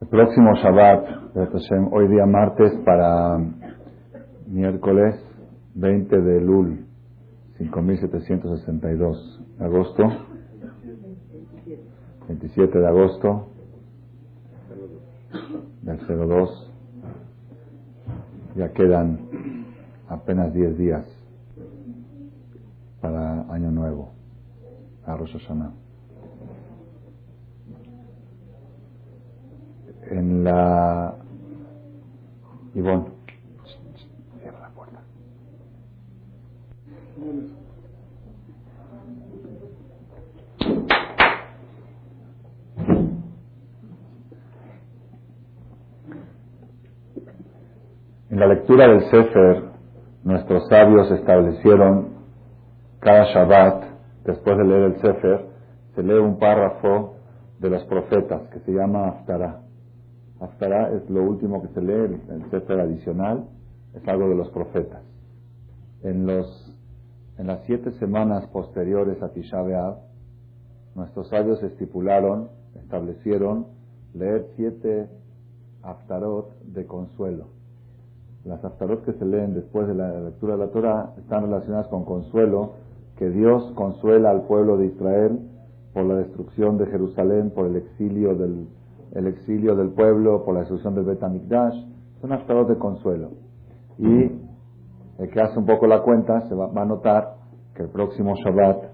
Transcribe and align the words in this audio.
El 0.00 0.08
próximo 0.08 0.54
Shabbat, 0.54 1.36
hoy 1.92 2.08
día 2.08 2.24
martes 2.24 2.72
para 2.86 3.36
miércoles 4.46 5.14
20 5.74 6.20
de 6.22 6.40
Lul, 6.40 6.86
5762 7.58 9.58
de 9.58 9.64
agosto, 9.66 10.04
27 12.28 12.78
de 12.78 12.86
agosto 12.86 13.48
del 15.82 15.98
02, 15.98 16.72
ya 18.56 18.72
quedan 18.72 19.66
apenas 20.08 20.54
10 20.54 20.78
días 20.78 21.06
para 23.02 23.42
Año 23.52 23.70
Nuevo, 23.70 24.14
a 25.04 25.14
Rosh 25.14 25.34
Hashanah. 25.34 25.79
En 30.20 30.44
la... 30.44 31.14
Ivonne, 32.74 33.06
cierra 34.40 34.60
la 34.60 34.68
puerta. 34.68 35.00
En 48.30 48.38
la 48.38 48.46
lectura 48.46 48.86
del 48.86 49.10
Sefer, 49.10 49.64
nuestros 50.22 50.68
sabios 50.68 51.10
establecieron 51.10 52.10
cada 53.00 53.24
Shabbat, 53.32 53.84
después 54.24 54.56
de 54.58 54.64
leer 54.64 54.82
el 54.82 55.00
Sefer, 55.00 55.46
se 55.96 56.02
lee 56.02 56.12
un 56.12 56.38
párrafo 56.38 57.16
de 57.58 57.70
los 57.70 57.82
profetas 57.84 58.42
que 58.52 58.60
se 58.60 58.72
llama 58.72 59.08
Haftarah. 59.08 59.69
Haftarah 60.40 60.92
es 60.94 61.08
lo 61.10 61.22
último 61.22 61.60
que 61.62 61.68
se 61.68 61.82
lee, 61.82 62.18
el 62.30 62.50
Sefer 62.50 62.80
adicional, 62.80 63.44
es 63.94 64.06
algo 64.08 64.28
de 64.28 64.34
los 64.34 64.48
profetas. 64.50 65.02
En, 66.02 66.26
los, 66.26 66.74
en 67.36 67.46
las 67.46 67.62
siete 67.64 67.90
semanas 67.92 68.46
posteriores 68.46 69.22
a 69.22 69.32
Tisha 69.32 69.60
B'Av, 69.62 69.98
nuestros 70.94 71.28
sabios 71.28 71.62
estipularon, 71.62 72.48
establecieron, 72.74 73.66
leer 74.14 74.46
siete 74.56 75.08
Haftarot 75.82 76.58
de 76.64 76.86
consuelo. 76.86 77.46
Las 78.44 78.64
Haftarot 78.64 79.04
que 79.04 79.12
se 79.12 79.24
leen 79.26 79.52
después 79.52 79.86
de 79.86 79.94
la 79.94 80.20
lectura 80.20 80.54
de 80.54 80.66
la 80.66 80.72
Torah 80.72 81.14
están 81.18 81.44
relacionadas 81.44 81.88
con 81.88 82.04
consuelo, 82.04 82.72
que 83.16 83.28
Dios 83.28 83.70
consuela 83.74 84.30
al 84.30 84.42
pueblo 84.46 84.78
de 84.78 84.86
Israel 84.86 85.38
por 85.92 86.04
la 86.04 86.14
destrucción 86.14 86.78
de 86.78 86.86
Jerusalén, 86.86 87.50
por 87.50 87.66
el 87.66 87.76
exilio 87.76 88.34
del 88.34 88.66
el 89.12 89.26
exilio 89.26 89.74
del 89.74 89.90
pueblo 89.90 90.44
por 90.44 90.54
la 90.54 90.60
destrucción 90.60 90.94
del 90.94 91.04
Bet 91.04 91.22
HaMikdash, 91.22 91.74
son 92.20 92.32
estados 92.32 92.68
de 92.68 92.76
consuelo. 92.76 93.30
Y 93.98 94.30
el 95.18 95.30
que 95.30 95.40
hace 95.40 95.58
un 95.58 95.66
poco 95.66 95.86
la 95.86 96.02
cuenta 96.02 96.48
se 96.48 96.54
va, 96.54 96.70
a 96.74 96.84
notar 96.84 97.34
que 97.74 97.82
el 97.82 97.88
próximo 97.88 98.34
Shabbat, 98.36 98.84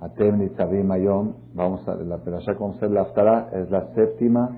Atem 0.00 0.38
Nitzavim 0.38 0.90
Ayom, 0.90 1.34
vamos 1.54 1.86
a, 1.88 1.96
la 1.96 2.18
Perashá 2.18 2.54
con 2.56 2.74
ser 2.78 2.90
la 2.90 3.02
Haftarah, 3.02 3.48
es 3.52 3.70
la 3.70 3.92
séptima 3.94 4.50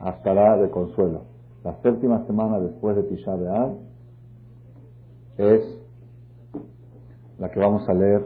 Haftarah 0.00 0.58
de 0.58 0.70
consuelo. 0.70 1.24
La 1.64 1.74
séptima 1.82 2.24
semana 2.26 2.58
después 2.60 2.96
de 2.96 3.02
Tisha 3.04 3.34
B'Av 3.34 3.76
es 5.38 5.78
la 7.38 7.50
que 7.50 7.60
vamos 7.60 7.88
a 7.88 7.94
leer 7.94 8.24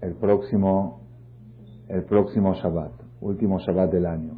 el 0.00 0.14
próximo, 0.14 1.00
el 1.88 2.04
próximo 2.04 2.54
Shabbat, 2.54 2.92
último 3.20 3.58
Shabbat 3.58 3.90
del 3.90 4.06
año. 4.06 4.37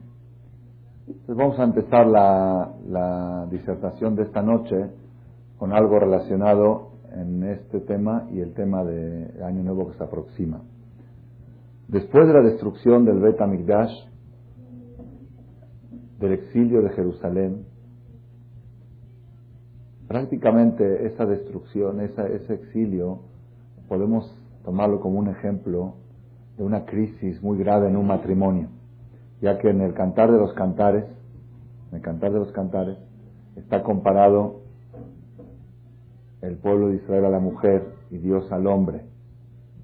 Vamos 1.26 1.58
a 1.58 1.64
empezar 1.64 2.06
la, 2.06 3.46
disertación 3.50 4.14
de 4.14 4.22
esta 4.22 4.42
noche 4.42 4.90
con 5.58 5.72
algo 5.72 5.98
relacionado 5.98 6.90
en 7.12 7.42
este 7.42 7.80
tema 7.80 8.28
y 8.30 8.40
el 8.40 8.54
tema 8.54 8.84
de 8.84 9.42
Año 9.42 9.64
Nuevo 9.64 9.90
que 9.90 9.98
se 9.98 10.04
aproxima. 10.04 10.60
Después 11.88 12.28
de 12.28 12.34
la 12.34 12.42
destrucción 12.42 13.04
del 13.04 13.18
Bet 13.18 13.40
HaMikdash, 13.40 13.92
del 16.20 16.32
exilio 16.32 16.80
de 16.82 16.90
Jerusalén, 16.90 17.64
prácticamente 20.06 21.06
esa 21.06 21.26
destrucción, 21.26 22.00
ese 22.00 22.54
exilio, 22.54 23.20
podemos 23.88 24.32
tomarlo 24.64 25.00
como 25.00 25.18
un 25.18 25.28
ejemplo 25.28 25.94
de 26.56 26.62
una 26.62 26.84
crisis 26.84 27.42
muy 27.42 27.58
grave 27.58 27.88
en 27.88 27.96
un 27.96 28.06
matrimonio 28.06 28.68
ya 29.40 29.58
que 29.58 29.70
en 29.70 29.80
el 29.80 29.94
cantar 29.94 30.30
de 30.30 30.38
los 30.38 30.52
cantares, 30.54 31.04
en 31.90 31.96
el 31.96 32.02
cantar 32.02 32.32
de 32.32 32.38
los 32.38 32.52
cantares, 32.52 32.98
está 33.56 33.82
comparado 33.82 34.60
el 36.42 36.56
pueblo 36.56 36.88
de 36.88 36.96
Israel 36.96 37.26
a 37.26 37.30
la 37.30 37.40
mujer 37.40 37.84
y 38.10 38.18
Dios 38.18 38.50
al 38.52 38.66
hombre. 38.66 39.02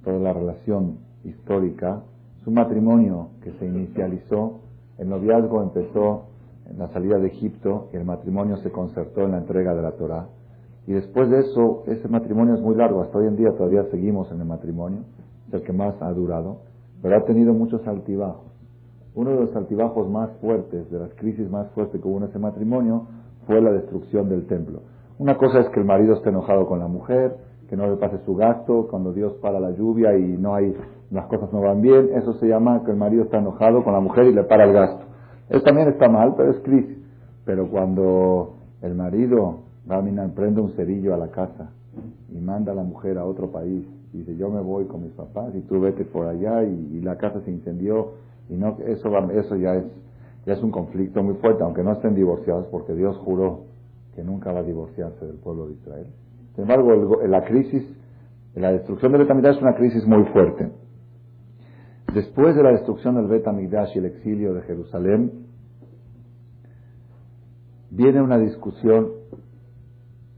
Toda 0.04 0.18
la 0.18 0.32
relación 0.32 0.98
histórica 1.24 2.02
es 2.40 2.46
un 2.46 2.54
matrimonio 2.54 3.30
que 3.42 3.52
se 3.52 3.66
inicializó, 3.66 4.60
el 4.98 5.08
noviazgo 5.08 5.62
empezó 5.62 6.26
en 6.70 6.78
la 6.78 6.88
salida 6.88 7.18
de 7.18 7.28
Egipto 7.28 7.88
y 7.92 7.96
el 7.96 8.04
matrimonio 8.04 8.56
se 8.58 8.70
concertó 8.70 9.22
en 9.22 9.32
la 9.32 9.38
entrega 9.38 9.74
de 9.74 9.82
la 9.82 9.92
Torah. 9.92 10.28
Y 10.86 10.92
después 10.92 11.28
de 11.28 11.40
eso, 11.40 11.82
ese 11.86 12.08
matrimonio 12.08 12.54
es 12.54 12.60
muy 12.60 12.76
largo, 12.76 13.02
hasta 13.02 13.18
hoy 13.18 13.26
en 13.26 13.36
día 13.36 13.50
todavía 13.56 13.84
seguimos 13.90 14.30
en 14.30 14.40
el 14.40 14.46
matrimonio, 14.46 15.00
es 15.48 15.54
el 15.54 15.62
que 15.62 15.72
más 15.72 16.00
ha 16.00 16.12
durado, 16.12 16.58
pero 17.02 17.16
ha 17.16 17.24
tenido 17.24 17.52
muchos 17.52 17.86
altibajos. 17.86 18.55
Uno 19.16 19.31
de 19.31 19.37
los 19.37 19.56
altibajos 19.56 20.10
más 20.10 20.31
fuertes, 20.43 20.91
de 20.91 20.99
las 20.99 21.10
crisis 21.15 21.50
más 21.50 21.69
fuertes 21.71 22.03
que 22.03 22.06
hubo 22.06 22.19
en 22.19 22.25
ese 22.25 22.38
matrimonio, 22.38 23.06
fue 23.47 23.62
la 23.62 23.72
destrucción 23.72 24.28
del 24.28 24.47
templo. 24.47 24.81
Una 25.19 25.38
cosa 25.38 25.60
es 25.60 25.71
que 25.71 25.81
el 25.81 25.87
marido 25.87 26.16
esté 26.16 26.28
enojado 26.28 26.66
con 26.66 26.81
la 26.81 26.87
mujer, 26.87 27.34
que 27.71 27.77
no 27.78 27.87
le 27.88 27.97
pase 27.97 28.19
su 28.27 28.37
gasto, 28.37 28.87
cuando 28.91 29.15
Dios 29.15 29.32
para 29.41 29.59
la 29.59 29.71
lluvia 29.71 30.19
y 30.19 30.37
no 30.37 30.54
hay, 30.54 30.77
las 31.10 31.25
cosas 31.28 31.50
no 31.50 31.62
van 31.62 31.81
bien, 31.81 32.10
eso 32.15 32.34
se 32.34 32.47
llama 32.47 32.84
que 32.84 32.91
el 32.91 32.99
marido 32.99 33.25
está 33.25 33.38
enojado 33.38 33.82
con 33.82 33.94
la 33.94 34.00
mujer 34.00 34.27
y 34.27 34.34
le 34.34 34.44
para 34.44 34.65
el 34.65 34.75
gasto. 34.75 35.06
Eso 35.48 35.62
también 35.62 35.88
está 35.88 36.10
mal, 36.10 36.34
pero 36.37 36.50
es 36.50 36.60
crisis. 36.60 36.98
Pero 37.47 37.71
cuando 37.71 38.56
el 38.83 38.94
marido 38.94 39.60
va 39.91 39.97
a 39.97 40.28
prende 40.34 40.60
un 40.60 40.72
cerillo 40.72 41.15
a 41.15 41.16
la 41.16 41.28
casa 41.28 41.71
y 42.31 42.37
manda 42.38 42.72
a 42.72 42.75
la 42.75 42.83
mujer 42.83 43.16
a 43.16 43.25
otro 43.25 43.50
país, 43.50 43.83
y 44.12 44.19
dice 44.19 44.37
yo 44.37 44.50
me 44.50 44.60
voy 44.60 44.84
con 44.84 45.03
mis 45.03 45.12
papás 45.12 45.54
y 45.54 45.60
tú 45.62 45.81
vete 45.81 46.04
por 46.04 46.27
allá 46.27 46.65
y 46.65 47.00
la 47.00 47.16
casa 47.16 47.41
se 47.41 47.50
incendió 47.50 48.27
y 48.48 48.54
no, 48.54 48.76
eso, 48.86 49.08
eso 49.30 49.56
ya, 49.56 49.74
es, 49.74 49.84
ya 50.44 50.54
es 50.54 50.62
un 50.62 50.70
conflicto 50.70 51.22
muy 51.22 51.34
fuerte, 51.36 51.62
aunque 51.64 51.82
no 51.82 51.92
estén 51.92 52.14
divorciados, 52.14 52.66
porque 52.68 52.94
Dios 52.94 53.16
juró 53.18 53.64
que 54.14 54.22
nunca 54.22 54.52
va 54.52 54.60
a 54.60 54.62
divorciarse 54.62 55.26
del 55.26 55.36
pueblo 55.36 55.66
de 55.66 55.74
Israel. 55.74 56.06
Sin 56.54 56.62
embargo, 56.62 57.22
la 57.26 57.44
crisis, 57.44 57.84
la 58.54 58.72
destrucción 58.72 59.12
del 59.12 59.22
Betamigdash 59.22 59.56
es 59.56 59.62
una 59.62 59.74
crisis 59.74 60.06
muy 60.06 60.24
fuerte. 60.26 60.70
Después 62.14 62.56
de 62.56 62.62
la 62.62 62.72
destrucción 62.72 63.16
del 63.16 63.26
Betamigdash 63.26 63.94
y 63.94 63.98
el 63.98 64.06
exilio 64.06 64.54
de 64.54 64.62
Jerusalén, 64.62 65.46
viene 67.90 68.22
una 68.22 68.38
discusión 68.38 69.08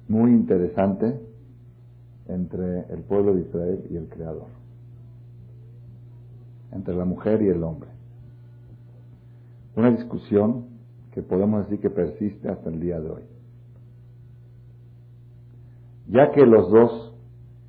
muy 0.08 0.32
interesante 0.32 1.20
entre 2.26 2.80
el 2.92 3.02
pueblo 3.02 3.34
de 3.34 3.42
Israel 3.42 3.84
y 3.90 3.96
el 3.96 4.08
Creador, 4.08 4.48
entre 6.72 6.94
la 6.94 7.04
mujer 7.04 7.42
y 7.42 7.48
el 7.48 7.62
hombre. 7.62 7.90
Una 9.78 9.92
discusión 9.92 10.64
que 11.12 11.22
podemos 11.22 11.62
decir 11.62 11.80
que 11.80 11.88
persiste 11.88 12.48
hasta 12.48 12.68
el 12.68 12.80
día 12.80 12.98
de 12.98 13.10
hoy. 13.10 13.22
Ya 16.08 16.32
que 16.32 16.44
los 16.44 16.68
dos 16.68 17.14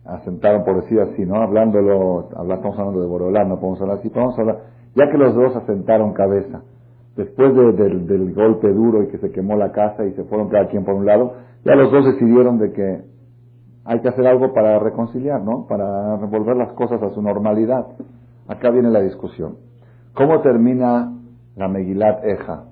asentaron, 0.05 0.63
por 0.63 0.81
decir 0.81 0.99
así, 1.01 1.23
¿no? 1.23 1.35
Hablándolo, 1.35 2.29
estamos 2.31 2.79
hablando 2.79 3.01
de 3.01 3.05
Borolán, 3.05 3.49
no 3.49 3.59
podemos 3.59 3.79
hablar 3.81 3.99
así, 3.99 4.09
podemos 4.09 4.39
hablar, 4.39 4.57
ya 4.95 5.11
que 5.11 5.19
los 5.19 5.35
dos 5.35 5.55
asentaron 5.55 6.13
cabeza, 6.13 6.63
después 7.15 7.53
del 7.53 8.33
golpe 8.33 8.73
duro 8.73 9.03
y 9.03 9.09
que 9.09 9.19
se 9.19 9.31
quemó 9.31 9.55
la 9.55 9.71
casa 9.71 10.03
y 10.07 10.13
se 10.13 10.23
fueron 10.23 10.49
cada 10.49 10.67
quien 10.67 10.85
por 10.85 10.95
un 10.95 11.05
lado, 11.05 11.35
ya 11.63 11.75
los 11.75 11.91
dos 11.91 12.05
decidieron 12.05 12.57
de 12.57 12.71
que 12.71 13.03
hay 13.85 13.99
que 13.99 14.09
hacer 14.09 14.25
algo 14.25 14.51
para 14.51 14.79
reconciliar, 14.79 15.43
¿no? 15.43 15.67
Para 15.67 16.17
revolver 16.17 16.57
las 16.57 16.73
cosas 16.73 17.03
a 17.03 17.11
su 17.11 17.21
normalidad. 17.21 17.85
Acá 18.47 18.71
viene 18.71 18.89
la 18.89 19.01
discusión. 19.01 19.57
¿Cómo 20.15 20.41
termina 20.41 21.18
la 21.59 21.67
Megilat 21.67 22.23
Eja. 22.23 22.63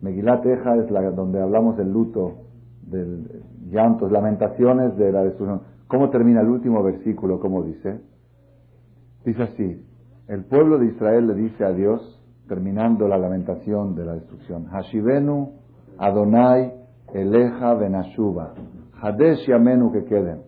Megilat 0.00 0.46
Eja 0.46 0.76
es 0.76 0.90
la 0.92 1.10
donde 1.10 1.42
hablamos 1.42 1.76
del 1.76 1.92
luto, 1.92 2.44
del 2.82 3.42
llantos, 3.68 4.12
lamentaciones 4.12 4.96
de 4.96 5.10
la 5.10 5.24
destrucción. 5.24 5.62
¿Cómo 5.88 6.08
termina 6.10 6.40
el 6.40 6.48
último 6.48 6.84
versículo? 6.84 7.40
¿Cómo 7.40 7.64
dice? 7.64 8.00
Dice 9.24 9.42
así, 9.42 9.84
el 10.28 10.44
pueblo 10.44 10.78
de 10.78 10.86
Israel 10.86 11.26
le 11.26 11.34
dice 11.34 11.64
a 11.64 11.72
Dios, 11.72 12.22
terminando 12.46 13.08
la 13.08 13.18
lamentación 13.18 13.96
de 13.96 14.04
la 14.04 14.14
destrucción, 14.14 14.66
Hashivenu 14.66 15.54
Adonai 15.98 16.74
Eleja 17.12 17.74
Benashuba, 17.74 18.54
Hadesh 19.00 19.48
Yamenu 19.48 19.90
que 19.90 20.04
queden. 20.04 20.42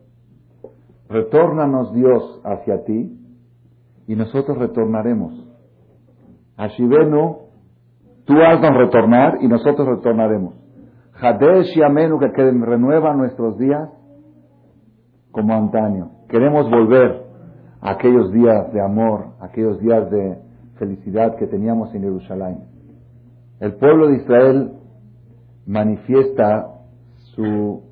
Retórnanos 1.09 1.93
Dios 1.93 2.41
hacia 2.45 2.85
ti 2.85 3.19
y 4.07 4.15
nosotros 4.15 4.59
retornaremos. 4.59 5.33
Hashivenu 6.57 7.44
Tú 8.25 8.35
haznos 8.41 8.77
retornar 8.77 9.39
y 9.43 9.49
nosotros 9.49 9.87
retornaremos. 9.87 10.55
Hadesh 11.21 11.77
y 11.77 11.83
Amenu 11.83 12.19
que 12.19 12.29
renueva 12.29 13.15
nuestros 13.15 13.59
días 13.59 13.89
como 15.31 15.55
antaño. 15.55 16.11
Queremos 16.29 16.71
volver 16.71 17.25
a 17.81 17.93
aquellos 17.93 18.33
días 18.33 18.73
de 18.73 18.81
amor, 18.81 19.35
aquellos 19.41 19.79
días 19.81 20.11
de 20.11 20.39
felicidad 20.79 21.37
que 21.37 21.47
teníamos 21.47 21.95
en 21.95 22.03
Jerusalén. 22.03 22.65
El 23.61 23.75
pueblo 23.75 24.09
de 24.09 24.17
Israel 24.17 24.73
manifiesta 25.67 26.69
su 27.35 27.83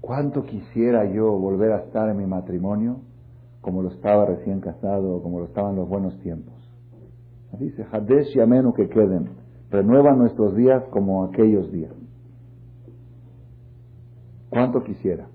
cuánto 0.00 0.42
quisiera 0.42 1.04
yo 1.10 1.30
volver 1.38 1.72
a 1.72 1.78
estar 1.84 2.08
en 2.08 2.18
mi 2.18 2.26
matrimonio 2.26 3.00
como 3.60 3.82
lo 3.82 3.90
estaba 3.90 4.26
recién 4.26 4.60
casado, 4.60 5.22
como 5.22 5.38
lo 5.38 5.44
estaban 5.46 5.76
los 5.76 5.88
buenos 5.88 6.18
tiempos. 6.20 6.54
Dice, 7.58 7.86
Hadesh 7.90 8.36
y 8.36 8.40
Amenu 8.40 8.72
que 8.72 8.88
queden, 8.88 9.41
renueva 9.72 10.12
nuestros 10.12 10.54
días 10.54 10.84
como 10.90 11.24
aquellos 11.24 11.72
días. 11.72 11.92
¿Cuánto 14.50 14.84
quisiera? 14.84 15.28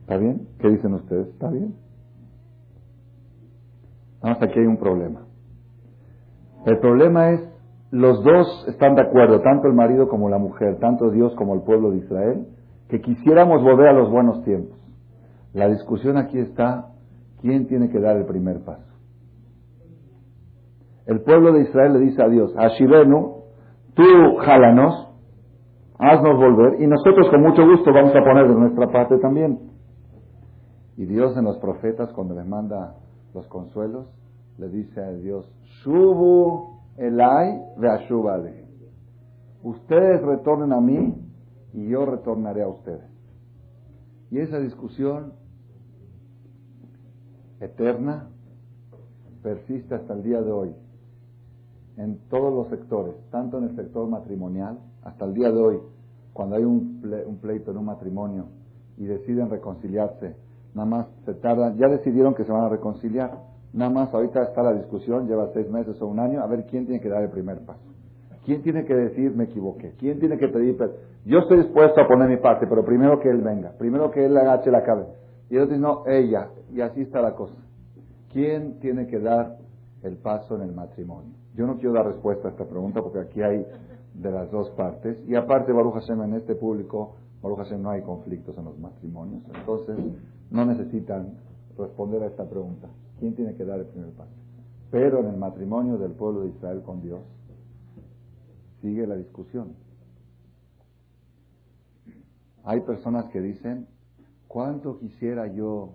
¿Está 0.00 0.16
bien? 0.16 0.48
¿Qué 0.58 0.68
dicen 0.68 0.94
ustedes? 0.94 1.28
¿Está 1.28 1.48
bien? 1.48 1.76
Vamos, 4.20 4.42
aquí 4.42 4.58
hay 4.58 4.66
un 4.66 4.78
problema. 4.78 5.22
El 6.66 6.78
problema 6.80 7.30
es, 7.30 7.48
los 7.92 8.22
dos 8.24 8.66
están 8.68 8.96
de 8.96 9.02
acuerdo, 9.02 9.40
tanto 9.40 9.68
el 9.68 9.74
marido 9.74 10.08
como 10.08 10.28
la 10.28 10.38
mujer, 10.38 10.78
tanto 10.80 11.10
Dios 11.10 11.32
como 11.36 11.54
el 11.54 11.62
pueblo 11.62 11.92
de 11.92 11.98
Israel, 11.98 12.48
que 12.88 13.00
quisiéramos 13.00 13.62
volver 13.62 13.88
a 13.88 13.92
los 13.92 14.10
buenos 14.10 14.42
tiempos. 14.42 14.76
La 15.52 15.68
discusión 15.68 16.16
aquí 16.16 16.38
está, 16.38 16.90
¿quién 17.40 17.68
tiene 17.68 17.88
que 17.90 18.00
dar 18.00 18.16
el 18.16 18.26
primer 18.26 18.64
paso? 18.64 18.89
El 21.06 21.22
pueblo 21.22 21.52
de 21.52 21.62
Israel 21.62 21.94
le 21.94 22.00
dice 22.00 22.22
a 22.22 22.28
Dios, 22.28 22.54
Ashibenu, 22.56 23.44
tú 23.94 24.36
jálanos, 24.44 25.08
haznos 25.98 26.36
volver, 26.36 26.80
y 26.80 26.86
nosotros 26.86 27.28
con 27.30 27.42
mucho 27.42 27.66
gusto 27.66 27.92
vamos 27.92 28.14
a 28.14 28.22
poner 28.24 28.48
de 28.48 28.54
nuestra 28.54 28.86
parte 28.88 29.18
también. 29.18 29.58
Y 30.96 31.06
Dios 31.06 31.36
en 31.36 31.44
los 31.44 31.58
profetas, 31.58 32.12
cuando 32.12 32.34
les 32.34 32.46
manda 32.46 32.94
los 33.34 33.46
consuelos, 33.48 34.12
le 34.58 34.68
dice 34.68 35.00
a 35.00 35.12
Dios, 35.12 35.50
Shubu 35.82 36.80
elai 36.96 37.58
veashubale. 37.78 38.66
Ustedes 39.62 40.22
retornen 40.22 40.72
a 40.72 40.80
mí 40.80 41.14
y 41.72 41.88
yo 41.88 42.04
retornaré 42.04 42.62
a 42.62 42.68
ustedes. 42.68 43.10
Y 44.30 44.38
esa 44.38 44.58
discusión 44.58 45.32
eterna 47.60 48.28
persiste 49.42 49.94
hasta 49.94 50.14
el 50.14 50.22
día 50.22 50.40
de 50.40 50.52
hoy 50.52 50.74
en 52.00 52.18
todos 52.30 52.52
los 52.52 52.68
sectores, 52.68 53.14
tanto 53.30 53.58
en 53.58 53.64
el 53.64 53.76
sector 53.76 54.08
matrimonial, 54.08 54.78
hasta 55.02 55.26
el 55.26 55.34
día 55.34 55.50
de 55.50 55.60
hoy, 55.60 55.78
cuando 56.32 56.56
hay 56.56 56.64
un, 56.64 57.38
pleito 57.42 57.72
en 57.72 57.76
un 57.76 57.84
matrimonio 57.84 58.46
y 58.96 59.04
deciden 59.04 59.50
reconciliarse, 59.50 60.34
nada 60.74 60.88
más 60.88 61.06
se 61.26 61.34
tardan, 61.34 61.76
ya 61.76 61.88
decidieron 61.88 62.34
que 62.34 62.44
se 62.44 62.52
van 62.52 62.64
a 62.64 62.68
reconciliar, 62.70 63.42
nada 63.74 63.90
más 63.90 64.14
ahorita 64.14 64.42
está 64.42 64.62
la 64.62 64.72
discusión, 64.72 65.28
lleva 65.28 65.50
seis 65.52 65.68
meses 65.68 66.00
o 66.00 66.06
un 66.06 66.20
año, 66.20 66.40
a 66.40 66.46
ver 66.46 66.64
quién 66.64 66.86
tiene 66.86 67.02
que 67.02 67.10
dar 67.10 67.22
el 67.22 67.30
primer 67.30 67.60
paso. 67.66 67.84
¿Quién 68.46 68.62
tiene 68.62 68.86
que 68.86 68.94
decir 68.94 69.36
me 69.36 69.44
equivoqué? 69.44 69.92
¿Quién 69.98 70.18
tiene 70.18 70.38
que 70.38 70.48
pedir 70.48 70.78
Yo 71.26 71.40
estoy 71.40 71.58
dispuesto 71.58 72.00
a 72.00 72.08
poner 72.08 72.30
mi 72.30 72.38
parte, 72.38 72.66
pero 72.66 72.82
primero 72.82 73.20
que 73.20 73.28
él 73.28 73.42
venga, 73.42 73.72
primero 73.76 74.10
que 74.10 74.24
él 74.24 74.36
agache 74.38 74.70
la 74.70 74.82
cabeza. 74.82 75.12
Y 75.50 75.56
él 75.56 75.68
dice, 75.68 75.78
no, 75.78 76.04
ella. 76.06 76.48
Y 76.72 76.80
así 76.80 77.02
está 77.02 77.20
la 77.20 77.34
cosa. 77.34 77.56
¿Quién 78.32 78.78
tiene 78.78 79.06
que 79.06 79.18
dar 79.18 79.58
el 80.02 80.16
paso 80.16 80.56
en 80.56 80.62
el 80.62 80.72
matrimonio? 80.72 81.40
Yo 81.60 81.66
no 81.66 81.76
quiero 81.76 81.92
dar 81.92 82.06
respuesta 82.06 82.48
a 82.48 82.52
esta 82.52 82.64
pregunta 82.64 83.02
porque 83.02 83.18
aquí 83.18 83.42
hay 83.42 83.66
de 84.14 84.30
las 84.30 84.50
dos 84.50 84.70
partes. 84.70 85.22
Y 85.28 85.34
aparte, 85.34 85.72
Baruch 85.72 85.92
Hashem, 85.92 86.22
en 86.22 86.32
este 86.32 86.54
público, 86.54 87.16
Baruch 87.42 87.58
Hashem, 87.58 87.82
no 87.82 87.90
hay 87.90 88.00
conflictos 88.00 88.56
en 88.56 88.64
los 88.64 88.78
matrimonios. 88.78 89.42
Entonces, 89.54 89.98
no 90.50 90.64
necesitan 90.64 91.34
responder 91.76 92.22
a 92.22 92.28
esta 92.28 92.48
pregunta. 92.48 92.88
¿Quién 93.18 93.34
tiene 93.34 93.56
que 93.56 93.66
dar 93.66 93.78
el 93.78 93.84
primer 93.84 94.08
paso? 94.12 94.30
Pero 94.90 95.20
en 95.20 95.26
el 95.26 95.36
matrimonio 95.36 95.98
del 95.98 96.12
pueblo 96.12 96.40
de 96.40 96.48
Israel 96.48 96.80
con 96.80 97.02
Dios, 97.02 97.20
sigue 98.80 99.06
la 99.06 99.16
discusión. 99.16 99.74
Hay 102.64 102.80
personas 102.80 103.26
que 103.26 103.42
dicen, 103.42 103.86
¿cuánto 104.48 104.98
quisiera 104.98 105.46
yo 105.46 105.90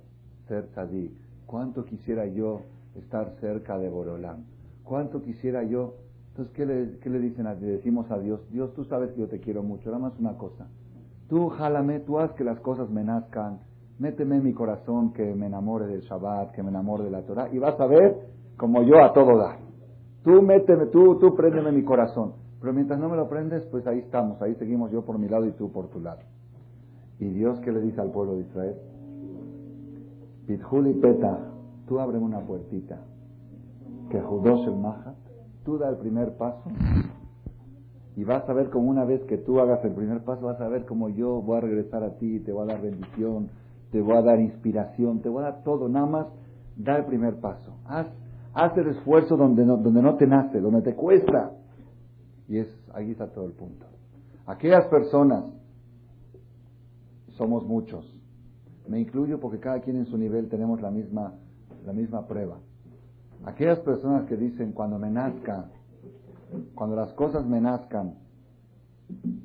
ser 0.47 0.67
tzadik? 0.67 1.11
¿Cuánto 1.47 1.85
quisiera 1.85 2.27
yo 2.27 2.61
estar 2.95 3.33
cerca 3.39 3.79
de 3.79 3.89
Borolán? 3.89 4.53
¿Cuánto 4.85 5.23
quisiera 5.23 5.63
yo? 5.63 5.95
Entonces, 6.29 6.53
¿qué 6.53 6.65
le, 6.65 6.99
qué 6.99 7.09
le 7.09 7.19
dicen 7.19 7.47
a, 7.47 7.55
decimos 7.55 8.09
a 8.11 8.19
Dios? 8.19 8.39
Dios, 8.51 8.71
tú 8.75 8.85
sabes 8.85 9.11
que 9.13 9.21
yo 9.21 9.27
te 9.27 9.39
quiero 9.39 9.63
mucho, 9.63 9.89
nada 9.89 9.99
más 9.99 10.19
una 10.19 10.37
cosa. 10.37 10.67
Tú 11.27 11.49
jálame, 11.49 12.01
tú 12.01 12.19
haz 12.19 12.31
que 12.33 12.43
las 12.43 12.59
cosas 12.59 12.89
me 12.91 13.03
nazcan, 13.03 13.59
méteme 13.97 14.35
en 14.35 14.43
mi 14.43 14.53
corazón 14.53 15.11
que 15.11 15.33
me 15.33 15.47
enamore 15.47 15.87
del 15.87 16.01
Shabbat, 16.01 16.51
que 16.51 16.61
me 16.61 16.69
enamore 16.69 17.05
de 17.05 17.09
la 17.09 17.23
Torah, 17.23 17.49
y 17.51 17.57
vas 17.57 17.79
a 17.79 17.87
ver 17.87 18.15
como 18.57 18.83
yo 18.83 19.03
a 19.03 19.11
todo 19.11 19.37
dar. 19.37 19.57
Tú 20.23 20.43
méteme, 20.43 20.85
tú, 20.87 21.17
tú 21.17 21.35
préndeme 21.35 21.71
mi 21.71 21.83
corazón. 21.83 22.33
Pero 22.61 22.73
mientras 22.73 22.99
no 22.99 23.09
me 23.09 23.17
lo 23.17 23.27
prendes, 23.27 23.65
pues 23.65 23.87
ahí 23.87 23.99
estamos, 23.99 24.39
ahí 24.41 24.53
seguimos 24.55 24.91
yo 24.91 25.03
por 25.03 25.17
mi 25.17 25.27
lado 25.27 25.47
y 25.47 25.51
tú 25.51 25.71
por 25.71 25.87
tu 25.87 25.99
lado. 25.99 26.21
¿Y 27.19 27.25
Dios 27.29 27.59
qué 27.61 27.71
le 27.71 27.81
dice 27.81 28.01
al 28.01 28.11
pueblo 28.11 28.35
de 28.35 28.41
Israel? 28.41 28.75
Pitjuli 30.45 30.93
peta, 30.93 31.39
tú 31.87 31.99
abre 31.99 32.19
una 32.19 32.39
puertita 32.41 32.99
que 34.09 34.21
Judos 34.21 34.67
el 34.67 34.75
Mahat, 34.75 35.15
tú 35.63 35.77
da 35.77 35.89
el 35.89 35.97
primer 35.97 36.37
paso 36.37 36.69
y 38.15 38.23
vas 38.23 38.47
a 38.47 38.53
ver 38.53 38.69
como 38.69 38.89
una 38.89 39.03
vez 39.03 39.23
que 39.23 39.37
tú 39.37 39.59
hagas 39.59 39.83
el 39.83 39.93
primer 39.93 40.23
paso, 40.23 40.45
vas 40.45 40.61
a 40.61 40.69
ver 40.69 40.85
como 40.85 41.09
yo 41.09 41.41
voy 41.41 41.57
a 41.57 41.61
regresar 41.61 42.03
a 42.03 42.17
ti, 42.17 42.39
te 42.39 42.51
voy 42.51 42.63
a 42.63 42.73
dar 42.73 42.81
bendición, 42.81 43.49
te 43.91 43.99
voy 43.99 44.15
a 44.15 44.21
dar 44.21 44.39
inspiración, 44.39 45.21
te 45.21 45.29
voy 45.29 45.43
a 45.43 45.51
dar 45.51 45.63
todo, 45.63 45.89
nada 45.89 46.05
más 46.05 46.27
da 46.77 46.97
el 46.97 47.05
primer 47.05 47.35
paso. 47.39 47.73
Haz, 47.85 48.07
haz 48.53 48.77
el 48.77 48.87
esfuerzo 48.87 49.35
donde 49.35 49.65
no, 49.65 49.77
donde 49.77 50.01
no 50.01 50.15
te 50.15 50.27
nace, 50.27 50.61
donde 50.61 50.81
te 50.81 50.95
cuesta. 50.95 51.51
Y 52.47 52.59
es, 52.59 52.67
ahí 52.93 53.11
está 53.11 53.27
todo 53.27 53.45
el 53.45 53.53
punto. 53.53 53.85
Aquellas 54.45 54.85
personas, 54.87 55.43
somos 57.29 57.65
muchos, 57.65 58.05
me 58.87 58.99
incluyo 58.99 59.39
porque 59.39 59.59
cada 59.59 59.81
quien 59.81 59.97
en 59.97 60.05
su 60.05 60.17
nivel 60.17 60.47
tenemos 60.47 60.81
la 60.81 60.91
misma, 60.91 61.33
la 61.85 61.91
misma 61.91 62.27
prueba. 62.27 62.59
Aquellas 63.45 63.79
personas 63.79 64.25
que 64.27 64.35
dicen 64.35 64.71
cuando 64.71 64.97
me 64.97 65.11
nazca, 65.11 65.65
cuando 66.73 66.95
las 66.95 67.13
cosas 67.13 67.45
me 67.45 67.61
nazcan 67.61 68.15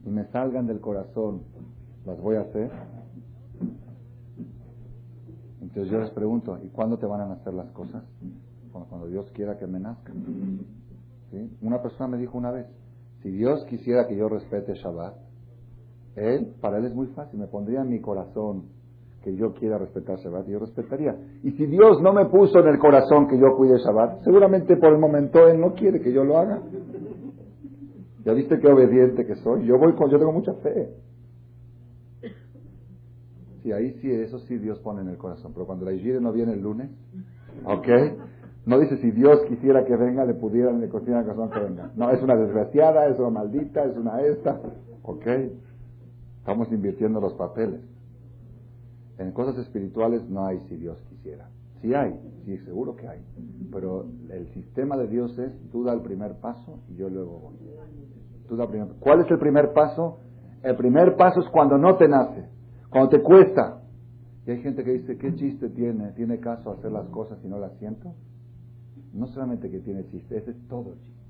y 0.04 0.08
me 0.08 0.24
salgan 0.26 0.66
del 0.66 0.80
corazón, 0.80 1.42
las 2.06 2.18
voy 2.18 2.36
a 2.36 2.40
hacer. 2.40 2.70
Entonces 5.60 5.92
yo 5.92 6.00
les 6.00 6.10
pregunto, 6.10 6.58
¿y 6.64 6.68
cuándo 6.68 6.98
te 6.98 7.04
van 7.04 7.20
a 7.20 7.26
nacer 7.26 7.52
las 7.52 7.70
cosas? 7.72 8.02
Cuando, 8.72 9.06
Dios 9.06 9.30
quiera 9.32 9.58
que 9.58 9.66
me 9.66 9.78
nazcan. 9.78 10.14
Una 11.60 11.82
persona 11.82 12.08
me 12.08 12.16
dijo 12.16 12.38
una 12.38 12.50
vez, 12.50 12.66
si 13.22 13.30
Dios 13.30 13.64
quisiera 13.66 14.08
que 14.08 14.16
yo 14.16 14.28
respete 14.28 14.74
Shabbat, 14.74 15.14
él, 16.16 16.54
para 16.60 16.78
él 16.78 16.86
es 16.86 16.94
muy 16.94 17.08
fácil, 17.08 17.38
me 17.38 17.46
pondría 17.46 17.82
en 17.82 17.90
mi 17.90 18.00
corazón 18.00 18.79
que 19.22 19.36
yo 19.36 19.52
quiera 19.52 19.78
respetar 19.78 20.18
Shabbat, 20.18 20.46
yo 20.46 20.58
respetaría. 20.58 21.14
Y 21.42 21.52
si 21.52 21.66
Dios 21.66 22.00
no 22.00 22.12
me 22.12 22.26
puso 22.26 22.60
en 22.60 22.68
el 22.68 22.78
corazón 22.78 23.28
que 23.28 23.38
yo 23.38 23.54
cuide 23.56 23.78
Shabbat, 23.78 24.24
seguramente 24.24 24.76
por 24.76 24.92
el 24.92 24.98
momento 24.98 25.46
Él 25.46 25.60
no 25.60 25.74
quiere 25.74 26.00
que 26.00 26.12
yo 26.12 26.24
lo 26.24 26.38
haga. 26.38 26.60
Ya 28.24 28.32
viste 28.32 28.58
qué 28.58 28.68
obediente 28.68 29.26
que 29.26 29.36
soy. 29.36 29.66
Yo 29.66 29.78
voy 29.78 29.92
con, 29.94 30.10
yo 30.10 30.18
tengo 30.18 30.32
mucha 30.32 30.54
fe. 30.54 30.94
Sí, 33.62 33.72
ahí 33.72 33.92
sí, 34.00 34.10
eso 34.10 34.38
sí 34.40 34.56
Dios 34.56 34.78
pone 34.78 35.02
en 35.02 35.08
el 35.08 35.18
corazón. 35.18 35.52
Pero 35.52 35.66
cuando 35.66 35.84
la 35.84 35.92
Igire 35.92 36.20
no 36.20 36.32
viene 36.32 36.52
el 36.52 36.62
lunes, 36.62 36.90
¿ok? 37.64 37.88
No 38.64 38.78
dice 38.78 38.98
si 38.98 39.10
Dios 39.10 39.40
quisiera 39.48 39.84
que 39.84 39.96
venga, 39.96 40.24
le 40.24 40.34
pudiera, 40.34 40.72
le 40.72 40.88
cocina 40.88 41.20
el 41.20 41.24
corazón 41.26 41.50
que 41.50 41.60
venga. 41.60 41.90
No, 41.96 42.10
es 42.10 42.22
una 42.22 42.36
desgraciada, 42.36 43.06
es 43.06 43.18
una 43.18 43.30
maldita, 43.30 43.84
es 43.84 43.96
una 43.96 44.22
esta, 44.22 44.60
¿ok? 45.02 45.26
Estamos 46.38 46.70
invirtiendo 46.72 47.20
los 47.20 47.34
papeles. 47.34 47.80
En 49.20 49.32
cosas 49.32 49.58
espirituales 49.58 50.26
no 50.30 50.46
hay 50.46 50.58
si 50.60 50.76
Dios 50.76 50.98
quisiera. 51.10 51.50
Sí 51.82 51.92
hay, 51.92 52.18
sí, 52.46 52.56
seguro 52.64 52.96
que 52.96 53.06
hay. 53.06 53.20
Pero 53.70 54.06
el 54.30 54.48
sistema 54.54 54.96
de 54.96 55.08
Dios 55.08 55.38
es, 55.38 55.52
tú 55.70 55.84
da 55.84 55.92
el 55.92 56.00
primer 56.00 56.40
paso 56.40 56.80
y 56.88 56.96
yo 56.96 57.10
luego 57.10 57.38
voy. 57.38 57.56
Tú 58.48 58.56
¿Cuál 58.98 59.20
es 59.20 59.30
el 59.30 59.38
primer 59.38 59.74
paso? 59.74 60.20
El 60.62 60.74
primer 60.74 61.16
paso 61.16 61.40
es 61.40 61.48
cuando 61.50 61.76
no 61.76 61.96
te 61.96 62.08
nace, 62.08 62.48
cuando 62.88 63.10
te 63.10 63.22
cuesta. 63.22 63.82
Y 64.46 64.52
hay 64.52 64.62
gente 64.62 64.82
que 64.82 64.92
dice, 64.92 65.18
¿qué 65.18 65.34
chiste 65.34 65.68
tiene? 65.68 66.12
¿Tiene 66.12 66.40
caso 66.40 66.72
hacer 66.72 66.90
las 66.90 67.06
cosas 67.10 67.38
y 67.44 67.48
no 67.48 67.58
las 67.58 67.76
siento? 67.76 68.14
No 69.12 69.26
solamente 69.26 69.70
que 69.70 69.80
tiene 69.80 70.06
chiste, 70.06 70.38
ese 70.38 70.52
es 70.52 70.66
todo 70.66 70.94
chiste. 70.94 71.20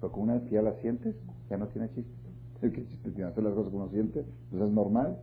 Pero 0.00 0.12
una 0.16 0.34
vez 0.34 0.42
que 0.44 0.56
ya 0.56 0.62
las 0.62 0.76
sientes, 0.80 1.14
ya 1.48 1.56
no 1.58 1.68
tiene 1.68 1.90
chiste. 1.90 2.12
¿Qué 2.60 2.72
chiste 2.72 3.12
tiene 3.12 3.30
hacer 3.30 3.44
las 3.44 3.54
cosas 3.54 3.70
como 3.70 3.84
uno 3.84 3.92
siente? 3.92 4.24
Pues 4.50 4.62
es 4.62 4.72
normal. 4.72 5.16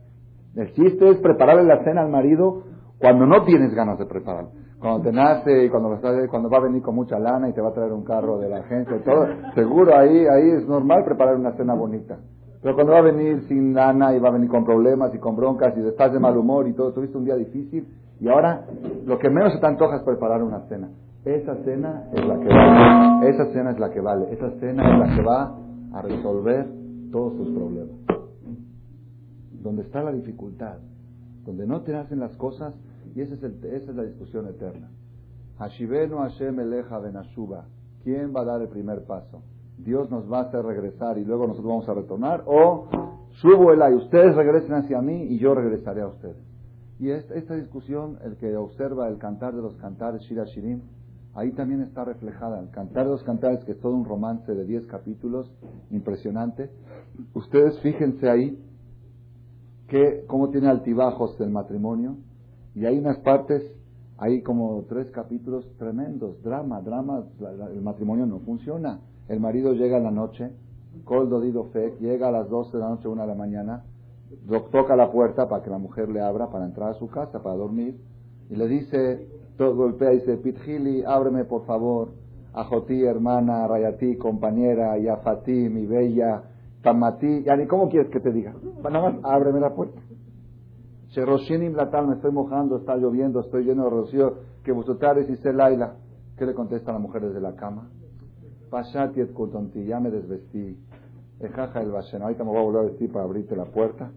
El 0.56 0.72
chiste 0.72 1.10
es 1.10 1.18
prepararle 1.18 1.64
la 1.64 1.84
cena 1.84 2.00
al 2.00 2.10
marido 2.10 2.62
cuando 2.98 3.26
no 3.26 3.44
tienes 3.44 3.74
ganas 3.74 3.98
de 3.98 4.06
prepararlo. 4.06 4.50
Cuando 4.80 5.02
te 5.02 5.12
nace 5.12 5.64
y 5.64 5.68
cuando, 5.68 5.98
cuando 6.30 6.48
va 6.48 6.58
a 6.58 6.62
venir 6.62 6.82
con 6.82 6.94
mucha 6.94 7.18
lana 7.18 7.48
y 7.48 7.52
te 7.52 7.60
va 7.60 7.68
a 7.68 7.72
traer 7.72 7.92
un 7.92 8.04
carro 8.04 8.38
de 8.38 8.48
la 8.48 8.58
agencia 8.58 8.96
y 8.96 9.00
todo, 9.00 9.26
seguro 9.54 9.94
ahí, 9.94 10.26
ahí 10.26 10.50
es 10.50 10.66
normal 10.66 11.04
preparar 11.04 11.36
una 11.36 11.52
cena 11.52 11.74
bonita. 11.74 12.18
Pero 12.62 12.74
cuando 12.74 12.94
va 12.94 13.00
a 13.00 13.02
venir 13.02 13.42
sin 13.48 13.74
lana 13.74 14.14
y 14.14 14.18
va 14.18 14.30
a 14.30 14.32
venir 14.32 14.48
con 14.48 14.64
problemas 14.64 15.14
y 15.14 15.18
con 15.18 15.36
broncas 15.36 15.76
y 15.76 15.86
estás 15.86 16.12
de 16.12 16.18
mal 16.18 16.36
humor 16.36 16.66
y 16.68 16.72
todo, 16.72 16.92
tuviste 16.92 17.18
un 17.18 17.24
día 17.24 17.36
difícil 17.36 17.86
y 18.18 18.28
ahora 18.28 18.64
lo 19.04 19.18
que 19.18 19.28
menos 19.28 19.52
se 19.52 19.60
te 19.60 19.66
antoja 19.66 19.96
es 19.96 20.02
preparar 20.02 20.42
una 20.42 20.60
cena. 20.68 20.88
Esa 21.24 21.54
cena 21.64 22.08
es 22.14 22.26
la 22.26 22.38
que 22.38 22.48
vale. 22.48 23.28
Esa 23.28 23.46
cena 23.52 23.70
es 23.72 23.78
la 23.78 23.90
que 23.90 24.00
vale. 24.00 24.32
Esa 24.32 24.50
cena 24.58 24.90
es 24.90 24.98
la 24.98 25.16
que 25.16 25.22
va 25.22 25.54
a 25.92 26.02
resolver 26.02 26.66
todos 27.10 27.36
tus 27.36 27.50
problemas. 27.50 28.15
Donde 29.62 29.82
está 29.82 30.02
la 30.02 30.12
dificultad, 30.12 30.78
donde 31.44 31.66
no 31.66 31.82
te 31.82 31.94
hacen 31.94 32.20
las 32.20 32.36
cosas, 32.36 32.74
y 33.14 33.20
esa 33.20 33.34
es, 33.34 33.94
la 33.94 34.02
discusión 34.02 34.46
eterna. 34.46 34.90
Hashivenu 35.58 36.18
Hashem 36.18 36.60
Eleja 36.60 36.98
Benashuba. 36.98 37.66
¿Quién 38.04 38.34
va 38.34 38.42
a 38.42 38.44
dar 38.44 38.60
el 38.60 38.68
primer 38.68 39.04
paso? 39.04 39.42
¿Dios 39.78 40.10
nos 40.10 40.30
va 40.30 40.38
a 40.38 40.42
hacer 40.42 40.64
regresar 40.64 41.18
y 41.18 41.24
luego 41.24 41.46
nosotros 41.46 41.68
vamos 41.68 41.88
a 41.88 41.94
retornar? 41.94 42.44
¿O 42.46 42.88
subo 43.40 43.72
el 43.72 43.80
y 43.92 43.96
ustedes 43.96 44.34
regresen 44.34 44.74
hacia 44.74 45.00
mí 45.00 45.24
y 45.24 45.38
yo 45.38 45.54
regresaré 45.54 46.02
a 46.02 46.08
ustedes? 46.08 46.36
Y 46.98 47.10
esta, 47.10 47.34
esta 47.34 47.54
discusión, 47.54 48.18
el 48.24 48.36
que 48.36 48.56
observa 48.56 49.08
el 49.08 49.18
cantar 49.18 49.54
de 49.54 49.62
los 49.62 49.76
cantares, 49.76 50.22
Shira 50.22 50.44
Shirim, 50.44 50.80
ahí 51.36 51.52
también 51.52 51.82
está 51.82 52.04
reflejada. 52.04 52.58
El 52.60 52.70
Cantar 52.70 53.04
de 53.04 53.12
los 53.12 53.22
Cantares, 53.22 53.62
que 53.64 53.72
es 53.72 53.80
todo 53.80 53.92
un 53.92 54.04
romance 54.04 54.52
de 54.54 54.64
10 54.64 54.86
capítulos, 54.86 55.52
impresionante. 55.90 56.70
Ustedes 57.34 57.78
fíjense 57.80 58.28
ahí 58.28 58.58
que 59.88 60.24
cómo 60.26 60.50
tiene 60.50 60.68
altibajos 60.68 61.40
el 61.40 61.50
matrimonio. 61.50 62.16
Y 62.74 62.84
hay 62.84 62.98
unas 62.98 63.18
partes, 63.18 63.62
hay 64.18 64.42
como 64.42 64.84
tres 64.88 65.10
capítulos 65.10 65.66
tremendos, 65.78 66.42
drama, 66.42 66.80
drama, 66.82 67.24
el 67.72 67.82
matrimonio 67.82 68.26
no 68.26 68.40
funciona. 68.40 69.00
El 69.28 69.40
marido 69.40 69.72
llega 69.72 69.96
en 69.96 70.04
la 70.04 70.10
noche, 70.10 70.50
coldo 71.04 71.40
dido 71.40 71.64
fe, 71.66 71.96
llega 72.00 72.28
a 72.28 72.32
las 72.32 72.48
12 72.48 72.76
de 72.76 72.82
la 72.82 72.90
noche, 72.90 73.08
una 73.08 73.22
de 73.22 73.28
la 73.28 73.34
mañana, 73.34 73.84
toca 74.70 74.96
la 74.96 75.10
puerta 75.10 75.48
para 75.48 75.62
que 75.62 75.70
la 75.70 75.78
mujer 75.78 76.08
le 76.08 76.20
abra 76.20 76.50
para 76.50 76.66
entrar 76.66 76.90
a 76.90 76.94
su 76.94 77.08
casa, 77.08 77.42
para 77.42 77.56
dormir, 77.56 77.98
y 78.50 78.56
le 78.56 78.68
dice, 78.68 79.26
todo 79.56 79.74
golpea 79.74 80.12
y 80.12 80.20
dice, 80.20 80.36
Pitjili, 80.36 81.02
ábreme 81.04 81.44
por 81.44 81.64
favor, 81.64 82.10
Ajotí, 82.56 83.04
hermana, 83.04 83.68
Rayatí, 83.68 84.16
compañera, 84.16 84.96
Yafati, 84.96 85.68
mi 85.68 85.84
bella, 85.84 86.42
Tamati, 86.86 87.26
ni 87.26 87.66
¿cómo 87.66 87.88
quieres 87.88 88.12
que 88.12 88.20
te 88.20 88.30
diga? 88.30 88.54
Nada 88.84 89.10
más 89.10 89.14
ábreme 89.24 89.58
la 89.58 89.74
puerta. 89.74 90.00
Sheroshinim 91.08 91.74
Latal, 91.74 92.06
me 92.06 92.14
estoy 92.14 92.30
mojando, 92.30 92.76
está 92.76 92.96
lloviendo, 92.96 93.40
estoy 93.40 93.64
lleno 93.64 93.84
de 93.84 93.90
rocío, 93.90 94.34
que 94.62 94.70
vosotros 94.70 95.28
y 95.28 95.36
se 95.36 95.52
laila. 95.52 95.94
¿Qué 96.38 96.46
le 96.46 96.54
contesta 96.54 96.92
la 96.92 97.00
mujer 97.00 97.22
desde 97.22 97.40
la 97.40 97.56
cama? 97.56 97.90
Pashati 98.70 99.20
et 99.20 99.34
ya 99.84 99.98
me 99.98 100.10
desvestí. 100.10 100.78
Ejaja 101.40 101.82
el 101.82 101.90
bashen, 101.90 102.22
ahorita 102.22 102.44
me 102.44 102.50
voy 102.50 102.58
a 102.60 102.62
volver 102.62 102.82
a 102.82 102.84
vestir 102.84 103.10
para 103.10 103.24
abrirte 103.24 103.56
la 103.56 103.64
puerta. 103.64 104.12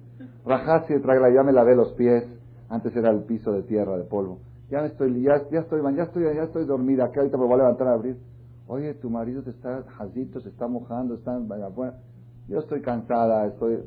Rajasi 0.45 0.93
et 0.93 1.03
ya 1.33 1.41
me 1.41 1.51
lavé 1.51 1.75
los 1.75 1.93
pies. 1.93 2.23
Antes 2.69 2.95
era 2.95 3.09
el 3.09 3.23
piso 3.23 3.51
de 3.51 3.63
tierra, 3.63 3.97
de 3.97 4.03
polvo 4.03 4.39
ya 4.69 4.85
estoy, 4.85 5.21
ya, 5.23 5.49
ya 5.49 5.61
estoy, 5.61 5.81
ya 5.95 6.03
estoy, 6.03 6.23
ya 6.23 6.43
estoy 6.43 6.65
dormida, 6.65 7.11
que 7.11 7.19
ahorita 7.19 7.37
me 7.37 7.45
voy 7.45 7.55
a 7.55 7.57
levantar 7.57 7.87
a 7.87 7.93
abrir. 7.93 8.17
Oye, 8.67 8.93
tu 8.93 9.09
marido 9.09 9.41
te 9.41 9.49
está 9.49 9.83
jazito, 9.97 10.39
se 10.41 10.49
está 10.49 10.67
mojando, 10.67 11.15
está 11.15 11.35
afuera. 11.35 11.97
Yo 12.49 12.59
estoy 12.59 12.81
cansada, 12.81 13.45
estoy. 13.45 13.77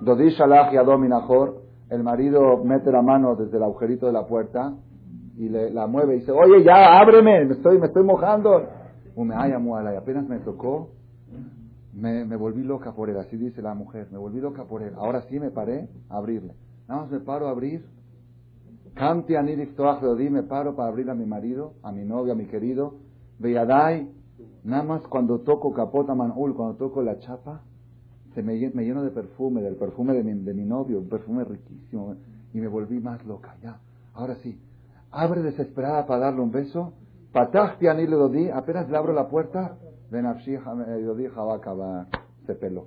Dodish 0.00 0.36
Shalach 0.36 0.72
Yadominajor, 0.72 1.62
el 1.88 2.02
marido 2.02 2.64
mete 2.64 2.90
la 2.90 3.00
mano 3.00 3.36
desde 3.36 3.58
el 3.58 3.62
agujerito 3.62 4.06
de 4.06 4.12
la 4.12 4.26
puerta 4.26 4.74
y 5.36 5.48
le, 5.48 5.70
la 5.70 5.86
mueve 5.86 6.16
y 6.16 6.18
dice, 6.18 6.32
oye, 6.32 6.64
ya, 6.64 6.98
ábreme, 7.00 7.44
me 7.44 7.54
estoy, 7.54 7.78
me 7.78 7.86
estoy 7.86 8.02
mojando. 8.02 8.66
y 9.16 9.96
apenas 9.96 10.28
me 10.28 10.40
tocó, 10.40 10.90
me, 11.94 12.24
me 12.24 12.34
volví 12.34 12.64
loca 12.64 12.92
por 12.92 13.08
él, 13.08 13.16
así 13.16 13.36
dice 13.36 13.62
la 13.62 13.74
mujer, 13.74 14.08
me 14.10 14.18
volví 14.18 14.40
loca 14.40 14.64
por 14.64 14.82
él. 14.82 14.92
Ahora 14.96 15.22
sí 15.22 15.38
me 15.38 15.50
paré 15.50 15.88
a 16.10 16.16
abrirle. 16.16 16.54
Nada 16.88 17.02
más 17.02 17.10
me 17.12 17.20
paro 17.20 17.46
a 17.46 17.50
abrir 17.50 17.84
Canti 18.94 19.34
di 19.34 20.28
me 20.28 20.42
paro 20.42 20.74
para 20.74 20.88
abrir 20.88 21.08
a 21.08 21.14
mi 21.14 21.24
marido, 21.24 21.74
a 21.82 21.92
mi 21.92 22.04
novio, 22.04 22.32
a 22.32 22.36
mi 22.36 22.46
querido. 22.46 22.96
Veyadai, 23.38 24.08
nada 24.64 24.82
más 24.82 25.02
cuando 25.08 25.40
toco 25.40 25.72
capota 25.72 26.14
manul, 26.14 26.54
cuando 26.54 26.76
toco 26.76 27.02
la 27.02 27.18
chapa, 27.18 27.62
se 28.34 28.42
me, 28.42 28.56
lleno 28.58 29.02
de 29.02 29.10
perfume, 29.10 29.60
del 29.60 29.76
perfume 29.76 30.14
de 30.14 30.24
mi, 30.24 30.32
de 30.42 30.54
mi 30.54 30.64
novio, 30.64 30.98
un 30.98 31.08
perfume 31.08 31.44
riquísimo, 31.44 32.14
y 32.54 32.60
me 32.60 32.68
volví 32.68 33.00
más 33.00 33.24
loca. 33.26 33.56
Ya, 33.62 33.78
ahora 34.14 34.36
sí, 34.36 34.58
abre 35.10 35.42
desesperada 35.42 36.06
para 36.06 36.20
darle 36.20 36.40
un 36.40 36.50
beso. 36.50 36.92
Patachti 37.32 37.88
anile 37.88 38.14
dodi, 38.16 38.48
apenas 38.50 38.88
le 38.90 38.96
abro 38.96 39.12
la 39.12 39.28
puerta, 39.28 39.76
benafshi 40.10 40.56
dodi 41.04 41.26
va, 41.26 42.06
se 42.46 42.54
peló. 42.54 42.86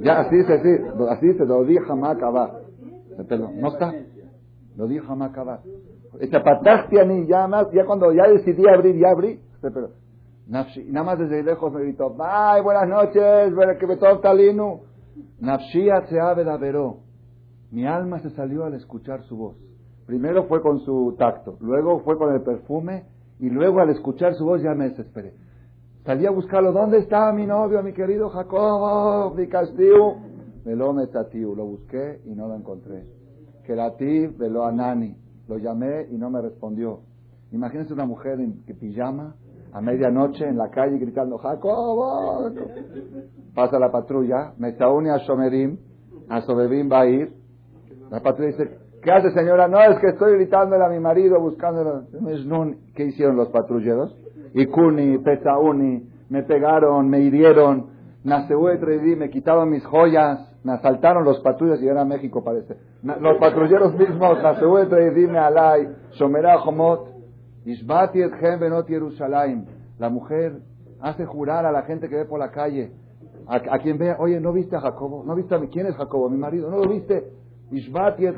Ya, 0.00 0.20
así 0.20 0.36
dice, 0.36 0.54
así, 0.54 0.68
así 1.08 1.26
dice, 1.26 1.44
dodi 1.44 1.76
va, 1.76 2.60
se 3.16 3.24
peló. 3.24 3.50
No 3.52 3.68
está. 3.68 3.92
Lo 4.76 4.88
dijo 4.88 5.14
Macabá. 5.14 5.60
Te 6.18 7.00
a 7.00 7.04
mí, 7.04 7.26
ya 7.26 7.46
más, 7.48 7.70
ya 7.72 7.84
cuando 7.84 8.12
ya 8.12 8.28
decidí 8.28 8.62
abrir, 8.68 8.96
ya 8.96 9.10
abrí. 9.10 9.40
Pero, 10.46 10.66
nada 10.86 11.04
más 11.04 11.18
desde 11.18 11.42
lejos 11.42 11.72
me 11.72 11.82
gritó, 11.82 12.14
¡ay, 12.20 12.62
buenas 12.62 12.88
noches! 12.88 13.52
se 16.08 16.20
ave 16.20 16.44
veró. 16.56 16.98
Mi 17.70 17.86
alma 17.86 18.20
se 18.20 18.30
salió 18.30 18.64
al 18.64 18.74
escuchar 18.74 19.22
su 19.24 19.36
voz. 19.36 19.56
Primero 20.06 20.44
fue 20.44 20.60
con 20.60 20.80
su 20.80 21.14
tacto, 21.18 21.56
luego 21.60 22.00
fue 22.00 22.18
con 22.18 22.34
el 22.34 22.42
perfume 22.42 23.04
y 23.40 23.48
luego 23.48 23.80
al 23.80 23.90
escuchar 23.90 24.34
su 24.34 24.44
voz 24.44 24.62
ya 24.62 24.74
me 24.74 24.90
desesperé. 24.90 25.34
Salí 26.04 26.26
a 26.26 26.30
buscarlo. 26.30 26.72
¿Dónde 26.72 26.98
está 26.98 27.32
mi 27.32 27.46
novio, 27.46 27.82
mi 27.82 27.94
querido 27.94 28.28
Jacobo, 28.28 29.34
mi 29.34 29.48
castigo? 29.48 30.18
Me 30.64 30.76
lo 30.76 30.92
lo 31.54 31.64
busqué 31.64 32.20
y 32.26 32.34
no 32.34 32.48
lo 32.48 32.56
encontré 32.56 33.04
que 33.64 33.74
de 34.38 34.50
lo 34.50 34.64
anani. 34.64 35.16
Lo 35.48 35.58
llamé 35.58 36.06
y 36.10 36.16
no 36.16 36.30
me 36.30 36.40
respondió. 36.40 37.00
Imagínense 37.50 37.92
una 37.92 38.06
mujer 38.06 38.40
en 38.40 38.62
pijama 38.78 39.36
a 39.74 39.80
medianoche 39.80 40.46
en 40.46 40.56
la 40.56 40.70
calle 40.70 40.98
gritando 40.98 41.36
Jacobo. 41.36 42.48
Pasa 43.54 43.78
la 43.78 43.90
patrulla, 43.90 44.52
me 44.56 44.74
une 44.86 45.10
a 45.10 45.18
Shomerim, 45.18 45.76
a 46.28 46.40
Sobebim 46.42 46.90
va 46.90 47.00
a 47.00 47.06
ir. 47.06 47.32
La 48.08 48.20
patrulla 48.20 48.52
dice, 48.52 48.78
¿qué 49.02 49.10
hace 49.10 49.32
señora? 49.32 49.66
No, 49.66 49.80
es 49.80 49.98
que 49.98 50.10
estoy 50.10 50.34
gritándole 50.34 50.84
a 50.84 50.88
mi 50.88 51.00
marido 51.00 51.40
buscándolo. 51.40 52.04
¿Qué 52.94 53.04
hicieron 53.04 53.36
los 53.36 53.48
patrulleros? 53.48 54.16
Ikuni, 54.54 55.18
Pesauni, 55.18 56.08
me 56.28 56.44
pegaron, 56.44 57.08
me 57.08 57.18
hirieron, 57.20 57.86
me 58.22 59.30
quitaban 59.30 59.70
mis 59.70 59.84
joyas, 59.84 60.56
me 60.62 60.74
asaltaron 60.74 61.24
los 61.24 61.40
patrulleros 61.40 61.82
y 61.82 61.88
era 61.88 62.04
México 62.04 62.44
parece. 62.44 62.76
Los 63.02 63.38
patrulleros 63.38 63.96
mismos, 63.96 64.40
Naseue 64.40 64.86
me 65.26 65.38
alay, 65.38 65.88
Shomerá 66.12 66.58
Homot, 66.62 67.13
Benot 67.64 68.88
Yerushalayim. 68.88 69.64
La 69.98 70.10
mujer 70.10 70.60
hace 71.00 71.24
jurar 71.24 71.66
a 71.66 71.72
la 71.72 71.82
gente 71.82 72.08
que 72.08 72.16
ve 72.16 72.24
por 72.24 72.38
la 72.38 72.50
calle, 72.50 72.92
a, 73.46 73.78
quien 73.78 73.98
vea, 73.98 74.16
oye, 74.18 74.40
¿no 74.40 74.52
viste 74.52 74.76
a 74.76 74.80
Jacobo? 74.80 75.22
¿No 75.24 75.34
viste 75.34 75.54
a 75.54 75.58
mi, 75.58 75.68
quién 75.68 75.86
es 75.86 75.94
Jacobo? 75.96 76.30
Mi 76.30 76.38
marido, 76.38 76.70
¿no 76.70 76.78
lo 76.78 76.88
viste? 76.88 77.30
Ishbati 77.70 78.26
et 78.26 78.36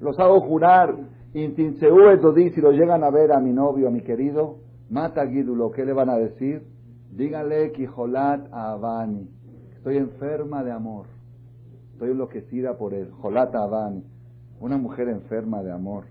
los 0.00 0.18
hago 0.18 0.40
jurar, 0.40 0.94
Intinseu 1.34 2.10
et 2.10 2.54
si 2.54 2.60
lo 2.60 2.72
llegan 2.72 3.04
a 3.04 3.10
ver 3.10 3.32
a 3.32 3.40
mi 3.40 3.52
novio, 3.52 3.88
a 3.88 3.90
mi 3.90 4.00
querido, 4.00 4.58
mata 4.90 5.26
Gidulo, 5.26 5.70
¿qué 5.70 5.84
le 5.84 5.92
van 5.92 6.08
a 6.08 6.16
decir? 6.16 6.62
Díganle 7.10 7.72
Kijolat 7.72 8.48
Avani. 8.52 9.28
Estoy 9.76 9.96
enferma 9.98 10.64
de 10.64 10.72
amor. 10.72 11.06
Estoy 11.92 12.10
enloquecida 12.10 12.76
por 12.76 12.94
él. 12.94 13.10
Jolat 13.10 13.54
Avani. 13.54 14.04
Una 14.60 14.76
mujer 14.76 15.08
enferma 15.08 15.62
de 15.62 15.72
amor 15.72 16.04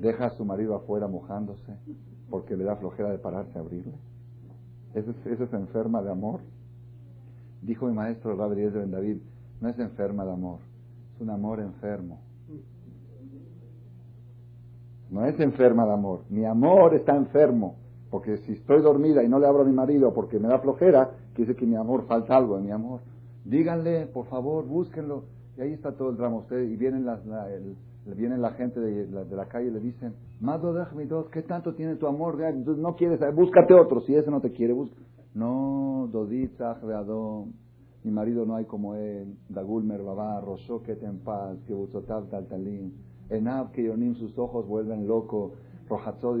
deja 0.00 0.26
a 0.26 0.30
su 0.30 0.44
marido 0.44 0.74
afuera 0.74 1.08
mojándose 1.08 1.76
porque 2.30 2.56
le 2.56 2.64
da 2.64 2.76
flojera 2.76 3.10
de 3.10 3.18
pararse 3.18 3.56
a 3.58 3.60
abrirle. 3.60 3.94
¿Eso 4.94 5.10
es, 5.10 5.52
enferma 5.52 6.02
de 6.02 6.10
amor? 6.10 6.40
Dijo 7.62 7.86
mi 7.86 7.94
maestro 7.94 8.36
Rabbi 8.36 8.64
Ben 8.66 8.90
David, 8.90 9.18
no 9.60 9.68
es 9.68 9.78
enferma 9.78 10.24
de 10.24 10.32
amor, 10.32 10.60
es 11.14 11.20
un 11.20 11.30
amor 11.30 11.60
enfermo. 11.60 12.20
No 15.10 15.24
es 15.26 15.38
enferma 15.38 15.86
de 15.86 15.92
amor, 15.92 16.20
mi 16.28 16.44
amor 16.44 16.94
está 16.94 17.14
enfermo. 17.16 17.76
Porque 18.10 18.36
si 18.38 18.52
estoy 18.52 18.80
dormida 18.80 19.24
y 19.24 19.28
no 19.28 19.40
le 19.40 19.46
abro 19.48 19.62
a 19.62 19.64
mi 19.64 19.72
marido 19.72 20.14
porque 20.14 20.38
me 20.38 20.46
da 20.46 20.60
flojera, 20.60 21.10
quiere 21.34 21.48
decir 21.48 21.56
que 21.56 21.66
mi 21.66 21.74
amor 21.74 22.06
falta 22.06 22.36
algo 22.36 22.56
en 22.58 22.64
mi 22.64 22.70
amor. 22.70 23.00
Díganle, 23.44 24.06
por 24.06 24.26
favor, 24.26 24.64
búsquenlo. 24.64 25.24
Y 25.56 25.62
ahí 25.62 25.72
está 25.72 25.92
todo 25.92 26.10
el 26.10 26.16
drama. 26.16 26.36
Ustedes, 26.36 26.70
y 26.70 26.76
vienen, 26.76 27.04
las, 27.04 27.26
la, 27.26 27.48
vienen 28.06 28.42
la 28.42 28.50
gente 28.52 28.80
de 28.80 29.06
la, 29.34 29.46
calle 29.46 29.68
y 29.68 29.70
le 29.70 29.80
dicen, 29.80 30.14
Mado 30.40 30.72
dos, 30.72 31.28
¿qué 31.30 31.42
tanto 31.42 31.74
tiene 31.74 31.96
tu 31.96 32.06
amor? 32.06 32.38
No 32.38 32.96
quieres, 32.96 33.20
búscate 33.34 33.74
otro. 33.74 34.00
Si 34.02 34.14
ese 34.14 34.30
no 34.30 34.40
te 34.40 34.52
quiere, 34.52 34.72
busca. 34.72 34.96
No, 35.34 36.08
Dodita, 36.12 36.72
Adón. 36.72 37.54
Mi 38.04 38.10
marido 38.10 38.44
no 38.44 38.56
hay 38.56 38.66
como 38.66 38.94
él. 38.94 39.36
Dagul 39.48 39.84
Merbabá, 39.84 40.40
Roshoket 40.40 41.02
en 41.02 41.18
paz, 41.20 41.56
que 41.66 41.72
Buzotav 41.72 42.28
Taltalín. 42.28 42.92
Enab, 43.30 43.72
que 43.72 43.82
Yonim, 43.82 44.14
sus 44.16 44.38
ojos 44.38 44.66
vuelven 44.66 45.06
locos 45.06 45.52
Rojatzod 45.88 46.38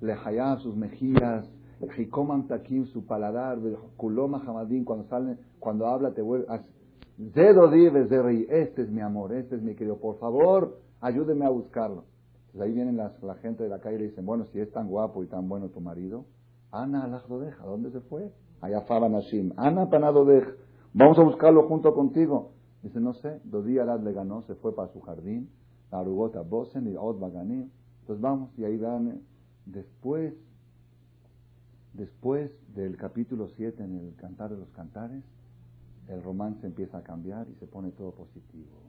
Lehayab, 0.00 0.60
sus 0.60 0.76
mejillas, 0.76 1.48
Jikoman 1.96 2.48
Takim, 2.48 2.86
su 2.86 3.04
paladar, 3.04 3.58
Kuloma 3.96 4.42
Hamadín, 4.46 4.84
cuando 4.84 5.06
sale, 5.08 5.36
cuando 5.58 5.86
habla 5.86 6.12
te 6.12 6.22
vuelve, 6.22 6.46
Zedo 7.32 7.68
de 7.68 8.22
rey, 8.22 8.46
este 8.48 8.82
es 8.82 8.90
mi 8.90 9.00
amor, 9.00 9.32
este 9.32 9.56
es 9.56 9.62
mi 9.62 9.74
querido, 9.74 9.98
por 9.98 10.18
favor, 10.18 10.78
ayúdeme 11.00 11.46
a 11.46 11.48
buscarlo. 11.48 12.04
Entonces 12.46 12.60
ahí 12.60 12.72
vienen 12.72 12.96
las, 12.96 13.20
la 13.24 13.34
gente 13.36 13.64
de 13.64 13.68
la 13.68 13.80
calle 13.80 13.96
y 13.96 13.98
le 13.98 14.08
dicen, 14.10 14.24
bueno, 14.24 14.44
si 14.46 14.60
es 14.60 14.70
tan 14.70 14.88
guapo 14.88 15.24
y 15.24 15.26
tan 15.26 15.48
bueno 15.48 15.68
tu 15.68 15.80
marido, 15.80 16.26
Ana 16.70 17.08
deja, 17.28 17.64
¿dónde 17.64 17.90
se 17.90 18.00
fue? 18.02 18.32
Allá 18.60 18.82
Faba 18.82 19.08
Nashim, 19.08 19.52
Ana 19.56 19.86
deja, 19.86 20.52
vamos 20.94 21.18
a 21.18 21.22
buscarlo 21.24 21.66
junto 21.66 21.92
contigo. 21.92 22.52
Dice, 22.84 23.00
no 23.00 23.14
sé, 23.14 23.40
Dodi 23.42 23.78
Arad 23.80 24.00
le 24.02 24.12
ganó, 24.12 24.42
se 24.42 24.54
fue 24.54 24.72
para 24.76 24.92
su 24.92 25.00
jardín, 25.00 25.50
la 25.90 25.98
Arugota 25.98 26.42
Bosen 26.42 26.86
y 26.86 26.94
Od 26.96 27.18
Baganim. 27.18 27.68
Entonces 28.00 28.22
vamos, 28.22 28.56
y 28.56 28.64
ahí 28.64 28.76
van, 28.76 29.22
después, 29.66 30.34
después 31.94 32.52
del 32.76 32.96
capítulo 32.96 33.48
7 33.48 33.82
en 33.82 33.96
el 33.96 34.14
Cantar 34.14 34.50
de 34.50 34.58
los 34.58 34.70
Cantares, 34.70 35.24
el 36.08 36.22
romance 36.22 36.66
empieza 36.66 36.98
a 36.98 37.02
cambiar 37.02 37.46
y 37.48 37.54
se 37.56 37.66
pone 37.66 37.90
todo 37.92 38.12
positivo. 38.12 38.88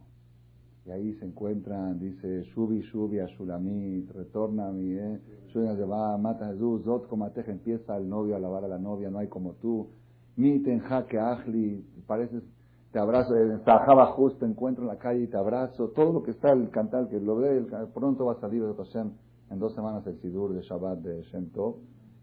Y 0.85 0.91
ahí 0.91 1.13
se 1.15 1.25
encuentran, 1.25 1.99
dice, 1.99 2.43
Shubi, 2.53 2.81
Shubi, 2.81 3.19
Ashulamit, 3.19 4.09
retorna 4.11 4.71
mi, 4.71 4.93
eh, 4.93 5.19
va, 5.55 6.17
mata 6.17 6.47
Jesús, 6.47 6.83
Zot, 6.83 7.07
Comateja, 7.07 7.51
empieza 7.51 7.97
el 7.97 8.09
novio 8.09 8.33
a 8.33 8.37
alabar 8.37 8.63
a 8.63 8.67
la 8.67 8.79
novia, 8.79 9.09
no 9.09 9.19
hay 9.19 9.27
como 9.27 9.53
tú. 9.53 9.89
Miten, 10.37 10.79
Jaque, 10.79 11.19
Ahli, 11.19 11.85
pareces, 12.07 12.43
te 12.91 12.99
abrazo, 12.99 13.35
en 13.35 13.63
Sajaba 13.65 14.07
justo, 14.13 14.45
encuentro 14.45 14.83
en 14.83 14.87
la 14.87 14.97
calle 14.97 15.23
y 15.23 15.27
te 15.27 15.37
abrazo. 15.37 15.89
Todo 15.89 16.13
lo 16.13 16.23
que 16.23 16.31
está 16.31 16.53
el 16.53 16.69
cantar, 16.69 17.09
que 17.09 17.19
lo 17.19 17.35
ve, 17.35 17.67
pronto 17.93 18.25
va 18.25 18.33
a 18.33 18.39
salir 18.39 18.63
de 18.63 18.73
Hashem, 18.73 19.11
en 19.51 19.59
dos 19.59 19.75
semanas 19.75 20.07
el 20.07 20.19
Sidur 20.21 20.53
de 20.53 20.61
Shabbat 20.61 20.99
de 20.99 21.21
Shem 21.23 21.49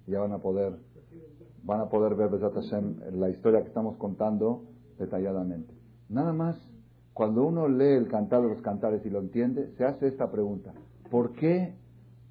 ya 0.06 0.20
van 0.20 0.32
a 0.32 0.38
poder, 0.38 0.76
van 1.64 1.80
a 1.80 1.88
poder 1.88 2.14
ver 2.14 2.30
Besat 2.30 2.54
Hashem 2.54 2.96
la 3.18 3.28
historia 3.28 3.60
que 3.62 3.68
estamos 3.68 3.96
contando 3.96 4.62
detalladamente. 4.98 5.74
Nada 6.08 6.32
más, 6.32 6.56
cuando 7.12 7.46
uno 7.46 7.68
lee 7.68 7.94
el 7.94 8.08
cantar 8.08 8.42
de 8.42 8.48
los 8.48 8.62
cantares 8.62 9.04
y 9.04 9.10
lo 9.10 9.20
entiende, 9.20 9.72
se 9.76 9.84
hace 9.84 10.08
esta 10.08 10.30
pregunta. 10.30 10.72
¿Por 11.10 11.32
qué 11.32 11.74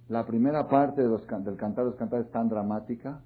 la 0.10 0.26
primera 0.26 0.68
parte 0.68 1.02
de 1.02 1.08
los, 1.08 1.26
del 1.28 1.56
cantar 1.56 1.86
de 1.86 1.92
los 1.92 1.96
cantares 1.96 2.28
es 2.28 2.32
tan 2.32 2.50
dramática, 2.50 3.22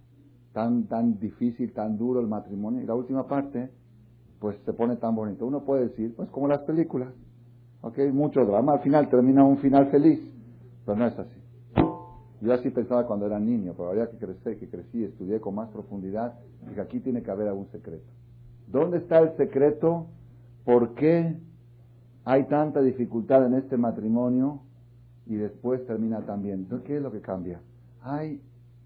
tan, 0.53 0.85
tan 0.87 1.19
difícil, 1.19 1.73
tan 1.73 1.97
duro 1.97 2.19
el 2.19 2.27
matrimonio, 2.27 2.81
y 2.81 2.85
la 2.85 2.95
última 2.95 3.27
parte, 3.27 3.69
pues 4.39 4.57
se 4.65 4.73
pone 4.73 4.95
tan 4.95 5.15
bonito? 5.15 5.45
Uno 5.45 5.65
puede 5.65 5.89
decir, 5.89 6.15
pues 6.15 6.29
como 6.29 6.47
las 6.47 6.61
películas, 6.61 7.09
¿ok? 7.81 7.97
Mucho 8.13 8.45
drama, 8.45 8.73
al 8.73 8.79
final 8.79 9.09
termina 9.09 9.43
un 9.43 9.57
final 9.57 9.87
feliz, 9.87 10.19
pero 10.85 10.97
no 10.97 11.07
es 11.07 11.19
así. 11.19 11.39
Yo 12.41 12.53
así 12.53 12.69
pensaba 12.69 13.05
cuando 13.05 13.25
era 13.25 13.37
niño, 13.37 13.73
pero 13.75 13.89
ahora 13.89 14.09
que 14.09 14.17
crecí, 14.17 14.57
que 14.59 14.69
crecí, 14.69 15.03
estudié 15.03 15.41
con 15.41 15.55
más 15.55 15.69
profundidad, 15.69 16.39
dije, 16.69 16.79
aquí 16.79 17.01
tiene 17.01 17.21
que 17.21 17.31
haber 17.31 17.49
algún 17.49 17.67
secreto. 17.67 18.05
¿Dónde 18.71 18.97
está 18.97 19.19
el 19.19 19.35
secreto? 19.35 20.07
¿Por 20.63 20.93
qué 20.93 21.35
hay 22.23 22.43
tanta 22.45 22.81
dificultad 22.81 23.47
en 23.47 23.55
este 23.55 23.77
matrimonio 23.77 24.61
y 25.25 25.35
después 25.35 25.83
termina 25.87 26.21
también? 26.21 26.59
Entonces, 26.59 26.85
¿qué 26.85 26.97
es 26.97 27.01
lo 27.01 27.11
que 27.11 27.21
cambia? 27.21 27.61
Hay 28.01 28.43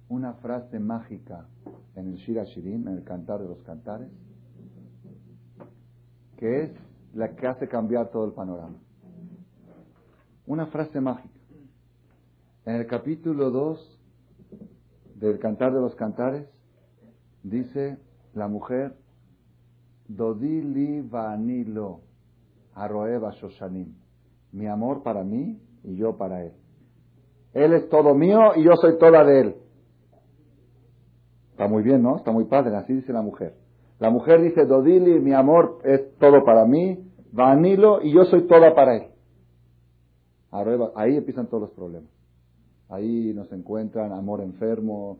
una 0.07 0.35
frase 0.35 0.79
mágica 0.79 1.47
en 1.95 2.07
el 2.07 2.15
Shira 2.15 2.45
Shirin, 2.45 2.87
en 2.87 2.93
el 2.95 3.03
Cantar 3.03 3.41
de 3.41 3.49
los 3.49 3.61
Cantares, 3.63 4.07
que 6.37 6.63
es 6.63 6.71
la 7.13 7.35
que 7.35 7.45
hace 7.45 7.67
cambiar 7.67 8.09
todo 8.09 8.25
el 8.25 8.31
panorama. 8.31 8.77
Una 10.47 10.67
frase 10.67 11.01
mágica. 11.01 11.33
En 12.65 12.75
el 12.75 12.87
capítulo 12.87 13.51
2 13.51 13.99
del 15.15 15.39
Cantar 15.39 15.73
de 15.73 15.81
los 15.81 15.93
Cantares, 15.95 16.47
dice 17.43 17.97
la 18.33 18.47
mujer, 18.47 19.02
Dodili 20.07 21.01
vanilo 21.01 22.01
arroeba 22.75 23.31
shoshanim. 23.31 23.93
Mi 24.51 24.67
amor 24.67 25.03
para 25.03 25.23
mí 25.23 25.59
y 25.83 25.95
yo 25.95 26.17
para 26.17 26.43
él. 26.43 26.53
Él 27.53 27.73
es 27.73 27.89
todo 27.89 28.15
mío 28.15 28.55
y 28.55 28.63
yo 28.63 28.75
soy 28.75 28.97
toda 28.97 29.23
de 29.23 29.39
él. 29.41 29.55
Está 31.51 31.67
muy 31.67 31.83
bien, 31.83 32.01
¿no? 32.01 32.17
Está 32.17 32.31
muy 32.31 32.45
padre, 32.45 32.75
así 32.75 32.93
dice 32.93 33.13
la 33.13 33.21
mujer. 33.21 33.55
La 33.99 34.09
mujer 34.09 34.41
dice, 34.41 34.65
Dodili, 34.65 35.19
mi 35.19 35.33
amor 35.33 35.79
es 35.83 36.17
todo 36.17 36.43
para 36.43 36.65
mí, 36.65 36.99
vanilo 37.31 38.01
y 38.01 38.11
yo 38.11 38.25
soy 38.25 38.47
toda 38.47 38.73
para 38.73 38.95
él. 38.95 39.03
ahí 40.95 41.15
empiezan 41.15 41.47
todos 41.47 41.61
los 41.61 41.71
problemas. 41.71 42.09
Ahí 42.89 43.33
nos 43.33 43.51
encuentran 43.51 44.11
amor 44.11 44.41
enfermo, 44.41 45.19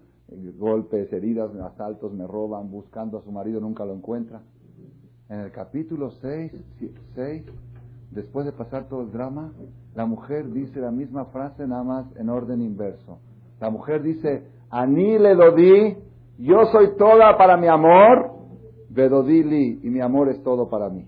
golpes, 0.57 1.11
heridas, 1.13 1.53
asaltos, 1.55 2.13
me 2.13 2.27
roban, 2.27 2.69
buscando 2.71 3.19
a 3.19 3.21
su 3.21 3.31
marido, 3.31 3.59
nunca 3.59 3.85
lo 3.85 3.93
encuentra. 3.93 4.41
En 5.33 5.39
el 5.39 5.51
capítulo 5.51 6.11
6, 6.11 6.51
6, 7.15 7.43
después 8.11 8.45
de 8.45 8.51
pasar 8.51 8.87
todo 8.87 9.01
el 9.01 9.11
drama, 9.11 9.51
la 9.95 10.05
mujer 10.05 10.47
dice 10.51 10.79
la 10.79 10.91
misma 10.91 11.25
frase 11.25 11.65
nada 11.65 11.83
más 11.83 12.05
en 12.17 12.29
orden 12.29 12.61
inverso. 12.61 13.17
La 13.59 13.71
mujer 13.71 14.03
dice, 14.03 14.43
Ani 14.69 15.17
le 15.17 15.33
dodí, 15.33 15.97
yo 16.37 16.65
soy 16.71 16.95
toda 16.97 17.35
para 17.35 17.57
mi 17.57 17.67
amor, 17.67 18.31
vedodili, 18.91 19.79
y 19.81 19.89
mi 19.89 20.01
amor 20.01 20.29
es 20.29 20.43
todo 20.43 20.69
para 20.69 20.89
mí. 20.89 21.07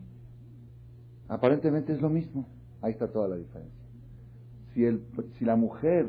Aparentemente 1.27 1.93
es 1.93 2.01
lo 2.01 2.09
mismo. 2.09 2.47
Ahí 2.81 2.93
está 2.93 3.07
toda 3.11 3.27
la 3.27 3.35
diferencia. 3.35 3.85
Si, 4.73 4.85
el, 4.85 5.03
si 5.38 5.45
la 5.45 5.55
mujer, 5.55 6.07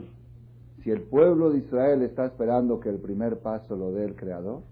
si 0.83 0.91
el 0.91 1.03
pueblo 1.03 1.51
de 1.51 1.59
Israel 1.59 2.01
está 2.01 2.25
esperando 2.25 2.81
que 2.81 2.89
el 2.89 2.99
primer 2.99 3.41
paso 3.41 3.77
lo 3.77 3.93
dé 3.93 4.07
el 4.07 4.17
Creador, 4.17 4.63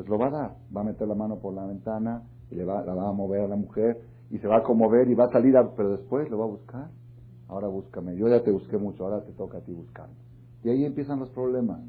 pues 0.00 0.08
lo 0.08 0.16
va 0.16 0.28
a 0.28 0.30
dar. 0.30 0.56
Va 0.74 0.80
a 0.80 0.84
meter 0.84 1.06
la 1.06 1.14
mano 1.14 1.40
por 1.40 1.52
la 1.52 1.66
ventana 1.66 2.22
y 2.50 2.54
le 2.54 2.64
va, 2.64 2.82
la 2.86 2.94
va 2.94 3.10
a 3.10 3.12
mover 3.12 3.42
a 3.42 3.48
la 3.48 3.56
mujer 3.56 4.00
y 4.30 4.38
se 4.38 4.48
va 4.48 4.56
a 4.56 4.62
conmover 4.62 5.06
y 5.10 5.14
va 5.14 5.24
a 5.24 5.30
salir, 5.30 5.54
pero 5.76 5.90
después 5.90 6.30
lo 6.30 6.38
va 6.38 6.44
a 6.46 6.48
buscar. 6.48 6.88
Ahora 7.48 7.68
búscame. 7.68 8.16
Yo 8.16 8.26
ya 8.26 8.42
te 8.42 8.50
busqué 8.50 8.78
mucho, 8.78 9.04
ahora 9.04 9.22
te 9.22 9.32
toca 9.32 9.58
a 9.58 9.60
ti 9.60 9.74
buscarme. 9.74 10.14
Y 10.64 10.70
ahí 10.70 10.86
empiezan 10.86 11.18
los 11.18 11.28
problemas. 11.28 11.80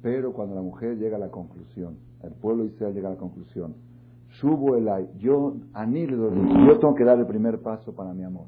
Pero 0.00 0.32
cuando 0.32 0.54
la 0.54 0.62
mujer 0.62 0.96
llega 0.96 1.16
a 1.16 1.18
la 1.18 1.30
conclusión, 1.30 1.96
el 2.22 2.34
pueblo 2.34 2.62
de 2.62 2.68
Israel 2.68 2.94
llega 2.94 3.08
a 3.08 3.14
la 3.14 3.18
conclusión, 3.18 3.74
subo 4.38 4.76
el 4.76 4.88
ay, 4.88 5.10
yo 5.18 5.56
yo 5.74 6.78
tengo 6.78 6.94
que 6.94 7.04
dar 7.04 7.18
el 7.18 7.26
primer 7.26 7.62
paso 7.62 7.96
para 7.96 8.14
mi 8.14 8.22
amor. 8.22 8.46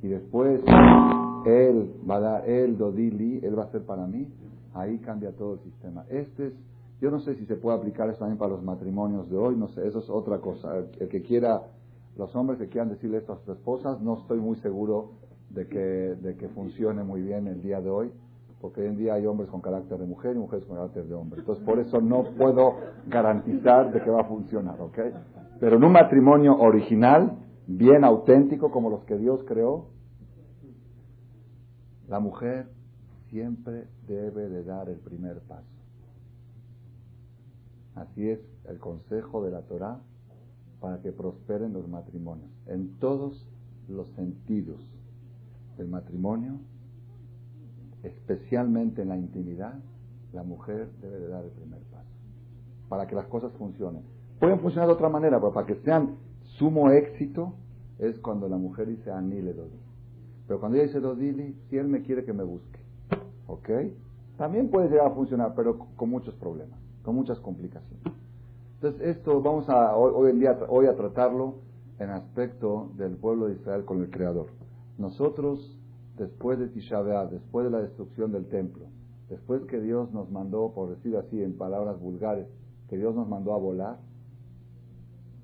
Y 0.00 0.06
después 0.06 0.62
él 1.44 1.92
va 2.08 2.16
a 2.16 2.20
dar, 2.20 2.48
él 2.48 2.78
dodili, 2.78 3.40
él 3.42 3.58
va 3.58 3.64
a 3.64 3.72
ser 3.72 3.82
para 3.82 4.06
mí. 4.06 4.28
Ahí 4.74 4.98
cambia 4.98 5.32
todo 5.32 5.54
el 5.54 5.60
sistema. 5.60 6.04
Este 6.08 6.46
es 6.46 6.69
yo 7.00 7.10
no 7.10 7.20
sé 7.20 7.34
si 7.36 7.46
se 7.46 7.56
puede 7.56 7.78
aplicar 7.78 8.08
eso 8.10 8.18
también 8.18 8.38
para 8.38 8.52
los 8.52 8.62
matrimonios 8.62 9.30
de 9.30 9.36
hoy, 9.36 9.56
no 9.56 9.68
sé, 9.68 9.86
eso 9.86 10.00
es 10.00 10.10
otra 10.10 10.38
cosa. 10.38 10.76
El, 10.76 11.08
que 11.08 11.22
quiera, 11.22 11.62
los 12.16 12.34
hombres 12.36 12.58
que 12.58 12.68
quieran 12.68 12.90
decirle 12.90 13.18
esto 13.18 13.32
a 13.32 13.38
sus 13.38 13.56
esposas, 13.56 14.00
no 14.02 14.18
estoy 14.18 14.38
muy 14.38 14.56
seguro 14.56 15.12
de 15.48 15.66
que, 15.66 15.78
de 15.78 16.36
que 16.36 16.48
funcione 16.48 17.02
muy 17.02 17.22
bien 17.22 17.46
el 17.46 17.62
día 17.62 17.80
de 17.80 17.88
hoy, 17.88 18.12
porque 18.60 18.82
hoy 18.82 18.88
en 18.88 18.98
día 18.98 19.14
hay 19.14 19.24
hombres 19.24 19.48
con 19.48 19.62
carácter 19.62 19.98
de 19.98 20.06
mujer 20.06 20.36
y 20.36 20.38
mujeres 20.38 20.66
con 20.66 20.76
carácter 20.76 21.06
de 21.06 21.14
hombre. 21.14 21.40
Entonces, 21.40 21.64
por 21.64 21.78
eso 21.78 22.02
no 22.02 22.24
puedo 22.36 22.76
garantizar 23.06 23.90
de 23.92 24.02
que 24.02 24.10
va 24.10 24.20
a 24.20 24.24
funcionar, 24.24 24.78
¿ok? 24.78 24.98
Pero 25.58 25.76
en 25.76 25.84
un 25.84 25.92
matrimonio 25.92 26.54
original, 26.58 27.38
bien 27.66 28.04
auténtico, 28.04 28.70
como 28.70 28.90
los 28.90 29.04
que 29.04 29.16
Dios 29.16 29.42
creó, 29.44 29.86
la 32.08 32.20
mujer 32.20 32.66
siempre 33.30 33.86
debe 34.06 34.48
de 34.48 34.64
dar 34.64 34.90
el 34.90 34.98
primer 34.98 35.40
paso. 35.40 35.79
Así 37.94 38.28
es 38.28 38.40
el 38.68 38.78
consejo 38.78 39.44
de 39.44 39.50
la 39.50 39.62
Torah 39.62 40.00
para 40.80 41.00
que 41.00 41.12
prosperen 41.12 41.72
los 41.72 41.88
matrimonios. 41.88 42.50
En 42.66 42.98
todos 42.98 43.46
los 43.88 44.08
sentidos 44.10 44.80
del 45.76 45.88
matrimonio, 45.88 46.58
especialmente 48.02 49.02
en 49.02 49.08
la 49.08 49.16
intimidad, 49.16 49.74
la 50.32 50.42
mujer 50.42 50.88
debe 51.02 51.18
de 51.18 51.28
dar 51.28 51.44
el 51.44 51.50
primer 51.50 51.80
paso 51.84 52.08
para 52.88 53.06
que 53.06 53.14
las 53.14 53.26
cosas 53.26 53.52
funcionen. 53.52 54.02
Pueden 54.38 54.60
funcionar 54.60 54.88
de 54.88 54.94
otra 54.94 55.08
manera, 55.08 55.38
pero 55.38 55.52
para 55.52 55.66
que 55.66 55.76
sean 55.82 56.16
sumo 56.58 56.90
éxito 56.90 57.54
es 57.98 58.18
cuando 58.18 58.48
la 58.48 58.56
mujer 58.56 58.88
dice 58.88 59.10
anile 59.10 59.52
dodi. 59.52 59.78
Pero 60.46 60.58
cuando 60.58 60.78
ella 60.78 60.86
dice 60.86 61.00
dodili, 61.00 61.54
si 61.68 61.76
él 61.76 61.88
me 61.88 62.02
quiere 62.02 62.24
que 62.24 62.32
me 62.32 62.42
busque, 62.42 62.80
¿ok? 63.46 63.68
También 64.38 64.70
puede 64.70 64.88
llegar 64.88 65.08
a 65.08 65.14
funcionar, 65.14 65.54
pero 65.54 65.78
con 65.96 66.08
muchos 66.08 66.34
problemas 66.34 66.79
muchas 67.12 67.38
complicaciones. 67.40 68.02
Entonces, 68.74 69.16
esto 69.16 69.42
vamos 69.42 69.68
a 69.68 69.94
hoy, 69.96 70.30
en 70.30 70.40
día 70.40 70.58
hoy 70.68 70.86
a 70.86 70.96
tratarlo 70.96 71.56
en 71.98 72.08
aspecto 72.08 72.90
del 72.96 73.16
pueblo 73.16 73.48
de 73.48 73.54
Israel 73.54 73.84
con 73.84 74.00
el 74.00 74.10
Creador. 74.10 74.46
Nosotros, 74.96 75.78
después 76.16 76.58
de 76.58 76.68
Tisha 76.68 77.02
después 77.02 77.64
de 77.64 77.70
la 77.70 77.82
destrucción 77.82 78.32
del 78.32 78.46
templo, 78.46 78.86
después 79.28 79.62
que 79.66 79.80
Dios 79.80 80.10
nos 80.12 80.30
mandó, 80.30 80.72
por 80.72 80.88
decir 80.90 81.16
así 81.16 81.42
en 81.42 81.58
palabras 81.58 82.00
vulgares, 82.00 82.46
que 82.88 82.96
Dios 82.96 83.14
nos 83.14 83.28
mandó 83.28 83.54
a 83.54 83.58
volar, 83.58 83.98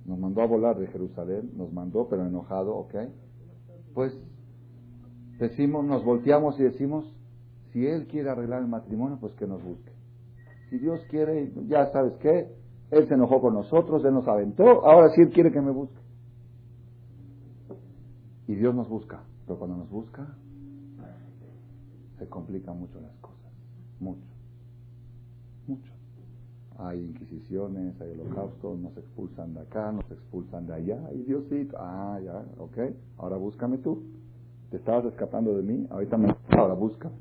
nos 0.06 0.18
mandó 0.18 0.40
a 0.40 0.46
volar 0.46 0.78
de 0.78 0.86
Jerusalén, 0.86 1.50
nos 1.56 1.72
mandó, 1.72 2.08
pero 2.08 2.24
enojado, 2.24 2.74
¿ok? 2.74 2.94
Pues 3.92 4.18
decimos, 5.38 5.84
nos 5.84 6.04
volteamos 6.04 6.58
y 6.58 6.62
decimos, 6.62 7.12
Si 7.72 7.86
Él 7.86 8.06
quiere 8.06 8.30
arreglar 8.30 8.62
el 8.62 8.68
matrimonio, 8.68 9.18
pues 9.20 9.34
que 9.34 9.46
nos 9.46 9.62
busque. 9.62 9.95
Si 10.70 10.78
Dios 10.78 11.00
quiere, 11.08 11.52
ya 11.68 11.90
sabes 11.92 12.14
qué, 12.20 12.48
Él 12.90 13.06
se 13.08 13.14
enojó 13.14 13.40
con 13.40 13.54
nosotros, 13.54 14.04
Él 14.04 14.14
nos 14.14 14.26
aventó, 14.26 14.86
ahora 14.86 15.10
sí 15.14 15.22
Él 15.22 15.30
quiere 15.30 15.52
que 15.52 15.60
me 15.60 15.70
busque. 15.70 16.00
Y 18.48 18.54
Dios 18.54 18.74
nos 18.74 18.88
busca, 18.88 19.22
pero 19.46 19.58
cuando 19.58 19.76
nos 19.76 19.90
busca, 19.90 20.26
se 22.18 22.28
complican 22.28 22.78
mucho 22.78 23.00
las 23.00 23.14
cosas, 23.16 23.52
mucho, 24.00 24.26
mucho. 25.66 25.92
Hay 26.78 27.00
inquisiciones, 27.00 28.00
hay 28.00 28.10
holocaustos, 28.10 28.78
nos 28.78 28.96
expulsan 28.96 29.54
de 29.54 29.60
acá, 29.60 29.92
nos 29.92 30.10
expulsan 30.10 30.66
de 30.66 30.74
allá, 30.74 31.00
y 31.12 31.22
Diosito, 31.22 31.76
ah, 31.78 32.20
ya, 32.22 32.44
ok, 32.58 32.94
ahora 33.18 33.36
búscame 33.36 33.78
tú. 33.78 34.02
Te 34.70 34.78
estabas 34.78 35.04
escapando 35.06 35.56
de 35.56 35.62
mí, 35.62 35.86
ahorita 35.90 36.18
me, 36.18 36.34
ahora 36.56 36.74
búscame. 36.74 37.14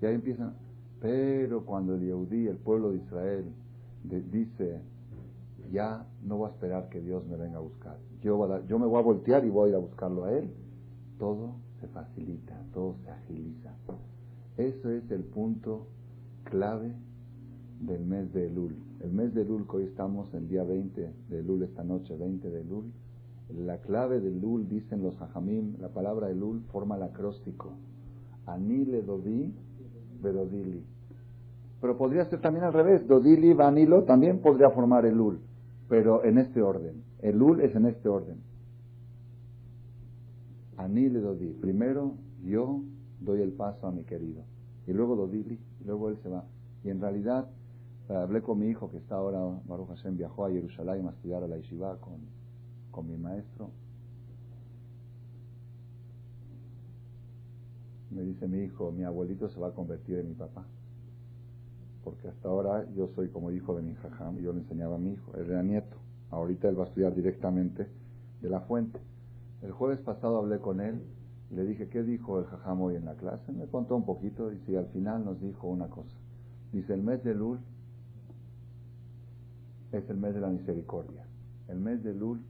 Y 0.00 0.06
ahí 0.06 0.14
empiezan, 0.14 0.54
pero 1.00 1.64
cuando 1.64 1.94
el 1.94 2.00
Yehudí, 2.00 2.46
el 2.46 2.56
pueblo 2.56 2.90
de 2.90 2.98
Israel, 2.98 3.44
dice, 4.04 4.80
ya 5.70 6.06
no 6.22 6.38
voy 6.38 6.48
a 6.48 6.52
esperar 6.52 6.88
que 6.88 7.00
Dios 7.00 7.26
me 7.26 7.36
venga 7.36 7.58
a 7.58 7.60
buscar, 7.60 7.98
yo, 8.22 8.66
yo 8.66 8.78
me 8.78 8.86
voy 8.86 8.98
a 8.98 9.02
voltear 9.02 9.44
y 9.44 9.50
voy 9.50 9.66
a 9.66 9.70
ir 9.70 9.74
a 9.76 9.78
buscarlo 9.78 10.24
a 10.24 10.32
Él, 10.32 10.50
todo 11.18 11.54
se 11.80 11.88
facilita, 11.88 12.60
todo 12.72 12.96
se 13.04 13.10
agiliza. 13.10 13.74
Eso 14.56 14.90
es 14.90 15.10
el 15.10 15.22
punto 15.22 15.86
clave 16.44 16.92
del 17.80 18.04
mes 18.04 18.32
de 18.32 18.46
Elul. 18.46 18.74
El 19.00 19.12
mes 19.12 19.34
de 19.34 19.42
Elul, 19.42 19.66
que 19.66 19.76
hoy 19.76 19.84
estamos 19.84 20.32
el 20.32 20.48
día 20.48 20.64
20 20.64 21.12
de 21.28 21.38
Elul, 21.38 21.62
esta 21.62 21.84
noche 21.84 22.16
20 22.16 22.48
de 22.48 22.60
Elul, 22.62 22.90
la 23.54 23.78
clave 23.78 24.20
de 24.20 24.28
Elul, 24.28 24.68
dicen 24.68 25.02
los 25.02 25.20
hajamim, 25.20 25.76
la 25.78 25.88
palabra 25.88 26.30
Elul 26.30 26.62
forma 26.72 26.96
el 26.96 27.02
acróstico. 27.02 27.72
Anile 28.46 29.02
dodi 29.02 29.52
vedodili. 30.32 30.82
Pero 31.80 31.96
podría 31.96 32.24
ser 32.24 32.40
también 32.40 32.64
al 32.64 32.72
revés. 32.72 33.06
Dodili, 33.06 33.52
vanilo, 33.52 34.04
también 34.04 34.40
podría 34.40 34.70
formar 34.70 35.06
Elul. 35.06 35.40
Pero 35.88 36.24
en 36.24 36.38
este 36.38 36.62
orden. 36.62 37.02
Elul 37.20 37.60
es 37.60 37.74
en 37.74 37.86
este 37.86 38.08
orden. 38.08 38.38
Anile 40.76 41.20
dodi. 41.20 41.52
Primero 41.60 42.14
yo 42.44 42.80
doy 43.20 43.40
el 43.40 43.52
paso 43.52 43.86
a 43.86 43.92
mi 43.92 44.04
querido. 44.04 44.42
Y 44.86 44.92
luego 44.92 45.16
dodili, 45.16 45.58
y 45.80 45.84
luego 45.84 46.08
él 46.10 46.18
se 46.22 46.28
va. 46.28 46.44
Y 46.84 46.90
en 46.90 47.00
realidad, 47.00 47.48
eh, 48.08 48.14
hablé 48.14 48.42
con 48.42 48.58
mi 48.58 48.66
hijo 48.68 48.90
que 48.90 48.98
está 48.98 49.16
ahora, 49.16 49.40
Baruch 49.66 49.88
Hashem, 49.88 50.16
viajó 50.16 50.44
a 50.44 50.50
Jerusalén 50.50 51.06
a 51.06 51.10
estudiar 51.10 51.42
a 51.42 51.48
la 51.48 51.56
Yeshiva 51.56 51.96
con, 51.98 52.18
con 52.90 53.08
mi 53.08 53.16
maestro. 53.16 53.70
Me 58.16 58.22
dice 58.22 58.48
mi 58.48 58.60
hijo, 58.60 58.90
mi 58.92 59.04
abuelito 59.04 59.46
se 59.50 59.60
va 59.60 59.68
a 59.68 59.72
convertir 59.72 60.16
en 60.16 60.28
mi 60.28 60.34
papá. 60.34 60.64
Porque 62.02 62.28
hasta 62.28 62.48
ahora 62.48 62.86
yo 62.94 63.08
soy 63.14 63.28
como 63.28 63.50
hijo 63.50 63.76
de 63.76 63.82
mi 63.82 63.94
jajam 63.94 64.38
y 64.38 64.42
yo 64.42 64.54
le 64.54 64.60
enseñaba 64.60 64.94
a 64.94 64.98
mi 64.98 65.12
hijo. 65.12 65.36
Él 65.36 65.50
era 65.50 65.62
nieto. 65.62 65.98
Ahorita 66.30 66.66
él 66.70 66.78
va 66.78 66.84
a 66.84 66.86
estudiar 66.86 67.14
directamente 67.14 67.86
de 68.40 68.48
la 68.48 68.60
fuente. 68.60 68.98
El 69.60 69.72
jueves 69.72 69.98
pasado 69.98 70.38
hablé 70.38 70.60
con 70.60 70.80
él 70.80 71.02
y 71.50 71.56
le 71.56 71.66
dije, 71.66 71.90
¿qué 71.90 72.02
dijo 72.02 72.38
el 72.38 72.46
jajam 72.46 72.80
hoy 72.80 72.96
en 72.96 73.04
la 73.04 73.16
clase? 73.16 73.52
Me 73.52 73.66
contó 73.66 73.94
un 73.96 74.06
poquito 74.06 74.50
y 74.50 74.76
al 74.76 74.86
final 74.86 75.22
nos 75.22 75.38
dijo 75.38 75.68
una 75.68 75.88
cosa. 75.88 76.16
Dice, 76.72 76.94
el 76.94 77.02
mes 77.02 77.22
de 77.22 77.34
Lul 77.34 77.58
es 79.92 80.08
el 80.08 80.16
mes 80.16 80.34
de 80.34 80.40
la 80.40 80.48
misericordia. 80.48 81.26
El 81.68 81.80
mes 81.80 82.02
de 82.02 82.14
Lul, 82.14 82.40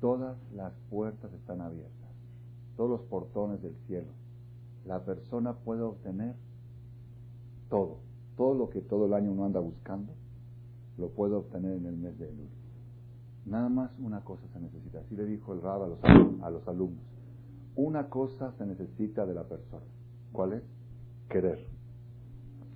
todas 0.00 0.36
las 0.52 0.72
puertas 0.90 1.32
están 1.32 1.60
abiertas, 1.60 2.10
todos 2.76 2.90
los 2.90 3.02
portones 3.02 3.62
del 3.62 3.76
cielo. 3.86 4.25
La 4.86 5.04
persona 5.04 5.52
puede 5.52 5.82
obtener 5.82 6.36
todo, 7.68 7.98
todo 8.36 8.54
lo 8.54 8.70
que 8.70 8.80
todo 8.80 9.06
el 9.06 9.14
año 9.14 9.32
uno 9.32 9.44
anda 9.44 9.60
buscando, 9.60 10.12
lo 10.96 11.08
puede 11.10 11.34
obtener 11.34 11.72
en 11.76 11.86
el 11.86 11.96
mes 11.96 12.18
de 12.18 12.32
Lul. 12.32 12.48
Nada 13.46 13.68
más 13.68 13.90
una 13.98 14.22
cosa 14.22 14.42
se 14.52 14.60
necesita. 14.60 15.00
Así 15.00 15.16
le 15.16 15.24
dijo 15.24 15.52
el 15.52 15.60
Rab 15.60 15.82
a 15.82 15.86
los, 15.88 15.98
a 16.42 16.50
los 16.50 16.66
alumnos. 16.68 17.04
Una 17.74 18.08
cosa 18.08 18.52
se 18.52 18.66
necesita 18.66 19.26
de 19.26 19.34
la 19.34 19.44
persona. 19.44 19.84
¿Cuál 20.32 20.54
es? 20.54 20.62
Querer. 21.28 21.66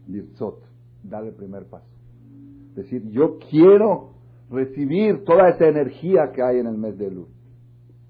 Lirzot. 0.08 0.62
Dar 1.02 1.24
el 1.24 1.34
primer 1.34 1.66
paso. 1.66 1.86
Decir, 2.74 3.08
yo 3.10 3.38
quiero 3.50 4.14
recibir 4.50 5.24
toda 5.24 5.48
esa 5.48 5.68
energía 5.68 6.32
que 6.32 6.42
hay 6.42 6.58
en 6.58 6.66
el 6.66 6.76
mes 6.76 6.98
de 6.98 7.10
luz. 7.10 7.28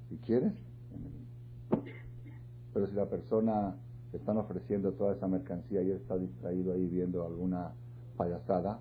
Si 0.08 0.16
quieres, 0.18 0.52
pero 2.72 2.86
si 2.86 2.94
la 2.94 3.06
persona 3.06 3.76
están 4.12 4.36
ofreciendo 4.38 4.92
toda 4.92 5.14
esa 5.14 5.28
mercancía 5.28 5.82
y 5.82 5.90
él 5.90 5.96
está 5.96 6.16
distraído 6.16 6.72
ahí 6.72 6.86
viendo 6.86 7.24
alguna 7.24 7.72
payasada, 8.16 8.80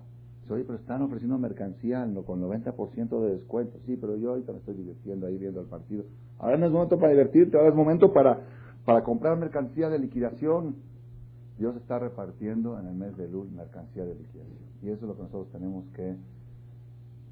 oye, 0.50 0.64
pero 0.64 0.78
están 0.78 1.02
ofreciendo 1.02 1.38
mercancía 1.38 2.06
con 2.26 2.42
90% 2.42 3.20
de 3.20 3.34
descuento. 3.34 3.78
Sí, 3.86 3.96
pero 3.96 4.16
yo 4.16 4.30
ahorita 4.30 4.52
me 4.52 4.58
estoy 4.58 4.74
divirtiendo 4.74 5.26
ahí 5.26 5.38
viendo 5.38 5.60
el 5.60 5.66
partido. 5.66 6.04
Ahora 6.38 6.56
no 6.56 6.66
es 6.66 6.72
momento 6.72 6.98
para 6.98 7.12
divertirte, 7.12 7.56
ahora 7.56 7.70
es 7.70 7.74
momento 7.74 8.12
para, 8.12 8.40
para 8.84 9.04
comprar 9.04 9.38
mercancía 9.38 9.88
de 9.88 9.98
liquidación. 9.98 10.76
Dios 11.58 11.76
está 11.76 11.98
repartiendo 11.98 12.78
en 12.78 12.86
el 12.86 12.94
mes 12.94 13.16
de 13.16 13.28
luz 13.28 13.50
mercancía 13.50 14.04
de 14.04 14.14
liquidación. 14.14 14.58
Y 14.82 14.88
eso 14.88 15.04
es 15.04 15.08
lo 15.08 15.16
que 15.16 15.22
nosotros 15.22 15.50
tenemos 15.52 15.84
que 15.94 16.16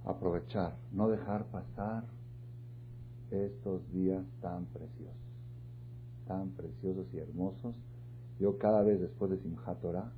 aprovechar, 0.04 0.76
no 0.92 1.08
dejar 1.08 1.44
pasar 1.46 2.04
estos 3.30 3.90
días 3.92 4.24
tan 4.40 4.66
preciosos, 4.66 5.16
tan 6.26 6.50
preciosos 6.50 7.06
y 7.12 7.18
hermosos. 7.18 7.74
Yo 8.38 8.58
cada 8.58 8.82
vez 8.82 9.00
después 9.00 9.30
de 9.30 9.38
Simchat 9.38 9.80
Torah 9.80 10.12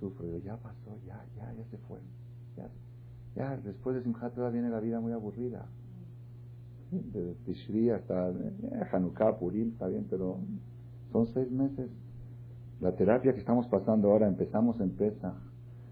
sufro, 0.00 0.38
ya 0.38 0.56
pasó, 0.56 0.98
ya, 1.06 1.24
ya, 1.36 1.52
ya 1.52 1.64
se 1.70 1.78
fue. 1.78 1.98
Ya, 2.56 2.68
ya 3.34 3.56
después 3.58 3.96
de 3.96 4.02
Simchat 4.02 4.34
Torah 4.34 4.50
viene 4.50 4.70
la 4.70 4.80
vida 4.80 5.00
muy 5.00 5.12
aburrida. 5.12 5.66
De 6.90 7.34
Tishri 7.44 7.90
hasta 7.90 8.30
eh, 8.30 8.88
Hanukkah, 8.92 9.38
Purim, 9.38 9.72
está 9.72 9.88
bien, 9.88 10.06
pero 10.08 10.38
son 11.12 11.26
seis 11.34 11.50
meses. 11.50 11.90
La 12.80 12.92
terapia 12.92 13.32
que 13.32 13.40
estamos 13.40 13.66
pasando 13.68 14.12
ahora, 14.12 14.28
empezamos 14.28 14.80
en 14.80 14.90
Pesa, 14.90 15.34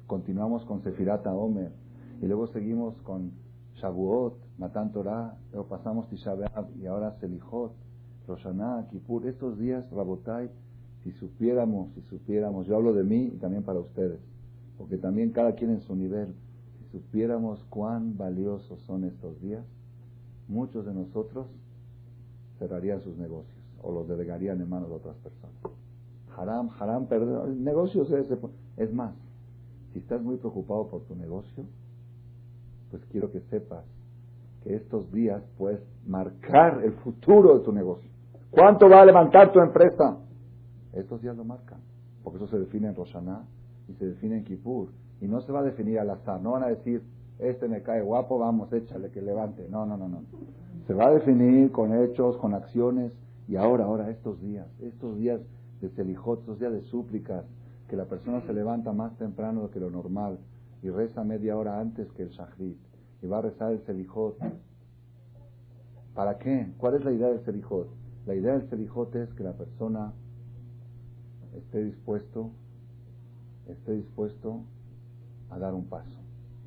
continuamos 0.07 0.65
con 0.67 0.83
Sefirata 0.83 1.33
Omer, 1.35 1.73
y 2.21 2.27
luego 2.27 2.47
seguimos 2.49 2.95
con 3.03 3.33
Shavuot, 3.75 4.35
Matan 4.59 4.93
Torah, 4.93 5.37
luego 5.53 5.69
pasamos 5.69 6.09
Tisha 6.09 6.35
y 6.81 6.87
ahora 6.87 7.17
Selijot, 7.21 7.73
Roshaná, 8.29 8.87
Kippur. 8.91 9.27
Estos 9.27 9.59
días, 9.59 9.85
Rabotai, 9.91 10.51
si 11.05 11.12
supiéramos, 11.12 11.93
si 11.95 12.01
supiéramos, 12.03 12.67
yo 12.67 12.77
hablo 12.77 12.93
de 12.93 13.05
mí 13.05 13.31
y 13.35 13.38
también 13.38 13.62
para 13.62 13.79
ustedes, 13.79 14.21
porque 14.77 14.97
también 14.97 15.31
cada 15.31 15.55
quien 15.55 15.71
en 15.71 15.81
su 15.83 15.95
nivel, 15.95 16.35
si 16.79 16.99
supiéramos 16.99 17.62
cuán 17.71 18.17
valiosos 18.17 18.81
son 18.81 19.05
estos 19.05 19.40
días, 19.40 19.64
muchos 20.49 20.85
de 20.85 20.93
nosotros 20.93 21.47
cerrarían 22.59 23.01
sus 23.03 23.17
negocios 23.17 23.55
o 23.83 23.93
los 23.93 24.09
delegarían 24.09 24.61
en 24.61 24.69
manos 24.69 24.88
de 24.88 24.97
otras 24.97 25.17
personas 25.17 25.55
haram, 26.37 26.71
haram, 26.79 27.07
perdón, 27.07 27.62
negocios 27.64 28.11
es, 28.11 28.27
es 28.77 28.93
más. 28.93 29.14
Si 29.93 29.99
estás 30.01 30.23
muy 30.23 30.37
preocupado 30.37 30.88
por 30.88 31.03
tu 31.03 31.14
negocio, 31.14 31.64
pues 32.90 33.05
quiero 33.11 33.31
que 33.31 33.40
sepas 33.51 33.85
que 34.62 34.75
estos 34.75 35.11
días 35.12 35.43
puedes 35.59 35.81
marcar 36.07 36.83
el 36.85 36.93
futuro 36.95 37.59
de 37.59 37.64
tu 37.64 37.73
negocio. 37.73 38.11
¿Cuánto 38.51 38.88
va 38.88 39.03
a 39.03 39.07
levantar 39.07 39.53
tu 39.53 39.61
empresa? 39.61 40.17
Estos 40.95 41.23
días 41.23 41.37
lo 41.37 41.45
marcan, 41.45 41.79
porque 42.23 42.37
eso 42.37 42.49
se 42.49 42.59
define 42.59 42.89
en 42.89 42.95
Roshaná 42.95 43.45
y 43.89 43.95
se 43.95 44.07
define 44.07 44.39
en 44.39 44.45
Kippur. 44.45 44.89
Y 45.21 45.27
no 45.27 45.41
se 45.41 45.53
va 45.53 45.61
a 45.61 45.63
definir 45.63 45.99
al 45.99 46.11
azar, 46.11 46.41
no 46.41 46.53
van 46.53 46.65
a 46.65 46.69
decir, 46.69 47.03
este 47.39 47.69
me 47.69 47.83
cae 47.83 48.03
guapo, 48.03 48.39
vamos, 48.39 48.73
échale 48.73 49.11
que 49.11 49.21
levante. 49.21 49.67
No, 49.69 49.87
no, 49.87 49.97
no, 49.97 50.09
no. 50.09 50.23
Se 50.87 50.95
va 50.95 51.07
a 51.07 51.11
definir 51.11 51.73
con 51.73 51.95
hechos, 51.95 52.37
con 52.37 52.55
acciones. 52.55 53.13
Y 53.49 53.57
ahora, 53.57 53.85
ahora, 53.85 54.11
estos 54.11 54.41
días, 54.41 54.67
estos 54.81 55.17
días 55.19 55.41
de 55.81 55.91
Selijot, 55.91 56.43
esos 56.43 56.59
días 56.59 56.73
de 56.73 56.83
súplicas, 56.83 57.45
que 57.89 57.97
la 57.97 58.05
persona 58.07 58.41
se 58.43 58.53
levanta 58.53 58.93
más 58.93 59.17
temprano 59.19 59.71
que 59.71 59.81
lo 59.81 59.91
normal 59.91 60.39
y 60.83 60.91
reza 60.91 61.25
media 61.25 61.57
hora 61.57 61.81
antes 61.81 62.11
que 62.13 62.23
el 62.23 62.31
Shahrit 62.31 62.79
y 63.23 63.27
va 63.27 63.39
a 63.39 63.43
rezar 63.43 63.73
el 63.73 63.81
Selijot. 63.85 64.37
¿Para 66.15 66.39
qué? 66.39 66.73
¿Cuál 66.79 66.95
es 66.95 67.05
la 67.05 67.13
idea 67.13 67.29
del 67.29 67.45
Selijot? 67.45 67.89
La 68.27 68.35
idea 68.35 68.53
del 68.53 68.69
Selijot 68.69 69.15
es 69.17 69.33
que 69.35 69.43
la 69.43 69.53
persona 69.53 70.13
esté 71.57 71.85
dispuesto, 71.85 72.51
esté 73.69 73.93
dispuesto 73.93 74.61
a 75.51 75.59
dar 75.59 75.75
un 75.75 75.88
paso. 75.88 76.21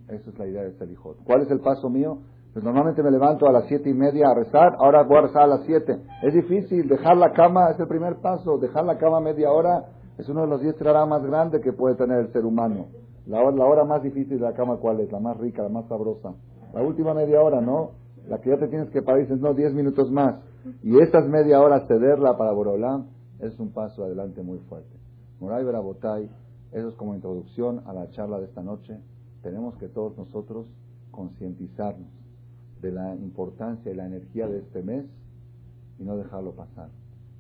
Esa 0.07 0.29
es 0.29 0.39
la 0.39 0.47
idea 0.47 0.63
del 0.63 0.77
Selijot. 0.77 1.17
¿Cuál 1.23 1.41
es 1.41 1.51
el 1.51 1.59
paso 1.59 1.89
mío? 1.89 2.19
Pues 2.53 2.63
normalmente 2.63 3.03
me 3.03 3.11
levanto 3.11 3.47
a 3.47 3.51
las 3.51 3.67
siete 3.67 3.89
y 3.89 3.93
media 3.93 4.29
a 4.29 4.33
rezar, 4.33 4.75
ahora 4.79 5.03
voy 5.03 5.17
a 5.17 5.21
rezar 5.21 5.43
a 5.43 5.47
las 5.47 5.65
siete. 5.65 5.99
Es 6.23 6.33
difícil, 6.33 6.87
dejar 6.87 7.17
la 7.17 7.31
cama 7.31 7.69
es 7.71 7.79
el 7.79 7.87
primer 7.87 8.15
paso, 8.17 8.57
dejar 8.57 8.85
la 8.85 8.97
cama 8.97 9.19
media 9.19 9.51
hora 9.51 9.85
es 10.17 10.27
uno 10.29 10.41
de 10.41 10.47
los 10.47 10.61
diez 10.61 10.75
trarás 10.77 11.07
más 11.07 11.23
grandes 11.23 11.61
que 11.61 11.73
puede 11.73 11.95
tener 11.95 12.19
el 12.19 12.31
ser 12.33 12.45
humano. 12.45 12.87
La 13.27 13.41
hora, 13.41 13.55
la 13.55 13.65
hora 13.65 13.83
más 13.83 14.01
difícil 14.01 14.39
de 14.39 14.45
la 14.45 14.53
cama, 14.53 14.77
¿cuál 14.77 14.99
es? 15.01 15.11
La 15.11 15.19
más 15.19 15.37
rica, 15.37 15.61
la 15.61 15.69
más 15.69 15.87
sabrosa. 15.87 16.33
La 16.73 16.81
última 16.81 17.13
media 17.13 17.41
hora, 17.41 17.61
¿no? 17.61 17.91
La 18.27 18.39
que 18.39 18.49
ya 18.49 18.57
te 18.57 18.67
tienes 18.67 18.89
que 18.89 19.01
parar 19.01 19.21
dices, 19.21 19.39
no, 19.39 19.53
diez 19.53 19.73
minutos 19.73 20.09
más. 20.11 20.35
Y 20.81 20.99
esas 20.99 21.27
media 21.27 21.61
hora 21.61 21.85
cederla 21.87 22.37
para 22.37 22.51
Es 23.39 23.59
un 23.59 23.69
paso 23.69 24.03
adelante 24.03 24.41
muy 24.41 24.59
fuerte. 24.59 24.97
Moray 25.39 25.63
Berabotay, 25.63 26.29
eso 26.71 26.89
es 26.89 26.95
como 26.95 27.13
introducción 27.13 27.83
a 27.85 27.93
la 27.93 28.09
charla 28.09 28.39
de 28.39 28.45
esta 28.45 28.63
noche. 28.63 28.99
Tenemos 29.43 29.75
que 29.77 29.87
todos 29.87 30.17
nosotros 30.17 30.65
concientizarnos 31.11 32.09
de 32.81 32.91
la 32.91 33.15
importancia 33.15 33.91
y 33.91 33.95
la 33.95 34.05
energía 34.05 34.47
de 34.47 34.59
este 34.59 34.81
mes 34.83 35.05
y 35.99 36.03
no 36.03 36.17
dejarlo 36.17 36.53
pasar. 36.53 36.89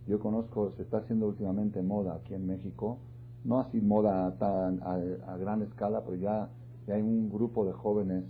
Yo 0.07 0.19
conozco, 0.19 0.71
se 0.77 0.83
está 0.83 0.99
haciendo 0.99 1.27
últimamente 1.27 1.81
moda 1.81 2.15
aquí 2.15 2.33
en 2.33 2.47
México, 2.47 2.99
no 3.43 3.59
así 3.59 3.81
moda 3.81 4.27
a, 4.27 5.37
gran 5.37 5.61
escala, 5.61 6.03
pero 6.03 6.15
ya, 6.15 6.49
ya, 6.87 6.95
hay 6.95 7.01
un 7.01 7.29
grupo 7.29 7.65
de 7.65 7.73
jóvenes 7.73 8.23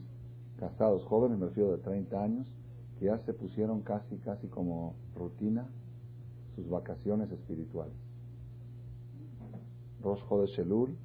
casados, 0.58 1.03
jóvenes, 1.06 1.38
me 1.38 1.47
refiero 1.47 1.71
de 1.71 1.77
30 1.77 2.23
años, 2.23 2.47
que 2.97 3.06
ya 3.06 3.17
se 3.19 3.34
pusieron 3.34 3.82
casi, 3.82 4.17
casi 4.17 4.47
como 4.47 4.95
rutina 5.15 5.67
sus 6.58 6.67
vacaciones 6.70 7.32
espirituales. 7.32 7.93
Rosh 10.04 10.22
de 10.41 10.48
Shelul, 10.48 10.98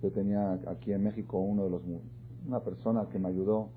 yo 0.00 0.10
tenía 0.12 0.52
aquí 0.68 0.92
en 0.92 1.02
México 1.04 1.38
uno 1.38 1.64
de 1.64 1.70
los, 1.70 1.82
una 2.46 2.60
persona 2.60 3.06
que 3.10 3.18
me 3.18 3.28
ayudó, 3.28 3.68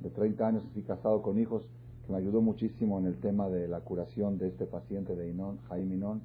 de 0.00 0.10
30 0.10 0.46
años, 0.46 0.62
así 0.70 0.82
casado 0.82 1.22
con 1.22 1.40
hijos, 1.40 1.64
que 2.06 2.12
me 2.12 2.18
ayudó 2.18 2.40
muchísimo 2.40 3.00
en 3.00 3.06
el 3.06 3.18
tema 3.18 3.48
de 3.48 3.66
la 3.66 3.80
curación 3.80 4.38
de 4.38 4.48
este 4.48 4.64
paciente 4.64 5.16
de 5.16 5.28
Inón, 5.28 5.58
Jaime 5.68 5.96
Inón, 5.96 6.22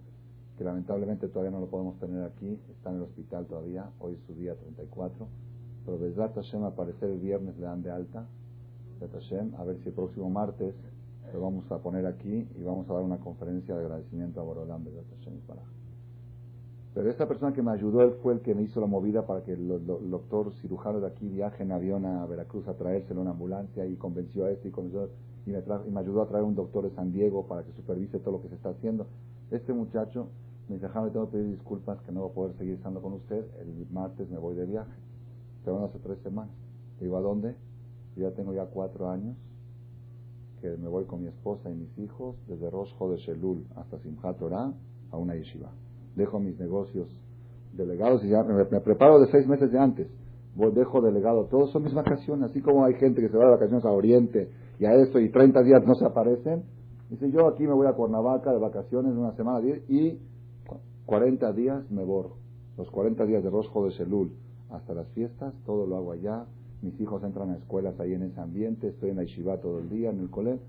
que 0.57 0.63
lamentablemente 0.63 1.27
todavía 1.27 1.51
no 1.51 1.59
lo 1.59 1.67
podemos 1.67 1.99
tener 1.99 2.23
aquí, 2.23 2.59
está 2.71 2.91
en 2.91 2.97
el 2.97 3.01
hospital 3.01 3.47
todavía, 3.47 3.89
hoy 3.99 4.13
es 4.13 4.19
su 4.27 4.35
día 4.35 4.53
34, 4.55 5.27
pero 5.85 5.97
Besrat 5.97 6.35
Hashem 6.35 6.63
al 6.63 6.73
el 7.01 7.19
viernes 7.19 7.57
le 7.57 7.65
dan 7.65 7.81
de 7.81 7.89
alta, 7.89 8.27
Hashem, 9.11 9.55
a 9.55 9.63
ver 9.65 9.77
si 9.79 9.89
el 9.89 9.95
próximo 9.95 10.29
martes 10.29 10.75
lo 11.33 11.41
vamos 11.41 11.71
a 11.71 11.79
poner 11.79 12.05
aquí 12.05 12.47
y 12.57 12.63
vamos 12.63 12.89
a 12.89 12.93
dar 12.93 13.03
una 13.03 13.17
conferencia 13.17 13.75
de 13.75 13.83
agradecimiento 13.83 14.41
a 14.41 14.45
para 14.45 15.61
pero 16.93 17.09
esta 17.09 17.27
persona 17.27 17.53
que 17.53 17.63
me 17.63 17.71
ayudó, 17.71 18.03
él 18.03 18.13
fue 18.21 18.33
el 18.33 18.41
que 18.41 18.53
me 18.53 18.61
hizo 18.61 18.79
la 18.79 18.85
movida 18.85 19.25
para 19.25 19.43
que 19.43 19.53
el, 19.53 19.67
doctor 19.87 20.53
cirujano 20.61 20.99
de 20.99 21.07
aquí 21.07 21.27
viaje 21.27 21.63
en 21.63 21.71
avión 21.71 22.05
a 22.05 22.23
Veracruz 22.27 22.67
a 22.67 22.75
traérselo 22.75 23.23
en 23.23 23.29
ambulancia 23.29 23.85
y 23.87 23.95
convenció 23.95 24.45
a 24.45 24.51
este 24.51 24.67
y, 24.67 24.71
y, 24.71 25.51
me 25.51 25.63
y 25.87 25.91
me 25.91 25.99
ayudó 25.99 26.21
a 26.21 26.27
traer 26.27 26.43
un 26.43 26.53
doctor 26.53 26.83
de 26.83 26.91
San 26.91 27.11
Diego 27.11 27.47
para 27.47 27.63
que 27.63 27.71
supervise 27.71 28.19
todo 28.19 28.33
lo 28.33 28.41
que 28.43 28.49
se 28.49 28.55
está 28.55 28.69
haciendo. 28.69 29.07
Este 29.49 29.73
muchacho 29.73 30.27
me 30.69 30.75
dice, 30.75 30.87
me 30.87 31.09
tengo 31.09 31.25
que 31.31 31.37
pedir 31.37 31.49
disculpas 31.49 31.99
que 32.01 32.11
no 32.11 32.21
voy 32.21 32.29
a 32.29 32.33
poder 32.33 32.57
seguir 32.57 32.75
estando 32.75 33.01
con 33.01 33.13
usted. 33.13 33.43
El 33.59 33.87
martes 33.91 34.29
me 34.29 34.37
voy 34.37 34.55
de 34.55 34.67
viaje. 34.67 34.93
Tengo 35.65 35.83
hace 35.83 35.97
tres 35.97 36.19
semanas. 36.19 36.53
Digo, 36.99 37.17
¿a 37.17 37.21
dónde? 37.21 37.55
Yo 38.15 38.29
ya 38.29 38.35
tengo 38.35 38.53
ya 38.53 38.65
cuatro 38.65 39.09
años 39.09 39.35
que 40.63 40.77
me 40.77 40.87
voy 40.87 41.03
con 41.03 41.21
mi 41.21 41.27
esposa 41.27 41.69
y 41.69 41.75
mis 41.75 41.99
hijos 41.99 42.37
desde 42.47 42.69
Rosh 42.69 42.97
de 42.97 43.17
Shelul 43.17 43.65
hasta 43.75 43.99
Simchat 43.99 44.39
Torah 44.39 44.71
a 45.11 45.17
una 45.17 45.35
yeshiva 45.35 45.69
dejo 46.15 46.39
mis 46.39 46.57
negocios 46.57 47.07
delegados 47.73 48.23
y 48.23 48.29
ya 48.29 48.43
me, 48.43 48.63
preparo 48.81 49.19
de 49.19 49.27
seis 49.31 49.47
meses 49.47 49.71
de 49.71 49.79
antes. 49.79 50.07
Voy, 50.55 50.71
dejo 50.71 51.01
delegado, 51.01 51.45
todos 51.45 51.71
son 51.71 51.83
mis 51.83 51.93
vacaciones, 51.93 52.51
así 52.51 52.61
como 52.61 52.85
hay 52.85 52.93
gente 52.93 53.21
que 53.21 53.29
se 53.29 53.37
va 53.37 53.45
de 53.45 53.51
vacaciones 53.51 53.83
a 53.85 53.91
Oriente 53.91 54.49
y 54.79 54.85
a 54.85 54.93
esto 54.93 55.19
y 55.19 55.31
30 55.31 55.63
días 55.63 55.83
no 55.85 55.95
se 55.95 56.05
aparecen. 56.05 56.63
Dice, 57.09 57.29
yo 57.31 57.47
aquí 57.47 57.63
me 57.63 57.73
voy 57.73 57.87
a 57.87 57.93
Cuernavaca 57.93 58.51
de 58.51 58.59
vacaciones 58.59 59.13
una 59.13 59.35
semana 59.35 59.67
y 59.89 60.19
40 61.05 61.51
días 61.53 61.89
me 61.91 62.03
borro. 62.03 62.37
Los 62.77 62.89
40 62.89 63.25
días 63.25 63.43
de 63.43 63.49
Rosjo 63.49 63.85
de 63.85 63.91
Selul 63.91 64.31
hasta 64.69 64.93
las 64.93 65.07
fiestas, 65.09 65.53
todo 65.65 65.85
lo 65.85 65.97
hago 65.97 66.11
allá. 66.13 66.45
Mis 66.83 66.99
hijos 66.99 67.23
entran 67.23 67.49
a 67.49 67.55
escuelas 67.55 67.99
ahí 67.99 68.13
en 68.13 68.23
ese 68.23 68.39
ambiente, 68.39 68.89
estoy 68.89 69.09
en 69.09 69.17
la 69.17 69.57
todo 69.57 69.79
el 69.79 69.89
día, 69.89 70.11
en 70.11 70.19
el 70.19 70.29
colegio. 70.29 70.61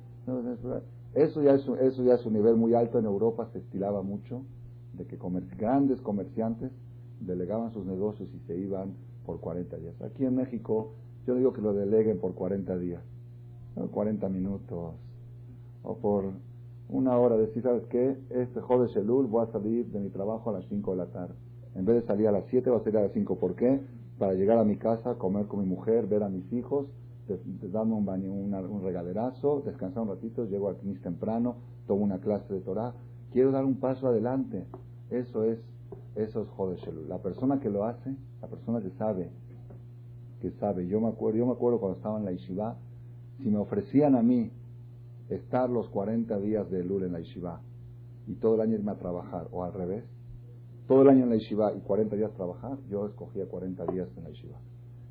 Eso 1.12 1.42
ya, 1.42 1.54
es, 1.54 1.68
eso 1.68 2.02
ya 2.02 2.14
es 2.14 2.24
un 2.24 2.32
nivel 2.32 2.56
muy 2.56 2.74
alto 2.74 2.98
en 2.98 3.04
Europa, 3.04 3.48
se 3.52 3.58
estilaba 3.58 4.02
mucho 4.02 4.42
de 4.94 5.06
que 5.06 5.18
grandes 5.58 6.00
comerciantes 6.00 6.70
delegaban 7.20 7.72
sus 7.72 7.84
negocios 7.84 8.28
y 8.32 8.38
se 8.46 8.56
iban 8.56 8.94
por 9.26 9.40
40 9.40 9.76
días. 9.76 10.00
Aquí 10.02 10.24
en 10.24 10.36
México, 10.36 10.92
yo 11.26 11.34
digo 11.34 11.52
que 11.52 11.60
lo 11.60 11.74
deleguen 11.74 12.18
por 12.18 12.34
40 12.34 12.78
días, 12.78 13.02
40 13.90 14.28
minutos, 14.28 14.94
o 15.82 15.96
por 15.98 16.32
una 16.88 17.16
hora. 17.18 17.36
Decir, 17.36 17.62
¿sabes 17.62 17.84
qué? 17.86 18.16
Este 18.30 18.60
joven 18.60 18.88
Shelul 18.88 19.26
voy 19.26 19.46
a 19.46 19.52
salir 19.52 19.86
de 19.90 20.00
mi 20.00 20.10
trabajo 20.10 20.50
a 20.50 20.54
las 20.54 20.66
5 20.68 20.90
de 20.92 20.96
la 20.96 21.06
tarde. 21.06 21.34
En 21.74 21.84
vez 21.84 21.96
de 21.96 22.06
salir 22.06 22.28
a 22.28 22.32
las 22.32 22.44
7, 22.50 22.70
voy 22.70 22.80
a 22.80 22.84
salir 22.84 22.98
a 22.98 23.02
las 23.02 23.12
5. 23.12 23.36
¿Por 23.38 23.54
qué? 23.54 23.80
Para 24.18 24.34
llegar 24.34 24.58
a 24.58 24.64
mi 24.64 24.76
casa, 24.76 25.14
comer 25.14 25.46
con 25.46 25.60
mi 25.60 25.66
mujer, 25.66 26.06
ver 26.06 26.22
a 26.22 26.28
mis 26.28 26.52
hijos, 26.52 26.86
darme 27.72 27.94
un, 27.94 28.04
baño, 28.04 28.32
un 28.32 28.82
regaderazo, 28.82 29.62
descansar 29.64 30.02
un 30.02 30.10
ratito, 30.10 30.44
llego 30.44 30.68
aquí 30.68 30.94
temprano, 31.02 31.56
tomo 31.86 32.04
una 32.04 32.18
clase 32.18 32.52
de 32.52 32.60
Torah 32.60 32.94
quiero 33.34 33.50
dar 33.50 33.64
un 33.64 33.74
paso 33.74 34.06
adelante. 34.06 34.64
Eso 35.10 35.42
es, 35.42 35.58
eso 36.14 36.42
es 36.42 36.48
Joder 36.50 36.78
La 37.08 37.18
persona 37.18 37.60
que 37.60 37.68
lo 37.68 37.84
hace, 37.84 38.14
la 38.40 38.48
persona 38.48 38.80
que 38.80 38.90
sabe, 38.90 39.28
que 40.40 40.52
sabe. 40.52 40.86
Yo 40.86 41.00
me 41.00 41.08
acuerdo, 41.08 41.38
yo 41.38 41.46
me 41.46 41.52
acuerdo 41.52 41.80
cuando 41.80 41.96
estaba 41.96 42.18
en 42.18 42.24
la 42.24 42.30
Yeshiva, 42.30 42.76
si 43.42 43.50
me 43.50 43.58
ofrecían 43.58 44.14
a 44.14 44.22
mí 44.22 44.50
estar 45.28 45.68
los 45.68 45.88
40 45.88 46.38
días 46.38 46.70
de 46.70 46.84
Lul 46.84 47.02
en 47.02 47.12
la 47.12 47.18
Yeshiva 47.18 47.60
y 48.28 48.34
todo 48.34 48.54
el 48.54 48.60
año 48.60 48.74
irme 48.74 48.92
a 48.92 48.98
trabajar, 48.98 49.48
o 49.50 49.64
al 49.64 49.72
revés, 49.72 50.04
todo 50.86 51.02
el 51.02 51.08
año 51.08 51.24
en 51.24 51.30
la 51.30 51.36
Yeshiva 51.36 51.72
y 51.74 51.80
40 51.80 52.16
días 52.16 52.32
trabajar, 52.34 52.78
yo 52.88 53.06
escogía 53.06 53.46
40 53.46 53.86
días 53.86 54.08
en 54.16 54.24
la 54.24 54.30
Yeshiva. 54.30 54.58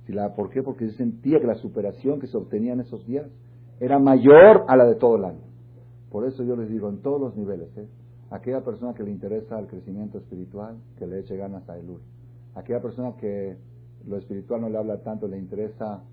Si 0.06 0.14
la, 0.14 0.36
¿Por 0.36 0.50
qué? 0.50 0.62
Porque 0.62 0.88
yo 0.88 0.94
sentía 0.94 1.40
que 1.40 1.48
la 1.48 1.56
superación 1.56 2.20
que 2.20 2.28
se 2.28 2.38
obtenía 2.38 2.74
en 2.74 2.82
esos 2.82 3.06
días 3.06 3.28
era 3.80 4.00
mayor 4.00 4.66
a 4.68 4.76
la 4.76 4.86
de 4.86 4.96
todo 4.96 5.16
el 5.16 5.26
año. 5.26 5.42
Por 6.12 6.26
eso 6.28 6.44
yo 6.44 6.56
les 6.56 6.70
digo, 6.70 6.90
en 6.90 7.02
todos 7.02 7.20
los 7.20 7.36
niveles, 7.36 7.76
¿eh? 7.78 7.88
Aquella 8.30 8.62
persona 8.62 8.94
que 8.94 9.04
le 9.04 9.12
interesa 9.12 9.60
el 9.60 9.68
crecimiento 9.68 10.18
espiritual, 10.18 10.78
que 10.98 11.08
le 11.08 11.20
eche 11.20 11.38
ganas 11.38 11.68
a 11.70 11.78
Elul. 11.78 12.02
Aquella 12.56 12.82
persona 12.82 13.16
que 13.18 13.58
lo 14.08 14.18
espiritual 14.18 14.62
no 14.62 14.70
le 14.70 14.78
habla 14.78 15.02
tanto, 15.02 15.28
le 15.28 15.38
interesa 15.38 16.04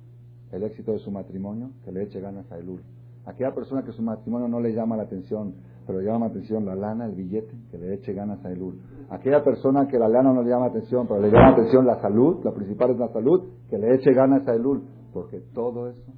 el 0.53 0.63
éxito 0.63 0.93
de 0.93 0.99
su 0.99 1.11
matrimonio, 1.11 1.71
que 1.85 1.93
le 1.93 2.03
eche 2.03 2.21
ganas 2.21 2.51
a 2.53 2.59
Elul. 2.59 2.83
Aquella 3.25 3.55
persona 3.55 3.85
que 3.85 3.93
su 3.93 4.03
matrimonio 4.03 4.49
no 4.49 4.61
le 4.61 4.73
llama 4.73 4.97
la 4.97 5.05
atención, 5.05 5.55
pero 5.91 6.03
llama 6.03 6.27
la 6.27 6.31
atención 6.31 6.65
la 6.65 6.77
lana, 6.77 7.07
el 7.07 7.17
billete, 7.17 7.53
que 7.69 7.77
le 7.77 7.95
eche 7.95 8.13
ganas 8.13 8.45
a 8.45 8.53
Elul. 8.53 8.81
Aquella 9.11 9.43
persona 9.43 9.89
que 9.89 9.99
la 9.99 10.09
lana 10.09 10.33
no 10.33 10.41
le 10.41 10.51
llama 10.51 10.67
la 10.67 10.71
atención, 10.71 11.09
pero 11.09 11.21
le 11.21 11.27
llama 11.33 11.51
la 11.51 11.57
atención 11.57 11.85
la 11.85 12.01
salud, 12.01 12.45
la 12.45 12.53
principal 12.53 12.93
es 12.93 12.99
la 12.99 13.09
salud, 13.09 13.49
que 13.69 13.77
le 13.77 13.97
eche 13.97 14.13
ganas 14.13 14.47
a 14.47 14.55
Elul. 14.55 14.85
Porque 15.13 15.41
todo 15.53 15.89
eso 15.89 16.13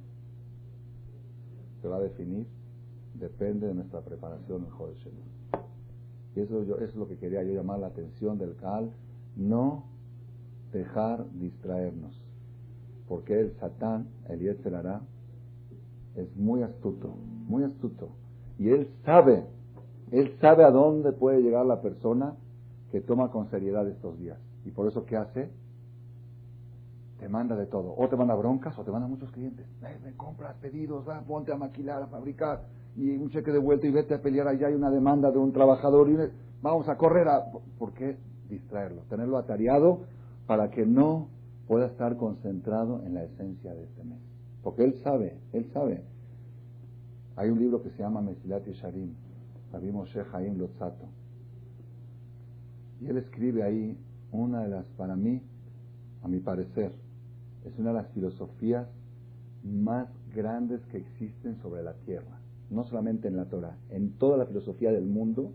se 1.81 1.87
va 1.87 1.95
a 1.95 2.01
definir, 2.01 2.45
depende 3.15 3.65
de 3.65 3.73
nuestra 3.73 4.01
preparación 4.01 4.69
Jodesh 4.69 5.07
y 6.35 6.39
eso, 6.39 6.63
yo, 6.63 6.77
es 6.77 6.95
lo 6.95 7.07
que 7.07 7.17
quería 7.17 7.41
yo 7.43 7.53
llamar 7.53 7.79
la 7.79 7.87
atención 7.87 8.37
del 8.37 8.55
CAL, 8.55 8.91
no 9.35 9.85
dejar 10.71 11.25
distraernos. 11.31 12.21
Porque 13.07 13.39
el 13.39 13.53
Satán, 13.53 14.07
el 14.29 14.39
Yetzerará, 14.39 15.01
es 16.15 16.35
muy 16.35 16.61
astuto, 16.61 17.15
muy 17.47 17.63
astuto. 17.63 18.09
Y 18.59 18.69
él 18.69 18.87
sabe, 19.03 19.45
él 20.13 20.37
sabe 20.39 20.63
a 20.63 20.69
dónde 20.69 21.11
puede 21.11 21.41
llegar 21.41 21.65
la 21.65 21.81
persona 21.81 22.35
que 22.91 23.01
toma 23.01 23.31
con 23.31 23.49
seriedad 23.49 23.87
estos 23.87 24.17
días. 24.19 24.37
Y 24.63 24.69
por 24.69 24.87
eso, 24.87 25.05
¿qué 25.05 25.17
hace? 25.17 25.49
Te 27.19 27.27
manda 27.27 27.55
de 27.55 27.65
todo. 27.65 27.95
O 27.97 28.07
te 28.07 28.15
manda 28.15 28.35
broncas 28.35 28.77
o 28.77 28.83
te 28.83 28.91
manda 28.91 29.07
muchos 29.07 29.31
clientes. 29.31 29.65
me 30.03 30.13
compras 30.15 30.55
pedidos, 30.61 31.07
va, 31.09 31.21
ponte 31.21 31.51
a 31.51 31.57
maquilar, 31.57 32.03
a 32.03 32.07
fabricar 32.07 32.61
y 32.95 33.09
un 33.09 33.31
cheque 33.31 33.51
de 33.51 33.57
vuelta 33.57 33.87
y 33.87 33.91
vete 33.91 34.13
a 34.13 34.21
pelear 34.21 34.47
allá 34.47 34.67
hay 34.67 34.75
una 34.75 34.91
demanda 34.91 35.31
de 35.31 35.39
un 35.39 35.51
trabajador 35.51 36.09
y 36.09 36.17
vamos 36.61 36.87
a 36.87 36.95
correr 36.95 37.27
a... 37.27 37.45
¿Por 37.79 37.93
qué 37.93 38.17
distraerlo? 38.49 39.01
Tenerlo 39.09 39.39
atareado 39.39 40.01
para 40.45 40.69
que 40.69 40.85
no 40.85 41.27
pueda 41.67 41.87
estar 41.87 42.17
concentrado 42.17 43.01
en 43.03 43.15
la 43.15 43.23
esencia 43.23 43.73
de 43.73 43.83
este 43.85 44.03
mes. 44.03 44.19
Porque 44.61 44.83
él 44.83 44.93
sabe, 45.03 45.37
él 45.53 45.71
sabe. 45.73 46.03
Hay 47.35 47.49
un 47.49 47.57
libro 47.57 47.81
que 47.81 47.89
se 47.89 48.03
llama 48.03 48.21
Mesilat 48.21 48.63
Yesharim, 48.65 49.15
Rabbi 49.73 49.91
Moshe 49.91 50.23
Haim 50.31 50.57
Lotzato. 50.57 51.09
Y 53.01 53.07
él 53.07 53.17
escribe 53.17 53.63
ahí 53.63 53.97
una 54.31 54.61
de 54.61 54.69
las, 54.69 54.85
para 54.97 55.17
mí, 55.17 55.41
a 56.21 56.29
mi 56.29 56.39
parecer, 56.39 56.93
es 57.65 57.77
una 57.77 57.89
de 57.89 57.95
las 57.95 58.07
filosofías 58.13 58.87
más 59.63 60.07
grandes 60.33 60.79
que 60.85 60.97
existen 60.97 61.57
sobre 61.57 61.83
la 61.83 61.93
tierra 62.05 62.39
no 62.73 62.83
solamente 62.83 63.27
en 63.27 63.37
la 63.37 63.45
Torah, 63.45 63.77
en 63.89 64.13
toda 64.13 64.37
la 64.37 64.45
filosofía 64.45 64.91
del 64.91 65.05
mundo, 65.05 65.51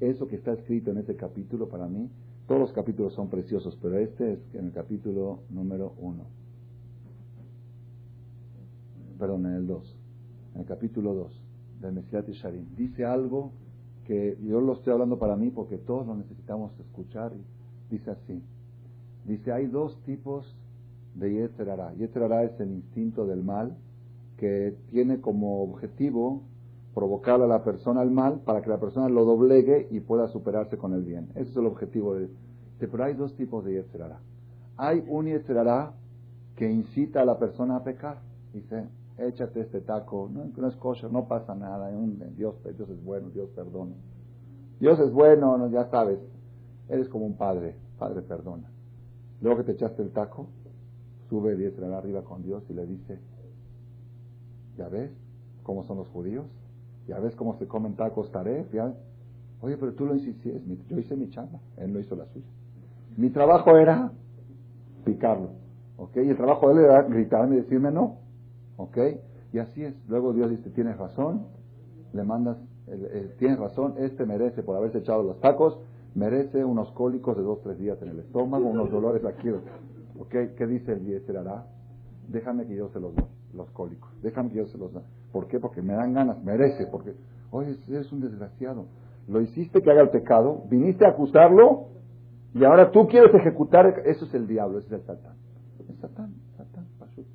eso 0.00 0.28
que 0.28 0.36
está 0.36 0.52
escrito 0.52 0.90
en 0.90 0.98
ese 0.98 1.16
capítulo 1.16 1.68
para 1.68 1.86
mí, 1.88 2.08
todos 2.46 2.60
los 2.60 2.72
capítulos 2.72 3.14
son 3.14 3.28
preciosos, 3.28 3.76
pero 3.82 3.98
este 3.98 4.34
es 4.34 4.54
en 4.54 4.66
el 4.66 4.72
capítulo 4.72 5.40
número 5.50 5.94
uno. 5.98 6.24
Perdón, 9.18 9.46
en 9.46 9.54
el 9.54 9.66
dos. 9.66 9.96
En 10.54 10.60
el 10.60 10.66
capítulo 10.66 11.14
dos 11.14 11.45
del 11.80 11.92
Mesilat 11.92 12.28
y 12.28 12.32
Sharim. 12.32 12.76
Dice 12.76 13.04
algo 13.04 13.52
que 14.06 14.38
yo 14.42 14.60
lo 14.60 14.74
estoy 14.74 14.92
hablando 14.92 15.18
para 15.18 15.36
mí 15.36 15.50
porque 15.50 15.78
todos 15.78 16.06
lo 16.06 16.14
necesitamos 16.14 16.72
escuchar. 16.78 17.32
dice 17.90 18.10
así. 18.10 18.42
Dice, 19.24 19.52
hay 19.52 19.66
dos 19.66 20.00
tipos 20.04 20.56
de 21.14 21.32
Yetzerara. 21.32 21.92
Yetzerara 21.94 22.44
es 22.44 22.58
el 22.60 22.70
instinto 22.70 23.26
del 23.26 23.42
mal 23.42 23.76
que 24.36 24.76
tiene 24.90 25.20
como 25.20 25.62
objetivo 25.62 26.42
provocar 26.94 27.42
a 27.42 27.46
la 27.46 27.64
persona 27.64 28.02
el 28.02 28.10
mal 28.10 28.40
para 28.44 28.62
que 28.62 28.70
la 28.70 28.78
persona 28.78 29.08
lo 29.08 29.24
doblegue 29.24 29.88
y 29.90 30.00
pueda 30.00 30.28
superarse 30.28 30.78
con 30.78 30.94
el 30.94 31.02
bien. 31.02 31.28
Ese 31.34 31.50
es 31.50 31.56
el 31.56 31.66
objetivo 31.66 32.14
de... 32.14 32.28
Pero 32.78 33.04
hay 33.04 33.14
dos 33.14 33.34
tipos 33.34 33.64
de 33.64 33.74
yetzerara. 33.74 34.20
Hay 34.76 35.04
un 35.08 35.26
yetzerara 35.26 35.92
que 36.54 36.70
incita 36.70 37.22
a 37.22 37.24
la 37.24 37.38
persona 37.38 37.76
a 37.76 37.84
pecar. 37.84 38.20
Dice, 38.52 38.88
échate 39.18 39.60
este 39.60 39.80
taco, 39.80 40.30
no, 40.32 40.68
es 40.68 40.76
kosher, 40.76 41.10
no 41.10 41.26
pasa 41.26 41.54
nada, 41.54 41.90
Dios, 42.36 42.54
Dios 42.76 42.90
es 42.90 43.04
bueno, 43.04 43.30
Dios 43.30 43.48
perdona. 43.50 43.94
Dios 44.78 44.98
es 45.00 45.10
bueno, 45.10 45.68
ya 45.68 45.86
sabes, 45.86 46.18
eres 46.88 47.08
como 47.08 47.26
un 47.26 47.36
padre, 47.36 47.76
padre 47.98 48.22
perdona. 48.22 48.70
Luego 49.40 49.58
que 49.58 49.64
te 49.64 49.72
echaste 49.72 50.02
el 50.02 50.10
taco, 50.10 50.48
sube 51.28 51.56
yetzerara 51.56 51.98
arriba 51.98 52.22
con 52.22 52.42
Dios 52.42 52.62
y 52.68 52.74
le 52.74 52.86
dice, 52.86 53.18
¿ya 54.76 54.88
ves 54.88 55.10
cómo 55.62 55.84
son 55.84 55.98
los 55.98 56.08
judíos? 56.08 56.46
¿Ya 57.06 57.18
ves 57.20 57.34
cómo 57.36 57.56
se 57.58 57.66
comen 57.66 57.94
tacos 57.94 58.30
taref? 58.32 58.66
Oye, 59.62 59.76
pero 59.78 59.94
tú 59.94 60.06
lo 60.06 60.14
hiciste, 60.14 60.60
yo 60.88 60.98
hice 60.98 61.16
mi 61.16 61.30
chamba, 61.30 61.58
él 61.78 61.92
no 61.92 62.00
hizo 62.00 62.14
la 62.14 62.26
suya. 62.26 62.46
Mi 63.16 63.30
trabajo 63.30 63.76
era 63.76 64.12
picarlo, 65.04 65.50
¿ok? 65.96 66.16
Y 66.16 66.28
el 66.28 66.36
trabajo 66.36 66.68
de 66.68 66.74
él 66.74 66.90
era 66.90 67.02
gritarme 67.02 67.56
y 67.56 67.60
decirme 67.60 67.90
no, 67.90 68.18
¿ok? 68.76 68.98
Y 69.52 69.58
así 69.58 69.84
es. 69.84 69.94
Luego 70.08 70.32
Dios 70.32 70.50
dice, 70.50 70.70
tienes 70.70 70.96
razón, 70.98 71.46
le 72.12 72.24
mandas, 72.24 72.58
tienes 73.38 73.58
razón, 73.58 73.94
este 73.98 74.26
merece, 74.26 74.62
por 74.62 74.76
haberse 74.76 74.98
echado 74.98 75.22
los 75.22 75.40
tacos, 75.40 75.78
merece 76.14 76.64
unos 76.64 76.90
cólicos 76.92 77.36
de 77.36 77.42
dos, 77.42 77.60
tres 77.62 77.78
días 77.78 78.00
en 78.02 78.08
el 78.08 78.18
estómago, 78.20 78.66
unos 78.66 78.90
dolores 78.90 79.24
aquí, 79.24 79.50
¿ok? 79.50 80.54
¿Qué 80.56 80.66
dice 80.66 80.92
el 80.92 81.04
Yeser 81.04 81.38
hará? 81.38 81.66
Déjame 82.28 82.66
que 82.66 82.74
yo 82.74 82.88
se 82.88 83.00
los 83.00 83.14
doy, 83.14 83.26
los 83.54 83.70
cólicos, 83.70 84.10
déjame 84.22 84.50
que 84.50 84.56
yo 84.56 84.66
se 84.66 84.78
los 84.78 84.92
doy. 84.92 85.02
¿Por 85.32 85.46
qué? 85.48 85.60
Porque 85.60 85.82
me 85.82 85.94
dan 85.94 86.14
ganas, 86.14 86.42
merece, 86.42 86.86
porque, 86.86 87.14
oye, 87.50 87.76
eres 87.88 88.10
un 88.12 88.20
desgraciado. 88.20 88.86
Lo 89.28 89.40
hiciste 89.40 89.82
que 89.82 89.90
haga 89.90 90.02
el 90.02 90.10
pecado, 90.10 90.64
viniste 90.70 91.04
a 91.04 91.10
acusarlo, 91.10 91.88
y 92.54 92.64
ahora 92.64 92.90
tú 92.90 93.06
quieres 93.08 93.34
ejecutar, 93.34 94.02
eso 94.06 94.24
es 94.24 94.34
el 94.34 94.46
diablo, 94.46 94.78
ese 94.78 94.86
es 94.86 94.92
el 95.00 95.06
Satán. 95.06 95.34
Es 95.78 95.96
Satán, 95.98 96.34
Satán, 96.56 96.86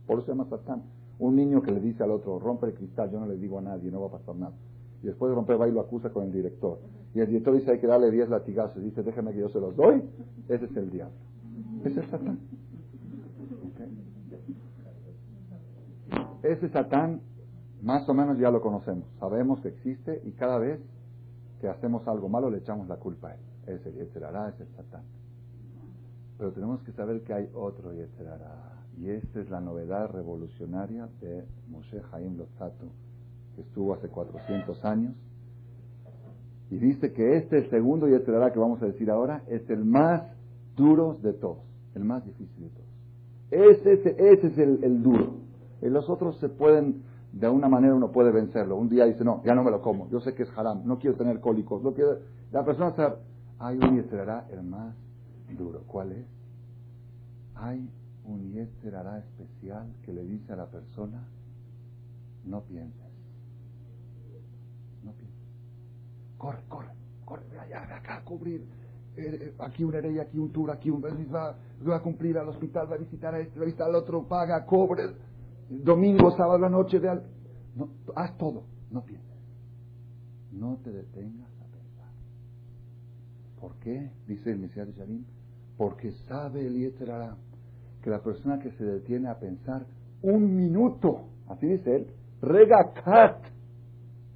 por 0.07 0.17
eso 0.17 0.25
se 0.25 0.31
llama 0.31 0.45
Satán. 0.49 0.81
Un 1.21 1.35
niño 1.35 1.61
que 1.61 1.71
le 1.71 1.79
dice 1.79 2.03
al 2.03 2.11
otro, 2.11 2.39
rompe 2.39 2.65
el 2.65 2.73
cristal, 2.73 3.11
yo 3.11 3.19
no 3.19 3.27
le 3.27 3.37
digo 3.37 3.59
a 3.59 3.61
nadie, 3.61 3.91
no 3.91 4.01
va 4.01 4.07
a 4.07 4.11
pasar 4.19 4.35
nada. 4.35 4.53
Y 5.01 5.07
después 5.07 5.29
de 5.29 5.35
romper 5.35 5.59
va 5.59 5.67
y 5.67 5.71
lo 5.71 5.81
acusa 5.81 6.09
con 6.09 6.25
el 6.25 6.31
director. 6.31 6.79
Y 7.13 7.19
el 7.19 7.27
director 7.27 7.53
dice, 7.53 7.71
hay 7.71 7.79
que 7.79 7.87
darle 7.87 8.11
10 8.11 8.29
latigazos. 8.29 8.83
Dice, 8.83 9.03
déjame 9.03 9.31
que 9.31 9.39
yo 9.39 9.49
se 9.49 9.59
los 9.59 9.75
doy. 9.75 10.01
Ese 10.49 10.65
es 10.65 10.75
el 10.75 10.89
diablo. 10.89 11.15
Ese 11.85 11.99
es 11.99 12.05
Satán. 12.07 12.39
Ese 16.43 16.69
Satán, 16.69 17.21
más 17.83 18.09
o 18.09 18.13
menos 18.13 18.37
ya 18.39 18.49
lo 18.49 18.61
conocemos. 18.61 19.05
Sabemos 19.19 19.61
que 19.61 19.69
existe 19.69 20.21
y 20.25 20.31
cada 20.31 20.57
vez 20.57 20.79
que 21.61 21.67
hacemos 21.67 22.07
algo 22.07 22.29
malo 22.29 22.49
le 22.49 22.57
echamos 22.57 22.87
la 22.87 22.97
culpa 22.97 23.29
a 23.29 23.33
él 23.35 23.39
es 23.67 23.85
el 23.85 23.93
Yetzerará, 23.93 24.49
es 24.49 24.59
el 24.59 24.67
Satán. 24.75 25.03
Pero 26.37 26.51
tenemos 26.51 26.81
que 26.83 26.91
saber 26.93 27.21
que 27.23 27.33
hay 27.33 27.49
otro 27.53 27.93
Yetzerará. 27.93 28.70
Y 28.97 29.09
esta 29.09 29.39
es 29.39 29.49
la 29.49 29.61
novedad 29.61 30.11
revolucionaria 30.11 31.07
de 31.21 31.45
Moshe 31.69 32.01
Haim 32.11 32.37
Lotzato, 32.37 32.85
que 33.55 33.61
estuvo 33.61 33.93
hace 33.93 34.09
400 34.09 34.85
años. 34.85 35.13
Y 36.69 36.77
dice 36.77 37.11
que 37.11 37.37
este, 37.37 37.57
el 37.57 37.69
segundo 37.69 38.07
Yetzerará 38.07 38.53
que 38.53 38.59
vamos 38.59 38.81
a 38.81 38.85
decir 38.85 39.09
ahora, 39.09 39.43
es 39.47 39.69
el 39.69 39.83
más 39.83 40.23
duro 40.75 41.17
de 41.21 41.33
todos, 41.33 41.63
el 41.95 42.05
más 42.05 42.25
difícil 42.25 42.63
de 42.63 42.69
todos. 42.69 42.91
Ese, 43.51 43.93
es 43.93 44.57
el, 44.57 45.03
duro. 45.03 45.35
Y 45.81 45.89
los 45.89 46.09
otros 46.09 46.37
se 46.39 46.47
pueden, 46.47 47.03
de 47.33 47.49
una 47.49 47.67
manera 47.67 47.93
uno 47.93 48.11
puede 48.11 48.31
vencerlo. 48.31 48.77
Un 48.77 48.87
día 48.87 49.05
dice, 49.05 49.25
no, 49.25 49.43
ya 49.43 49.53
no 49.53 49.63
me 49.63 49.71
lo 49.71 49.81
como, 49.81 50.09
yo 50.09 50.21
sé 50.21 50.33
que 50.33 50.43
es 50.43 50.57
haram, 50.57 50.83
no 50.85 50.97
quiero 50.99 51.17
tener 51.17 51.39
cólicos, 51.39 51.83
no 51.83 51.93
quiero... 51.93 52.19
La 52.51 52.63
persona 52.63 52.91
se 52.91 53.03
hay 53.59 53.77
un 53.77 53.95
yesterará 53.95 54.47
el 54.51 54.63
más 54.63 54.95
duro. 55.57 55.83
¿Cuál 55.87 56.13
es? 56.13 56.25
Hay 57.55 57.87
un 58.31 58.51
yesterará 58.51 59.19
especial 59.19 59.93
que 60.03 60.13
le 60.13 60.23
dice 60.23 60.53
a 60.53 60.55
la 60.55 60.67
persona, 60.67 61.27
no 62.45 62.61
pienses. 62.63 63.11
No 65.03 65.11
pienses. 65.13 65.37
Corre, 66.37 66.63
corre, 66.67 66.93
corre, 67.25 67.59
allá, 67.59 67.95
acá 67.95 68.17
a 68.17 68.23
cubrir. 68.23 68.61
Eh, 69.15 69.39
eh, 69.41 69.55
aquí 69.59 69.83
un 69.83 69.93
herey, 69.93 70.19
aquí 70.19 70.37
un 70.37 70.51
tour, 70.51 70.71
aquí 70.71 70.89
un 70.89 71.01
va, 71.01 71.57
va 71.87 71.95
a 71.95 72.01
cumplir 72.01 72.37
al 72.37 72.47
hospital, 72.47 72.89
va 72.89 72.95
a 72.95 72.99
visitar 72.99 73.35
a 73.35 73.39
este, 73.39 73.59
va 73.59 73.63
a 73.63 73.65
visitar 73.65 73.87
al 73.87 73.95
otro, 73.95 74.27
paga, 74.27 74.65
cobre. 74.65 75.03
Domingo, 75.69 76.31
sábado, 76.31 76.59
la 76.59 76.69
noche, 76.69 76.99
de 76.99 77.09
al... 77.09 77.23
haz 78.15 78.37
todo, 78.37 78.63
no 78.89 79.03
pienses. 79.03 79.29
No 80.51 80.77
te 80.83 80.91
detengas 80.91 81.51
¿Por 83.61 83.75
qué? 83.75 84.09
Dice 84.27 84.51
el 84.51 84.57
Mesías 84.57 84.87
de 84.87 84.93
Shalim. 84.93 85.23
Porque 85.77 86.11
sabe 86.27 86.65
el 86.65 86.75
que 88.01 88.09
la 88.09 88.19
persona 88.19 88.59
que 88.59 88.71
se 88.71 88.83
detiene 88.83 89.27
a 89.27 89.39
pensar 89.39 89.85
un 90.21 90.55
minuto, 90.55 91.21
así 91.47 91.67
dice 91.67 91.95
él, 91.95 92.07
regacat, 92.41 93.43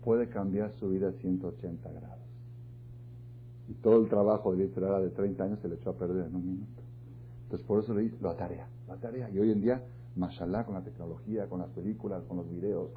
puede 0.03 0.29
cambiar 0.29 0.71
su 0.73 0.89
vida 0.89 1.09
a 1.09 1.11
180 1.13 1.91
grados. 1.91 2.25
Y 3.67 3.73
todo 3.75 4.01
el 4.01 4.09
trabajo 4.09 4.51
del 4.51 4.67
Yetzerara 4.67 4.99
de 4.99 5.09
30 5.09 5.43
años 5.43 5.59
se 5.59 5.67
le 5.67 5.75
echó 5.75 5.91
a 5.91 5.97
perder 5.97 6.27
en 6.27 6.35
un 6.35 6.45
minuto. 6.45 6.81
Entonces 7.43 7.65
por 7.67 7.83
eso 7.83 7.93
le 7.93 8.03
dice, 8.03 8.17
lo 8.21 8.29
atarea, 8.29 8.67
lo 8.87 8.93
atarea. 8.93 9.29
Y 9.31 9.39
hoy 9.39 9.51
en 9.51 9.61
día, 9.61 9.81
mashallah, 10.15 10.65
con 10.65 10.75
la 10.75 10.81
tecnología, 10.81 11.47
con 11.47 11.59
las 11.59 11.69
películas, 11.69 12.23
con 12.25 12.37
los 12.37 12.49
videos, 12.49 12.89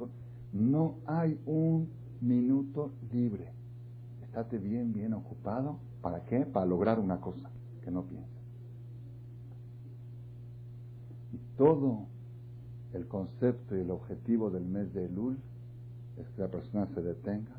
no 0.53 0.95
hay 1.05 1.39
un 1.45 1.89
minuto 2.21 2.91
libre. 3.11 3.51
Estate 4.21 4.59
bien, 4.59 4.93
bien 4.93 5.13
ocupado 5.13 5.79
¿Para 6.01 6.21
qué? 6.25 6.45
Para 6.45 6.65
lograr 6.65 6.99
una 6.99 7.19
cosa 7.19 7.49
que 7.83 7.91
no 7.91 8.03
piensa. 8.03 8.38
Y 11.33 11.37
todo 11.57 12.05
el 12.93 13.07
concepto 13.07 13.77
y 13.77 13.81
el 13.81 13.91
objetivo 13.91 14.49
del 14.49 14.65
mes 14.65 14.93
de 14.93 15.05
Elul 15.05 15.37
es 16.17 16.27
que 16.29 16.41
la 16.41 16.47
persona 16.47 16.87
se 16.93 17.01
detenga 17.01 17.55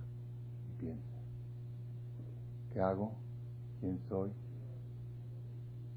y 0.69 0.81
piense. 0.81 1.01
¿Qué 2.73 2.81
hago? 2.81 3.13
¿Quién 3.81 3.99
soy? 4.09 4.31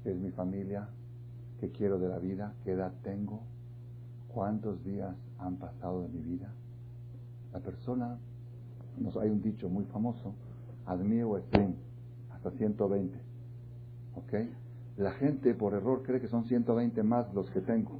¿Qué 0.02 0.12
es 0.12 0.16
mi 0.16 0.30
familia? 0.30 0.88
¿Qué 1.60 1.70
quiero 1.70 1.98
de 1.98 2.08
la 2.08 2.18
vida? 2.18 2.54
¿Qué 2.64 2.72
edad 2.72 2.92
tengo? 3.02 3.40
¿Cuántos 4.28 4.82
días 4.84 5.14
han 5.38 5.56
pasado 5.56 6.02
de 6.02 6.08
mi 6.08 6.20
vida? 6.20 6.52
La 7.52 7.60
persona, 7.60 8.18
hay 9.20 9.30
un 9.30 9.42
dicho 9.42 9.68
muy 9.68 9.84
famoso, 9.84 10.34
admiro 10.86 11.40
stream 11.48 11.74
120. 12.50 13.18
¿Ok? 14.16 14.34
La 14.96 15.12
gente 15.12 15.54
por 15.54 15.74
error 15.74 16.02
cree 16.02 16.20
que 16.20 16.28
son 16.28 16.44
120 16.44 17.02
más 17.02 17.32
los 17.34 17.50
que 17.50 17.60
tengo. 17.60 17.98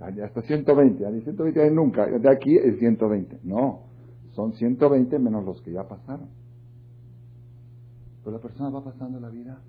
Hasta 0.00 0.42
120, 0.42 1.06
a 1.06 1.10
120 1.10 1.62
hay 1.62 1.70
nunca, 1.70 2.06
de 2.06 2.28
aquí 2.28 2.56
es 2.56 2.78
120. 2.78 3.40
No, 3.44 3.82
son 4.32 4.52
120 4.52 5.18
menos 5.18 5.44
los 5.44 5.60
que 5.62 5.72
ya 5.72 5.86
pasaron. 5.86 6.28
Pero 8.24 8.36
la 8.36 8.42
persona 8.42 8.70
va 8.70 8.82
pasando 8.82 9.20
la 9.20 9.28
vida 9.28 9.60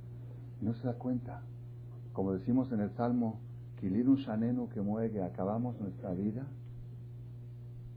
y 0.62 0.66
no 0.66 0.74
se 0.74 0.88
da 0.88 0.94
cuenta. 0.94 1.42
Como 2.14 2.34
decimos 2.34 2.72
en 2.72 2.80
el 2.80 2.92
Salmo, 2.92 3.40
un 3.84 4.16
Shanenu 4.16 4.70
que 4.70 4.82
mueve, 4.82 5.22
acabamos 5.22 5.80
nuestra 5.80 6.14
vida 6.14 6.48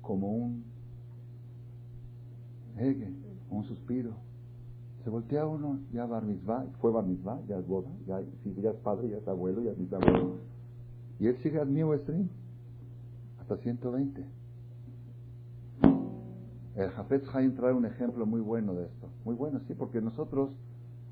como 0.03 0.33
un 0.33 0.65
un 3.51 3.65
suspiro. 3.65 4.26
Se 5.07 5.11
voltea 5.11 5.47
uno, 5.47 5.79
ya 5.93 6.05
bar 6.05 6.25
mitzvah, 6.25 6.67
fue 6.81 6.91
bar 6.91 7.07
mitzvah, 7.07 7.41
ya 7.47 7.59
es 7.59 7.65
boda, 7.69 7.89
ya, 8.09 8.21
ya 8.61 8.71
es 8.71 8.77
padre, 8.79 9.09
ya 9.09 9.19
es 9.19 9.29
abuelo, 9.29 9.63
ya 9.63 9.71
es 9.71 9.79
bisabuelo. 9.79 10.39
Y 11.21 11.29
él 11.29 11.37
sigue 11.45 11.61
al 11.61 11.69
mío 11.69 11.97
stream, 11.97 12.29
hasta 13.39 13.57
120. 13.57 14.27
El 16.75 16.91
Jafet 16.91 17.23
Haim 17.33 17.55
trae 17.55 17.73
un 17.73 17.87
ejemplo 17.87 18.27
muy 18.27 18.41
bueno 18.41 18.75
de 18.75 18.87
esto. 18.87 19.09
Muy 19.25 19.37
bueno, 19.37 19.61
sí, 19.69 19.75
porque 19.75 20.01
nosotros, 20.01 20.51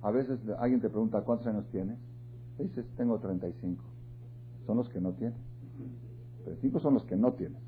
a 0.03 0.11
veces 0.11 0.41
alguien 0.59 0.81
te 0.81 0.91
pregunta, 0.91 1.21
¿cuántos 1.21 1.47
años 1.47 1.65
tienes? 1.71 1.97
dices, 2.59 2.85
tengo 2.97 3.21
35. 3.21 3.81
Son 4.67 4.77
los 4.77 4.89
que 4.89 5.01
no 5.01 5.13
tienen. 5.13 5.39
35 6.43 6.81
son 6.81 6.95
los 6.95 7.05
que 7.05 7.15
no 7.15 7.35
tienes. 7.35 7.63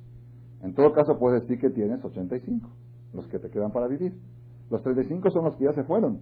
En 0.64 0.74
todo 0.74 0.92
caso, 0.92 1.20
puedes 1.20 1.42
decir 1.42 1.60
que 1.60 1.70
tienes 1.70 2.04
85, 2.04 2.68
los 3.12 3.28
que 3.28 3.38
te 3.38 3.48
quedan 3.48 3.70
para 3.70 3.86
vivir. 3.86 4.35
Los 4.70 4.82
35 4.82 5.30
son 5.30 5.44
los 5.44 5.56
que 5.56 5.64
ya 5.64 5.72
se 5.72 5.84
fueron. 5.84 6.20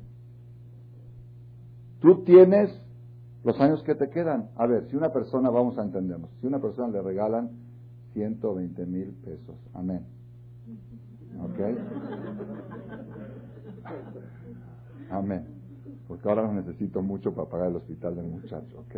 Tú 2.00 2.22
tienes 2.24 2.70
los 3.44 3.60
años 3.60 3.82
que 3.82 3.94
te 3.94 4.10
quedan. 4.10 4.50
A 4.56 4.66
ver, 4.66 4.86
si 4.90 4.96
una 4.96 5.12
persona, 5.12 5.50
vamos 5.50 5.78
a 5.78 5.82
entendernos, 5.82 6.30
si 6.40 6.46
una 6.46 6.60
persona 6.60 6.88
le 6.88 7.02
regalan 7.02 7.50
120 8.12 8.86
mil 8.86 9.12
pesos, 9.24 9.56
amén. 9.72 10.04
¿Ok? 11.40 11.60
Amén. 15.10 15.46
Porque 16.06 16.28
ahora 16.28 16.46
no 16.46 16.54
necesito 16.54 17.02
mucho 17.02 17.34
para 17.34 17.48
pagar 17.48 17.70
el 17.70 17.76
hospital 17.76 18.16
del 18.16 18.26
muchacho, 18.26 18.80
¿ok? 18.80 18.96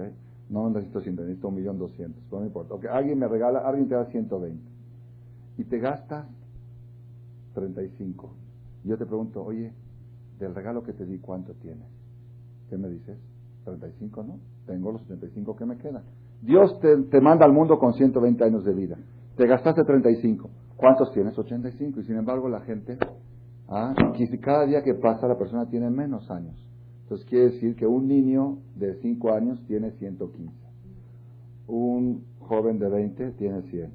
No 0.49 0.69
necesito 0.71 1.01
100, 1.01 1.17
necesito 1.17 1.49
un 1.49 1.55
millón 1.57 1.79
doscientos, 1.79 2.23
no 2.31 2.41
me 2.41 2.47
importa. 2.47 2.75
Okay, 2.75 2.89
alguien 2.93 3.19
me 3.19 3.29
regala, 3.29 3.61
alguien 3.61 3.89
te 3.89 3.95
da 3.95 4.07
120 4.07 4.63
y 5.59 5.65
te 5.65 5.79
gastas 5.79 6.27
35. 7.55 8.46
Yo 8.87 8.97
te 8.97 9.05
pregunto, 9.05 9.43
oye, 9.43 9.73
del 10.39 10.55
regalo 10.55 10.83
que 10.83 10.93
te 10.93 11.05
di, 11.05 11.19
¿cuánto 11.19 11.55
tienes? 11.55 11.89
¿Qué 12.71 12.79
me 12.79 12.89
dices? 12.89 13.19
35 13.65 14.23
no, 14.23 14.39
tengo 14.65 14.93
los 14.93 15.03
75 15.03 15.57
que 15.57 15.67
me 15.67 15.77
quedan. 15.77 16.05
Dios 16.41 16.79
te, 16.81 16.97
te 17.11 17.21
manda 17.21 17.45
al 17.45 17.53
mundo 17.53 17.79
con 17.79 17.95
120 17.95 18.45
años 18.45 18.65
de 18.65 18.73
vida. 18.73 18.97
Te 19.37 19.47
gastaste 19.47 19.83
35. 19.83 20.49
¿Cuántos 20.77 21.13
tienes? 21.13 21.37
85. 21.37 22.01
Y 22.01 22.05
sin 22.05 22.17
embargo 22.17 22.49
la 22.49 22.61
gente, 22.61 22.97
ah, 23.69 23.93
cada 24.41 24.67
día 24.67 24.83
que 24.83 24.95
pasa 24.95 25.27
la 25.27 25.37
persona 25.37 25.67
tiene 25.67 25.91
menos 25.91 26.31
años. 26.31 26.55
Entonces 27.03 27.27
quiere 27.29 27.47
decir 27.47 27.75
que 27.75 27.87
un 27.87 28.07
niño 28.07 28.59
de 28.77 28.95
5 29.01 29.33
años 29.33 29.63
tiene 29.67 29.91
115. 29.93 30.53
Un 31.67 32.25
joven 32.39 32.79
de 32.79 32.89
20 32.89 33.33
tiene 33.33 33.63
100. 33.63 33.91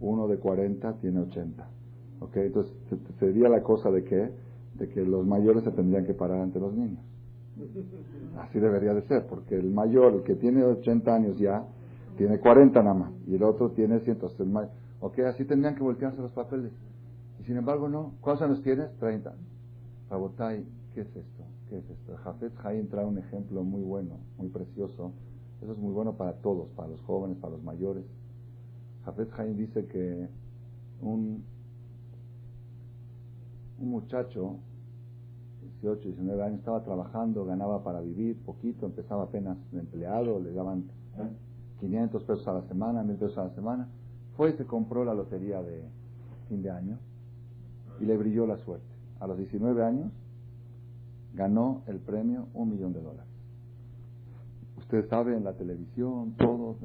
Uno 0.00 0.28
de 0.28 0.38
40 0.38 0.94
tiene 0.98 1.20
80. 1.20 1.75
¿Ok? 2.20 2.36
Entonces 2.36 2.72
sería 3.18 3.48
la 3.48 3.62
cosa 3.62 3.90
de 3.90 4.04
que, 4.04 4.30
de 4.74 4.88
que 4.88 5.04
los 5.04 5.26
mayores 5.26 5.64
se 5.64 5.70
tendrían 5.70 6.06
que 6.06 6.14
parar 6.14 6.40
ante 6.40 6.60
los 6.60 6.74
niños. 6.74 7.00
Así 8.38 8.58
debería 8.58 8.92
de 8.92 9.02
ser, 9.02 9.26
porque 9.26 9.56
el 9.56 9.70
mayor, 9.70 10.14
el 10.14 10.22
que 10.22 10.34
tiene 10.34 10.62
80 10.62 11.14
años 11.14 11.38
ya, 11.38 11.64
tiene 12.16 12.38
40 12.38 12.82
nada 12.82 12.94
más, 12.94 13.12
y 13.26 13.34
el 13.34 13.42
otro 13.42 13.70
tiene 13.70 14.00
100. 14.00 14.18
Ok, 15.00 15.18
así 15.20 15.44
tendrían 15.44 15.74
que 15.74 15.82
voltearse 15.82 16.20
los 16.20 16.32
papeles. 16.32 16.72
Y 17.40 17.44
sin 17.44 17.56
embargo, 17.56 17.88
no. 17.88 18.12
¿Cuántos 18.20 18.46
años 18.46 18.62
tienes? 18.62 18.94
30. 18.98 19.34
Rabotai, 20.10 20.64
¿qué 20.94 21.02
es 21.02 21.08
esto? 21.08 21.44
¿Qué 21.68 21.78
es 21.78 21.90
esto? 21.90 22.16
Jafet 22.24 22.52
Haim 22.64 22.88
trae 22.88 23.04
un 23.04 23.18
ejemplo 23.18 23.62
muy 23.62 23.82
bueno, 23.82 24.18
muy 24.38 24.48
precioso. 24.48 25.12
Eso 25.62 25.72
es 25.72 25.78
muy 25.78 25.92
bueno 25.92 26.14
para 26.14 26.34
todos, 26.34 26.68
para 26.70 26.88
los 26.88 27.00
jóvenes, 27.02 27.38
para 27.38 27.54
los 27.54 27.62
mayores. 27.62 28.04
Jafet 29.04 29.28
Haim 29.38 29.56
dice 29.56 29.86
que 29.86 30.28
un, 31.00 31.44
un 33.78 33.90
muchacho, 33.90 34.56
18, 35.62 36.08
19 36.08 36.42
años, 36.42 36.58
estaba 36.58 36.82
trabajando, 36.82 37.44
ganaba 37.44 37.82
para 37.82 38.00
vivir 38.00 38.36
poquito, 38.44 38.86
empezaba 38.86 39.24
apenas 39.24 39.56
de 39.72 39.80
empleado, 39.80 40.40
le 40.40 40.52
daban 40.52 40.84
500 41.80 42.22
pesos 42.24 42.48
a 42.48 42.54
la 42.54 42.62
semana, 42.62 43.02
1000 43.02 43.16
pesos 43.16 43.38
a 43.38 43.44
la 43.44 43.54
semana. 43.54 43.88
Fue 44.36 44.50
y 44.50 44.52
se 44.54 44.66
compró 44.66 45.04
la 45.04 45.14
lotería 45.14 45.62
de 45.62 45.82
fin 46.48 46.62
de 46.62 46.70
año 46.70 46.98
y 48.00 48.04
le 48.04 48.16
brilló 48.16 48.46
la 48.46 48.58
suerte. 48.58 48.86
A 49.20 49.26
los 49.26 49.38
19 49.38 49.82
años 49.82 50.12
ganó 51.34 51.82
el 51.86 51.98
premio 51.98 52.46
un 52.54 52.70
millón 52.70 52.92
de 52.92 53.00
dólares. 53.00 53.24
Usted 54.78 55.08
sabe 55.08 55.36
en 55.36 55.44
la 55.44 55.54
televisión, 55.54 56.34
todos, 56.38 56.76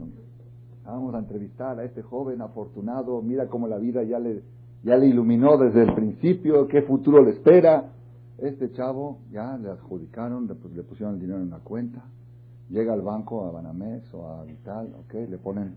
vamos 0.86 1.14
a 1.14 1.20
entrevistar 1.20 1.80
a 1.80 1.84
este 1.84 2.02
joven 2.02 2.42
afortunado, 2.42 3.22
mira 3.22 3.48
cómo 3.48 3.68
la 3.68 3.78
vida 3.78 4.04
ya 4.04 4.20
le, 4.20 4.42
ya 4.84 4.98
le 4.98 5.08
iluminó 5.08 5.58
desde 5.58 5.84
el 5.84 5.94
principio, 5.94 6.68
qué 6.68 6.82
futuro 6.82 7.24
le 7.24 7.32
espera. 7.32 7.92
Este 8.38 8.72
chavo 8.72 9.20
ya 9.32 9.58
le 9.58 9.70
adjudicaron, 9.70 10.48
le, 10.48 10.84
pusieron 10.84 11.16
el 11.16 11.22
dinero 11.22 11.40
en 11.40 11.48
una 11.48 11.60
cuenta, 11.60 12.04
llega 12.70 12.94
al 12.94 13.02
banco, 13.02 13.46
a 13.46 13.52
Banamex 13.52 14.12
o 14.16 14.28
a 14.28 14.44
Vital, 14.44 14.96
ok, 15.00 15.14
le 15.30 15.38
ponen 15.38 15.76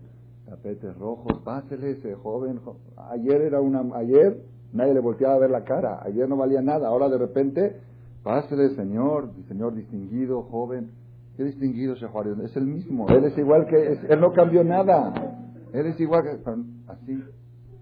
tapetes 0.49 0.97
rojos, 0.97 1.39
pásele 1.43 1.91
ese 1.91 2.15
joven, 2.15 2.59
ayer 3.11 3.41
era 3.41 3.61
una, 3.61 3.83
ayer 3.95 4.41
nadie 4.73 4.95
le 4.95 4.99
volteaba 4.99 5.35
a 5.35 5.39
ver 5.39 5.51
la 5.51 5.63
cara, 5.63 6.01
ayer 6.03 6.27
no 6.27 6.37
valía 6.37 6.61
nada, 6.61 6.87
ahora 6.87 7.07
de 7.07 7.19
repente, 7.19 7.77
pásele 8.23 8.75
señor, 8.75 9.29
señor 9.47 9.75
distinguido, 9.75 10.41
joven, 10.43 10.89
qué 11.37 11.43
distinguido 11.43 11.93
Shehuario, 11.95 12.35
es 12.43 12.55
el 12.57 12.65
mismo, 12.65 13.07
él 13.09 13.25
es 13.25 13.37
igual 13.37 13.67
que, 13.67 13.99
él 14.09 14.19
no 14.19 14.33
cambió 14.33 14.63
nada, 14.63 15.13
él 15.71 15.85
es 15.85 15.99
igual 15.99 16.23
que, 16.23 16.29
así, 16.87 17.23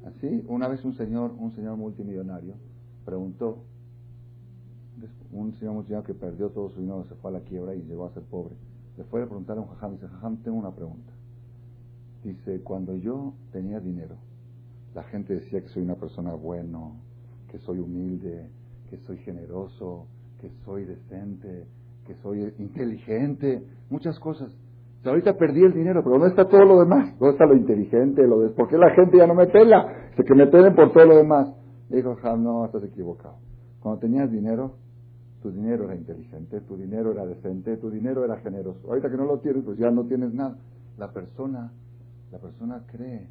así, 0.05 0.43
una 0.47 0.67
vez 0.67 0.83
un 0.85 0.95
señor, 0.95 1.33
un 1.37 1.51
señor 1.53 1.77
multimillonario, 1.77 2.53
preguntó, 3.05 3.63
un 5.31 5.53
señor 5.53 5.73
multimillonario 5.73 6.03
que 6.03 6.13
perdió 6.13 6.49
todo 6.49 6.69
su 6.69 6.79
dinero, 6.79 7.05
se 7.05 7.15
fue 7.15 7.31
a 7.31 7.33
la 7.33 7.39
quiebra 7.41 7.75
y 7.75 7.83
llegó 7.83 8.05
a 8.05 8.13
ser 8.13 8.23
pobre, 8.23 8.55
le 8.97 9.03
fue 9.05 9.23
a 9.23 9.25
preguntar 9.25 9.57
a 9.57 9.61
un 9.61 9.67
jajam, 9.67 9.93
dice, 9.93 10.07
jajam, 10.07 10.37
tengo 10.37 10.57
una 10.57 10.71
pregunta, 10.71 11.11
Dice, 12.23 12.61
cuando 12.61 12.95
yo 12.95 13.33
tenía 13.51 13.81
dinero, 13.81 14.15
la 14.95 15.03
gente 15.03 15.35
decía 15.35 15.61
que 15.61 15.67
soy 15.67 15.83
una 15.83 15.95
persona 15.95 16.33
bueno, 16.33 16.95
que 17.51 17.59
soy 17.59 17.79
humilde, 17.79 18.47
que 18.89 18.97
soy 18.99 19.17
generoso, 19.17 20.07
que 20.39 20.49
soy 20.63 20.85
decente, 20.85 21.65
que 22.07 22.15
soy 22.21 22.53
inteligente, 22.59 23.61
muchas 23.89 24.19
cosas. 24.19 24.51
Ahorita 25.09 25.37
perdí 25.37 25.63
el 25.63 25.73
dinero, 25.73 26.01
pero 26.03 26.17
¿dónde 26.17 26.29
está 26.29 26.47
todo 26.47 26.65
lo 26.65 26.79
demás? 26.79 27.17
¿Dónde 27.19 27.33
está 27.33 27.45
lo 27.45 27.55
inteligente? 27.55 28.25
Lo 28.27 28.39
de... 28.39 28.49
¿Por 28.49 28.67
qué 28.69 28.77
la 28.77 28.91
gente 28.91 29.17
ya 29.17 29.27
no 29.27 29.35
me 29.35 29.47
pela? 29.47 30.09
Dice 30.11 30.23
que 30.23 30.35
me 30.35 30.47
pelen 30.47 30.75
por 30.75 30.91
todo 30.91 31.05
lo 31.05 31.15
demás. 31.17 31.53
Dijo, 31.89 32.15
no, 32.37 32.65
estás 32.65 32.83
equivocado. 32.83 33.35
Cuando 33.79 33.99
tenías 33.99 34.31
dinero, 34.31 34.75
tu 35.41 35.51
dinero 35.51 35.85
era 35.85 35.95
inteligente, 35.95 36.61
tu 36.61 36.77
dinero 36.77 37.11
era 37.11 37.25
decente, 37.25 37.77
tu 37.77 37.89
dinero 37.89 38.23
era 38.23 38.37
generoso. 38.37 38.79
Ahorita 38.87 39.09
que 39.09 39.17
no 39.17 39.25
lo 39.25 39.39
tienes, 39.39 39.63
pues 39.63 39.77
ya 39.77 39.91
no 39.91 40.05
tienes 40.05 40.33
nada. 40.33 40.57
La 40.97 41.11
persona 41.11 41.71
la 42.33 42.39
persona 42.39 42.83
cree, 42.87 43.27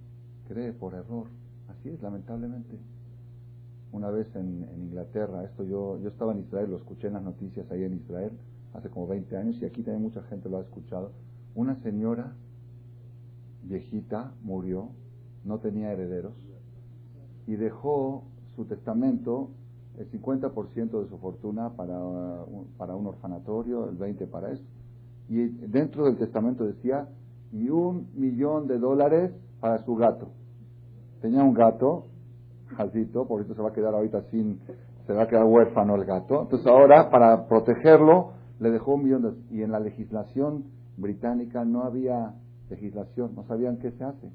cree 0.46 0.72
por 0.72 0.94
error. 0.94 1.26
Así 1.68 1.88
es, 1.88 2.00
lamentablemente. 2.00 2.78
Una 3.90 4.10
vez 4.10 4.28
en, 4.36 4.64
Inglaterra, 4.76 5.42
esto 5.42 5.64
yo, 5.64 5.98
yo 5.98 6.08
estaba 6.08 6.32
en 6.32 6.38
Israel, 6.38 6.70
lo 6.70 6.76
escuché 6.76 7.08
en 7.08 7.14
las 7.14 7.24
noticias 7.24 7.68
ahí 7.72 7.82
en 7.82 7.94
Israel, 7.94 8.30
hace 8.72 8.88
como 8.90 9.08
20 9.08 9.36
años, 9.36 9.56
y 9.60 9.64
aquí 9.64 9.82
también 9.82 10.02
mucha 10.02 10.22
gente 10.22 10.48
lo 10.48 10.58
ha 10.58 10.60
escuchado. 10.60 11.10
Una 11.54 11.76
señora 11.82 12.32
viejita 13.62 14.32
murió, 14.42 14.88
no 15.44 15.58
tenía 15.58 15.92
herederos, 15.92 16.34
y 17.46 17.56
dejó 17.56 18.24
su 18.56 18.64
testamento, 18.64 19.50
el 19.98 20.10
50% 20.10 21.02
de 21.02 21.08
su 21.08 21.18
fortuna 21.18 21.70
para 21.70 21.98
para 22.78 22.96
un 22.96 23.06
orfanatorio, 23.06 23.88
el 23.88 23.98
20% 23.98 24.30
para 24.30 24.52
esto. 24.52 24.66
Y 25.28 25.48
dentro 25.48 26.04
del 26.04 26.16
testamento 26.16 26.64
decía, 26.64 27.08
y 27.52 27.68
un 27.68 28.08
millón 28.14 28.66
de 28.66 28.78
dólares 28.78 29.32
para 29.60 29.84
su 29.84 29.94
gato. 29.94 30.28
Tenía 31.20 31.42
un 31.42 31.54
gato, 31.54 32.06
Jacito, 32.76 33.26
por 33.26 33.42
eso 33.42 33.54
se 33.54 33.62
va 33.62 33.68
a 33.68 33.72
quedar 33.72 33.94
ahorita 33.94 34.22
sin, 34.30 34.60
se 35.06 35.12
va 35.12 35.24
a 35.24 35.28
quedar 35.28 35.44
huérfano 35.44 35.94
el 35.94 36.04
gato. 36.04 36.42
Entonces 36.42 36.66
ahora, 36.66 37.10
para 37.10 37.46
protegerlo, 37.46 38.32
le 38.58 38.70
dejó 38.70 38.94
un 38.94 39.04
millón 39.04 39.22
de 39.22 39.56
Y 39.56 39.62
en 39.62 39.72
la 39.72 39.80
legislación 39.80 40.64
británica 40.96 41.64
no 41.64 41.84
había 41.84 42.34
legislación, 42.70 43.34
no 43.34 43.44
sabían 43.44 43.78
qué 43.78 43.90
se 43.92 44.04
hace. 44.04 44.30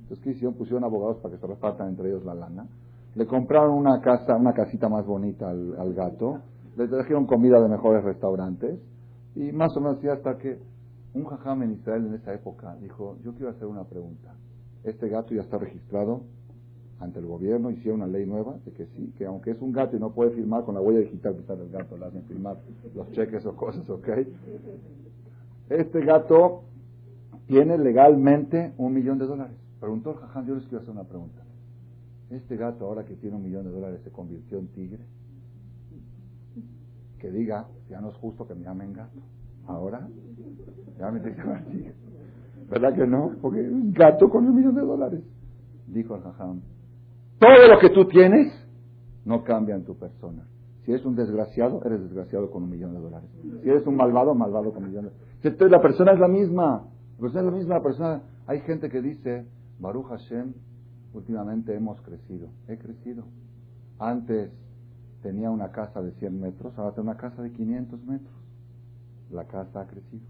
Entonces, 0.00 0.22
¿qué 0.22 0.30
hicieron? 0.30 0.54
Pusieron 0.54 0.84
abogados 0.84 1.18
para 1.18 1.34
que 1.34 1.40
se 1.40 1.46
repartan 1.46 1.88
entre 1.88 2.08
ellos 2.08 2.24
la 2.24 2.34
lana. 2.34 2.66
Le 3.14 3.26
compraron 3.26 3.74
una 3.76 4.00
casa, 4.00 4.36
una 4.36 4.52
casita 4.52 4.88
más 4.88 5.06
bonita 5.06 5.48
al, 5.48 5.94
gato. 5.94 6.40
Le 6.76 6.88
trajeron 6.88 7.26
comida 7.26 7.60
de 7.60 7.68
mejores 7.68 8.04
restaurantes. 8.04 8.78
Y 9.34 9.52
más 9.52 9.74
o 9.76 9.80
menos 9.80 10.02
ya 10.02 10.12
hasta 10.12 10.36
que 10.36 10.58
un 11.14 11.24
jajam 11.24 11.62
en 11.62 11.72
Israel 11.72 12.06
en 12.06 12.14
esa 12.14 12.34
época 12.34 12.76
dijo, 12.80 13.16
yo 13.24 13.32
quiero 13.34 13.50
hacer 13.50 13.66
una 13.66 13.84
pregunta. 13.84 14.34
Este 14.82 15.08
gato 15.08 15.32
ya 15.32 15.42
está 15.42 15.58
registrado 15.58 16.22
ante 17.00 17.20
el 17.20 17.26
gobierno, 17.26 17.70
hicieron 17.70 18.02
una 18.02 18.10
ley 18.10 18.26
nueva 18.26 18.56
de 18.64 18.72
que 18.72 18.86
sí, 18.86 19.12
que 19.16 19.26
aunque 19.26 19.52
es 19.52 19.60
un 19.60 19.72
gato 19.72 19.96
y 19.96 20.00
no 20.00 20.12
puede 20.12 20.32
firmar 20.32 20.64
con 20.64 20.74
la 20.74 20.80
huella 20.80 21.00
digital 21.00 21.34
que 21.34 21.40
está 21.40 21.56
del 21.56 21.70
gato, 21.70 21.96
le 21.96 22.06
hacen 22.06 22.22
firmar 22.24 22.56
los 22.94 23.10
cheques 23.12 23.44
o 23.46 23.56
cosas, 23.56 23.88
¿ok? 23.88 24.08
Este 25.68 26.04
gato 26.04 26.64
tiene 27.46 27.78
legalmente 27.78 28.74
un 28.78 28.92
millón 28.94 29.18
de 29.18 29.26
dólares. 29.26 29.56
Preguntó 29.80 30.12
el 30.12 30.16
jajam, 30.16 30.46
yo 30.46 30.54
les 30.54 30.64
quiero 30.64 30.78
hacer 30.78 30.90
una 30.90 31.04
pregunta. 31.04 31.42
Este 32.30 32.56
gato 32.56 32.86
ahora 32.86 33.04
que 33.04 33.14
tiene 33.14 33.36
un 33.36 33.42
millón 33.42 33.64
de 33.64 33.70
dólares 33.70 34.00
se 34.02 34.10
convirtió 34.10 34.58
en 34.58 34.68
tigre. 34.68 35.04
Que 37.18 37.30
diga, 37.30 37.68
ya 37.88 38.00
no 38.00 38.10
es 38.10 38.16
justo 38.16 38.46
que 38.46 38.54
me 38.54 38.64
llamen 38.64 38.92
gato. 38.92 39.20
Ahora, 39.66 40.06
ya 40.98 41.10
me 41.10 41.20
¿Verdad 42.70 42.94
que 42.94 43.06
no? 43.06 43.32
Porque 43.40 43.60
un 43.60 43.92
gato 43.92 44.28
con 44.28 44.46
un 44.46 44.56
millón 44.56 44.74
de 44.74 44.82
dólares. 44.82 45.22
Dijo 45.86 46.16
el 46.16 46.22
jajam, 46.22 46.60
todo 47.38 47.68
lo 47.68 47.78
que 47.78 47.90
tú 47.90 48.06
tienes 48.08 48.52
no 49.24 49.44
cambia 49.44 49.74
en 49.74 49.84
tu 49.84 49.96
persona. 49.96 50.46
Si 50.84 50.92
eres 50.92 51.04
un 51.06 51.16
desgraciado, 51.16 51.82
eres 51.84 52.00
desgraciado 52.02 52.50
con 52.50 52.64
un 52.64 52.70
millón 52.70 52.94
de 52.94 53.00
dólares. 53.00 53.28
Si 53.62 53.68
eres 53.68 53.86
un 53.86 53.96
malvado, 53.96 54.34
malvado 54.34 54.72
con 54.72 54.84
un 54.84 54.90
millón 54.90 55.04
de 55.04 55.10
dólares. 55.10 55.36
Entonces 55.42 55.70
la 55.70 55.80
persona 55.80 56.12
es 56.12 56.20
la 56.20 56.28
misma. 56.28 56.84
La 57.16 57.20
persona 57.20 57.40
es 57.40 57.46
la 57.46 57.58
misma. 57.58 57.82
persona, 57.82 58.22
hay 58.46 58.60
gente 58.60 58.90
que 58.90 59.00
dice, 59.00 59.46
Baruch 59.78 60.06
Hashem, 60.08 60.52
últimamente 61.14 61.74
hemos 61.74 62.00
crecido. 62.02 62.48
He 62.68 62.76
crecido. 62.76 63.24
Antes 63.98 64.50
tenía 65.22 65.50
una 65.50 65.70
casa 65.70 66.02
de 66.02 66.12
100 66.12 66.40
metros, 66.40 66.76
ahora 66.78 66.94
tengo 66.94 67.08
una 67.08 67.16
casa 67.16 67.40
de 67.42 67.50
500 67.52 68.04
metros 68.04 68.44
la 69.34 69.44
casa 69.44 69.80
ha 69.80 69.86
crecido. 69.86 70.22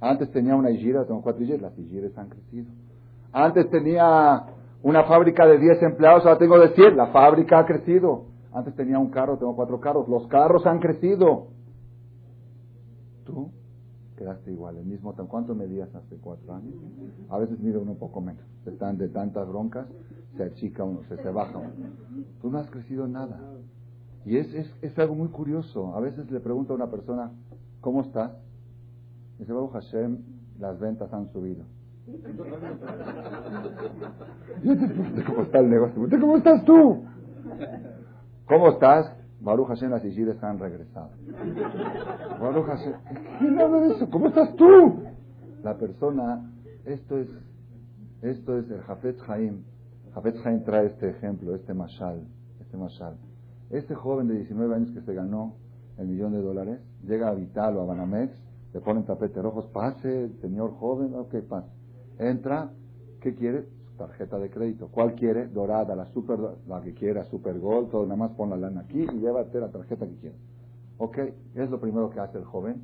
Antes 0.00 0.30
tenía 0.32 0.56
una 0.56 0.70
hijira, 0.70 1.04
tengo 1.04 1.22
cuatro 1.22 1.42
hijiras, 1.42 1.62
las 1.62 1.78
hijiras 1.78 2.16
han 2.18 2.28
crecido. 2.28 2.66
Antes 3.32 3.70
tenía 3.70 4.44
una 4.82 5.04
fábrica 5.04 5.46
de 5.46 5.58
10 5.58 5.82
empleados, 5.82 6.24
ahora 6.24 6.38
tengo 6.38 6.58
de 6.58 6.68
100, 6.70 6.96
la 6.96 7.08
fábrica 7.08 7.60
ha 7.60 7.66
crecido. 7.66 8.26
Antes 8.54 8.74
tenía 8.74 8.98
un 8.98 9.10
carro, 9.10 9.36
tengo 9.36 9.54
cuatro 9.54 9.80
carros, 9.80 10.08
los 10.08 10.26
carros 10.28 10.64
han 10.66 10.78
crecido. 10.78 11.48
Tú 13.26 13.50
quedaste 14.16 14.52
igual, 14.52 14.76
el 14.76 14.86
mismo, 14.86 15.12
¿cuánto 15.28 15.54
medías 15.54 15.92
hace 15.94 16.16
cuatro 16.16 16.54
años? 16.54 16.74
A 17.28 17.38
veces 17.38 17.58
mide 17.58 17.78
uno 17.78 17.92
un 17.92 17.98
poco 17.98 18.20
menos. 18.20 18.44
Están 18.64 18.96
de 18.96 19.08
tantas 19.08 19.46
broncas, 19.48 19.86
se 20.36 20.44
achica 20.44 20.84
uno, 20.84 21.00
se, 21.08 21.16
se 21.16 21.30
baja 21.30 21.58
uno. 21.58 21.72
Tú 22.40 22.50
no 22.50 22.58
has 22.58 22.70
crecido 22.70 23.08
nada. 23.08 23.40
Y 24.24 24.36
es, 24.36 24.54
es, 24.54 24.72
es 24.80 24.98
algo 24.98 25.14
muy 25.14 25.28
curioso. 25.28 25.94
A 25.94 26.00
veces 26.00 26.30
le 26.30 26.40
pregunto 26.40 26.72
a 26.72 26.76
una 26.76 26.90
persona, 26.90 27.32
¿Cómo 27.84 28.00
estás? 28.00 28.32
Dice, 29.38 29.52
Baruch 29.52 29.72
Hashem, 29.72 30.16
las 30.58 30.80
ventas 30.80 31.12
han 31.12 31.30
subido. 31.34 31.66
¿Cómo 35.26 35.42
está 35.42 35.58
el 35.58 35.68
negocio? 35.68 36.08
¿Cómo 36.18 36.38
estás 36.38 36.64
tú? 36.64 37.04
¿Cómo 38.46 38.68
estás? 38.68 39.10
Baruch 39.40 39.68
Hashem, 39.68 39.90
las 39.90 40.04
Ishides 40.04 40.42
han 40.42 40.58
regresado. 40.58 41.10
Baruch 42.40 42.66
Hashem, 42.66 42.92
¿quién 43.38 43.58
habla 43.58 43.80
de 43.80 43.94
eso? 43.94 44.10
¿Cómo 44.10 44.28
estás 44.28 44.54
tú? 44.56 45.02
La 45.62 45.78
persona, 45.78 46.50
esto 46.84 47.18
es, 47.18 47.28
esto 48.20 48.58
es 48.58 48.70
el 48.70 48.82
Jafet 48.82 49.18
Haim. 49.28 49.64
Jafet 50.12 50.36
Haim 50.44 50.62
trae 50.62 50.86
este 50.86 51.08
ejemplo, 51.08 51.54
este 51.54 51.72
mashal, 51.72 52.26
este 52.60 52.76
mashal. 52.76 53.16
Este 53.70 53.94
joven 53.94 54.28
de 54.28 54.34
19 54.34 54.74
años 54.74 54.90
que 54.92 55.00
se 55.00 55.14
ganó 55.14 55.54
el 55.96 56.08
millón 56.08 56.32
de 56.32 56.42
dólares, 56.42 56.80
llega 57.02 57.28
a 57.28 57.34
Vital 57.34 57.78
o 57.78 57.82
a 57.82 57.86
Banamex, 57.86 58.32
le 58.74 58.80
ponen 58.80 59.04
tapete 59.04 59.40
rojos, 59.40 59.66
pase, 59.68 60.28
señor 60.42 60.74
joven, 60.74 61.14
ok, 61.14 61.34
pase. 61.48 61.68
Entra, 62.18 62.70
¿qué 63.22 63.34
quiere? 63.34 63.66
Tarjeta 63.96 64.38
de 64.38 64.50
crédito. 64.50 64.88
¿Cuál 64.88 65.14
quiere? 65.14 65.46
Dorada, 65.46 65.94
la 65.94 66.06
super, 66.06 66.38
la 66.66 66.80
que 66.82 66.94
quiera, 66.94 67.24
super 67.24 67.58
gold, 67.58 67.90
todo, 67.90 68.04
nada 68.04 68.16
más 68.16 68.32
pon 68.32 68.50
la 68.50 68.56
lana 68.56 68.82
aquí 68.82 69.02
y 69.02 69.18
llévate 69.18 69.60
la 69.60 69.68
tarjeta 69.68 70.06
que 70.06 70.16
quieras. 70.16 70.38
Ok, 70.98 71.18
es 71.54 71.70
lo 71.70 71.80
primero 71.80 72.10
que 72.10 72.20
hace 72.20 72.38
el 72.38 72.44
joven. 72.44 72.82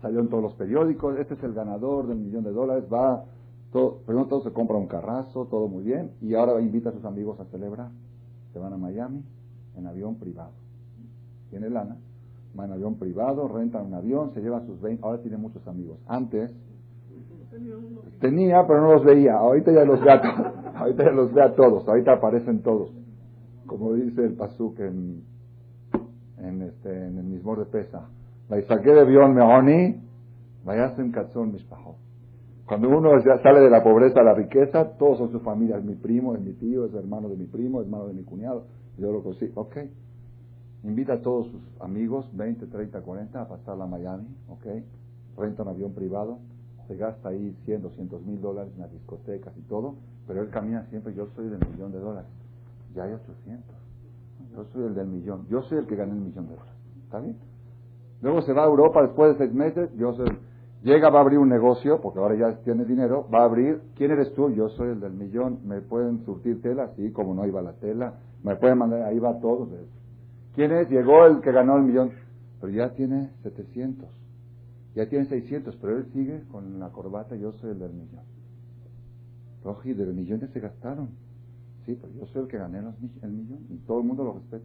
Salió 0.00 0.20
en 0.20 0.28
todos 0.28 0.42
los 0.42 0.54
periódicos, 0.54 1.18
este 1.18 1.34
es 1.34 1.42
el 1.42 1.54
ganador 1.54 2.06
del 2.06 2.18
millón 2.18 2.44
de 2.44 2.52
dólares, 2.52 2.84
va, 2.92 3.24
todo, 3.72 3.98
primero 4.06 4.26
todo 4.26 4.42
se 4.42 4.52
compra 4.52 4.76
un 4.76 4.86
carrazo, 4.86 5.46
todo 5.46 5.68
muy 5.68 5.82
bien, 5.82 6.12
y 6.20 6.34
ahora 6.34 6.60
invita 6.60 6.90
a 6.90 6.92
sus 6.92 7.04
amigos 7.04 7.40
a 7.40 7.44
celebrar. 7.46 7.90
Se 8.52 8.58
van 8.58 8.72
a 8.72 8.76
Miami 8.76 9.22
en 9.76 9.86
avión 9.86 10.16
privado. 10.16 10.52
Tiene 11.50 11.68
lana, 11.68 11.96
va 12.58 12.64
en 12.64 12.72
avión 12.72 12.94
privado, 12.94 13.48
rentan 13.48 13.86
un 13.86 13.94
avión, 13.94 14.32
se 14.34 14.40
lleva 14.40 14.64
sus 14.66 14.80
20, 14.80 15.04
ahora 15.04 15.20
tiene 15.20 15.36
muchos 15.36 15.66
amigos. 15.66 15.98
Antes, 16.06 16.52
Tenía, 18.20 18.66
pero 18.66 18.80
no 18.80 18.94
los 18.94 19.04
veía. 19.04 19.34
Ahorita 19.36 19.72
ya 19.72 19.84
los 19.84 20.00
ve 20.00 20.10
a, 20.10 20.72
ahorita 20.76 21.04
ya 21.04 21.10
los 21.10 21.32
ve 21.32 21.42
a 21.42 21.54
todos. 21.54 21.88
Ahorita 21.88 22.14
aparecen 22.14 22.62
todos. 22.62 22.92
Como 23.66 23.94
dice 23.94 24.24
el 24.24 24.34
Pasuk 24.34 24.80
en, 24.80 25.22
en, 26.38 26.62
este, 26.62 27.06
el 27.06 27.24
mismo 27.24 27.54
de 27.54 27.66
Pesa. 27.66 28.08
La 28.48 28.60
saqué 28.62 28.92
de 28.92 29.04
Bion 29.04 29.34
Meoni, 29.34 30.00
en 30.66 31.12
Katzon 31.12 31.52
Mishpaho. 31.52 31.96
Cuando 32.66 32.88
uno 32.88 33.10
sale 33.42 33.60
de 33.60 33.70
la 33.70 33.82
pobreza 33.82 34.20
a 34.20 34.24
la 34.24 34.34
riqueza, 34.34 34.96
todos 34.98 35.18
son 35.18 35.30
su 35.30 35.40
familia. 35.40 35.78
Es 35.78 35.84
mi 35.84 35.94
primo, 35.94 36.34
es 36.34 36.40
mi 36.40 36.52
tío, 36.52 36.86
es 36.86 36.94
hermano 36.94 37.28
de 37.28 37.36
mi 37.36 37.46
primo, 37.46 37.80
es 37.80 37.86
hermano 37.86 38.08
de 38.08 38.14
mi 38.14 38.24
cuñado. 38.24 38.64
Yo 38.98 39.12
lo 39.12 39.22
consigo. 39.22 39.62
Ok. 39.62 39.76
Invita 40.84 41.14
a 41.14 41.22
todos 41.22 41.48
sus 41.48 41.62
amigos, 41.80 42.28
20, 42.36 42.66
30, 42.66 43.00
40, 43.00 43.40
a 43.40 43.48
pasar 43.48 43.80
a 43.80 43.86
Miami. 43.86 44.28
Ok. 44.48 44.66
Renta 45.36 45.62
un 45.62 45.68
avión 45.68 45.92
privado 45.92 46.38
se 46.88 46.96
gasta 46.96 47.28
ahí 47.28 47.54
100, 47.66 47.82
200 47.82 48.22
mil 48.22 48.40
dólares 48.40 48.72
en 48.74 48.80
las 48.80 48.90
discotecas 48.90 49.52
y 49.56 49.60
todo, 49.62 49.94
pero 50.26 50.42
él 50.42 50.48
camina 50.48 50.84
siempre, 50.86 51.14
yo 51.14 51.28
soy 51.36 51.48
del 51.48 51.60
millón 51.70 51.92
de 51.92 52.00
dólares. 52.00 52.28
Ya 52.94 53.04
hay 53.04 53.12
800. 53.12 53.76
Yo 54.54 54.64
soy 54.72 54.86
el 54.86 54.94
del 54.94 55.06
millón. 55.06 55.46
Yo 55.48 55.62
soy 55.62 55.78
el 55.78 55.86
que 55.86 55.96
gané 55.96 56.12
el 56.12 56.20
millón 56.20 56.46
de 56.46 56.54
dólares. 56.54 56.74
¿Está 57.04 57.20
bien? 57.20 57.36
Luego 58.22 58.42
se 58.42 58.52
va 58.52 58.64
a 58.64 58.66
Europa 58.66 59.02
después 59.02 59.32
de 59.32 59.44
seis 59.44 59.54
meses, 59.54 59.90
yo 59.96 60.12
soy, 60.14 60.28
llega, 60.82 61.08
va 61.10 61.18
a 61.18 61.22
abrir 61.22 61.38
un 61.38 61.48
negocio, 61.48 62.00
porque 62.00 62.18
ahora 62.18 62.34
ya 62.34 62.56
tiene 62.64 62.84
dinero, 62.84 63.28
va 63.32 63.42
a 63.42 63.44
abrir, 63.44 63.80
¿quién 63.94 64.10
eres 64.10 64.34
tú? 64.34 64.50
Yo 64.50 64.68
soy 64.70 64.88
el 64.88 65.00
del 65.00 65.12
millón, 65.12 65.60
me 65.64 65.80
pueden 65.80 66.24
surtir 66.24 66.60
tela, 66.60 66.90
sí, 66.96 67.12
como 67.12 67.34
no 67.34 67.46
iba 67.46 67.62
la 67.62 67.74
tela, 67.74 68.14
me 68.42 68.56
pueden 68.56 68.78
mandar, 68.78 69.02
ahí 69.02 69.18
va 69.18 69.38
todo. 69.38 69.68
¿Quién 70.54 70.72
es? 70.72 70.90
Llegó 70.90 71.26
el 71.26 71.40
que 71.40 71.52
ganó 71.52 71.76
el 71.76 71.84
millón, 71.84 72.10
pero 72.60 72.72
ya 72.72 72.90
tiene 72.94 73.30
700. 73.44 74.08
Ya 74.98 75.08
tiene 75.08 75.26
600, 75.26 75.76
pero 75.76 75.96
él 75.96 76.06
sigue 76.12 76.42
con 76.50 76.80
la 76.80 76.88
corbata, 76.88 77.36
yo 77.36 77.52
soy 77.52 77.70
el 77.70 77.78
del 77.78 77.92
millón. 77.92 78.24
Roji, 79.62 79.92
del 79.92 80.12
millón 80.12 80.40
ya 80.40 80.48
se 80.48 80.58
gastaron. 80.58 81.10
Sí, 81.86 81.96
pero 82.00 82.12
yo 82.14 82.26
soy 82.26 82.42
el 82.42 82.48
que 82.48 82.58
gané 82.58 82.78
el 82.78 83.30
millón 83.30 83.64
y 83.70 83.76
todo 83.86 84.00
el 84.00 84.06
mundo 84.08 84.24
lo 84.24 84.32
respeta. 84.32 84.64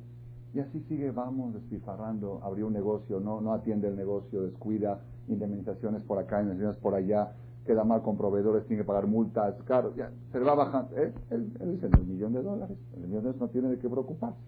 Y 0.55 0.59
así 0.59 0.79
sigue, 0.89 1.11
vamos 1.11 1.53
despilfarrando, 1.53 2.41
abrió 2.43 2.65
un 2.65 2.73
negocio, 2.73 3.19
no, 3.19 3.41
no 3.41 3.53
atiende 3.53 3.89
el 3.89 3.95
negocio, 3.95 4.41
descuida, 4.41 5.01
indemnizaciones 5.27 6.01
por 6.01 6.17
acá, 6.17 6.41
indemnizaciones 6.41 6.81
por 6.81 6.95
allá, 6.95 7.33
queda 7.67 7.83
mal 7.83 8.01
con 8.01 8.17
proveedores, 8.17 8.65
tiene 8.65 8.81
que 8.81 8.87
pagar 8.87 9.05
multas, 9.05 9.53
caro, 9.65 9.93
ya, 9.95 10.09
se 10.31 10.39
le 10.39 10.45
va 10.45 10.55
bajando. 10.55 10.97
¿eh? 10.97 11.13
Él, 11.29 11.53
él 11.59 11.73
dice, 11.73 11.85
el 11.95 12.07
millón 12.07 12.33
de 12.33 12.41
dólares, 12.41 12.77
el 12.95 13.07
millón 13.07 13.23
de 13.31 13.37
no 13.37 13.49
tiene 13.49 13.69
de 13.69 13.77
qué 13.77 13.87
preocuparse. 13.87 14.39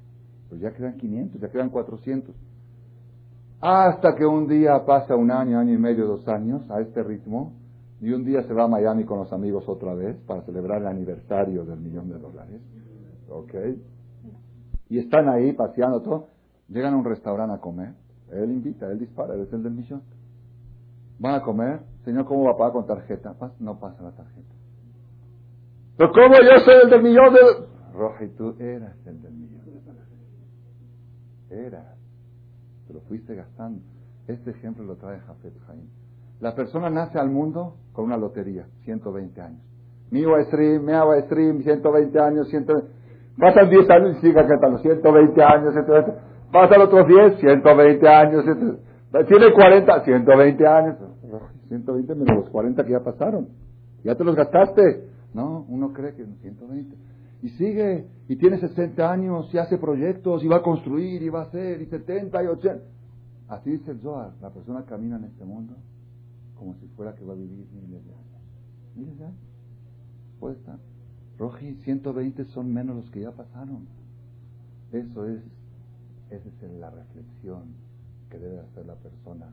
Pues 0.49 0.61
ya 0.61 0.73
quedan 0.73 0.97
500, 0.97 1.39
ya 1.39 1.51
quedan 1.51 1.69
400. 1.69 2.33
Hasta 3.68 4.13
que 4.13 4.24
un 4.24 4.47
día 4.47 4.86
pasa 4.86 5.16
un 5.16 5.32
año, 5.32 5.57
año 5.57 5.74
y 5.74 5.78
medio, 5.80 6.05
dos 6.05 6.28
años 6.28 6.70
a 6.70 6.82
este 6.82 7.01
ritmo, 7.01 7.53
y 7.99 8.11
un 8.11 8.24
día 8.24 8.43
se 8.43 8.53
va 8.53 8.66
a 8.66 8.68
Miami 8.68 9.05
con 9.05 9.18
los 9.18 9.34
amigos 9.34 9.68
otra 9.68 9.95
vez 9.95 10.16
para 10.28 10.43
celebrar 10.43 10.82
el 10.82 10.88
aniversario 10.88 11.66
del 11.66 11.80
millón 11.80 12.07
de 12.09 12.20
dólares. 12.20 12.61
¿Ok? 13.28 13.55
Y 14.89 14.99
están 14.99 15.28
ahí 15.30 15.51
paseando 15.53 16.03
todo. 16.03 16.28
Llegan 16.68 16.93
a 16.93 16.97
un 16.97 17.05
restaurante 17.05 17.55
a 17.55 17.57
comer. 17.57 17.95
Él 18.32 18.51
invita, 18.51 18.86
él 18.91 18.99
dispara, 18.99 19.34
él 19.34 19.41
es 19.41 19.51
el 19.53 19.63
del 19.63 19.74
millón. 19.74 20.03
Van 21.18 21.34
a 21.34 21.41
comer. 21.41 21.80
Señor, 22.03 22.26
¿cómo 22.26 22.43
va 22.43 22.51
a 22.51 22.57
pagar 22.57 22.74
con 22.74 22.86
tarjeta? 22.86 23.36
No 23.59 23.80
pasa 23.80 24.03
la 24.03 24.11
tarjeta. 24.11 24.53
¿Pero 25.97 26.11
cómo 26.11 26.36
yo 26.36 26.63
soy 26.63 26.76
el 26.84 26.89
del 26.91 27.01
millón 27.01 27.34
de... 27.34 27.39
Roja, 27.97 28.26
y 28.26 28.30
tú 28.30 28.55
eras 28.59 28.95
el 29.07 29.24
del 29.24 29.34
millón. 29.34 29.61
Eras 31.49 31.94
te 32.88 32.93
lo 32.93 33.01
fuiste 33.01 33.36
gastando. 33.36 33.81
Este 34.27 34.51
ejemplo 34.51 34.83
lo 34.83 34.95
trae 34.95 35.19
Jafet 35.19 35.53
Jaim. 35.67 35.88
La 36.39 36.55
persona 36.55 36.89
nace 36.89 37.17
al 37.17 37.29
mundo 37.29 37.77
con 37.93 38.05
una 38.05 38.17
lotería, 38.17 38.67
120 38.83 39.41
años. 39.41 39.61
Mi 40.11 40.23
stream, 40.45 40.86
mi 40.86 41.21
stream, 41.23 41.61
120 41.61 42.19
años, 42.19 42.49
120. 42.49 42.91
Pasan 43.38 43.69
10 43.69 43.89
años 43.89 44.17
y 44.17 44.21
sigue 44.21 44.41
los 44.41 44.81
120 44.81 45.43
años, 45.43 45.73
120. 45.73 46.13
Pasan 46.51 46.81
otros 46.81 47.07
10, 47.07 47.39
120 47.39 48.07
años. 48.07 48.45
Tiene 49.27 49.53
40, 49.53 50.03
120 50.03 50.67
años. 50.67 50.97
120 51.67 52.15
menos 52.15 52.36
los 52.38 52.49
40 52.49 52.83
que 52.83 52.91
ya 52.91 52.99
pasaron. 52.99 53.47
Ya 54.03 54.15
te 54.15 54.23
los 54.23 54.36
gastaste. 54.36 55.09
No, 55.33 55.65
uno 55.67 55.91
cree 55.91 56.13
que 56.15 56.25
120 56.25 56.95
y 57.45 57.49
sigue, 57.49 58.07
y 58.27 58.35
tiene 58.37 58.57
60 58.57 59.11
años, 59.11 59.53
y 59.53 59.57
hace 59.57 59.77
proyectos, 59.77 60.43
y 60.43 60.47
va 60.47 60.57
a 60.57 60.63
construir, 60.63 61.21
y 61.21 61.29
va 61.29 61.41
a 61.41 61.43
hacer, 61.43 61.81
y 61.81 61.85
70 61.85 62.43
y 62.43 62.47
80. 62.47 62.83
Así 63.47 63.71
dice 63.71 63.91
el 63.91 63.99
Zohar, 63.99 64.33
la 64.41 64.49
persona 64.49 64.83
camina 64.85 65.17
en 65.17 65.25
este 65.25 65.45
mundo 65.45 65.75
como 66.55 66.73
si 66.75 66.87
fuera 66.95 67.13
que 67.15 67.23
va 67.23 67.33
a 67.33 67.35
vivir 67.35 67.67
miles 67.73 68.03
de 68.05 68.13
años. 68.13 68.41
Miles 68.95 69.19
de 69.19 69.25
años. 69.25 69.39
Puede 70.39 70.55
estar. 70.55 70.79
Roji, 71.37 71.75
120 71.83 72.45
son 72.45 72.73
menos 72.73 72.95
los 72.95 73.11
que 73.11 73.21
ya 73.21 73.31
pasaron. 73.31 73.85
Eso 74.91 75.25
es, 75.25 75.43
esa 76.31 76.65
es 76.65 76.71
la 76.79 76.89
reflexión 76.89 77.75
que 78.29 78.39
debe 78.39 78.59
hacer 78.59 78.85
la 78.85 78.95
persona 78.95 79.47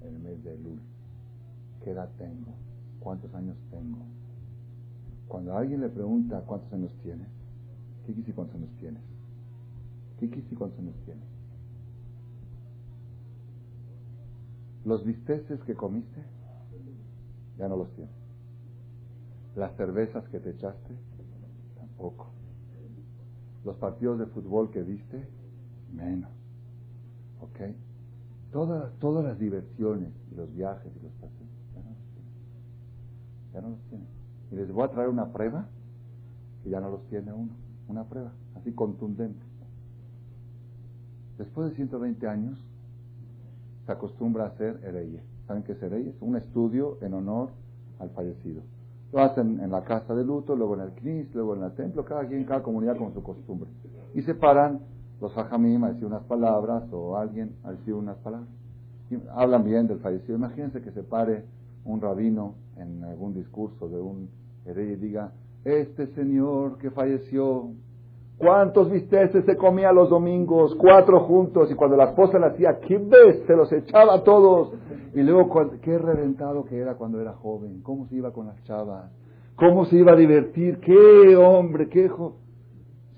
en 0.00 0.16
el 0.16 0.18
mes 0.20 0.42
de 0.42 0.58
Lul. 0.58 0.80
¿Qué 1.84 1.90
edad 1.90 2.10
tengo? 2.16 2.54
¿Cuántos 3.00 3.32
años 3.34 3.56
tengo? 3.70 3.98
Cuando 5.28 5.56
alguien 5.56 5.80
le 5.80 5.88
pregunta 5.88 6.42
cuántos 6.46 6.72
años 6.72 6.92
tienes, 7.02 7.28
¿qué 8.06 8.14
quisi 8.14 8.32
cuántos 8.32 8.56
años 8.56 8.70
tienes? 8.78 9.02
¿Qué 10.18 10.30
quisi 10.30 10.54
cuántos 10.54 10.78
años 10.78 10.94
tienes? 11.04 11.24
Los 14.84 15.04
bisteces 15.04 15.60
que 15.64 15.74
comiste, 15.74 16.22
ya 17.58 17.68
no 17.68 17.76
los 17.76 17.90
tienes. 17.94 18.14
Las 19.56 19.74
cervezas 19.76 20.28
que 20.28 20.38
te 20.38 20.50
echaste, 20.50 20.94
tampoco. 21.76 22.28
Los 23.64 23.76
partidos 23.76 24.20
de 24.20 24.26
fútbol 24.26 24.70
que 24.70 24.82
viste, 24.82 25.28
menos. 25.92 26.30
¿Ok? 27.40 27.74
Todas, 28.52 28.96
todas 29.00 29.24
las 29.24 29.38
diversiones 29.38 30.12
y 30.30 30.36
los 30.36 30.54
viajes 30.54 30.92
y 30.94 31.02
los 31.02 31.12
paseos, 31.14 31.50
ya 31.74 31.82
no 31.82 31.90
los 31.90 32.06
tienes. 32.14 32.32
Ya 33.52 33.60
no 33.60 33.68
los 33.70 33.80
tienes. 33.88 34.08
Y 34.52 34.54
les 34.54 34.70
voy 34.70 34.84
a 34.84 34.90
traer 34.90 35.08
una 35.08 35.32
prueba 35.32 35.66
que 36.62 36.70
ya 36.70 36.80
no 36.80 36.90
los 36.90 37.04
tiene 37.08 37.32
uno. 37.32 37.65
Una 37.88 38.04
prueba, 38.04 38.32
así 38.54 38.72
contundente. 38.72 39.40
Después 41.38 41.70
de 41.70 41.76
120 41.76 42.26
años, 42.26 42.58
se 43.84 43.92
acostumbra 43.92 44.44
a 44.44 44.46
hacer 44.48 44.80
hereye. 44.82 45.22
¿Saben 45.46 45.62
qué 45.62 45.72
es 45.72 45.82
hereye? 45.82 46.10
Es 46.10 46.20
un 46.20 46.36
estudio 46.36 46.98
en 47.02 47.14
honor 47.14 47.50
al 48.00 48.10
fallecido. 48.10 48.62
Lo 49.12 49.20
hacen 49.20 49.60
en 49.60 49.70
la 49.70 49.84
casa 49.84 50.14
de 50.14 50.24
luto, 50.24 50.56
luego 50.56 50.74
en 50.74 50.80
el 50.80 50.90
knis, 50.92 51.32
luego 51.34 51.54
en 51.54 51.62
el 51.62 51.72
templo, 51.72 52.04
cada 52.04 52.26
quien, 52.26 52.44
cada 52.44 52.62
comunidad 52.62 52.96
con 52.96 53.14
su 53.14 53.22
costumbre. 53.22 53.70
Y 54.14 54.22
se 54.22 54.34
paran 54.34 54.80
los 55.20 55.36
hajamim 55.36 55.84
a 55.84 55.90
decir 55.90 56.06
unas 56.06 56.24
palabras 56.24 56.84
o 56.92 57.16
alguien 57.16 57.54
a 57.62 57.72
decir 57.72 57.94
unas 57.94 58.16
palabras. 58.18 58.48
Y 59.10 59.16
hablan 59.30 59.64
bien 59.64 59.86
del 59.86 60.00
fallecido. 60.00 60.36
Imagínense 60.36 60.82
que 60.82 60.90
se 60.90 61.02
pare 61.02 61.44
un 61.84 62.00
rabino 62.00 62.54
en 62.76 63.04
algún 63.04 63.34
discurso 63.34 63.88
de 63.88 64.00
un 64.00 64.28
herey 64.64 64.92
y 64.92 64.96
diga, 64.96 65.32
este 65.66 66.06
señor 66.14 66.78
que 66.78 66.90
falleció 66.90 67.70
¿Cuántos 68.38 68.90
bisteces 68.90 69.46
se 69.46 69.56
comía 69.56 69.92
los 69.92 70.10
domingos? 70.10 70.74
Cuatro 70.74 71.20
juntos. 71.20 71.70
Y 71.70 71.74
cuando 71.74 71.96
la 71.96 72.10
esposa 72.10 72.38
le 72.38 72.46
hacía, 72.46 72.80
¿qué 72.80 72.98
ves? 72.98 73.44
Se 73.46 73.56
los 73.56 73.72
echaba 73.72 74.14
a 74.14 74.24
todos. 74.24 74.74
Y 75.14 75.22
luego, 75.22 75.50
qué 75.80 75.96
reventado 75.96 76.64
que 76.66 76.76
era 76.76 76.96
cuando 76.96 77.20
era 77.20 77.32
joven. 77.32 77.80
¿Cómo 77.82 78.06
se 78.06 78.16
iba 78.16 78.32
con 78.32 78.46
las 78.46 78.62
chavas? 78.64 79.10
¿Cómo 79.54 79.86
se 79.86 79.96
iba 79.96 80.12
a 80.12 80.16
divertir? 80.16 80.80
¡Qué 80.80 81.34
hombre! 81.36 81.88
¡Qué 81.88 82.10
jo 82.10 82.36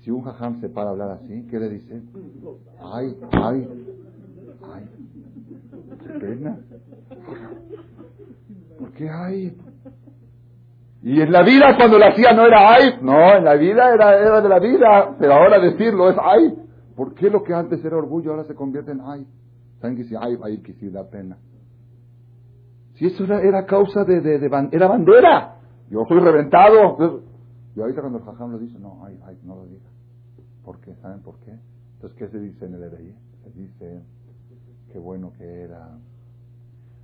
Si 0.03 0.09
un 0.09 0.21
jajam 0.21 0.61
se 0.61 0.69
para 0.69 0.87
a 0.87 0.91
hablar 0.91 1.11
así, 1.11 1.45
¿qué 1.49 1.59
le 1.59 1.69
dice? 1.69 2.01
¡Ay, 2.81 3.17
ay! 3.31 3.67
¡Ay! 4.63 4.89
¡Qué 6.01 6.19
pena! 6.19 6.59
¿Por 8.79 8.91
qué 8.91 9.09
ay? 9.09 9.57
Y 11.01 11.21
en 11.21 11.31
la 11.31 11.43
vida 11.43 11.75
cuando 11.77 11.97
lo 11.97 12.05
hacía 12.05 12.33
no 12.33 12.45
era 12.45 12.73
ay, 12.73 12.99
no, 13.01 13.37
en 13.37 13.45
la 13.45 13.55
vida 13.55 13.93
era, 13.93 14.19
era 14.19 14.41
de 14.41 14.49
la 14.49 14.59
vida, 14.59 15.15
pero 15.17 15.33
ahora 15.33 15.59
decirlo 15.59 16.09
es 16.09 16.17
ay. 16.21 16.55
¿Por 16.95 17.13
qué 17.13 17.29
lo 17.29 17.43
que 17.43 17.53
antes 17.53 17.83
era 17.85 17.95
orgullo 17.95 18.31
ahora 18.31 18.43
se 18.43 18.55
convierte 18.55 18.91
en 18.91 19.01
ay? 19.01 19.25
¿Saben 19.79 19.95
que 19.95 20.03
si 20.03 20.15
ay, 20.19 20.37
ay, 20.43 20.57
que 20.57 20.73
sí 20.73 20.89
da 20.89 21.09
pena? 21.09 21.37
Si 22.95 23.05
eso 23.05 23.23
era, 23.23 23.41
era 23.41 23.65
causa 23.65 24.03
de, 24.03 24.19
de, 24.19 24.39
de, 24.39 24.69
era 24.73 24.87
bandera. 24.87 25.55
Yo 25.89 26.05
fui 26.05 26.19
reventado. 26.19 27.23
Y 27.75 27.79
ahorita 27.79 28.01
cuando 28.01 28.19
el 28.19 28.25
jajam 28.25 28.51
lo 28.51 28.57
dice, 28.57 28.77
no, 28.77 29.05
ay, 29.05 29.17
ay, 29.25 29.39
no 29.43 29.55
lo 29.55 29.65
diga. 29.67 29.89
¿Por 30.65 30.81
qué? 30.81 30.93
¿Saben 30.95 31.21
por 31.21 31.39
qué? 31.39 31.57
Entonces, 31.93 32.17
¿qué 32.17 32.27
se 32.27 32.39
dice 32.39 32.65
en 32.65 32.73
el 32.73 32.83
Ereí? 32.83 33.15
Se 33.43 33.51
dice, 33.51 34.01
qué 34.91 34.99
bueno 34.99 35.31
que 35.37 35.61
era. 35.61 35.97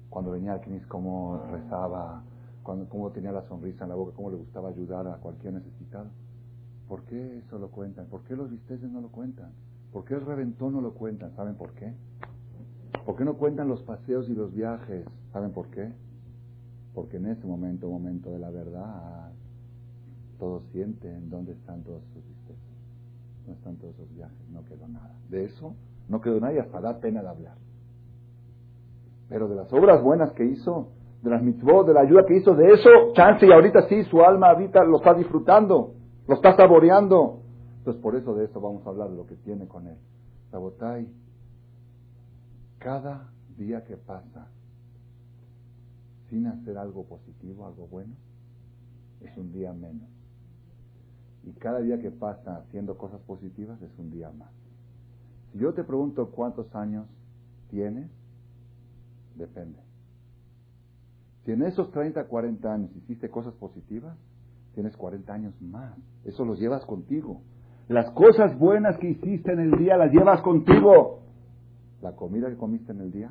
Cuando 0.09 0.31
venía 0.31 0.53
al 0.53 0.61
Knis, 0.61 0.85
cómo 0.87 1.41
rezaba, 1.49 2.23
cómo 2.65 3.11
tenía 3.11 3.31
la 3.31 3.43
sonrisa 3.43 3.83
en 3.83 3.89
la 3.89 3.95
boca, 3.95 4.13
cómo 4.15 4.31
le 4.31 4.37
gustaba 4.37 4.69
ayudar 4.69 5.07
a 5.07 5.17
cualquier 5.17 5.53
necesitado. 5.53 6.09
¿Por 6.87 7.03
qué 7.03 7.37
eso 7.37 7.57
lo 7.57 7.69
cuentan? 7.69 8.07
¿Por 8.07 8.23
qué 8.23 8.35
los 8.35 8.49
visteces 8.49 8.89
no 8.89 9.01
lo 9.01 9.09
cuentan? 9.09 9.51
¿Por 9.93 10.03
qué 10.05 10.15
el 10.15 10.25
reventón 10.25 10.73
no 10.73 10.81
lo 10.81 10.93
cuentan? 10.93 11.35
¿Saben 11.35 11.55
por 11.55 11.71
qué? 11.73 11.93
¿Por 13.05 13.15
qué 13.15 13.23
no 13.23 13.35
cuentan 13.35 13.67
los 13.67 13.81
paseos 13.83 14.29
y 14.29 14.33
los 14.33 14.53
viajes? 14.53 15.05
¿Saben 15.31 15.51
por 15.51 15.67
qué? 15.69 15.93
Porque 16.93 17.17
en 17.17 17.27
ese 17.27 17.45
momento, 17.45 17.89
momento 17.89 18.31
de 18.31 18.39
la 18.39 18.49
verdad, 18.49 19.31
todos 20.39 20.63
sienten 20.71 21.29
dónde 21.29 21.53
están 21.53 21.83
todos 21.83 22.03
sus 22.13 22.27
visteces. 22.27 22.59
No 23.47 23.53
están 23.53 23.75
todos 23.77 23.93
esos 23.95 24.13
viajes, 24.15 24.49
no 24.51 24.63
quedó 24.65 24.87
nada. 24.87 25.15
De 25.29 25.45
eso 25.45 25.75
no 26.09 26.21
quedó 26.21 26.39
nada 26.39 26.53
y 26.53 26.57
hasta 26.57 26.81
da 26.81 26.99
pena 26.99 27.21
de 27.21 27.29
hablar. 27.29 27.57
Pero 29.29 29.47
de 29.47 29.55
las 29.55 29.71
obras 29.73 30.03
buenas 30.03 30.31
que 30.33 30.45
hizo, 30.45 30.89
de 31.25 31.83
de 31.83 31.93
la 31.93 32.01
ayuda 32.01 32.25
que 32.25 32.37
hizo, 32.37 32.55
de 32.55 32.71
eso, 32.71 32.89
chance 33.13 33.45
y 33.45 33.51
ahorita 33.51 33.87
sí, 33.89 34.03
su 34.03 34.21
alma 34.21 34.51
ahorita 34.51 34.83
lo 34.83 34.97
está 34.97 35.13
disfrutando, 35.15 35.95
lo 36.27 36.35
está 36.35 36.55
saboreando. 36.55 37.41
Entonces 37.79 38.01
por 38.01 38.15
eso 38.15 38.35
de 38.35 38.45
eso 38.45 38.61
vamos 38.61 38.85
a 38.85 38.89
hablar, 38.89 39.09
de 39.09 39.15
lo 39.15 39.25
que 39.25 39.35
tiene 39.37 39.67
con 39.67 39.87
él. 39.87 39.97
Sabotai, 40.51 41.07
cada 42.77 43.29
día 43.57 43.83
que 43.83 43.97
pasa 43.97 44.47
sin 46.29 46.45
hacer 46.45 46.77
algo 46.77 47.05
positivo, 47.05 47.65
algo 47.65 47.87
bueno, 47.87 48.13
es 49.21 49.35
un 49.37 49.51
día 49.51 49.73
menos. 49.73 50.09
Y 51.43 51.53
cada 51.53 51.79
día 51.79 51.99
que 51.99 52.11
pasa 52.11 52.57
haciendo 52.57 52.97
cosas 52.97 53.21
positivas 53.21 53.81
es 53.81 53.91
un 53.97 54.11
día 54.11 54.29
más. 54.31 54.51
Si 55.51 55.59
yo 55.59 55.73
te 55.73 55.83
pregunto 55.83 56.29
cuántos 56.31 56.73
años 56.75 57.07
tienes, 57.69 58.09
depende. 59.35 59.84
Si 61.45 61.51
en 61.51 61.61
esos 61.61 61.91
30, 61.91 62.25
40 62.25 62.73
años 62.73 62.95
hiciste 62.95 63.29
cosas 63.29 63.53
positivas, 63.53 64.17
tienes 64.73 64.97
40 64.97 65.31
años 65.31 65.53
más. 65.61 65.95
Eso 66.25 66.43
los 66.43 66.59
llevas 66.59 66.83
contigo. 66.85 67.41
Las 67.87 68.09
cosas 68.11 68.57
buenas 68.57 68.97
que 68.97 69.11
hiciste 69.11 69.53
en 69.53 69.59
el 69.59 69.71
día 69.77 69.95
las 69.95 70.11
llevas 70.11 70.41
contigo. 70.41 71.19
La 72.01 72.15
comida 72.15 72.49
que 72.49 72.57
comiste 72.57 72.91
en 72.91 73.01
el 73.01 73.11
día 73.11 73.29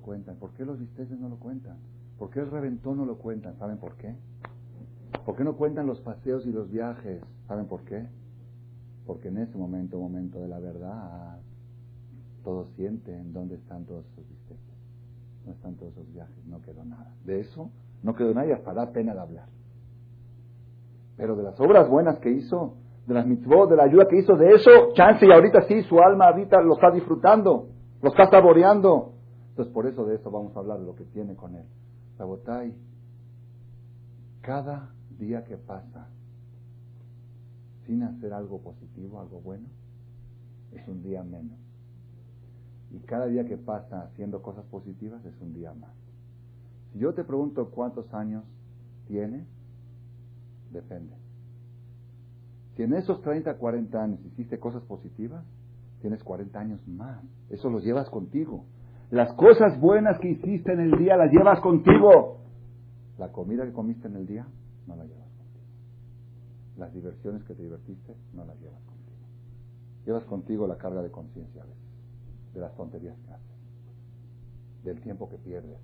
cuentan? 0.00 0.36
¿Por 0.36 0.50
qué 0.52 0.64
los 0.64 0.78
visteces 0.78 1.18
no 1.18 1.28
lo 1.28 1.36
cuentan? 1.36 1.78
¿Por 2.18 2.30
qué 2.30 2.40
el 2.40 2.50
reventón 2.50 2.98
no 2.98 3.06
lo 3.06 3.18
cuentan? 3.18 3.56
¿Saben 3.58 3.78
por 3.78 3.96
qué? 3.96 4.14
¿Por 5.24 5.36
qué 5.36 5.44
no 5.44 5.56
cuentan 5.56 5.86
los 5.86 6.00
paseos 6.00 6.46
y 6.46 6.52
los 6.52 6.70
viajes? 6.70 7.22
¿Saben 7.46 7.66
por 7.66 7.82
qué? 7.84 8.06
Porque 9.06 9.28
en 9.28 9.38
ese 9.38 9.56
momento, 9.56 9.98
momento 9.98 10.40
de 10.40 10.48
la 10.48 10.58
verdad, 10.58 11.38
todos 12.44 12.68
sienten 12.76 13.32
dónde 13.32 13.56
están 13.56 13.84
todos 13.84 14.04
esos 14.12 14.28
visteces. 14.28 14.60
No 15.46 15.52
están 15.52 15.74
todos 15.74 15.92
esos 15.92 16.12
viajes, 16.12 16.44
no 16.46 16.60
quedó 16.62 16.84
nada. 16.84 17.14
De 17.24 17.40
eso 17.40 17.70
no 18.02 18.14
quedó 18.14 18.32
nada 18.34 18.46
y 18.46 18.52
hasta 18.52 18.72
da 18.72 18.90
pena 18.92 19.14
de 19.14 19.20
hablar. 19.20 19.46
Pero 21.16 21.36
de 21.36 21.42
las 21.42 21.60
obras 21.60 21.88
buenas 21.88 22.18
que 22.18 22.30
hizo, 22.30 22.74
de 23.06 23.14
las 23.14 23.26
mitzvot, 23.26 23.68
de 23.68 23.76
la 23.76 23.84
ayuda 23.84 24.06
que 24.08 24.18
hizo, 24.18 24.36
de 24.36 24.52
eso, 24.52 24.70
chance 24.94 25.26
y 25.26 25.32
ahorita 25.32 25.62
sí, 25.62 25.82
su 25.82 25.98
alma 26.00 26.26
ahorita 26.26 26.60
lo 26.62 26.74
está 26.74 26.90
disfrutando, 26.90 27.68
lo 28.00 28.08
está 28.08 28.30
saboreando. 28.30 29.12
Entonces, 29.60 29.74
por 29.74 29.86
eso 29.86 30.06
de 30.06 30.14
eso 30.14 30.30
vamos 30.30 30.56
a 30.56 30.60
hablar, 30.60 30.80
de 30.80 30.86
lo 30.86 30.96
que 30.96 31.04
tiene 31.04 31.36
con 31.36 31.54
él. 31.54 31.66
Sabotai, 32.16 32.72
cada 34.40 34.90
día 35.18 35.44
que 35.44 35.58
pasa 35.58 36.08
sin 37.84 38.02
hacer 38.02 38.32
algo 38.32 38.62
positivo, 38.62 39.20
algo 39.20 39.38
bueno, 39.42 39.68
es 40.72 40.88
un 40.88 41.02
día 41.02 41.22
menos. 41.22 41.58
Y 42.90 43.00
cada 43.00 43.26
día 43.26 43.44
que 43.44 43.58
pasa 43.58 44.04
haciendo 44.04 44.40
cosas 44.40 44.64
positivas 44.64 45.22
es 45.26 45.38
un 45.42 45.52
día 45.52 45.74
más. 45.74 45.92
Si 46.94 46.98
yo 46.98 47.12
te 47.12 47.22
pregunto 47.22 47.70
cuántos 47.70 48.14
años 48.14 48.44
tienes, 49.08 49.46
depende. 50.72 51.16
Si 52.76 52.82
en 52.82 52.94
esos 52.94 53.20
30, 53.20 53.58
40 53.58 54.02
años 54.02 54.24
hiciste 54.24 54.58
cosas 54.58 54.82
positivas, 54.84 55.44
tienes 56.00 56.24
40 56.24 56.58
años 56.58 56.88
más. 56.88 57.22
Eso 57.50 57.68
los 57.68 57.84
llevas 57.84 58.08
contigo. 58.08 58.64
Las 59.10 59.32
cosas 59.32 59.78
buenas 59.80 60.20
que 60.20 60.30
hiciste 60.30 60.72
en 60.72 60.80
el 60.80 60.96
día 60.96 61.16
las 61.16 61.32
llevas 61.32 61.60
contigo. 61.60 62.38
La 63.18 63.32
comida 63.32 63.64
que 63.64 63.72
comiste 63.72 64.06
en 64.06 64.14
el 64.14 64.26
día 64.26 64.46
no 64.86 64.94
la 64.94 65.04
llevas 65.04 65.28
contigo. 65.32 65.64
Las 66.76 66.94
diversiones 66.94 67.42
que 67.42 67.54
te 67.54 67.62
divertiste 67.62 68.14
no 68.34 68.44
las 68.44 68.58
llevas 68.60 68.82
contigo. 68.84 69.18
Llevas 70.06 70.24
contigo 70.24 70.66
la 70.68 70.78
carga 70.78 71.02
de 71.02 71.10
conciencia 71.10 71.64
de 72.54 72.60
las 72.60 72.74
tonterías 72.76 73.18
que 73.18 73.32
haces, 73.32 74.84
del 74.84 75.00
tiempo 75.00 75.28
que 75.28 75.38
pierdes. 75.38 75.80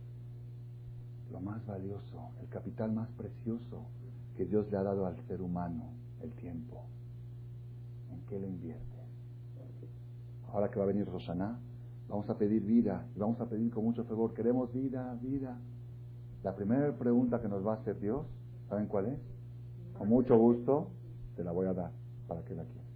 Lo 1.33 1.41
más 1.41 1.67
valioso, 1.67 2.31
el 2.41 2.49
capital 2.49 2.93
más 2.93 3.11
precioso 3.11 3.89
que 4.37 4.45
Dios 4.45 4.71
le 4.71 4.77
ha 4.77 4.83
dado 4.85 5.07
al 5.07 5.17
ser 5.27 5.43
humano, 5.43 5.91
el 6.23 6.33
tiempo. 6.35 6.87
¿En 8.13 8.25
qué 8.27 8.39
le 8.39 8.47
inviertes? 8.47 8.87
Ahora 10.53 10.71
que 10.71 10.79
va 10.79 10.85
a 10.85 10.89
venir 10.89 11.07
Rosaná, 11.07 11.59
Vamos 12.09 12.29
a 12.31 12.39
pedir 12.39 12.63
vida 12.63 13.07
y 13.15 13.19
vamos 13.19 13.41
a 13.41 13.47
pedir 13.47 13.73
con 13.73 13.85
mucho 13.85 14.05
favor. 14.05 14.33
Queremos 14.35 14.73
vida, 14.73 15.17
vida. 15.21 15.59
La 16.43 16.55
primera 16.55 16.93
pregunta 16.93 17.41
que 17.41 17.49
nos 17.49 17.67
va 17.67 17.73
a 17.73 17.77
hacer 17.77 17.99
Dios, 17.99 18.25
¿saben 18.69 18.87
cuál 18.87 19.07
es? 19.07 19.19
Con 19.99 20.09
mucho 20.09 20.37
gusto 20.37 20.89
te 21.37 21.43
la 21.43 21.53
voy 21.53 21.67
a 21.67 21.73
dar 21.73 21.91
para 22.29 22.43
que 22.43 22.55
la 22.55 22.65
quieras. 22.65 22.87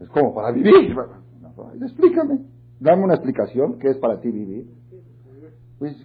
Es 0.00 0.08
como 0.08 0.34
para 0.34 0.50
vivir. 0.50 0.96
explícame. 1.80 2.40
Dame 2.80 3.04
una 3.04 3.14
explicación. 3.14 3.78
¿Qué 3.78 3.90
es 3.90 3.98
para 3.98 4.20
ti 4.20 4.30
vivir? 4.30 4.68
Pues, 5.78 5.96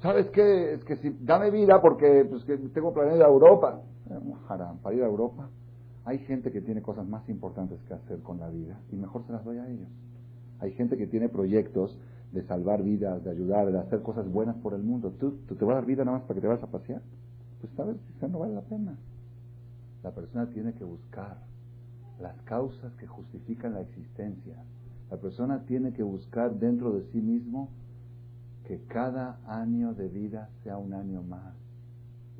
¿sabes 0.00 0.28
qué? 0.30 0.74
Es 0.74 0.84
que 0.84 0.96
si, 0.96 1.16
dame 1.20 1.50
vida 1.50 1.80
porque 1.80 2.26
pues, 2.28 2.44
que 2.44 2.56
tengo 2.56 2.92
planeado 2.92 3.16
ir 3.16 3.22
a 3.22 3.28
Europa. 3.28 3.82
Para 4.82 4.94
ir 4.94 5.02
a 5.02 5.06
Europa. 5.06 5.48
Hay 6.04 6.18
gente 6.20 6.52
que 6.52 6.60
tiene 6.60 6.82
cosas 6.82 7.06
más 7.06 7.28
importantes 7.28 7.80
que 7.82 7.94
hacer 7.94 8.20
con 8.22 8.38
la 8.38 8.48
vida 8.48 8.78
y 8.92 8.96
mejor 8.96 9.24
se 9.26 9.32
las 9.32 9.44
doy 9.44 9.58
a 9.58 9.68
ellos. 9.68 9.88
Hay 10.60 10.72
gente 10.72 10.96
que 10.96 11.06
tiene 11.06 11.28
proyectos 11.28 11.98
de 12.32 12.42
salvar 12.46 12.82
vidas, 12.82 13.22
de 13.24 13.30
ayudar, 13.30 13.70
de 13.70 13.78
hacer 13.78 14.02
cosas 14.02 14.30
buenas 14.30 14.56
por 14.56 14.74
el 14.74 14.82
mundo. 14.82 15.12
¿Tú, 15.18 15.32
te 15.46 15.64
vas 15.64 15.72
a 15.72 15.76
dar 15.76 15.86
vida 15.86 16.04
nada 16.04 16.18
más 16.18 16.26
para 16.26 16.34
que 16.34 16.40
te 16.40 16.46
vayas 16.48 16.64
a 16.64 16.70
pasear? 16.70 17.02
Pues 17.60 17.72
sabes, 17.74 17.96
quizá 18.06 18.28
no 18.28 18.40
vale 18.40 18.54
la 18.54 18.62
pena. 18.62 18.96
La 20.02 20.10
persona 20.12 20.46
tiene 20.50 20.74
que 20.74 20.84
buscar 20.84 21.38
las 22.20 22.36
causas 22.42 22.94
que 22.96 23.06
justifican 23.06 23.74
la 23.74 23.80
existencia. 23.80 24.56
La 25.10 25.16
persona 25.16 25.64
tiene 25.66 25.92
que 25.92 26.02
buscar 26.02 26.54
dentro 26.58 26.92
de 26.92 27.02
sí 27.12 27.20
mismo 27.20 27.70
que 28.66 28.82
cada 28.88 29.38
año 29.46 29.94
de 29.94 30.08
vida 30.08 30.50
sea 30.62 30.76
un 30.76 30.92
año 30.92 31.22
más 31.22 31.54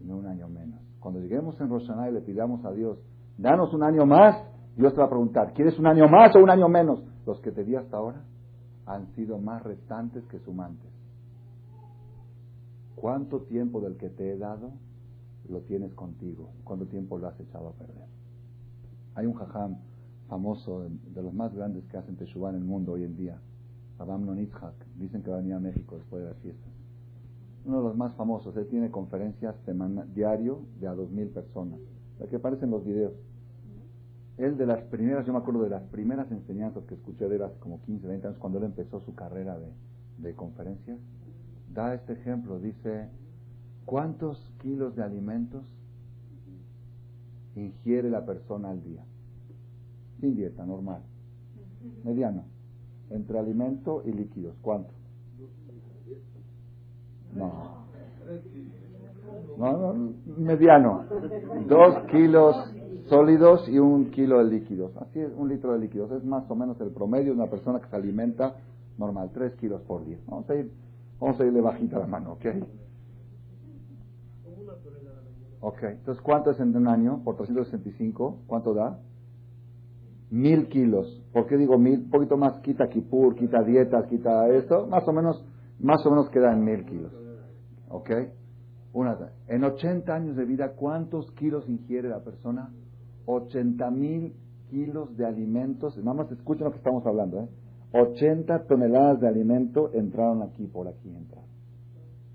y 0.01 0.05
no 0.05 0.17
un 0.17 0.27
año 0.27 0.49
menos. 0.49 0.81
Cuando 1.01 1.21
lleguemos 1.21 1.61
en 1.61 1.69
Roshaná 1.69 2.11
y 2.11 2.13
le 2.13 2.21
pidamos 2.21 2.65
a 2.65 2.73
Dios, 2.73 2.99
danos 3.39 3.73
un 3.73 3.85
año 3.85 4.05
más, 4.07 4.37
Dios 4.77 4.93
te 4.93 5.01
va 5.01 5.07
a 5.07 5.11
preguntar, 5.11 5.53
¿quieres 5.55 5.79
un 5.79 5.87
año 5.87 6.09
más 6.09 6.35
o 6.35 6.41
un 6.41 6.51
año 6.51 6.69
menos? 6.69 7.03
Los 7.27 7.41
que 7.41 7.53
te 7.53 7.65
di 7.65 7.75
hasta 7.75 7.97
ahora, 7.97 8.23
han 8.87 9.09
sido 9.15 9.39
más 9.39 9.63
restantes 9.63 10.25
que 10.27 10.39
sumantes. 10.39 10.91
¿Cuánto 12.95 13.43
tiempo 13.43 13.81
del 13.81 13.97
que 13.97 14.09
te 14.09 14.33
he 14.33 14.39
dado 14.39 14.71
lo 15.49 15.61
tienes 15.63 15.93
contigo? 15.95 16.51
¿Cuánto 16.65 16.87
tiempo 16.87 17.19
lo 17.19 17.29
has 17.29 17.39
echado 17.41 17.69
a 17.69 17.73
perder? 17.73 18.07
Hay 19.17 19.27
un 19.27 19.35
jajam 19.35 19.77
famoso, 20.29 20.89
de 21.15 21.23
los 21.23 21.35
más 21.35 21.55
grandes 21.55 21.85
que 21.87 21.97
hacen 21.97 22.17
Teshuvah 22.17 22.51
en 22.51 22.57
el 22.57 22.65
mundo 22.65 22.93
hoy 22.93 23.05
en 23.05 23.17
día, 23.17 23.39
Rabam 23.99 24.25
Nonitzhak. 24.25 24.75
Dicen 24.97 25.23
que 25.23 25.31
va 25.31 25.39
a 25.39 25.41
a 25.41 25.61
México 25.61 25.97
después 25.97 26.23
de 26.23 26.29
las 26.29 26.39
fiestas. 26.39 26.71
Uno 27.65 27.79
de 27.79 27.89
los 27.89 27.97
más 27.97 28.15
famosos. 28.15 28.57
Él 28.57 28.67
tiene 28.69 28.91
conferencias 28.91 29.57
semana, 29.65 30.07
diario 30.15 30.61
de 30.81 30.87
a 30.87 30.95
dos 30.95 31.11
mil 31.11 31.29
personas. 31.29 31.81
La 32.21 32.27
que 32.27 32.37
aparecen 32.37 32.71
los 32.71 32.85
videos. 32.85 33.13
Él 34.39 34.59
de 34.59 34.67
las 34.67 34.83
primeras, 34.85 35.27
yo 35.27 35.33
me 35.33 35.39
acuerdo 35.39 35.63
de 35.63 35.71
las 35.71 35.83
primeras 35.85 36.31
enseñanzas 36.31 36.85
que 36.85 36.95
escuché 36.95 37.27
de 37.29 37.37
él 37.37 37.43
hace 37.43 37.59
como 37.59 37.81
15, 37.83 38.07
20 38.07 38.27
años, 38.27 38.39
cuando 38.39 38.59
él 38.59 38.65
empezó 38.65 39.01
su 39.01 39.15
carrera 39.15 39.59
de, 39.59 39.73
de 40.19 40.35
conferencias, 40.35 40.99
da 41.73 41.95
este 41.95 42.13
ejemplo. 42.15 42.59
Dice, 42.59 43.09
¿cuántos 43.87 44.39
kilos 44.61 44.95
de 44.95 45.03
alimentos 45.03 45.65
ingiere 47.55 48.11
la 48.11 48.27
persona 48.27 48.71
al 48.71 48.83
día? 48.83 49.05
Sin 50.21 50.37
dieta, 50.37 50.67
normal. 50.67 51.03
Mediano. 52.05 52.45
Entre 53.11 53.39
alimento 53.39 54.03
y 54.05 54.13
líquidos. 54.13 54.57
¿Cuánto? 54.61 54.91
No. 57.35 57.87
No, 59.59 59.95
no, 59.95 60.15
mediano. 60.37 61.05
Dos 61.69 62.05
kilos 62.11 62.75
sólidos 63.09 63.69
y 63.69 63.79
un 63.79 64.11
kilo 64.11 64.39
de 64.39 64.51
líquidos. 64.51 64.97
Así 64.97 65.21
es, 65.21 65.33
un 65.37 65.49
litro 65.49 65.73
de 65.73 65.79
líquidos. 65.79 66.11
Es 66.13 66.25
más 66.25 66.51
o 66.51 66.55
menos 66.55 66.81
el 66.81 66.91
promedio 66.91 67.33
de 67.33 67.41
una 67.41 67.51
persona 67.51 67.81
que 67.81 67.89
se 67.89 67.97
alimenta 67.97 68.57
normal, 68.99 69.31
tres 69.33 69.55
kilos 69.57 69.83
por 69.83 70.05
día. 70.05 70.19
Vamos 70.27 70.49
a 70.51 70.55
ir, 70.55 70.71
vamos 71.21 71.41
a 71.41 71.45
irle 71.45 71.61
bajita 71.61 71.99
la 71.99 72.07
mano, 72.07 72.33
¿ok? 72.33 72.47
Ok, 75.61 75.83
entonces 75.83 76.23
¿cuánto 76.23 76.51
es 76.51 76.61
en 76.61 76.77
un 76.77 76.87
año? 76.87 77.23
Por 77.25 77.37
365, 77.37 78.43
¿cuánto 78.47 78.75
da? 78.75 79.01
Mil 80.31 80.69
kilos. 80.69 81.23
¿Por 81.33 81.47
qué 81.47 81.57
digo 81.57 81.79
mil? 81.79 82.01
Un 82.01 82.11
poquito 82.11 82.37
más, 82.37 82.59
quita 82.61 82.89
kipur, 82.89 83.35
quita 83.35 83.63
dietas, 83.63 84.07
quita 84.07 84.49
esto. 84.49 84.87
Más 84.87 85.07
o 85.09 85.13
menos, 85.13 85.45
más 85.81 86.05
o 86.07 86.11
menos 86.11 86.29
queda 86.31 86.53
en 86.53 86.65
mil 86.65 86.85
kilos. 86.85 87.13
¿Ok? 87.89 88.11
Una, 88.93 89.17
en 89.49 89.65
80 89.65 90.15
años 90.15 90.37
de 90.37 90.45
vida, 90.45 90.73
¿cuántos 90.73 91.31
kilos 91.33 91.69
ingiere 91.69 92.09
la 92.09 92.21
persona? 92.21 92.71
80 93.27 93.91
mil 93.91 94.35
kilos 94.71 95.15
de 95.17 95.27
alimentos. 95.27 95.97
Nada 95.99 96.15
más 96.15 96.33
escuchen 96.33 96.65
lo 96.65 96.71
que 96.71 96.79
estamos 96.79 97.05
hablando. 97.07 97.41
¿eh? 97.41 97.49
80 97.93 98.67
toneladas 98.67 99.21
de 99.21 99.29
alimento 99.29 99.91
entraron 99.93 100.43
aquí, 100.43 100.67
por 100.67 100.89
aquí. 100.89 101.15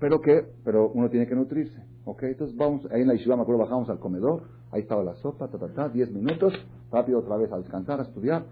pero 0.00 0.20
qué, 0.20 0.46
pero 0.64 0.90
uno 0.94 1.10
tiene 1.10 1.26
que 1.26 1.34
nutrirse. 1.34 1.82
Ok, 2.04 2.22
entonces 2.24 2.56
vamos, 2.56 2.86
ahí 2.90 3.02
en 3.02 3.08
la 3.08 3.14
Yeshiva 3.14 3.36
me 3.36 3.42
acuerdo, 3.42 3.62
bajamos 3.62 3.90
al 3.90 3.98
comedor, 3.98 4.44
ahí 4.70 4.80
estaba 4.80 5.04
la 5.04 5.14
sopa, 5.16 5.48
ta, 5.48 5.58
ta, 5.58 5.68
ta, 5.68 5.88
diez 5.90 6.10
minutos, 6.10 6.54
rápido 6.90 7.18
otra 7.20 7.36
vez 7.36 7.52
a 7.52 7.58
descansar, 7.58 8.00
a 8.00 8.04
estudiar. 8.04 8.46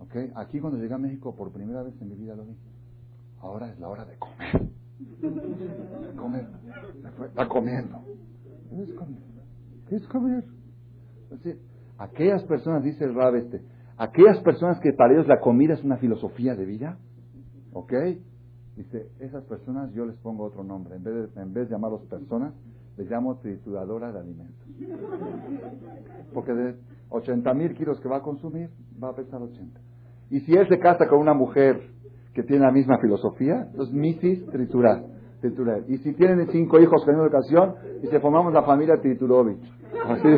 Ok, 0.00 0.16
aquí 0.34 0.60
cuando 0.60 0.78
llegué 0.78 0.94
a 0.94 0.98
México 0.98 1.34
por 1.34 1.52
primera 1.52 1.82
vez 1.82 1.94
en 2.00 2.08
mi 2.08 2.16
vida 2.16 2.34
lo 2.34 2.44
vi. 2.44 2.56
Ahora 3.40 3.70
es 3.70 3.78
la 3.78 3.88
hora 3.88 4.04
de 4.04 4.16
comer. 4.18 4.68
De 5.20 6.16
comer. 6.16 6.46
Está 7.28 7.48
comiendo. 7.48 7.98
¿Qué 8.70 8.82
es 8.82 8.92
comer? 8.94 9.22
¿Qué 9.88 9.96
es 9.96 10.06
comer? 10.06 10.44
aquellas 11.98 12.42
personas, 12.44 12.82
dice 12.82 13.04
el 13.04 13.14
Rab 13.14 13.36
este, 13.36 13.62
aquellas 13.96 14.38
personas 14.40 14.78
que 14.80 14.92
para 14.92 15.14
ellos 15.14 15.26
la 15.26 15.40
comida 15.40 15.74
es 15.74 15.84
una 15.84 15.96
filosofía 15.96 16.54
de 16.54 16.64
vida, 16.64 16.98
¿ok? 17.72 17.92
Dice, 18.76 19.08
esas 19.20 19.44
personas 19.44 19.92
yo 19.92 20.06
les 20.06 20.16
pongo 20.16 20.44
otro 20.44 20.64
nombre. 20.64 20.96
En 20.96 21.04
vez 21.04 21.34
de, 21.34 21.42
en 21.42 21.52
vez 21.52 21.68
de 21.68 21.74
llamarlos 21.74 22.02
personas, 22.06 22.54
les 22.96 23.10
llamo 23.10 23.36
trituradora 23.38 24.12
de 24.12 24.18
alimentos. 24.18 24.66
Porque 26.32 26.52
de 26.52 26.76
80 27.12 27.54
mil 27.54 27.74
kilos 27.74 28.00
que 28.00 28.08
va 28.08 28.18
a 28.18 28.22
consumir, 28.22 28.70
va 29.02 29.10
a 29.10 29.14
pesar 29.14 29.40
80. 29.40 29.80
Y 30.30 30.40
si 30.40 30.54
él 30.54 30.66
se 30.68 30.78
casa 30.78 31.06
con 31.08 31.18
una 31.18 31.34
mujer 31.34 31.80
que 32.34 32.42
tiene 32.42 32.64
la 32.64 32.72
misma 32.72 32.98
filosofía, 32.98 33.68
los 33.74 33.92
misis 33.92 34.44
triturar. 34.46 35.04
Y 35.88 35.98
si 35.98 36.14
tienen 36.14 36.48
cinco 36.50 36.78
hijos 36.78 37.04
con 37.04 37.16
educación, 37.16 37.74
y 38.02 38.06
se 38.06 38.20
formamos 38.20 38.52
la 38.52 38.62
familia 38.62 39.00
Triturovich. 39.00 39.62
Así, 40.06 40.28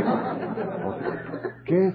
¿Qué 1.67 1.87
es? 1.89 1.95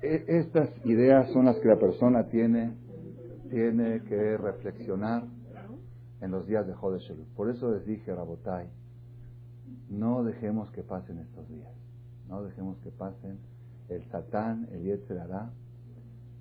E, 0.00 0.24
estas 0.38 0.70
ideas 0.84 1.30
son 1.32 1.46
las 1.46 1.58
que 1.58 1.68
la 1.68 1.76
persona 1.76 2.28
tiene, 2.28 2.76
tiene 3.50 4.02
que 4.04 4.36
reflexionar 4.36 5.24
en 6.20 6.30
los 6.30 6.46
días 6.46 6.66
de 6.66 6.74
Jodeshelut. 6.74 7.28
Por 7.34 7.50
eso 7.50 7.72
les 7.72 7.84
dije, 7.84 8.14
Rabotai, 8.14 8.68
no 9.90 10.22
dejemos 10.22 10.70
que 10.70 10.82
pasen 10.82 11.18
estos 11.18 11.48
días. 11.48 11.81
No 12.32 12.42
dejemos 12.42 12.78
que 12.78 12.90
pasen 12.90 13.38
el 13.90 14.02
Satán, 14.10 14.66
el 14.72 14.84
Yetzerará. 14.84 15.50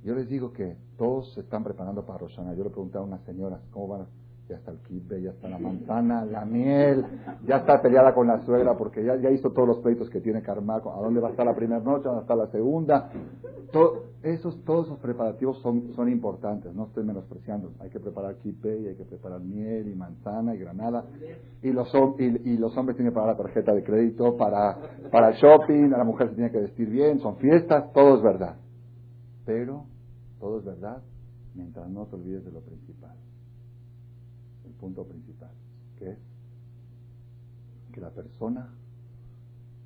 Yo 0.06 0.16
les 0.16 0.30
digo 0.30 0.54
que 0.54 0.78
todos 0.98 1.34
se 1.34 1.42
están 1.42 1.66
preparando 1.66 2.06
para 2.06 2.18
Rosana. 2.18 2.54
Yo 2.54 2.64
le 2.64 2.70
pregunté 2.70 2.98
a 2.98 3.02
una 3.02 3.20
señora, 3.26 3.60
¿cómo 3.72 3.90
van 3.90 4.02
a 4.04 4.21
ya 4.52 4.58
está 4.58 4.72
el 4.72 4.80
kibe, 4.80 5.22
ya 5.22 5.32
está 5.32 5.48
la 5.48 5.58
manzana, 5.58 6.26
la 6.26 6.44
miel, 6.44 7.06
ya 7.46 7.58
está 7.58 7.82
peleada 7.82 8.14
con 8.14 8.28
la 8.28 8.42
suegra 8.42 8.76
porque 8.76 9.04
ya, 9.04 9.16
ya 9.16 9.32
hizo 9.32 9.52
todos 9.52 9.66
los 9.66 9.78
pleitos 9.80 10.10
que 10.10 10.20
tiene 10.20 10.42
que 10.42 10.52
armar, 10.52 10.82
a 10.82 11.02
dónde 11.02 11.22
va 11.22 11.30
a 11.30 11.32
estar 11.32 11.46
la 11.46 11.56
primera 11.56 11.80
noche, 11.80 12.08
a 12.08 12.12
dónde 12.12 12.22
está 12.24 12.36
la 12.36 12.48
segunda. 12.48 13.10
esos, 14.24 14.62
todos 14.66 14.88
esos 14.88 15.00
preparativos 15.00 15.58
son, 15.62 15.94
son 15.94 16.10
importantes, 16.10 16.76
no 16.76 16.88
estoy 16.88 17.06
menospreciando. 17.06 17.72
Hay 17.80 17.90
que 17.90 18.02
preparar 18.02 18.36
y 18.44 18.88
hay 18.88 18.96
que 18.96 19.06
preparar 19.06 19.40
miel 19.40 19.88
y 19.88 19.96
manzana 19.96 20.54
y 20.54 20.58
granada. 20.58 21.06
Y 21.62 21.72
los, 21.72 21.90
y, 22.20 22.58
los 22.58 22.76
hombres 22.76 22.98
tienen 22.98 23.14
que 23.14 23.16
pagar 23.16 23.38
la 23.38 23.42
tarjeta 23.42 23.74
de 23.74 23.84
crédito 23.86 24.36
para, 24.36 24.78
para 25.12 25.30
el 25.30 25.36
shopping, 25.36 25.92
la 25.92 26.04
mujer 26.04 26.30
se 26.30 26.36
tiene 26.36 26.52
que 26.52 26.60
vestir 26.60 26.90
bien, 26.90 27.20
son 27.20 27.38
fiestas, 27.38 27.94
todo 27.94 28.18
es 28.18 28.22
verdad. 28.22 28.58
Pero 29.46 29.86
todo 30.42 30.60
es 30.60 30.66
verdad 30.66 31.02
mientras 31.56 31.90
no 31.90 32.06
te 32.06 32.16
olvides 32.16 32.44
de 32.44 32.52
lo 32.52 32.60
principal 32.62 33.16
punto 34.70 35.06
principal, 35.06 35.52
que 35.98 36.12
es 36.12 36.18
que 37.92 38.02
la 38.02 38.10
persona 38.10 38.74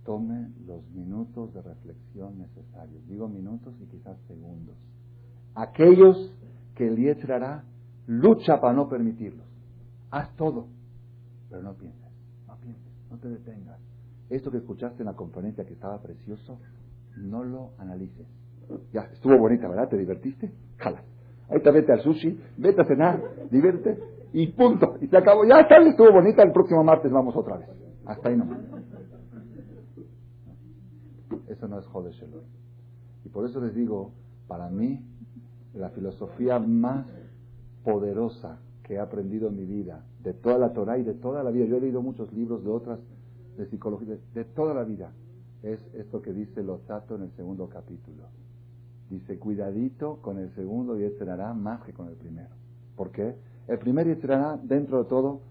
tome 0.05 0.51
los 0.67 0.87
minutos 0.91 1.53
de 1.53 1.61
reflexión 1.61 2.37
necesarios. 2.37 3.05
Digo 3.07 3.27
minutos 3.27 3.73
y 3.81 3.85
quizás 3.85 4.17
segundos. 4.27 4.75
Aquellos 5.55 6.33
que 6.75 6.87
el 6.87 7.31
hará 7.31 7.63
lucha 8.05 8.61
para 8.61 8.73
no 8.73 8.87
permitirlos. 8.87 9.45
Haz 10.11 10.33
todo, 10.35 10.67
pero 11.49 11.63
no 11.63 11.73
pienses, 11.73 12.11
no 12.47 12.55
pienses, 12.57 12.91
no 13.09 13.17
te 13.17 13.29
detengas. 13.29 13.79
Esto 14.29 14.51
que 14.51 14.57
escuchaste 14.57 15.01
en 15.01 15.07
la 15.07 15.13
conferencia 15.15 15.65
que 15.65 15.73
estaba 15.73 16.01
precioso, 16.01 16.59
no 17.17 17.43
lo 17.43 17.71
analices. 17.77 18.27
Ya, 18.91 19.01
estuvo 19.13 19.37
bonita, 19.37 19.67
¿verdad? 19.67 19.89
¿Te 19.89 19.97
divertiste? 19.97 20.51
Jala. 20.77 21.03
Ahorita 21.49 21.71
vete 21.71 21.91
al 21.91 22.01
sushi, 22.01 22.39
vete 22.57 22.81
a 22.81 22.85
cenar, 22.85 23.21
divierte 23.51 24.14
y 24.35 24.47
punto. 24.47 24.97
Y 24.99 25.07
se 25.07 25.15
acabó. 25.17 25.45
Ya 25.45 25.61
está, 25.61 25.77
estuvo 25.77 26.11
bonita, 26.11 26.43
el 26.43 26.51
próximo 26.51 26.83
martes 26.83 27.09
vamos 27.09 27.33
otra 27.37 27.57
vez. 27.57 27.69
Hasta 28.05 28.29
ahí 28.29 28.35
no. 28.35 28.45
Eso 31.47 31.67
no 31.69 31.79
es 31.79 31.85
Jode 31.85 32.11
Y 33.23 33.29
por 33.29 33.45
eso 33.45 33.61
les 33.61 33.73
digo, 33.73 34.11
para 34.47 34.69
mí, 34.69 35.01
la 35.73 35.89
filosofía 35.91 36.59
más 36.59 37.07
poderosa 37.85 38.59
que 38.83 38.95
he 38.95 38.99
aprendido 38.99 39.47
en 39.47 39.55
mi 39.55 39.65
vida, 39.65 40.03
de 40.21 40.33
toda 40.33 40.57
la 40.57 40.73
Torah 40.73 40.97
y 40.97 41.03
de 41.03 41.13
toda 41.13 41.41
la 41.41 41.51
vida, 41.51 41.65
yo 41.65 41.77
he 41.77 41.81
leído 41.81 42.01
muchos 42.01 42.33
libros 42.33 42.61
de 42.63 42.69
otras, 42.69 42.99
de 43.57 43.65
psicología, 43.67 44.17
de, 44.33 44.43
toda 44.43 44.73
la 44.73 44.83
vida, 44.83 45.13
es 45.63 45.79
esto 45.93 46.21
que 46.21 46.33
dice 46.33 46.61
Lozato 46.61 47.15
en 47.15 47.23
el 47.23 47.31
segundo 47.31 47.69
capítulo. 47.69 48.23
Dice, 49.09 49.39
cuidadito 49.39 50.17
con 50.21 50.39
el 50.39 50.53
segundo 50.55 50.99
y 50.99 51.03
este 51.03 51.29
hará 51.29 51.53
más 51.53 51.83
que 51.83 51.93
con 51.93 52.09
el 52.09 52.15
primero. 52.15 52.49
¿Por 52.95 53.11
qué? 53.11 53.35
El 53.67 53.79
primer 53.79 54.07
Yetzirah, 54.07 54.59
dentro 54.63 55.03
de 55.03 55.09
todo, 55.09 55.41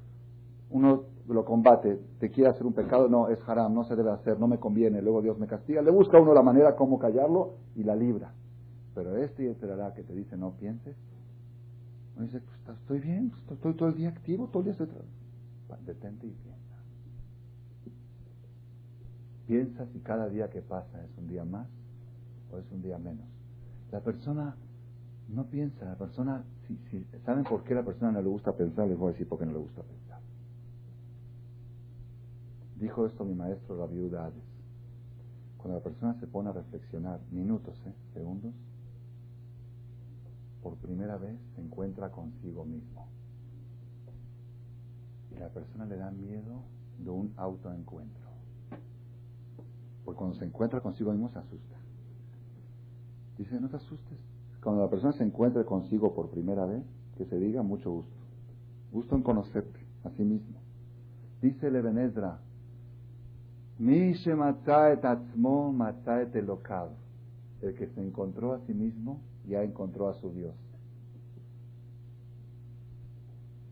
uno 0.71 1.05
lo 1.29 1.45
combate, 1.45 1.99
te 2.19 2.31
quiere 2.31 2.51
hacer 2.51 2.67
un 2.67 2.75
pecado, 2.75 3.09
no, 3.09 3.29
es 3.29 3.39
haram, 3.49 3.75
no 3.75 3.85
se 3.85 3.97
debe 3.97 4.11
hacer, 4.11 4.39
no 4.39 4.47
me 4.47 4.59
conviene, 4.59 5.01
luego 5.01 5.23
Dios 5.23 5.39
me 5.39 5.47
castiga, 5.47 5.83
le 5.83 5.91
busca 5.91 6.19
uno 6.21 6.35
la 6.35 6.43
manera 6.43 6.77
como 6.77 6.99
callarlo 6.99 7.55
y 7.75 7.83
la 7.83 7.97
libra. 7.97 8.33
Pero 8.95 9.17
este 9.17 9.45
Yetzirah 9.45 9.95
que 9.95 10.03
te 10.03 10.15
dice 10.15 10.37
no 10.37 10.53
pienses, 10.53 10.97
uno 12.17 12.27
dice, 12.27 12.41
pues 12.41 12.79
estoy 12.79 13.01
bien, 13.01 13.33
estoy 13.51 13.75
todo 13.75 13.89
el 13.89 13.97
día 13.97 14.11
activo, 14.11 14.47
todo 14.49 14.61
el 14.61 14.65
día 14.65 14.73
estoy 14.73 14.89
Detente 15.85 16.27
y 16.27 16.31
piensa. 16.31 16.77
Piensa 19.47 19.87
si 19.93 19.99
cada 20.01 20.29
día 20.29 20.49
que 20.49 20.63
pasa 20.63 21.05
es 21.05 21.19
un 21.19 21.27
día 21.27 21.45
más 21.45 21.67
o 22.51 22.59
es 22.59 22.65
un 22.71 22.81
día 22.81 22.97
menos. 22.99 23.27
La 23.91 24.01
persona 24.01 24.57
no 25.29 25.45
piensa, 25.45 25.85
la 25.85 25.97
persona, 25.97 26.45
si, 26.67 26.77
si, 26.91 27.07
¿saben 27.25 27.45
por 27.45 27.65
qué 27.65 27.75
la 27.75 27.83
persona 27.83 28.13
no 28.13 28.23
le 28.23 28.29
gusta 28.29 28.53
pensar? 28.53 28.89
Les 28.89 28.99
voy 28.99 29.09
a 29.09 29.13
decir 29.13 29.29
por 29.29 29.39
qué 29.39 29.47
no 29.47 29.53
le 29.53 29.59
gusta 29.59 29.83
pensar. 29.83 30.21
Dijo 32.77 33.07
esto 33.07 33.25
mi 33.25 33.35
maestro, 33.35 33.77
la 33.77 33.87
viuda 33.87 34.27
Hades. 34.27 34.43
Cuando 35.57 35.79
la 35.79 35.85
persona 35.85 36.15
se 36.21 36.27
pone 36.27 36.51
a 36.51 36.53
reflexionar, 36.53 37.21
minutos, 37.31 37.81
¿eh? 37.87 37.95
segundos, 38.13 38.53
por 40.63 40.77
primera 40.77 41.17
vez 41.17 41.39
se 41.55 41.61
encuentra 41.61 42.11
consigo 42.11 42.65
mismo. 42.65 43.09
Y 45.31 45.39
la 45.39 45.49
persona 45.49 45.87
le 45.87 45.97
da 45.97 46.11
miedo 46.11 46.63
de 46.99 47.11
un 47.11 47.33
autoencuentro. 47.37 48.25
Porque 50.05 50.19
cuando 50.19 50.37
se 50.37 50.45
encuentra 50.45 50.81
consigo 50.81 51.13
mismo 51.13 51.29
se 51.29 51.39
asusta. 51.39 51.77
Dice, 53.39 53.61
no 53.61 53.69
te 53.69 53.77
asustes, 53.77 54.19
cuando 54.65 54.83
la 54.83 54.89
persona 54.89 55.13
se 55.13 55.23
encuentre 55.23 55.67
consigo 55.67 56.15
por 56.15 56.31
primera 56.31 56.65
vez, 56.65 56.83
que 57.19 57.27
se 57.27 57.39
diga 57.39 57.63
mucho 57.63 57.93
gusto. 57.93 58.17
Gusto 58.91 59.15
en 59.15 59.23
conocerte 59.23 59.79
a 60.05 60.11
sí 60.11 60.25
mismo. 60.25 60.59
Dice 61.43 61.71
Levenedra, 61.71 62.41
Mi 63.79 64.15
El 67.61 67.75
que 67.75 67.87
se 67.95 68.01
encontró 68.01 68.55
a 68.55 68.61
sí 68.61 68.73
mismo 68.73 69.21
ya 69.47 69.63
encontró 69.63 70.09
a 70.09 70.15
su 70.15 70.33
Dios. 70.33 70.55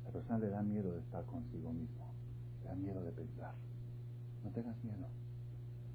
La 0.04 0.10
persona 0.10 0.38
le 0.40 0.50
da 0.50 0.62
miedo 0.62 0.92
de 0.92 1.00
estar 1.00 1.24
consigo 1.24 1.72
mismo. 1.72 2.12
Le 2.62 2.68
da 2.68 2.74
miedo 2.74 3.02
de 3.02 3.12
pensar. 3.12 3.54
No 4.44 4.50
tengas 4.50 4.76
miedo. 4.84 5.06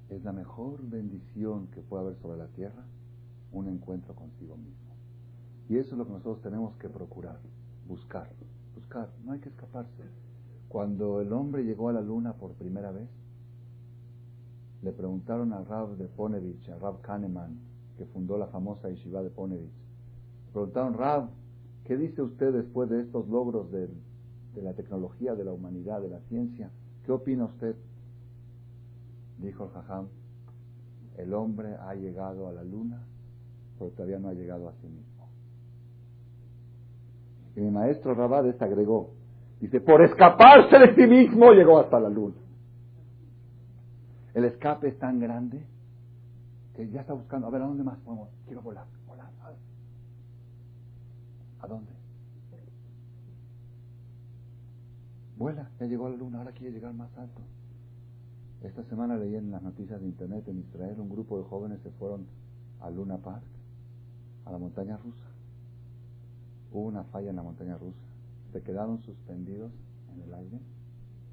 Es 0.08 0.24
la 0.24 0.32
mejor 0.32 0.82
bendición 0.82 1.68
que 1.68 1.82
puede 1.82 2.02
haber 2.02 2.16
sobre 2.16 2.38
la 2.38 2.48
tierra 2.48 2.84
un 3.52 3.68
encuentro 3.68 4.14
consigo 4.14 4.56
mismo. 4.56 4.87
Y 5.68 5.76
eso 5.76 5.92
es 5.92 5.98
lo 5.98 6.06
que 6.06 6.12
nosotros 6.12 6.40
tenemos 6.40 6.74
que 6.76 6.88
procurar, 6.88 7.38
buscar, 7.86 8.30
buscar, 8.74 9.10
no 9.24 9.32
hay 9.32 9.40
que 9.40 9.50
escaparse. 9.50 10.02
Cuando 10.68 11.20
el 11.20 11.32
hombre 11.32 11.64
llegó 11.64 11.88
a 11.88 11.92
la 11.92 12.00
luna 12.00 12.32
por 12.34 12.52
primera 12.52 12.90
vez, 12.90 13.08
le 14.82 14.92
preguntaron 14.92 15.52
a 15.52 15.62
Rab 15.64 15.96
de 15.96 16.06
Ponevich, 16.06 16.68
a 16.70 16.78
Rab 16.78 17.00
Kahneman, 17.02 17.58
que 17.96 18.06
fundó 18.06 18.38
la 18.38 18.46
famosa 18.46 18.88
yeshiva 18.88 19.22
de 19.22 19.30
Ponevich, 19.30 19.72
le 20.46 20.52
preguntaron, 20.52 20.94
Rab, 20.94 21.28
¿qué 21.84 21.96
dice 21.96 22.22
usted 22.22 22.52
después 22.52 22.88
de 22.88 23.02
estos 23.02 23.28
logros 23.28 23.70
de, 23.70 23.88
la 24.62 24.72
tecnología, 24.72 25.34
de 25.34 25.44
la 25.44 25.52
humanidad, 25.52 26.00
de 26.00 26.08
la 26.08 26.20
ciencia? 26.22 26.70
¿Qué 27.04 27.12
opina 27.12 27.44
usted? 27.44 27.76
Dijo 29.38 29.64
el 29.64 29.70
Jajam, 29.70 30.08
el 31.16 31.34
hombre 31.34 31.74
ha 31.74 31.94
llegado 31.94 32.48
a 32.48 32.52
la 32.52 32.64
luna, 32.64 33.02
pero 33.78 33.90
todavía 33.90 34.18
no 34.18 34.28
ha 34.28 34.34
llegado 34.34 34.68
a 34.68 34.72
sí 34.80 34.86
mismo. 34.86 35.07
Mi 37.58 37.70
maestro 37.70 38.14
Rabades 38.14 38.60
agregó, 38.62 39.10
dice, 39.60 39.80
por 39.80 40.00
escaparse 40.02 40.78
de 40.78 40.94
sí 40.94 41.06
mismo 41.08 41.50
llegó 41.50 41.80
hasta 41.80 41.98
la 41.98 42.08
luna. 42.08 42.36
El 44.34 44.44
escape 44.44 44.88
es 44.88 44.98
tan 44.98 45.18
grande 45.18 45.66
que 46.76 46.88
ya 46.88 47.00
está 47.00 47.14
buscando, 47.14 47.48
a 47.48 47.50
ver, 47.50 47.62
¿a 47.62 47.66
dónde 47.66 47.82
más 47.82 47.98
podemos? 47.98 48.28
Quiero 48.46 48.62
volar, 48.62 48.86
volar. 49.08 49.26
¿A, 51.60 51.66
dónde? 51.66 51.90
Vuela, 55.36 55.68
ya 55.80 55.86
llegó 55.86 56.06
a 56.06 56.10
la 56.10 56.16
luna, 56.16 56.38
ahora 56.38 56.52
quiere 56.52 56.72
llegar 56.72 56.94
más 56.94 57.10
alto. 57.18 57.40
Esta 58.62 58.84
semana 58.84 59.16
leí 59.16 59.34
en 59.34 59.50
las 59.50 59.62
noticias 59.62 60.00
de 60.00 60.06
internet 60.06 60.46
en 60.46 60.60
Israel 60.60 61.00
un 61.00 61.08
grupo 61.08 61.38
de 61.38 61.44
jóvenes 61.44 61.80
se 61.82 61.90
fueron 61.90 62.26
a 62.80 62.90
Luna 62.90 63.18
Park, 63.18 63.42
a 64.44 64.52
la 64.52 64.58
montaña 64.58 64.96
rusa 64.96 65.27
hubo 66.72 66.86
una 66.86 67.04
falla 67.04 67.30
en 67.30 67.36
la 67.36 67.42
montaña 67.42 67.76
rusa. 67.76 67.98
Se 68.52 68.62
quedaron 68.62 69.00
suspendidos 69.02 69.72
en 70.14 70.22
el 70.22 70.34
aire 70.34 70.58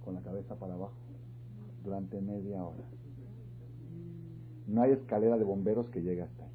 con 0.04 0.16
la 0.16 0.22
cabeza 0.22 0.56
para 0.56 0.74
abajo 0.74 0.94
durante 1.84 2.20
media 2.22 2.64
hora. 2.64 2.84
No 4.68 4.82
hay 4.82 4.92
escalera 4.92 5.38
de 5.38 5.44
bomberos 5.44 5.90
que 5.90 6.02
llegue 6.02 6.24
hasta 6.24 6.44
ahí. 6.44 6.52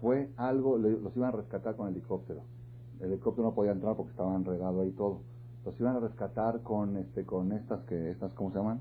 Fue 0.00 0.30
algo, 0.36 0.78
los 0.78 1.16
iban 1.16 1.28
a 1.28 1.36
rescatar 1.36 1.76
con 1.76 1.88
helicóptero. 1.88 2.42
El 3.00 3.12
helicóptero 3.12 3.48
no 3.48 3.54
podía 3.54 3.72
entrar 3.72 3.96
porque 3.96 4.12
estaba 4.12 4.34
enredado 4.34 4.80
ahí 4.80 4.92
todo. 4.92 5.20
Los 5.64 5.78
iban 5.80 5.96
a 5.96 6.00
rescatar 6.00 6.62
con 6.62 6.96
este 6.96 7.24
con 7.24 7.52
estas 7.52 7.82
que 7.84 8.10
estas 8.10 8.32
¿cómo 8.34 8.50
se 8.50 8.58
llaman? 8.58 8.80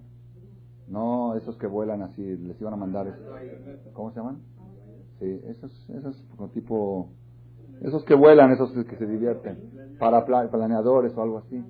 No, 0.87 1.35
esos 1.35 1.57
que 1.57 1.67
vuelan 1.67 2.01
así, 2.01 2.21
les 2.21 2.59
iban 2.59 2.73
a 2.73 2.77
mandar 2.77 3.17
¿Cómo 3.93 4.11
se 4.11 4.17
llaman? 4.17 4.39
Sí, 5.19 5.41
esos 5.45 5.89
esos 5.89 6.23
tipo 6.53 7.09
esos 7.81 8.03
que 8.05 8.13
vuelan, 8.13 8.51
esos 8.51 8.71
que 8.85 8.95
se 8.95 9.07
divierten, 9.07 9.97
para 9.99 10.25
planeadores 10.25 11.15
o 11.17 11.21
algo 11.21 11.39
así. 11.39 11.63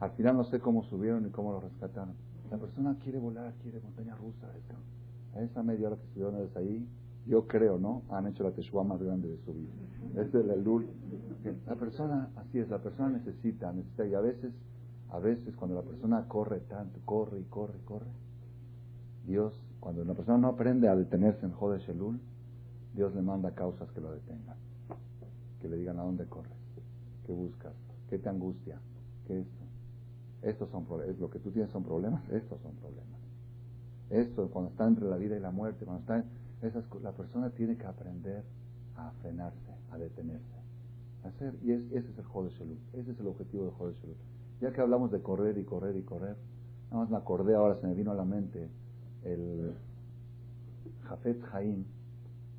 Al 0.00 0.10
final 0.12 0.36
no 0.36 0.44
sé 0.44 0.58
cómo 0.58 0.84
subieron 0.84 1.26
y 1.26 1.30
cómo 1.30 1.52
lo 1.52 1.60
rescataron. 1.60 2.14
La 2.50 2.56
persona 2.58 2.96
quiere 3.02 3.18
volar, 3.18 3.52
quiere 3.62 3.80
montaña 3.80 4.14
rusa. 4.16 4.48
A 5.34 5.42
esa 5.42 5.62
media 5.62 5.88
hora 5.88 5.96
que 5.96 6.04
estuvieron 6.04 6.36
desde 6.36 6.58
ahí, 6.58 6.88
yo 7.26 7.46
creo, 7.46 7.78
¿no? 7.78 8.02
Han 8.10 8.26
hecho 8.28 8.42
la 8.42 8.52
teshuva 8.52 8.84
más 8.84 9.02
grande 9.02 9.28
de 9.28 9.38
su 9.38 9.52
vida. 9.52 9.72
Este 10.16 10.40
es 10.40 10.48
el 10.48 10.64
lul. 10.64 10.86
La 11.66 11.74
persona, 11.74 12.30
así 12.36 12.58
es, 12.58 12.68
la 12.70 12.78
persona 12.78 13.10
necesita, 13.10 13.72
necesita. 13.72 14.06
Y 14.06 14.14
a 14.14 14.20
veces, 14.20 14.52
a 15.10 15.18
veces 15.18 15.54
cuando 15.56 15.76
la 15.76 15.82
persona 15.82 16.26
corre 16.26 16.60
tanto, 16.60 17.00
corre 17.04 17.40
y 17.40 17.44
corre, 17.44 17.78
corre, 17.84 18.10
Dios, 19.26 19.58
cuando 19.80 20.04
la 20.04 20.14
persona 20.14 20.38
no 20.38 20.48
aprende 20.48 20.88
a 20.88 20.96
detenerse 20.96 21.44
en 21.44 21.52
Jode 21.52 21.80
Shelul, 21.80 22.20
Dios 22.94 23.14
le 23.14 23.22
manda 23.22 23.50
causas 23.50 23.90
que 23.92 24.00
lo 24.00 24.12
detengan 24.12 24.63
que 25.64 25.70
le 25.70 25.78
digan 25.78 25.98
a 25.98 26.02
dónde 26.02 26.26
corres, 26.26 26.52
qué 27.26 27.32
buscas, 27.32 27.72
qué 28.10 28.18
te 28.18 28.28
angustia, 28.28 28.78
qué 29.26 29.40
esto. 29.40 29.64
Estos 30.42 30.68
son 30.68 30.84
problemas, 30.84 31.18
lo 31.18 31.30
que 31.30 31.38
tú 31.38 31.50
tienes 31.52 31.70
son 31.70 31.82
problemas, 31.82 32.22
estos 32.28 32.60
son 32.60 32.72
problemas. 32.72 33.18
Esto, 34.10 34.50
cuando 34.50 34.72
está 34.72 34.86
entre 34.86 35.06
la 35.06 35.16
vida 35.16 35.38
y 35.38 35.40
la 35.40 35.52
muerte, 35.52 35.86
cuando 35.86 36.02
está, 36.02 36.22
esas, 36.60 36.84
la 37.02 37.12
persona 37.12 37.48
tiene 37.48 37.78
que 37.78 37.86
aprender 37.86 38.44
a 38.96 39.10
frenarse, 39.22 39.72
a 39.90 39.96
detenerse, 39.96 40.54
a 41.24 41.28
hacer, 41.28 41.54
y 41.62 41.72
ese 41.72 41.96
es 41.96 42.18
el 42.18 42.24
Jode 42.24 42.50
ese 42.92 43.12
es 43.12 43.18
el 43.18 43.26
objetivo 43.26 43.64
de 43.64 43.70
Jode 43.70 43.94
Ya 44.60 44.70
que 44.70 44.82
hablamos 44.82 45.10
de 45.12 45.22
correr 45.22 45.56
y 45.56 45.64
correr 45.64 45.96
y 45.96 46.02
correr, 46.02 46.36
nada 46.90 47.04
más 47.04 47.10
me 47.10 47.16
acordé 47.16 47.54
ahora, 47.54 47.76
se 47.80 47.86
me 47.86 47.94
vino 47.94 48.10
a 48.10 48.14
la 48.14 48.26
mente 48.26 48.68
el 49.22 49.72
Jafet 51.04 51.40
Jaim, 51.40 51.86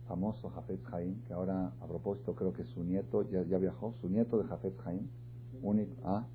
famoso 0.08 0.50
Jafet 0.50 0.84
Jaim, 0.86 1.22
que 1.26 1.34
ahora 1.34 1.72
a 1.82 1.88
propósito 1.88 2.36
creo 2.36 2.54
que 2.54 2.64
su 2.66 2.84
nieto 2.84 3.24
ya, 3.30 3.44
ya 3.44 3.58
viajó, 3.58 3.94
su 4.02 4.10
nieto 4.10 4.38
de 4.38 4.46
Jafet 4.46 4.78
Jaim, 4.82 5.08
único, 5.62 5.94
ah, 6.04 6.26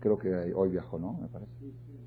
creo 0.00 0.18
que 0.18 0.52
hoy 0.54 0.70
viajó, 0.70 0.98
¿no? 0.98 1.14
Me 1.14 1.28
parece. 1.28 1.52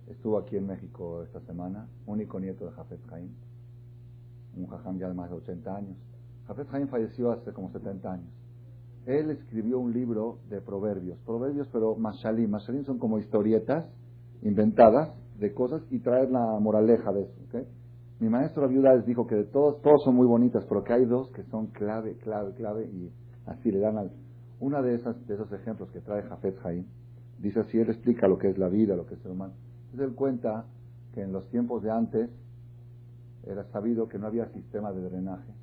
Estuvo 0.07 0.37
aquí 0.37 0.57
en 0.57 0.67
México 0.67 1.23
esta 1.23 1.39
semana, 1.41 1.87
único 2.05 2.39
nieto 2.39 2.65
de 2.65 2.71
Jafet 2.71 2.99
Jaim, 3.07 3.29
un 4.57 4.67
jajam 4.67 4.97
ya 4.97 5.07
de 5.07 5.13
más 5.13 5.29
de 5.29 5.37
80 5.37 5.75
años. 5.75 5.97
Jafet 6.47 6.67
Jaim 6.67 6.87
falleció 6.87 7.31
hace 7.31 7.51
como 7.53 7.71
70 7.71 8.11
años. 8.11 8.29
Él 9.05 9.29
escribió 9.29 9.79
un 9.79 9.93
libro 9.93 10.39
de 10.49 10.61
proverbios, 10.61 11.17
proverbios 11.25 11.67
pero 11.71 11.95
mashalim, 11.95 12.49
mashalim 12.49 12.85
son 12.85 12.97
como 12.97 13.19
historietas 13.19 13.85
inventadas 14.41 15.09
de 15.39 15.53
cosas 15.53 15.81
y 15.91 15.99
traer 15.99 16.31
la 16.31 16.59
moraleja 16.59 17.11
de 17.13 17.23
eso, 17.23 17.33
¿okay? 17.47 17.67
Mi 18.19 18.29
maestro 18.29 18.67
les 18.67 19.05
dijo 19.05 19.27
que 19.27 19.35
de 19.35 19.43
todos, 19.45 19.81
todos 19.81 20.03
son 20.03 20.15
muy 20.15 20.25
bonitas, 20.25 20.65
pero 20.69 20.83
que 20.83 20.93
hay 20.93 21.05
dos 21.05 21.31
que 21.31 21.43
son 21.43 21.67
clave, 21.67 22.17
clave, 22.17 22.53
clave 22.53 22.85
y 22.85 23.11
Así 23.45 23.71
le 23.71 23.79
dan 23.79 23.97
al... 23.97 24.11
Una 24.59 24.81
de, 24.81 24.95
esas, 24.95 25.27
de 25.27 25.35
esos 25.35 25.51
ejemplos 25.51 25.91
que 25.91 26.01
trae 26.01 26.23
Jafet 26.23 26.57
Haim, 26.65 26.85
dice 27.39 27.59
así, 27.59 27.77
él 27.77 27.89
explica 27.89 28.27
lo 28.27 28.37
que 28.37 28.49
es 28.49 28.57
la 28.57 28.69
vida, 28.69 28.95
lo 28.95 29.05
que 29.05 29.15
es 29.15 29.25
el 29.25 29.31
humano. 29.31 29.53
Entonces 29.85 30.09
él 30.09 30.15
cuenta 30.15 30.65
que 31.13 31.21
en 31.21 31.31
los 31.31 31.47
tiempos 31.49 31.83
de 31.83 31.91
antes 31.91 32.29
era 33.43 33.63
sabido 33.65 34.07
que 34.07 34.17
no 34.17 34.27
había 34.27 34.47
sistema 34.47 34.91
de 34.91 35.01
drenaje. 35.01 35.53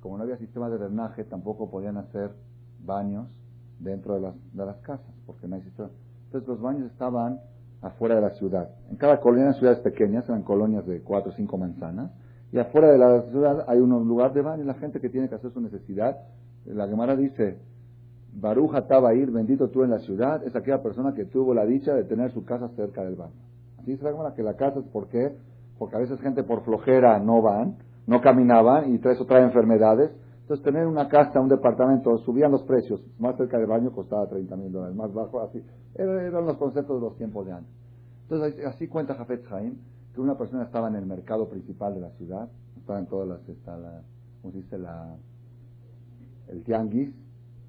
Como 0.00 0.16
no 0.16 0.24
había 0.24 0.38
sistema 0.38 0.68
de 0.70 0.78
drenaje, 0.78 1.24
tampoco 1.24 1.70
podían 1.70 1.98
hacer 1.98 2.32
baños 2.84 3.28
dentro 3.78 4.14
de 4.14 4.20
las, 4.20 4.54
de 4.54 4.66
las 4.66 4.78
casas, 4.78 5.14
porque 5.26 5.46
no 5.46 5.56
hay 5.56 5.62
sistema. 5.62 5.90
Entonces 6.24 6.48
los 6.48 6.60
baños 6.60 6.90
estaban 6.90 7.40
afuera 7.82 8.14
de 8.14 8.20
la 8.20 8.30
ciudad. 8.30 8.70
En 8.90 8.96
cada 8.96 9.20
colonia, 9.20 9.48
en 9.48 9.54
ciudades 9.54 9.80
pequeñas, 9.80 10.28
eran 10.28 10.42
colonias 10.42 10.86
de 10.86 11.00
cuatro 11.02 11.30
o 11.32 11.34
cinco 11.34 11.58
manzanas, 11.58 12.10
y 12.52 12.58
afuera 12.58 12.90
de 12.90 12.98
la 12.98 13.22
ciudad 13.30 13.64
hay 13.68 13.78
un 13.78 13.90
lugar 14.08 14.32
de 14.32 14.42
baño, 14.42 14.64
la 14.64 14.74
gente 14.74 15.00
que 15.00 15.10
tiene 15.10 15.28
que 15.28 15.34
hacer 15.34 15.52
su 15.52 15.60
necesidad. 15.60 16.16
La 16.64 16.88
Gemara 16.88 17.14
dice, 17.14 17.58
Baruja 18.32 18.86
ir 19.14 19.30
bendito 19.30 19.68
tú 19.68 19.84
en 19.84 19.90
la 19.90 19.98
ciudad, 20.00 20.42
es 20.46 20.54
aquella 20.56 20.82
persona 20.82 21.14
que 21.14 21.24
tuvo 21.24 21.54
la 21.54 21.66
dicha 21.66 21.94
de 21.94 22.04
tener 22.04 22.32
su 22.32 22.44
casa 22.44 22.68
cerca 22.76 23.04
del 23.04 23.16
baño. 23.16 23.32
Así 23.78 23.92
dice 23.92 24.04
la 24.04 24.12
Gemara 24.12 24.34
que 24.34 24.42
la 24.42 24.54
casa 24.54 24.80
es 24.80 24.86
por 24.86 25.08
qué, 25.08 25.32
porque 25.78 25.96
a 25.96 25.98
veces 25.98 26.20
gente 26.20 26.42
por 26.42 26.62
flojera 26.64 27.18
no 27.18 27.42
van, 27.42 27.76
no 28.06 28.20
caminaban 28.20 28.94
y 28.94 28.96
eso 28.96 29.26
trae 29.26 29.42
enfermedades. 29.42 30.10
Entonces 30.48 30.64
tener 30.64 30.86
una 30.86 31.08
casa, 31.08 31.40
un 31.40 31.48
departamento, 31.50 32.16
subían 32.24 32.50
los 32.50 32.62
precios, 32.62 33.04
más 33.18 33.36
cerca 33.36 33.58
del 33.58 33.66
baño 33.66 33.92
costaba 33.92 34.26
30 34.26 34.56
mil 34.56 34.72
dólares, 34.72 34.96
más 34.96 35.12
bajo, 35.12 35.42
así. 35.42 35.62
Eran 35.94 36.46
los 36.46 36.56
conceptos 36.56 36.98
de 36.98 37.06
los 37.06 37.18
tiempos 37.18 37.44
de 37.44 37.52
antes. 37.52 37.70
Entonces 38.22 38.64
así 38.64 38.88
cuenta 38.88 39.14
Jafet 39.14 39.44
Haim, 39.52 39.76
que 40.14 40.22
una 40.22 40.38
persona 40.38 40.64
estaba 40.64 40.88
en 40.88 40.94
el 40.94 41.04
mercado 41.04 41.50
principal 41.50 41.92
de 41.92 42.00
la 42.00 42.08
ciudad, 42.12 42.48
estaba 42.78 42.98
en 42.98 43.04
todas 43.08 43.28
las, 43.28 43.46
está 43.46 43.76
la, 43.76 44.00
¿cómo 44.40 44.52
se 44.52 44.60
dice? 44.60 44.78
La, 44.78 45.16
el 46.48 46.64
tianguis, 46.64 47.14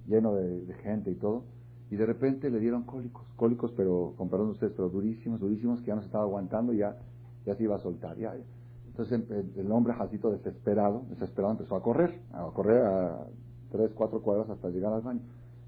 lleno 0.07 0.35
de, 0.35 0.73
gente 0.75 1.11
y 1.11 1.15
todo, 1.15 1.43
y 1.91 1.97
de 1.97 2.05
repente 2.05 2.49
le 2.49 2.61
dieron 2.61 2.83
cólicos, 2.83 3.27
cólicos, 3.35 3.73
pero, 3.75 4.13
con 4.15 4.29
perdón 4.29 4.51
ustedes, 4.51 4.71
pero 4.71 4.87
durísimos, 4.87 5.41
durísimos, 5.41 5.81
que 5.81 5.87
ya 5.87 5.95
no 5.95 6.01
se 6.01 6.07
estaba 6.07 6.23
aguantando 6.23 6.71
y 6.71 6.77
ya, 6.77 6.95
ya 7.45 7.55
se 7.55 7.63
iba 7.63 7.75
a 7.75 7.79
soltar. 7.79 8.17
Ya, 8.17 8.37
entonces 8.99 9.55
el, 9.55 9.71
hombre 9.71 9.93
jacito 9.93 10.29
desesperado, 10.29 11.03
desesperado 11.09 11.53
empezó 11.53 11.75
a 11.77 11.81
correr, 11.81 12.19
a 12.33 12.43
correr 12.53 12.83
a 12.83 13.17
tres, 13.71 13.91
cuatro 13.95 14.21
cuadras 14.21 14.49
hasta 14.49 14.67
llegar 14.69 14.91
al 14.91 15.01
baño. 15.01 15.21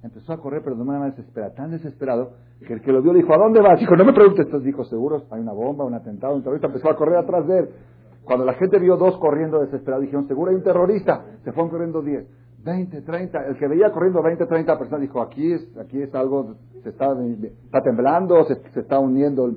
Empezó 0.03 0.33
a 0.33 0.37
correr, 0.41 0.61
pero 0.63 0.75
de 0.75 0.83
manera 0.83 1.05
desesperada, 1.05 1.53
tan 1.53 1.71
desesperado, 1.71 2.31
que 2.65 2.73
el 2.73 2.81
que 2.81 2.91
lo 2.91 3.01
vio 3.01 3.13
le 3.13 3.19
dijo, 3.19 3.33
¿a 3.33 3.37
dónde 3.37 3.61
vas? 3.61 3.79
Dijo, 3.79 3.95
no 3.95 4.03
me 4.03 4.13
preguntes. 4.13 4.45
Entonces 4.45 4.65
dijo, 4.65 4.83
seguro 4.83 5.23
hay 5.31 5.41
una 5.41 5.53
bomba, 5.53 5.85
un 5.85 5.93
atentado, 5.93 6.35
un 6.35 6.41
terrorista. 6.41 6.67
Empezó 6.67 6.89
a 6.89 6.95
correr 6.95 7.17
atrás 7.17 7.47
de 7.47 7.59
él. 7.59 7.69
Cuando 8.23 8.45
la 8.45 8.53
gente 8.53 8.79
vio 8.79 8.97
dos 8.97 9.17
corriendo 9.17 9.59
desesperados, 9.59 10.01
dijeron, 10.01 10.27
seguro 10.27 10.51
hay 10.51 10.57
un 10.57 10.63
terrorista. 10.63 11.23
Se 11.43 11.51
fueron 11.53 11.69
corriendo 11.69 12.01
diez. 12.01 12.27
20, 12.63 13.01
30, 13.01 13.45
el 13.47 13.57
que 13.57 13.67
veía 13.67 13.91
corriendo 13.91 14.21
20, 14.21 14.45
30 14.45 14.77
personas 14.77 15.01
dijo, 15.01 15.21
aquí 15.21 15.51
es, 15.51 15.77
aquí 15.77 16.01
es 16.01 16.13
algo, 16.13 16.55
se 16.83 16.89
está, 16.89 17.15
está 17.65 17.81
temblando, 17.81 18.43
se, 18.45 18.79
está 18.79 18.99
uniendo. 18.99 19.51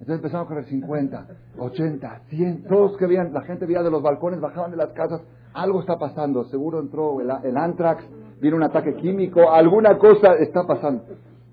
Entonces 0.00 0.16
empezaron 0.16 0.46
a 0.46 0.48
correr 0.48 0.64
50, 0.64 1.26
80, 1.58 2.20
100, 2.30 2.64
todos 2.64 2.96
que 2.96 3.06
veían, 3.06 3.34
la 3.34 3.42
gente 3.42 3.66
veía 3.66 3.82
de 3.82 3.90
los 3.90 4.02
balcones, 4.02 4.40
bajaban 4.40 4.70
de 4.70 4.78
las 4.78 4.90
casas, 4.90 5.20
algo 5.52 5.80
está 5.80 5.98
pasando, 5.98 6.44
seguro 6.44 6.80
entró 6.80 7.20
el, 7.20 7.30
el 7.44 7.56
antrax, 7.56 8.04
viene 8.40 8.56
un 8.56 8.62
ataque 8.62 8.94
químico, 8.94 9.50
alguna 9.50 9.98
cosa 9.98 10.34
está 10.34 10.66
pasando. 10.66 11.04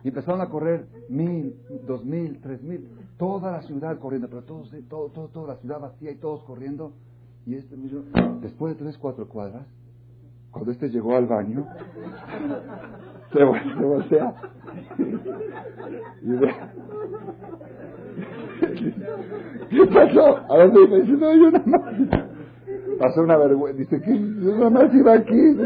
Y 0.01 0.07
empezaron 0.07 0.39
a 0.39 0.47
correr 0.47 0.87
mil, 1.09 1.55
dos 1.85 2.05
mil, 2.05 2.39
tres 2.41 2.63
mil, 2.63 2.87
toda 3.17 3.51
la 3.51 3.61
ciudad 3.63 3.99
corriendo, 3.99 4.29
pero 4.29 4.43
todos, 4.43 4.71
todo, 4.87 5.09
todo, 5.09 5.27
toda 5.27 5.55
la 5.55 5.59
ciudad 5.59 5.81
vacía 5.81 6.11
y 6.11 6.15
todos 6.15 6.43
corriendo. 6.43 6.93
Y 7.45 7.55
este 7.55 7.75
después 8.41 8.77
de 8.77 8.83
tres, 8.83 8.97
cuatro 8.97 9.27
cuadras, 9.27 9.67
cuando 10.51 10.71
este 10.71 10.89
llegó 10.89 11.15
al 11.15 11.27
baño, 11.27 11.65
se, 13.31 13.43
voltea 13.43 14.33
y 16.21 16.31
ve. 16.31 16.55
¿Qué 19.69 19.85
pasó? 19.87 20.37
A 20.51 20.57
ver, 20.57 20.73
me 20.73 21.01
dice, 21.01 21.11
no, 21.13 21.35
yo 21.35 21.51
nada 21.51 21.65
más. 21.65 22.27
Pasó 22.99 23.21
una 23.21 23.37
vergüenza. 23.37 23.77
Dice, 23.77 24.01
que 24.01 24.17
yo 24.17 24.57
nada 24.57 24.69
más 24.69 24.93
iba 24.93 25.13
aquí. 25.13 25.57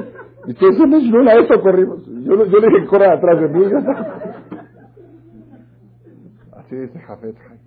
Y 0.48 0.54
tú 0.56 0.66
se 0.74 0.88
me 0.88 1.32
a 1.32 1.36
eso 1.36 1.62
corrimos. 1.62 2.06
Yo, 2.06 2.36
le 2.36 2.46
dije, 2.46 2.88
corre 2.88 3.08
atrás 3.08 3.40
de 3.40 3.48
mí. 3.48 3.66
Así 6.54 6.76
dice 6.76 7.00
Jafet 7.00 7.38
Haim. 7.38 7.60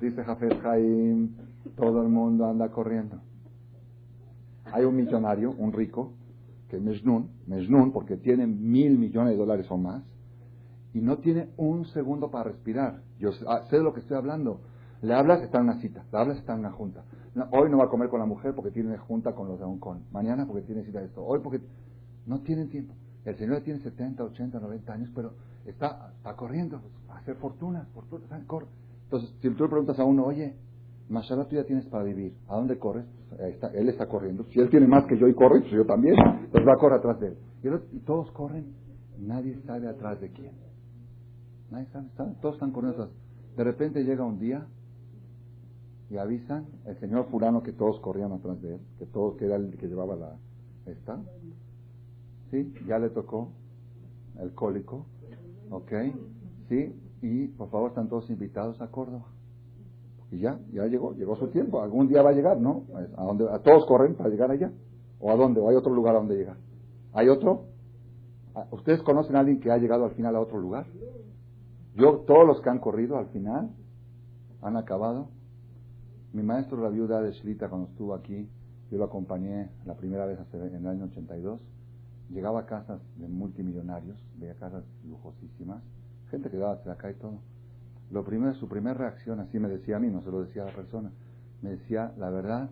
Dice 0.00 0.22
Jafet 0.22 0.64
Haim, 0.64 1.30
todo 1.76 2.02
el 2.02 2.08
mundo 2.08 2.46
anda 2.46 2.68
corriendo. 2.68 3.16
Hay 4.72 4.84
un 4.84 4.96
millonario, 4.96 5.52
un 5.52 5.72
rico, 5.72 6.12
que 6.68 6.78
Mejnun, 6.78 7.30
Mejnun, 7.46 7.92
porque 7.92 8.16
tiene 8.16 8.46
mil 8.46 8.98
millones 8.98 9.32
de 9.32 9.38
dólares 9.38 9.66
o 9.70 9.76
más, 9.76 10.02
y 10.92 11.00
no 11.00 11.18
tiene 11.18 11.50
un 11.56 11.84
segundo 11.86 12.30
para 12.30 12.44
respirar. 12.44 13.02
Yo 13.18 13.30
ah, 13.46 13.62
sé, 13.68 13.76
de 13.76 13.82
lo 13.82 13.92
que 13.92 14.00
estoy 14.00 14.16
hablando. 14.16 14.60
Le 15.02 15.14
hablas, 15.14 15.42
está 15.42 15.58
en 15.58 15.64
una 15.64 15.80
cita. 15.80 16.04
Le 16.10 16.18
hablas, 16.18 16.38
está 16.38 16.54
en 16.54 16.60
una 16.60 16.72
junta. 16.72 17.04
hoy 17.50 17.70
no 17.70 17.78
va 17.78 17.84
a 17.84 17.88
comer 17.88 18.08
con 18.08 18.18
la 18.18 18.26
mujer 18.26 18.54
porque 18.54 18.70
tiene 18.70 18.96
junta 18.96 19.34
con 19.34 19.46
los 19.46 19.58
de 19.58 19.66
Hong 19.66 19.78
Kong. 19.78 19.98
Mañana 20.10 20.46
porque 20.46 20.62
tiene 20.62 20.84
cita 20.84 21.00
de 21.00 21.06
esto. 21.06 21.22
Hoy 21.24 21.40
porque 21.40 21.60
no 22.24 22.40
tienen 22.40 22.70
tiempo. 22.70 22.94
El 23.26 23.36
señor 23.36 23.60
tiene 23.60 23.80
70, 23.80 24.24
80, 24.24 24.58
90 24.58 24.92
años, 24.92 25.10
pero 25.14 25.34
está, 25.66 26.12
está 26.16 26.34
corriendo 26.34 26.80
a 27.10 27.18
hacer 27.18 27.36
fortuna. 27.36 27.86
fortuna 27.92 28.24
Entonces, 28.38 29.34
si 29.42 29.50
tú 29.50 29.64
le 29.64 29.68
preguntas 29.68 29.98
a 29.98 30.04
uno, 30.04 30.24
oye, 30.24 30.56
Mashallah, 31.08 31.46
tú 31.48 31.56
ya 31.56 31.64
tienes 31.64 31.86
para 31.86 32.04
vivir. 32.04 32.34
¿A 32.48 32.56
dónde 32.56 32.78
corres? 32.78 33.06
está, 33.38 33.68
él 33.68 33.88
está 33.88 34.06
corriendo. 34.06 34.44
Si 34.50 34.60
él 34.60 34.68
tiene 34.70 34.86
más 34.86 35.04
que 35.06 35.18
yo 35.18 35.28
y 35.28 35.34
corre, 35.34 35.60
pues 35.60 35.72
yo 35.72 35.84
también. 35.84 36.14
Entonces 36.16 36.66
va 36.66 36.72
a 36.72 36.78
correr 36.78 36.98
atrás 36.98 37.20
de 37.20 37.28
él. 37.28 37.36
Y, 37.92 37.98
todos 38.00 38.30
corren. 38.32 38.74
Nadie 39.18 39.58
sabe 39.66 39.88
atrás 39.88 40.20
de 40.20 40.30
quién. 40.30 40.52
Nadie 41.70 41.86
sabe. 41.86 42.08
todos 42.40 42.54
están 42.54 42.70
corriendo 42.70 43.10
De 43.56 43.64
repente 43.64 44.04
llega 44.04 44.24
un 44.24 44.38
día 44.38 44.66
y 46.10 46.18
avisan 46.18 46.66
el 46.84 46.98
señor 47.00 47.28
fulano 47.30 47.62
que 47.62 47.72
todos 47.72 47.98
corrían 48.00 48.32
atrás 48.32 48.60
de 48.62 48.74
él, 48.74 48.80
que 48.98 49.06
todos, 49.06 49.36
que 49.36 49.46
era 49.46 49.56
el 49.56 49.76
que 49.76 49.88
llevaba 49.88 50.14
la... 50.14 50.36
¿Está? 50.86 51.20
¿Sí? 52.50 52.72
Ya 52.86 52.98
le 52.98 53.10
tocó 53.10 53.50
el 54.40 54.52
cólico. 54.52 55.06
¿Ok? 55.70 55.92
¿Sí? 56.68 56.94
Y 57.22 57.48
por 57.48 57.70
favor 57.70 57.90
están 57.90 58.08
todos 58.08 58.30
invitados 58.30 58.80
a 58.80 58.88
Córdoba. 58.90 59.26
Y 60.30 60.38
ya, 60.38 60.58
ya 60.72 60.86
llegó, 60.86 61.14
llegó 61.14 61.36
su 61.36 61.48
tiempo. 61.48 61.80
Algún 61.80 62.08
día 62.08 62.22
va 62.22 62.30
a 62.30 62.32
llegar, 62.32 62.60
¿no? 62.60 62.84
A, 63.16 63.24
donde, 63.24 63.48
a 63.50 63.58
todos 63.60 63.86
corren 63.86 64.14
para 64.14 64.28
llegar 64.28 64.50
allá. 64.50 64.72
¿O 65.20 65.30
a 65.30 65.36
dónde? 65.36 65.60
¿O 65.60 65.68
hay 65.68 65.76
otro 65.76 65.94
lugar 65.94 66.16
a 66.16 66.18
donde 66.18 66.36
llegar? 66.36 66.56
¿Hay 67.12 67.28
otro? 67.28 67.66
Ah, 68.54 68.66
¿Ustedes 68.70 69.02
conocen 69.02 69.36
a 69.36 69.40
alguien 69.40 69.60
que 69.60 69.70
ha 69.70 69.78
llegado 69.78 70.04
al 70.04 70.12
final 70.12 70.34
a 70.36 70.40
otro 70.40 70.58
lugar? 70.58 70.86
Yo, 71.94 72.24
todos 72.26 72.46
los 72.46 72.60
que 72.60 72.68
han 72.68 72.78
corrido 72.78 73.16
al 73.16 73.26
final, 73.28 73.70
han 74.62 74.76
acabado. 74.76 75.28
Mi 76.32 76.42
maestro, 76.42 76.82
la 76.82 76.90
viuda 76.90 77.22
de 77.22 77.32
Shlita, 77.32 77.68
cuando 77.68 77.88
estuvo 77.88 78.14
aquí, 78.14 78.48
yo 78.90 78.98
lo 78.98 79.04
acompañé 79.04 79.70
la 79.84 79.94
primera 79.94 80.26
vez 80.26 80.38
en 80.52 80.74
el 80.74 80.86
año 80.86 81.04
82. 81.04 81.60
Llegaba 82.30 82.60
a 82.60 82.66
casas 82.66 83.00
de 83.16 83.28
multimillonarios, 83.28 84.18
veía 84.36 84.54
casas 84.54 84.84
lujosísimas, 85.08 85.82
gente 86.30 86.50
que 86.50 86.56
daba 86.56 86.74
acá 86.92 87.10
y 87.10 87.14
todo. 87.14 87.38
Lo 88.10 88.24
primero, 88.24 88.54
su 88.54 88.68
primera 88.68 88.94
reacción, 88.94 89.40
así 89.40 89.58
me 89.58 89.68
decía 89.68 89.96
a 89.96 90.00
mí, 90.00 90.08
no 90.08 90.22
se 90.22 90.30
lo 90.30 90.42
decía 90.42 90.62
a 90.62 90.66
la 90.66 90.72
persona, 90.72 91.10
me 91.62 91.70
decía, 91.70 92.12
la 92.18 92.30
verdad, 92.30 92.70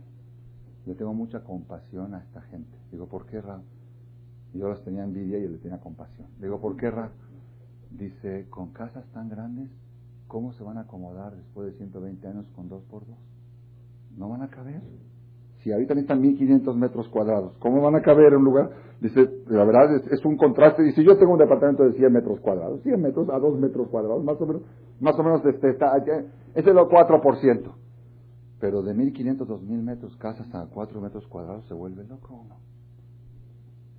yo 0.87 0.95
tengo 0.97 1.15
mucha 1.15 1.43
compasión 1.43 2.15
a 2.15 2.19
esta 2.19 2.43
gente. 2.43 2.77
Digo, 2.93 3.09
¿por 3.09 3.27
qué, 3.27 3.41
Ra? 3.41 3.61
Yo 4.53 4.69
les 4.69 4.83
tenía 4.85 5.03
envidia 5.03 5.39
y 5.39 5.45
él 5.45 5.53
le 5.53 5.59
tenía 5.59 5.81
compasión. 5.81 6.29
Digo, 6.41 6.61
¿por 6.61 6.77
qué, 6.77 6.91
Ra? 6.91 7.11
Dice, 7.91 8.47
con 8.51 8.73
casas 8.73 9.05
tan 9.13 9.29
grandes, 9.29 9.71
¿cómo 10.29 10.53
se 10.53 10.63
van 10.63 10.79
a 10.79 10.83
acomodar 10.83 11.35
después 11.35 11.67
de 11.67 11.79
120 11.79 12.29
años 12.29 12.49
con 12.55 12.69
dos 12.69 12.85
por 12.85 13.07
dos? 13.07 13.19
No 14.17 14.29
van 14.29 14.43
a 14.43 14.49
caber. 14.49 14.83
Si 15.63 15.73
ahorita 15.73 15.95
necesitan 15.95 16.21
1500 16.21 16.77
metros 16.77 17.09
cuadrados, 17.09 17.57
¿cómo 17.59 17.81
van 17.81 17.97
a 17.97 18.03
caber 18.03 18.33
en 18.33 18.41
un 18.41 18.45
lugar? 18.45 18.71
Dice, 19.01 19.29
la 19.49 19.65
verdad 19.65 19.97
es, 20.11 20.25
un 20.25 20.37
contraste. 20.37 20.83
Dice, 20.83 21.03
yo 21.03 21.17
tengo 21.17 21.33
un 21.33 21.39
departamento 21.39 21.85
de 21.85 21.93
100 21.93 22.13
metros 22.13 22.41
cuadrados, 22.41 22.83
100 22.83 23.01
metros 23.01 23.29
a 23.31 23.39
2 23.39 23.59
metros 23.59 23.89
cuadrados, 23.89 24.23
más 24.23 24.41
o 24.41 24.47
menos, 24.47 24.63
más 25.01 25.19
o 25.19 25.23
menos 25.23 25.45
este, 25.45 25.71
está, 25.71 25.97
ese 25.97 26.27
es 26.55 26.67
el 26.67 26.77
4%. 26.77 27.75
Pero 28.61 28.83
de 28.83 28.95
1500, 28.95 29.47
2000 29.47 29.83
metros, 29.83 30.17
casas 30.17 30.55
a 30.55 30.67
4 30.67 31.01
metros 31.01 31.27
cuadrados, 31.27 31.67
se 31.67 31.75
vuelve 31.75 32.05
loco 32.05 32.35
uno. 32.35 32.57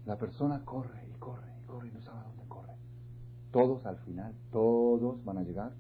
La 0.06 0.18
persona 0.18 0.62
corre 0.64 1.08
y 1.10 1.20
corre 1.20 1.48
y 1.62 1.66
corre 1.68 1.88
y 1.90 1.92
no 1.92 2.02
sabe 2.02 2.20
a 2.20 2.24
dónde 2.24 2.44
corre. 2.48 2.74
Todos 3.52 3.86
al 3.86 3.98
final, 3.98 4.34
todos 4.52 5.24
van 5.24 5.38
a 5.40 5.44
llegar 5.44 5.72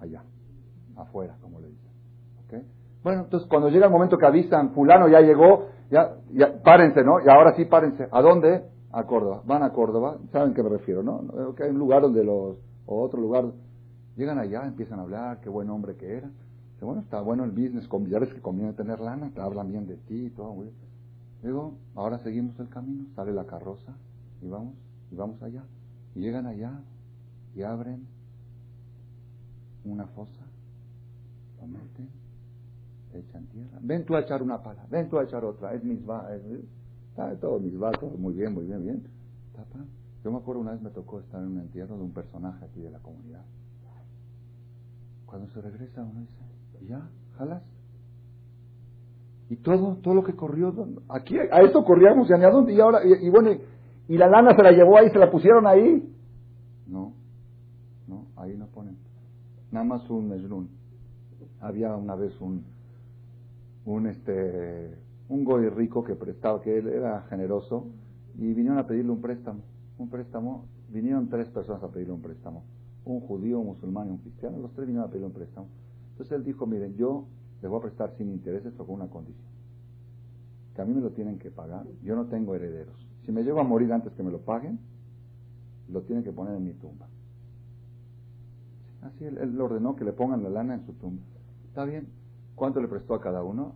allá, 0.00 0.22
afuera, 0.96 1.36
como 1.40 1.60
le 1.60 1.68
dicen. 1.68 1.90
¿Okay? 2.44 2.66
Bueno, 3.02 3.22
entonces 3.22 3.48
cuando 3.48 3.68
llega 3.68 3.86
el 3.86 3.92
momento 3.92 4.18
que 4.18 4.26
avisan, 4.26 4.72
fulano 4.72 5.08
ya 5.08 5.20
llegó, 5.20 5.68
ya, 5.90 6.16
ya, 6.32 6.62
párense, 6.62 7.02
¿no? 7.02 7.20
Y 7.24 7.28
ahora 7.28 7.54
sí 7.54 7.64
párense. 7.64 8.08
¿A 8.10 8.22
dónde? 8.22 8.64
A 8.92 9.04
Córdoba. 9.04 9.42
Van 9.46 9.62
a 9.62 9.72
Córdoba, 9.72 10.18
¿saben 10.32 10.52
qué 10.52 10.62
me 10.62 10.68
refiero, 10.68 11.02
no? 11.02 11.54
Que 11.54 11.64
hay 11.64 11.70
un 11.70 11.78
lugar 11.78 12.02
donde 12.02 12.24
los, 12.24 12.58
o 12.86 13.02
otro 13.02 13.20
lugar, 13.20 13.44
llegan 14.20 14.38
allá, 14.38 14.66
empiezan 14.66 14.98
a 14.98 15.02
hablar, 15.02 15.40
qué 15.40 15.48
buen 15.48 15.70
hombre 15.70 15.96
que 15.96 16.18
era. 16.18 16.28
Dice, 16.74 16.84
bueno, 16.84 17.00
está 17.00 17.22
bueno 17.22 17.44
el 17.44 17.50
business, 17.50 17.88
ya 18.08 18.18
ves 18.18 18.32
que 18.34 18.40
conviene 18.40 18.74
tener 18.74 19.00
lana, 19.00 19.30
te 19.34 19.40
hablan 19.40 19.68
bien 19.68 19.86
de 19.86 19.96
ti 19.96 20.26
y 20.26 20.30
todo. 20.30 20.62
Digo, 21.42 21.74
ahora 21.94 22.18
seguimos 22.18 22.58
el 22.60 22.68
camino, 22.68 23.06
sale 23.16 23.32
la 23.32 23.46
carroza 23.46 23.94
y 24.42 24.48
vamos. 24.48 24.74
Y 25.10 25.16
vamos 25.16 25.42
allá. 25.42 25.64
Llegan 26.14 26.46
allá 26.46 26.82
y 27.56 27.62
abren 27.62 28.06
una 29.84 30.06
fosa, 30.08 30.42
lo 31.58 31.66
meten, 31.66 32.10
echan 33.14 33.46
tierra. 33.46 33.78
Ven 33.80 34.04
tú 34.04 34.14
a 34.14 34.20
echar 34.20 34.42
una 34.42 34.62
pala, 34.62 34.84
ven 34.90 35.08
tú 35.08 35.18
a 35.18 35.24
echar 35.24 35.44
otra. 35.44 35.72
Es 35.72 35.82
misma, 35.82 36.26
es, 36.34 36.42
está 37.08 37.34
todo 37.36 37.58
misma, 37.58 37.90
todo 37.92 38.10
muy 38.18 38.34
bien, 38.34 38.52
muy 38.52 38.66
bien, 38.66 38.82
bien. 38.82 39.02
Yo 40.22 40.30
me 40.30 40.36
acuerdo 40.38 40.60
una 40.60 40.72
vez 40.72 40.82
me 40.82 40.90
tocó 40.90 41.20
estar 41.20 41.40
en 41.40 41.48
un 41.48 41.60
entierro 41.60 41.96
de 41.96 42.02
un 42.02 42.12
personaje 42.12 42.66
aquí 42.66 42.80
de 42.80 42.90
la 42.90 42.98
comunidad. 42.98 43.42
Cuando 45.30 45.48
se 45.50 45.60
regresa 45.60 46.02
uno 46.02 46.20
dice, 46.22 46.88
¿ya? 46.88 47.08
¿Jalas? 47.38 47.62
Y 49.48 49.56
todo, 49.56 49.96
todo 50.02 50.14
lo 50.14 50.24
que 50.24 50.34
corrió, 50.34 50.74
aquí, 51.08 51.36
a 51.38 51.60
esto 51.62 51.84
corríamos 51.84 52.28
y 52.28 52.32
a 52.32 52.50
dónde, 52.50 52.72
y 52.74 52.80
ahora, 52.80 53.00
y, 53.04 53.30
bueno, 53.30 53.50
y, 54.08 54.16
la 54.16 54.28
lana 54.28 54.54
se 54.56 54.62
la 54.62 54.72
llevó 54.72 54.98
ahí, 54.98 55.08
se 55.10 55.18
la 55.18 55.30
pusieron 55.30 55.66
ahí. 55.68 56.12
No, 56.88 57.12
no, 58.08 58.26
ahí 58.36 58.56
no 58.56 58.66
ponen. 58.66 58.96
Nada 59.70 59.84
más 59.84 60.08
un 60.10 60.28
mejrún. 60.28 60.68
Había 61.60 61.94
una 61.94 62.16
vez 62.16 62.32
un, 62.40 62.64
un 63.84 64.06
este, 64.08 64.96
un 65.28 65.44
goy 65.44 65.68
rico 65.68 66.02
que 66.02 66.16
prestaba, 66.16 66.60
que 66.60 66.76
él 66.78 66.88
era 66.88 67.22
generoso, 67.22 67.86
y 68.36 68.52
vinieron 68.52 68.78
a 68.78 68.86
pedirle 68.86 69.12
un 69.12 69.20
préstamo. 69.20 69.60
Un 69.98 70.08
préstamo, 70.10 70.64
vinieron 70.88 71.28
tres 71.28 71.48
personas 71.50 71.82
a 71.84 71.88
pedirle 71.88 72.14
un 72.14 72.22
préstamo. 72.22 72.64
Un 73.04 73.20
judío, 73.20 73.60
un 73.60 73.66
musulmán 73.66 74.08
y 74.08 74.10
un 74.10 74.18
cristiano. 74.18 74.58
Los 74.58 74.72
tres 74.72 74.86
vinieron 74.86 75.08
a 75.08 75.10
pedirle 75.10 75.26
un 75.26 75.32
préstamo. 75.32 75.66
Entonces 76.12 76.36
él 76.36 76.44
dijo, 76.44 76.66
miren, 76.66 76.94
yo 76.96 77.24
les 77.62 77.70
voy 77.70 77.78
a 77.78 77.82
prestar 77.82 78.12
sin 78.16 78.30
intereses, 78.30 78.72
pero 78.72 78.86
con 78.86 78.96
una 78.96 79.08
condición. 79.08 79.50
Que 80.74 80.82
a 80.82 80.84
mí 80.84 80.94
me 80.94 81.00
lo 81.00 81.10
tienen 81.10 81.38
que 81.38 81.50
pagar. 81.50 81.86
Yo 82.02 82.14
no 82.14 82.26
tengo 82.26 82.54
herederos. 82.54 82.94
Si 83.24 83.32
me 83.32 83.42
llego 83.42 83.60
a 83.60 83.64
morir 83.64 83.92
antes 83.92 84.12
que 84.12 84.22
me 84.22 84.30
lo 84.30 84.40
paguen, 84.40 84.78
lo 85.88 86.02
tienen 86.02 86.24
que 86.24 86.32
poner 86.32 86.54
en 86.54 86.64
mi 86.64 86.72
tumba. 86.74 87.08
Así 89.02 89.24
él, 89.24 89.38
él 89.38 89.60
ordenó 89.60 89.96
que 89.96 90.04
le 90.04 90.12
pongan 90.12 90.42
la 90.42 90.50
lana 90.50 90.74
en 90.74 90.86
su 90.86 90.92
tumba. 90.92 91.22
Está 91.66 91.84
bien. 91.84 92.08
¿Cuánto 92.54 92.82
le 92.82 92.88
prestó 92.88 93.14
a 93.14 93.20
cada 93.22 93.42
uno? 93.42 93.72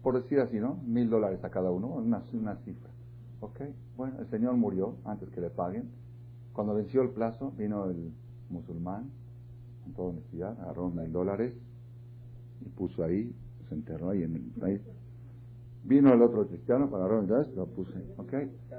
Por 0.00 0.14
decir 0.14 0.38
así, 0.38 0.60
¿no? 0.60 0.78
Mil 0.86 1.10
dólares 1.10 1.42
a 1.42 1.50
cada 1.50 1.72
uno, 1.72 1.88
una, 1.88 2.22
una 2.32 2.54
cifra. 2.58 2.90
Ok, 3.40 3.60
bueno, 3.96 4.20
el 4.20 4.28
señor 4.28 4.54
murió 4.56 4.94
antes 5.04 5.28
que 5.30 5.40
le 5.40 5.50
paguen. 5.50 5.90
Cuando 6.52 6.74
venció 6.74 7.02
el 7.02 7.10
plazo, 7.10 7.52
vino 7.58 7.90
el 7.90 8.12
musulmán, 8.50 9.10
en 9.86 9.94
toda 9.94 10.10
honestidad, 10.10 10.60
agarró 10.60 10.90
mil 10.90 11.12
dólares 11.12 11.54
y 12.64 12.68
puso 12.70 13.04
ahí, 13.04 13.32
se 13.68 13.74
enterró 13.74 14.10
ahí 14.10 14.22
en 14.22 14.36
el 14.36 14.60
país. 14.60 14.80
Vino 15.84 16.12
el 16.12 16.22
otro 16.22 16.46
cristiano, 16.46 16.88
agarró 16.94 17.20
mil 17.20 17.28
dólares, 17.28 17.52
lo 17.54 17.66
puse. 17.66 17.98
Ok, 18.16 18.32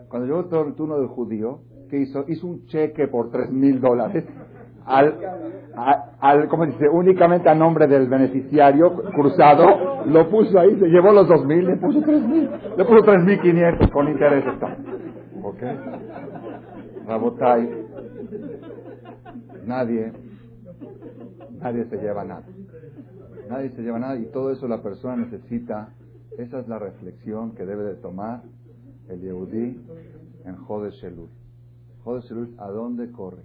cuando 0.09 0.27
llegó 0.27 0.65
el 0.65 0.75
turno 0.75 0.97
del 0.97 1.07
judío, 1.07 1.59
¿qué 1.89 1.99
hizo? 2.01 2.25
Hizo 2.27 2.47
un 2.47 2.65
cheque 2.67 3.07
por 3.07 3.29
tres 3.31 3.51
mil 3.51 3.79
dólares 3.79 4.25
al, 4.85 5.15
al, 6.19 6.47
como 6.47 6.65
dice, 6.67 6.87
únicamente 6.87 7.49
a 7.49 7.55
nombre 7.55 7.87
del 7.87 8.07
beneficiario 8.07 8.93
cruzado, 9.13 10.05
lo 10.05 10.29
puso 10.29 10.59
ahí, 10.59 10.77
se 10.79 10.87
llevó 10.87 11.11
los 11.11 11.27
dos 11.27 11.45
mil, 11.45 11.65
le 11.65 11.77
puso 11.77 12.01
tres 12.01 12.21
mil, 12.21 12.49
le 12.77 12.85
puso 12.85 13.03
tres 13.03 13.23
mil 13.23 13.39
quinientos 13.41 13.89
con 13.89 14.07
interés 14.07 14.45
está. 14.45 14.77
¿Ok? 15.41 15.61
Rabotai, 17.07 17.84
nadie, 19.65 20.11
nadie 21.59 21.85
se 21.85 21.97
lleva 21.97 22.23
nada. 22.23 22.45
Nadie 23.49 23.69
se 23.71 23.81
lleva 23.81 23.99
nada 23.99 24.17
y 24.17 24.25
todo 24.27 24.51
eso 24.51 24.67
la 24.67 24.81
persona 24.81 25.15
necesita, 25.17 25.89
esa 26.37 26.59
es 26.59 26.67
la 26.67 26.79
reflexión 26.79 27.53
que 27.53 27.65
debe 27.65 27.83
de 27.83 27.95
tomar 27.95 28.43
el 29.07 29.21
Yehudí 29.21 29.79
en 30.45 30.55
Jode 30.55 30.91
Shelul. 30.91 31.29
Jode 32.03 32.21
Shelul, 32.21 32.55
¿a 32.57 32.69
dónde 32.69 33.11
corre? 33.11 33.43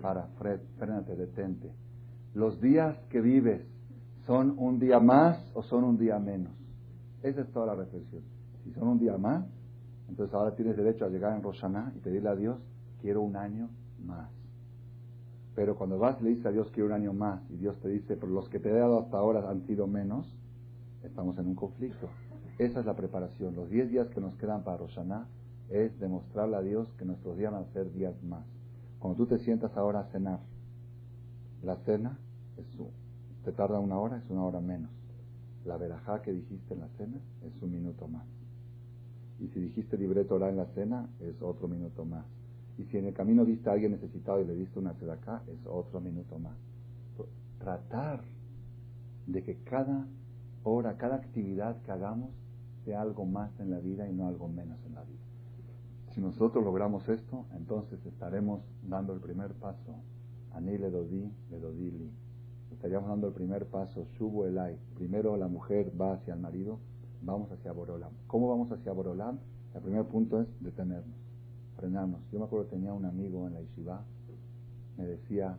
Para, 0.00 0.26
Fred, 0.38 0.60
frénate, 0.78 1.16
detente. 1.16 1.70
Los 2.34 2.60
días 2.60 2.96
que 3.10 3.20
vives, 3.20 3.62
¿son 4.26 4.54
un 4.58 4.78
día 4.78 5.00
más 5.00 5.50
o 5.54 5.62
son 5.62 5.84
un 5.84 5.98
día 5.98 6.18
menos? 6.18 6.52
Esa 7.22 7.42
es 7.42 7.52
toda 7.52 7.66
la 7.66 7.74
reflexión. 7.74 8.22
Si 8.64 8.72
son 8.72 8.88
un 8.88 8.98
día 8.98 9.18
más, 9.18 9.44
entonces 10.08 10.34
ahora 10.34 10.54
tienes 10.54 10.76
derecho 10.76 11.04
a 11.04 11.08
llegar 11.08 11.36
en 11.36 11.42
Roshaná 11.42 11.92
y 11.96 11.98
pedirle 11.98 12.28
a 12.28 12.36
Dios, 12.36 12.58
quiero 13.00 13.22
un 13.22 13.36
año 13.36 13.68
más. 14.04 14.39
Pero 15.60 15.76
cuando 15.76 15.98
vas 15.98 16.18
y 16.22 16.24
le 16.24 16.30
dices 16.30 16.46
a 16.46 16.52
Dios, 16.52 16.70
quiero 16.72 16.86
un 16.86 16.94
año 16.94 17.12
más, 17.12 17.42
y 17.50 17.56
Dios 17.56 17.78
te 17.80 17.88
dice, 17.90 18.16
pero 18.16 18.32
los 18.32 18.48
que 18.48 18.58
te 18.58 18.70
he 18.70 18.72
dado 18.72 18.98
hasta 18.98 19.18
ahora 19.18 19.46
han 19.50 19.60
sido 19.66 19.86
menos, 19.86 20.26
estamos 21.02 21.36
en 21.36 21.48
un 21.48 21.54
conflicto. 21.54 22.08
Esa 22.56 22.80
es 22.80 22.86
la 22.86 22.96
preparación. 22.96 23.54
Los 23.54 23.68
10 23.68 23.90
días 23.90 24.08
que 24.08 24.22
nos 24.22 24.34
quedan 24.36 24.64
para 24.64 24.78
Roshaná 24.78 25.26
es 25.68 26.00
demostrarle 26.00 26.56
a 26.56 26.62
Dios 26.62 26.88
que 26.96 27.04
nuestros 27.04 27.36
días 27.36 27.52
van 27.52 27.64
a 27.64 27.72
ser 27.74 27.92
días 27.92 28.14
más. 28.22 28.46
Cuando 29.00 29.18
tú 29.18 29.26
te 29.26 29.38
sientas 29.38 29.76
ahora 29.76 30.00
a 30.00 30.04
cenar, 30.04 30.38
la 31.62 31.76
cena 31.84 32.16
es 32.56 32.64
te 33.44 33.52
tarda 33.52 33.80
una 33.80 33.98
hora, 33.98 34.16
es 34.16 34.30
una 34.30 34.44
hora 34.44 34.62
menos. 34.62 34.90
La 35.66 35.76
verajá 35.76 36.22
que 36.22 36.32
dijiste 36.32 36.72
en 36.72 36.80
la 36.80 36.88
cena 36.96 37.18
es 37.44 37.62
un 37.62 37.70
minuto 37.70 38.08
más. 38.08 38.24
Y 39.38 39.48
si 39.48 39.60
dijiste 39.60 39.98
libreto 39.98 40.42
en 40.48 40.56
la 40.56 40.64
cena, 40.68 41.06
es 41.20 41.42
otro 41.42 41.68
minuto 41.68 42.06
más. 42.06 42.24
Y 42.80 42.84
si 42.86 42.96
en 42.96 43.04
el 43.04 43.12
camino 43.12 43.44
viste 43.44 43.68
a 43.68 43.74
alguien 43.74 43.92
necesitado 43.92 44.40
y 44.40 44.46
le 44.46 44.54
diste 44.54 44.78
una 44.78 44.92
acá, 44.92 45.42
es 45.48 45.66
otro 45.66 46.00
minuto 46.00 46.38
más. 46.38 46.56
Tratar 47.58 48.22
de 49.26 49.42
que 49.42 49.58
cada 49.64 50.06
hora, 50.64 50.96
cada 50.96 51.16
actividad 51.16 51.82
que 51.82 51.90
hagamos 51.90 52.30
sea 52.86 53.02
algo 53.02 53.26
más 53.26 53.50
en 53.60 53.70
la 53.70 53.80
vida 53.80 54.08
y 54.08 54.14
no 54.14 54.26
algo 54.26 54.48
menos 54.48 54.78
en 54.86 54.94
la 54.94 55.02
vida. 55.02 55.20
Si 56.14 56.22
nosotros 56.22 56.64
logramos 56.64 57.06
esto, 57.10 57.44
entonces 57.54 57.98
estaremos 58.06 58.62
dando 58.82 59.12
el 59.12 59.20
primer 59.20 59.52
paso. 59.52 59.96
Ani 60.52 60.78
le 60.78 60.90
dodí, 60.90 61.30
le 61.50 61.60
dodí 61.60 61.90
li. 61.90 62.10
Estaríamos 62.72 63.10
dando 63.10 63.28
el 63.28 63.34
primer 63.34 63.66
paso, 63.66 64.06
subo 64.16 64.46
el. 64.46 64.58
Primero 64.94 65.36
la 65.36 65.48
mujer 65.48 65.92
va 66.00 66.14
hacia 66.14 66.32
el 66.32 66.40
marido, 66.40 66.78
vamos 67.20 67.52
hacia 67.52 67.72
Borolam. 67.72 68.12
¿Cómo 68.26 68.48
vamos 68.48 68.72
hacia 68.72 68.92
Borolam? 68.92 69.38
El 69.74 69.82
primer 69.82 70.06
punto 70.06 70.40
es 70.40 70.48
detenernos, 70.60 71.19
frenarnos. 71.80 72.20
Yo 72.30 72.38
me 72.38 72.44
acuerdo 72.44 72.66
que 72.66 72.76
tenía 72.76 72.92
un 72.92 73.04
amigo 73.04 73.46
en 73.46 73.54
la 73.54 73.60
Yeshiva, 73.62 74.04
me 74.96 75.06
decía, 75.06 75.56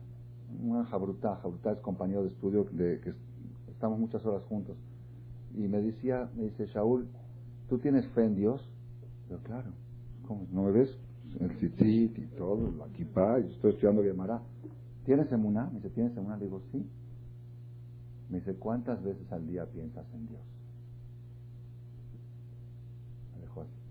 una 0.62 0.84
jabrutá, 0.84 1.36
jabrutá 1.36 1.72
es 1.72 1.80
compañero 1.80 2.22
de 2.22 2.28
estudio 2.28 2.64
de 2.70 3.00
que 3.00 3.12
estamos 3.70 3.98
muchas 3.98 4.24
horas 4.24 4.44
juntos. 4.44 4.76
Y 5.54 5.68
me 5.68 5.80
decía, 5.82 6.30
me 6.36 6.44
dice, 6.44 6.66
Shaul, 6.66 7.08
¿tú 7.68 7.78
tienes 7.78 8.06
fe 8.08 8.24
en 8.24 8.36
Dios? 8.36 8.62
Yo, 9.28 9.38
claro. 9.42 9.70
¿No 10.50 10.62
me 10.62 10.70
ves? 10.70 10.96
El 11.40 11.50
citit 11.58 12.18
y 12.18 12.26
todo, 12.36 12.70
la 12.72 12.86
kippah, 12.92 13.40
y 13.40 13.52
estoy 13.52 13.72
estudiando 13.72 14.02
Gemara. 14.02 14.40
¿Tienes 15.04 15.30
emuná? 15.32 15.66
Me 15.66 15.80
dice, 15.80 15.90
¿tienes 15.90 16.16
emuná? 16.16 16.36
Le 16.36 16.44
digo, 16.44 16.62
sí. 16.70 16.86
Me 18.28 18.38
dice, 18.38 18.54
¿cuántas 18.54 19.02
veces 19.02 19.30
al 19.32 19.46
día 19.46 19.66
piensas 19.66 20.06
en 20.14 20.26
Dios? 20.26 20.40
Me 23.34 23.40
dejó 23.40 23.62
así. 23.62 23.82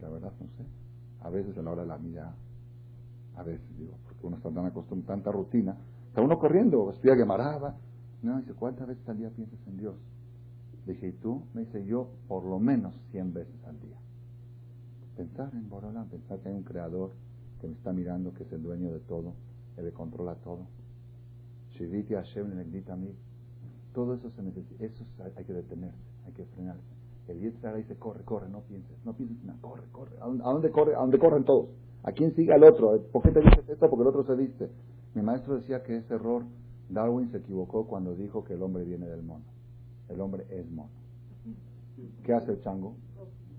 La 0.00 0.08
verdad 0.08 0.32
no 0.40 0.46
sé. 0.56 0.64
A 1.20 1.30
veces 1.30 1.56
a 1.58 1.62
la 1.62 1.72
hora 1.72 1.82
de 1.82 1.88
la 1.88 1.98
mía, 1.98 2.32
a 3.36 3.42
veces 3.42 3.66
digo, 3.76 3.94
porque 4.04 4.26
uno 4.26 4.36
está 4.36 4.50
tan 4.50 4.66
acostumbrado, 4.66 5.14
tanta 5.14 5.32
rutina, 5.32 5.76
está 6.08 6.22
uno 6.22 6.38
corriendo, 6.38 6.90
estudia 6.90 7.16
Gemara, 7.16 7.76
no, 8.22 8.38
dice, 8.38 8.52
¿cuántas 8.54 8.88
veces 8.88 9.08
al 9.08 9.18
día 9.18 9.30
piensas 9.30 9.58
en 9.66 9.76
Dios? 9.76 9.94
dije, 10.86 11.08
¿y 11.08 11.12
tú? 11.12 11.42
Me 11.54 11.62
dice, 11.62 11.84
yo 11.84 12.08
por 12.26 12.44
lo 12.44 12.58
menos 12.58 12.94
100 13.10 13.34
veces 13.34 13.64
al 13.64 13.78
día. 13.80 13.96
Pensar 15.16 15.50
en 15.52 15.68
Borolán, 15.68 16.08
pensar 16.08 16.38
que 16.40 16.48
hay 16.48 16.54
un 16.54 16.62
creador 16.62 17.12
que 17.60 17.66
me 17.66 17.74
está 17.74 17.92
mirando, 17.92 18.32
que 18.32 18.44
es 18.44 18.52
el 18.52 18.62
dueño 18.62 18.90
de 18.92 19.00
todo, 19.00 19.34
que 19.76 19.92
controla 19.92 20.34
todo. 20.36 20.66
Shiviti 21.70 22.14
Hashem 22.14 22.52
a 22.88 22.96
mí. 22.96 23.14
Todo 23.92 24.14
eso 24.14 24.30
se 24.30 24.42
necesita, 24.42 24.84
eso 24.84 25.04
hay 25.36 25.44
que 25.44 25.52
detenerse, 25.52 25.98
hay 26.26 26.32
que 26.32 26.44
frenarse. 26.46 26.97
El 27.28 27.40
Yetzirah 27.40 27.74
dice, 27.74 27.96
corre, 27.96 28.24
corre, 28.24 28.48
no 28.48 28.60
pienses, 28.62 28.96
no 29.04 29.12
pienses 29.12 29.44
nada, 29.44 29.58
corre, 29.60 29.84
corre. 29.92 30.16
¿A 30.20 30.26
dónde 30.26 30.70
corre? 30.70 30.94
¿A 30.94 31.00
dónde 31.00 31.18
corren 31.18 31.44
todos? 31.44 31.68
¿A 32.02 32.12
quién 32.12 32.34
sigue 32.34 32.52
al 32.52 32.64
otro? 32.64 32.98
¿Por 33.12 33.22
qué 33.22 33.30
te 33.30 33.40
dices 33.40 33.68
esto? 33.68 33.90
Porque 33.90 34.02
el 34.02 34.08
otro 34.08 34.24
se 34.24 34.34
viste. 34.34 34.70
Mi 35.14 35.22
maestro 35.22 35.56
decía 35.56 35.82
que 35.82 35.96
ese 35.96 36.14
error, 36.14 36.44
Darwin 36.88 37.30
se 37.30 37.38
equivocó 37.38 37.86
cuando 37.86 38.14
dijo 38.14 38.44
que 38.44 38.54
el 38.54 38.62
hombre 38.62 38.84
viene 38.84 39.06
del 39.06 39.22
mono. 39.22 39.44
El 40.08 40.20
hombre 40.20 40.46
es 40.50 40.70
mono. 40.70 40.90
¿Qué 42.24 42.32
hace 42.32 42.52
el 42.52 42.62
chango? 42.62 42.94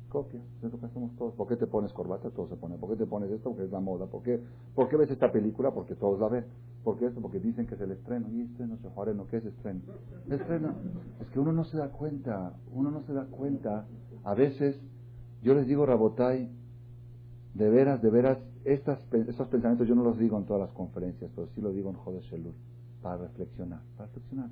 Copia. 0.09 0.41
Es 0.63 0.71
lo 0.71 0.79
todos. 1.17 1.35
¿Por 1.35 1.47
qué 1.47 1.55
te 1.55 1.67
pones 1.67 1.93
corbata? 1.93 2.31
Todos 2.31 2.49
se 2.49 2.55
ponen. 2.55 2.79
¿Por 2.79 2.89
qué 2.89 2.95
te 2.95 3.05
pones 3.05 3.29
esto? 3.29 3.49
Porque 3.49 3.65
es 3.65 3.71
la 3.71 3.79
moda. 3.79 4.07
¿Por 4.07 4.23
qué, 4.23 4.41
¿Por 4.73 4.89
qué 4.89 4.97
ves 4.97 5.11
esta 5.11 5.31
película? 5.31 5.71
Porque 5.71 5.93
todos 5.95 6.19
la 6.19 6.29
ven. 6.29 6.45
¿Por 6.83 6.97
qué 6.97 7.07
esto? 7.07 7.21
Porque 7.21 7.39
dicen 7.39 7.67
que 7.67 7.75
es 7.75 7.81
el 7.81 7.91
estreno. 7.91 8.29
¿Y 8.31 8.41
estreno, 8.41 8.77
no 9.15 9.27
¿Qué 9.27 9.37
es 9.37 9.45
estreno? 9.45 9.81
Estreno. 10.29 10.73
Es 11.21 11.27
que 11.27 11.39
uno 11.39 11.51
no 11.51 11.63
se 11.65 11.77
da 11.77 11.89
cuenta. 11.89 12.53
Uno 12.73 12.89
no 12.89 13.01
se 13.03 13.13
da 13.13 13.25
cuenta. 13.25 13.85
A 14.23 14.33
veces, 14.33 14.79
yo 15.41 15.53
les 15.53 15.67
digo, 15.67 15.85
Rabotai, 15.85 16.49
de 17.53 17.69
veras, 17.69 18.01
de 18.01 18.09
veras, 18.09 18.37
estas, 18.63 18.99
estos 19.13 19.47
pensamientos 19.47 19.87
yo 19.87 19.95
no 19.95 20.03
los 20.03 20.17
digo 20.17 20.37
en 20.37 20.45
todas 20.45 20.61
las 20.61 20.71
conferencias, 20.71 21.31
pero 21.35 21.47
sí 21.55 21.61
lo 21.61 21.71
digo 21.71 21.89
en 21.89 21.95
Joder 21.95 22.21
Shelur, 22.23 22.53
para 23.01 23.17
reflexionar. 23.17 23.81
Para 23.97 24.07
reflexionar. 24.07 24.49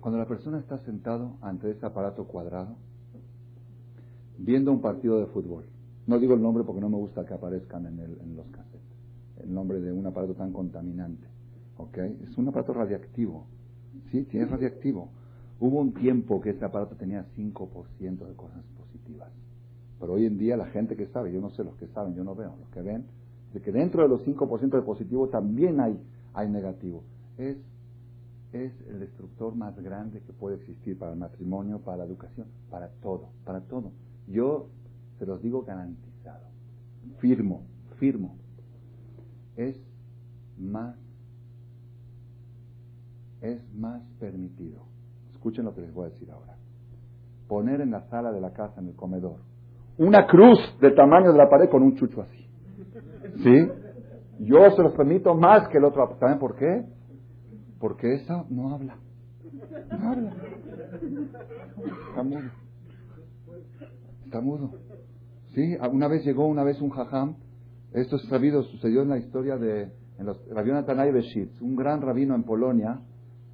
Cuando 0.00 0.18
la 0.18 0.26
persona 0.26 0.58
está 0.58 0.78
sentado 0.78 1.36
ante 1.40 1.70
ese 1.70 1.84
aparato 1.84 2.24
cuadrado, 2.24 2.76
viendo 4.38 4.72
un 4.72 4.80
partido 4.80 5.18
de 5.18 5.26
fútbol, 5.26 5.64
No 6.06 6.18
digo 6.18 6.34
el 6.34 6.42
nombre 6.42 6.64
porque 6.64 6.80
no 6.80 6.88
me 6.88 6.96
gusta 6.96 7.24
que 7.24 7.34
aparezcan 7.34 7.86
en, 7.86 8.00
el, 8.00 8.18
en 8.20 8.34
los 8.34 8.46
cassettes. 8.48 8.80
El 9.44 9.54
nombre 9.54 9.80
de 9.80 9.92
un 9.92 10.06
aparato 10.06 10.34
tan 10.34 10.52
contaminante. 10.52 11.29
¿Ok? 11.80 11.98
Es 11.98 12.36
un 12.36 12.48
aparato 12.48 12.74
radiactivo. 12.74 13.46
Sí, 14.10 14.24
tiene 14.24 14.46
radiactivo. 14.46 15.10
Hubo 15.58 15.80
un 15.80 15.94
tiempo 15.94 16.40
que 16.40 16.50
ese 16.50 16.64
aparato 16.64 16.96
tenía 16.96 17.26
5% 17.36 18.26
de 18.26 18.34
cosas 18.34 18.64
positivas. 18.76 19.30
Pero 19.98 20.14
hoy 20.14 20.26
en 20.26 20.38
día 20.38 20.56
la 20.56 20.66
gente 20.66 20.96
que 20.96 21.06
sabe, 21.06 21.32
yo 21.32 21.40
no 21.40 21.50
sé 21.50 21.64
los 21.64 21.76
que 21.76 21.86
saben, 21.88 22.14
yo 22.14 22.24
no 22.24 22.34
veo, 22.34 22.54
los 22.58 22.68
que 22.70 22.82
ven, 22.82 23.04
de 23.52 23.60
que 23.60 23.72
dentro 23.72 24.02
de 24.02 24.08
los 24.08 24.26
5% 24.26 24.70
de 24.70 24.82
positivo 24.82 25.28
también 25.28 25.80
hay, 25.80 25.98
hay 26.34 26.48
negativo. 26.48 27.02
Es, 27.36 27.56
es 28.52 28.72
el 28.88 29.00
destructor 29.00 29.54
más 29.54 29.78
grande 29.80 30.20
que 30.20 30.32
puede 30.32 30.56
existir 30.56 30.98
para 30.98 31.12
el 31.12 31.18
matrimonio, 31.18 31.80
para 31.80 31.98
la 31.98 32.04
educación, 32.04 32.46
para 32.70 32.88
todo, 33.02 33.30
para 33.44 33.60
todo. 33.60 33.92
Yo 34.26 34.68
se 35.18 35.26
los 35.26 35.42
digo 35.42 35.62
garantizado, 35.62 36.46
firmo, 37.18 37.62
firmo. 37.98 38.36
Es 39.56 39.78
más, 40.58 40.96
es 43.40 43.62
más 43.74 44.02
permitido. 44.18 44.82
Escuchen 45.32 45.64
lo 45.64 45.74
que 45.74 45.82
les 45.82 45.94
voy 45.94 46.06
a 46.06 46.10
decir 46.10 46.30
ahora. 46.30 46.56
Poner 47.48 47.80
en 47.80 47.90
la 47.90 48.02
sala 48.08 48.32
de 48.32 48.40
la 48.40 48.52
casa, 48.52 48.80
en 48.80 48.88
el 48.88 48.96
comedor, 48.96 49.40
una 49.98 50.26
cruz 50.26 50.58
del 50.80 50.94
tamaño 50.94 51.32
de 51.32 51.38
la 51.38 51.48
pared 51.48 51.68
con 51.68 51.82
un 51.82 51.96
chucho 51.96 52.22
así. 52.22 52.46
¿Sí? 53.42 53.68
Yo 54.40 54.70
se 54.70 54.82
los 54.82 54.94
permito 54.94 55.34
más 55.34 55.68
que 55.68 55.78
el 55.78 55.84
otro. 55.84 56.16
¿Saben 56.18 56.38
por 56.38 56.56
qué? 56.56 56.86
Porque 57.78 58.14
esa 58.14 58.44
no 58.48 58.74
habla. 58.74 58.96
No 59.90 60.08
habla. 60.08 60.32
Está 62.08 62.22
mudo. 62.22 62.50
Está 64.24 64.40
mudo. 64.40 64.70
Sí, 65.54 65.76
una 65.92 66.08
vez 66.08 66.24
llegó 66.24 66.46
una 66.46 66.64
vez 66.64 66.80
un 66.80 66.90
jajam. 66.90 67.36
Esto 67.92 68.16
es 68.16 68.22
sabido, 68.28 68.62
sucedió 68.62 69.02
en 69.02 69.08
la 69.08 69.18
historia 69.18 69.56
de 69.56 69.92
en 70.18 70.26
los, 70.26 70.38
Rabbi 70.48 70.70
un 71.60 71.76
gran 71.76 72.00
rabino 72.02 72.34
en 72.34 72.44
Polonia. 72.44 73.00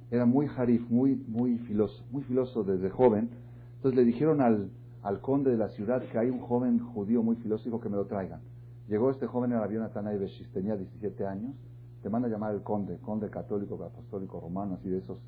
Era 0.09 0.25
muy 0.25 0.47
harif, 0.55 0.89
muy, 0.89 1.15
muy 1.27 1.57
filoso, 1.59 2.03
muy 2.11 2.23
filoso 2.23 2.63
desde 2.63 2.89
joven. 2.89 3.29
Entonces 3.75 3.97
le 3.97 4.05
dijeron 4.05 4.41
al, 4.41 4.69
al 5.03 5.21
conde 5.21 5.51
de 5.51 5.57
la 5.57 5.69
ciudad 5.69 6.01
que 6.03 6.17
hay 6.17 6.29
un 6.29 6.39
joven 6.39 6.79
judío 6.79 7.23
muy 7.23 7.35
filósofo 7.37 7.79
que 7.79 7.89
me 7.89 7.97
lo 7.97 8.05
traigan. 8.05 8.41
Llegó 8.87 9.11
este 9.11 9.27
joven 9.27 9.51
en 9.51 9.57
el 9.57 9.63
avión 9.63 9.89
Tanay 9.93 10.17
Beshis, 10.17 10.49
tenía 10.51 10.77
17 10.77 11.25
años, 11.25 11.53
te 12.01 12.09
manda 12.09 12.27
a 12.27 12.31
llamar 12.31 12.53
el 12.53 12.61
conde, 12.61 12.97
conde 12.99 13.29
católico, 13.29 13.75
apostólico 13.83 14.39
romano, 14.39 14.75
así 14.75 14.89
de 14.89 14.99
esos 14.99 15.19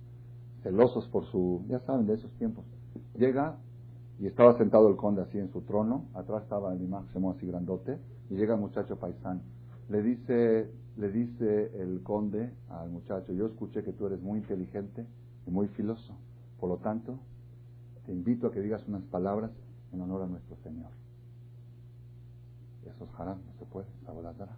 celosos 0.64 1.08
por 1.08 1.26
su, 1.26 1.64
ya 1.68 1.80
saben, 1.82 2.08
de 2.08 2.14
esos 2.14 2.32
tiempos. 2.34 2.64
Llega 3.18 3.58
y 4.20 4.28
estaba 4.28 4.58
sentado 4.58 4.90
el 4.90 4.96
conde 4.96 5.22
así 5.22 5.38
en 5.38 5.52
su 5.52 5.62
trono, 5.62 6.06
atrás 6.14 6.44
estaba 6.44 6.74
el 6.74 6.82
imán 6.82 7.06
así 7.36 7.48
grandote, 7.48 7.98
y 8.30 8.36
llega 8.36 8.56
el 8.56 8.62
muchacho 8.62 8.98
paisán. 8.98 9.42
Le 9.90 10.04
dice, 10.04 10.72
le 11.00 11.10
dice 11.10 11.72
el 11.82 12.04
conde 12.04 12.52
al 12.68 12.90
muchacho, 12.90 13.32
yo 13.32 13.46
escuché 13.46 13.84
que 13.84 13.94
tú 13.94 14.08
eres 14.08 14.22
muy 14.22 14.40
inteligente 14.40 15.06
y 15.48 15.50
muy 15.50 15.70
filoso, 15.70 16.14
por 16.60 16.70
lo 16.70 16.78
tanto, 16.78 17.18
te 18.06 18.12
invito 18.12 18.48
a 18.48 18.52
que 18.52 18.60
digas 18.60 18.86
unas 18.86 19.04
palabras 19.04 19.52
en 19.94 20.02
honor 20.02 20.24
a 20.24 20.28
nuestro 20.28 20.58
Señor. 20.58 20.92
Eso 22.86 23.06
es 23.06 23.20
no 23.20 23.54
se 23.58 23.66
puede, 23.66 23.88
aboladara. 24.08 24.58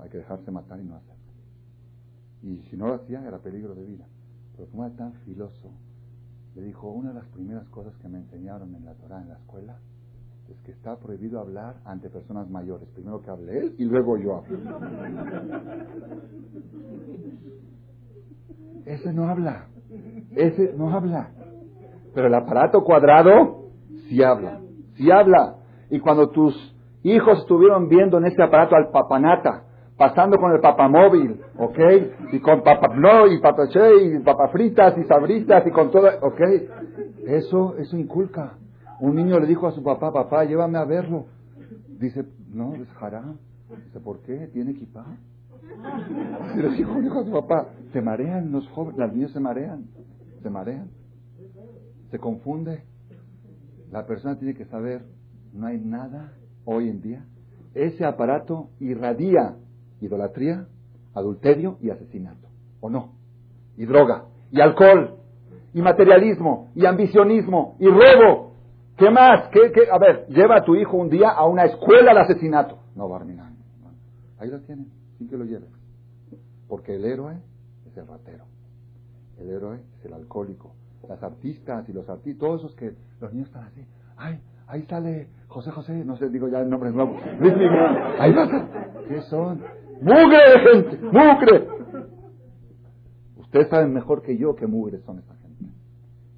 Hay 0.00 0.10
que 0.10 0.18
dejarse 0.18 0.50
matar 0.50 0.78
y 0.78 0.84
no 0.84 0.96
hacerlo. 0.96 1.14
Y 2.42 2.58
si 2.68 2.76
no 2.76 2.88
lo 2.88 2.94
hacía, 2.94 3.26
era 3.26 3.38
peligro 3.38 3.74
de 3.74 3.84
vida. 3.84 4.06
Pero 4.54 4.68
como 4.68 4.84
era 4.84 4.94
tan 4.94 5.14
filoso, 5.24 5.70
le 6.54 6.62
dijo, 6.62 6.90
una 6.90 7.08
de 7.08 7.14
las 7.14 7.26
primeras 7.28 7.66
cosas 7.68 7.96
que 7.96 8.08
me 8.08 8.18
enseñaron 8.18 8.74
en 8.74 8.84
la 8.84 8.94
Torah, 8.94 9.22
en 9.22 9.28
la 9.28 9.38
escuela, 9.38 9.78
es 10.48 10.60
que 10.60 10.72
está 10.72 10.96
prohibido 10.96 11.40
hablar 11.40 11.76
ante 11.84 12.08
personas 12.08 12.48
mayores. 12.48 12.88
Primero 12.90 13.20
que 13.20 13.30
hable 13.30 13.58
él 13.58 13.74
y 13.78 13.84
luego 13.84 14.16
yo 14.16 14.36
hablo. 14.36 14.58
Ese 18.84 19.12
no 19.12 19.28
habla. 19.28 19.66
Ese 20.30 20.72
no 20.76 20.90
habla. 20.90 21.30
Pero 22.14 22.28
el 22.28 22.34
aparato 22.34 22.84
cuadrado 22.84 23.70
sí 24.08 24.22
habla. 24.22 24.60
Sí 24.94 25.10
habla. 25.10 25.56
Y 25.90 25.98
cuando 25.98 26.30
tus 26.30 26.54
hijos 27.02 27.40
estuvieron 27.40 27.88
viendo 27.88 28.18
en 28.18 28.26
ese 28.26 28.42
aparato 28.42 28.76
al 28.76 28.90
papanata, 28.90 29.64
pasando 29.96 30.38
con 30.38 30.52
el 30.52 30.60
papamóvil, 30.60 31.40
¿ok? 31.58 31.78
Y 32.32 32.40
con 32.40 32.62
papapno 32.62 33.26
y 33.26 33.40
papache 33.40 34.04
y 34.04 34.18
papafritas 34.20 34.96
y 34.98 35.04
sabritas 35.04 35.66
y 35.66 35.70
con 35.70 35.90
todo, 35.90 36.08
¿ok? 36.22 36.40
Eso, 37.26 37.76
eso 37.78 37.96
inculca. 37.96 38.58
Un 39.00 39.16
niño 39.16 39.38
le 39.38 39.46
dijo 39.46 39.66
a 39.66 39.72
su 39.72 39.82
papá, 39.82 40.12
papá, 40.12 40.44
llévame 40.44 40.78
a 40.78 40.84
verlo. 40.84 41.26
Dice, 41.98 42.24
no, 42.52 42.74
es. 42.74 42.80
Dice, 43.84 44.00
¿por 44.00 44.20
qué? 44.20 44.48
¿Tiene 44.52 44.72
equipa? 44.72 45.06
Y 46.54 46.58
le 46.58 46.70
dijo, 46.70 47.00
dijo 47.00 47.20
a 47.20 47.24
su 47.24 47.30
papá, 47.30 47.68
se 47.92 48.00
marean 48.00 48.52
los 48.52 48.66
jóvenes, 48.68 48.98
las 48.98 49.12
niñas 49.12 49.32
se 49.32 49.40
marean, 49.40 49.86
se 50.42 50.50
marean, 50.50 50.88
se 52.10 52.18
confunde. 52.18 52.84
La 53.90 54.06
persona 54.06 54.38
tiene 54.38 54.54
que 54.54 54.64
saber, 54.66 55.02
no 55.52 55.66
hay 55.66 55.78
nada 55.78 56.32
hoy 56.64 56.88
en 56.88 57.00
día, 57.00 57.24
ese 57.74 58.04
aparato 58.04 58.70
irradia 58.80 59.56
idolatría, 60.00 60.66
adulterio 61.14 61.78
y 61.80 61.90
asesinato, 61.90 62.48
¿o 62.80 62.90
no? 62.90 63.12
Y 63.76 63.86
droga, 63.86 64.24
y 64.50 64.60
alcohol, 64.60 65.16
y 65.72 65.82
materialismo, 65.82 66.70
y 66.74 66.86
ambicionismo, 66.86 67.76
y 67.78 67.86
robo. 67.86 68.45
¿Qué 68.96 69.10
más? 69.10 69.48
¿Qué, 69.50 69.72
qué? 69.72 69.82
A 69.90 69.98
ver, 69.98 70.26
lleva 70.28 70.56
a 70.56 70.64
tu 70.64 70.74
hijo 70.74 70.96
un 70.96 71.08
día 71.08 71.30
a 71.30 71.46
una 71.46 71.64
escuela 71.64 72.14
de 72.14 72.20
asesinato. 72.20 72.78
No, 72.94 73.08
Barmina. 73.08 73.52
Ahí 74.38 74.50
lo 74.50 74.60
tienen, 74.60 74.90
sin 75.18 75.28
que 75.28 75.36
lo 75.36 75.44
lleves. 75.44 75.70
Porque 76.68 76.96
el 76.96 77.04
héroe 77.04 77.36
es 77.86 77.96
el 77.96 78.06
ratero. 78.06 78.44
El 79.38 79.50
héroe 79.50 79.80
es 79.98 80.04
el 80.04 80.14
alcohólico. 80.14 80.74
Las 81.08 81.22
artistas 81.22 81.88
y 81.88 81.92
los 81.92 82.08
artistas, 82.08 82.40
todos 82.40 82.60
esos 82.60 82.74
que 82.74 82.94
los 83.20 83.32
niños 83.32 83.48
están 83.48 83.64
así. 83.64 83.86
Ay, 84.16 84.40
Ahí 84.68 84.82
sale 84.82 85.28
José 85.46 85.70
José, 85.70 86.04
no 86.04 86.16
sé, 86.16 86.28
digo 86.28 86.48
ya 86.48 86.60
el 86.60 86.68
nombre 86.68 86.90
nuevo. 86.90 87.16
Ahí 88.18 88.32
va. 88.32 88.68
¿Qué 89.08 89.22
son? 89.22 89.62
¡Mugre 90.00 90.38
de 90.38 90.58
gente! 90.60 90.98
¡Mugre! 91.04 91.68
Ustedes 93.36 93.68
saben 93.68 93.92
mejor 93.92 94.22
que 94.22 94.36
yo 94.36 94.56
qué 94.56 94.66
mugre 94.66 94.98
son 95.02 95.18
esta 95.18 95.34
gente. 95.36 95.66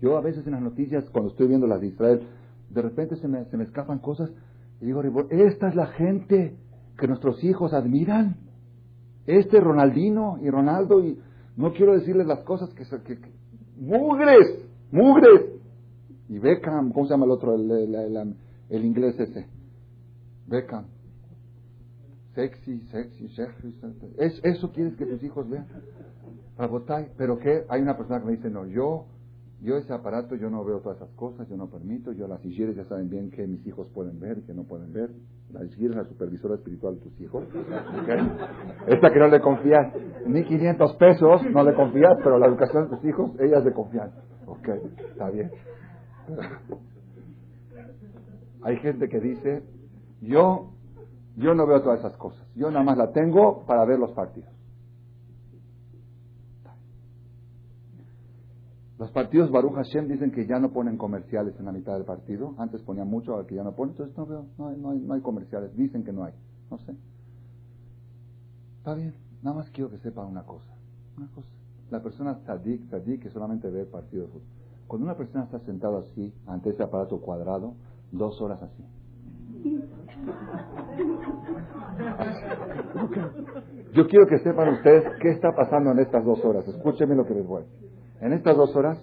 Yo 0.00 0.16
a 0.16 0.20
veces 0.20 0.46
en 0.46 0.52
las 0.52 0.62
noticias, 0.62 1.08
cuando 1.10 1.30
estoy 1.30 1.48
viendo 1.48 1.66
las 1.66 1.80
de 1.80 1.88
Israel, 1.88 2.22
de 2.70 2.82
repente 2.82 3.16
se 3.16 3.28
me, 3.28 3.44
se 3.46 3.56
me 3.56 3.64
escapan 3.64 3.98
cosas 3.98 4.30
y 4.80 4.86
digo, 4.86 5.02
esta 5.30 5.68
es 5.68 5.74
la 5.74 5.86
gente 5.86 6.56
que 6.98 7.08
nuestros 7.08 7.42
hijos 7.42 7.72
admiran. 7.72 8.36
Este 9.26 9.60
Ronaldino 9.60 10.38
y 10.40 10.48
Ronaldo 10.50 11.04
y 11.04 11.18
no 11.56 11.72
quiero 11.72 11.94
decirles 11.94 12.26
las 12.26 12.40
cosas 12.44 12.72
que, 12.74 12.84
que, 12.84 13.20
que 13.20 13.32
mugres, 13.76 14.64
mugres. 14.90 15.58
Y 16.28 16.38
Beckham, 16.38 16.92
¿cómo 16.92 17.06
se 17.06 17.14
llama 17.14 17.24
el 17.24 17.32
otro? 17.32 17.54
El, 17.54 18.84
inglés 18.84 19.18
ese. 19.18 19.46
Beckham. 20.46 20.86
Sexy, 22.34 22.80
sexy, 22.90 23.28
sexy. 23.30 23.74
¿Es, 24.18 24.40
¿Eso 24.44 24.70
quieres 24.72 24.94
que 24.96 25.06
tus 25.06 25.22
hijos 25.24 25.48
vean? 25.48 25.66
Pero 27.16 27.38
que 27.38 27.64
hay 27.68 27.82
una 27.82 27.96
persona 27.96 28.20
que 28.20 28.26
me 28.26 28.32
dice, 28.32 28.50
no, 28.50 28.66
yo, 28.66 29.06
yo 29.60 29.76
ese 29.76 29.92
aparato, 29.92 30.36
yo 30.36 30.50
no 30.50 30.64
veo 30.64 30.80
todas 30.80 30.98
esas 30.98 31.10
cosas, 31.16 31.48
yo 31.48 31.56
no 31.56 31.68
permito, 31.68 32.12
yo 32.12 32.28
las 32.28 32.44
higieres 32.44 32.76
ya 32.76 32.84
saben 32.84 33.10
bien 33.10 33.30
que 33.30 33.44
mis 33.46 33.66
hijos 33.66 33.88
pueden 33.92 34.20
ver 34.20 34.42
que 34.42 34.54
no 34.54 34.62
pueden 34.62 34.92
ver. 34.92 35.10
La 35.52 35.64
higieres 35.64 35.96
es 35.96 36.02
la 36.02 36.04
supervisora 36.04 36.54
espiritual 36.54 36.94
de 36.94 37.00
tus 37.00 37.20
hijos. 37.20 37.44
Esta 38.86 39.12
que 39.12 39.18
no 39.18 39.26
le 39.28 39.40
confías 39.40 39.92
ni 40.26 40.44
500 40.44 40.96
pesos, 40.96 41.42
no 41.50 41.64
le 41.64 41.74
confías, 41.74 42.18
pero 42.22 42.38
la 42.38 42.46
educación 42.46 42.84
de 42.84 42.96
tus 42.96 43.04
hijos, 43.04 43.32
ella 43.40 43.58
es 43.58 43.64
de 43.64 43.72
confianza. 43.72 44.22
Ok, 44.46 44.68
está 45.10 45.30
bien. 45.30 45.50
Hay 48.62 48.76
gente 48.76 49.08
que 49.08 49.18
dice, 49.20 49.62
yo, 50.20 50.70
yo 51.36 51.54
no 51.54 51.66
veo 51.66 51.82
todas 51.82 52.00
esas 52.00 52.16
cosas, 52.16 52.46
yo 52.54 52.70
nada 52.70 52.84
más 52.84 52.96
la 52.96 53.10
tengo 53.12 53.64
para 53.66 53.84
ver 53.84 53.98
los 53.98 54.12
partidos. 54.12 54.57
Los 58.98 59.12
partidos 59.12 59.50
Baruch 59.52 59.74
Hashem 59.74 60.08
dicen 60.08 60.32
que 60.32 60.46
ya 60.46 60.58
no 60.58 60.72
ponen 60.72 60.96
comerciales 60.96 61.54
en 61.58 61.66
la 61.66 61.72
mitad 61.72 61.94
del 61.94 62.04
partido. 62.04 62.54
Antes 62.58 62.82
ponían 62.82 63.08
mucho, 63.08 63.32
ahora 63.32 63.46
que 63.46 63.54
ya 63.54 63.62
no 63.62 63.72
ponen. 63.72 63.92
Entonces 63.92 64.16
no 64.16 64.26
veo, 64.26 64.46
no 64.58 64.68
hay, 64.68 64.76
no 64.76 64.90
hay, 64.90 64.98
no 64.98 65.14
hay 65.14 65.20
comerciales. 65.20 65.76
Dicen 65.76 66.02
que 66.02 66.12
no 66.12 66.24
hay. 66.24 66.32
No 66.68 66.78
sé. 66.78 66.96
Está 68.78 68.94
bien. 68.94 69.14
Nada 69.40 69.56
más 69.56 69.70
quiero 69.70 69.88
que 69.88 69.98
sepa 69.98 70.24
una 70.24 70.42
cosa. 70.42 70.74
Una 71.16 71.28
cosa. 71.28 71.48
La 71.90 72.02
persona 72.02 72.40
tzadik, 72.40 72.88
tzadik, 72.88 73.22
que 73.22 73.30
solamente 73.30 73.70
ve 73.70 73.82
el 73.82 73.86
partido 73.86 74.24
de 74.24 74.28
fútbol. 74.28 74.48
Cuando 74.88 75.04
una 75.04 75.16
persona 75.16 75.44
está 75.44 75.60
sentada 75.60 76.00
así, 76.00 76.34
ante 76.46 76.70
ese 76.70 76.82
aparato 76.82 77.20
cuadrado, 77.20 77.74
dos 78.10 78.40
horas 78.40 78.60
así. 78.62 78.84
Yo 83.92 84.06
quiero 84.06 84.26
que 84.26 84.38
sepan 84.40 84.68
ustedes 84.74 85.04
qué 85.20 85.30
está 85.30 85.54
pasando 85.54 85.90
en 85.92 85.98
estas 86.00 86.24
dos 86.24 86.44
horas. 86.44 86.66
Escúchenme 86.68 87.14
lo 87.14 87.24
que 87.24 87.34
les 87.34 87.46
voy. 87.46 87.64
En 88.20 88.32
estas 88.32 88.56
dos 88.56 88.74
horas, 88.76 88.98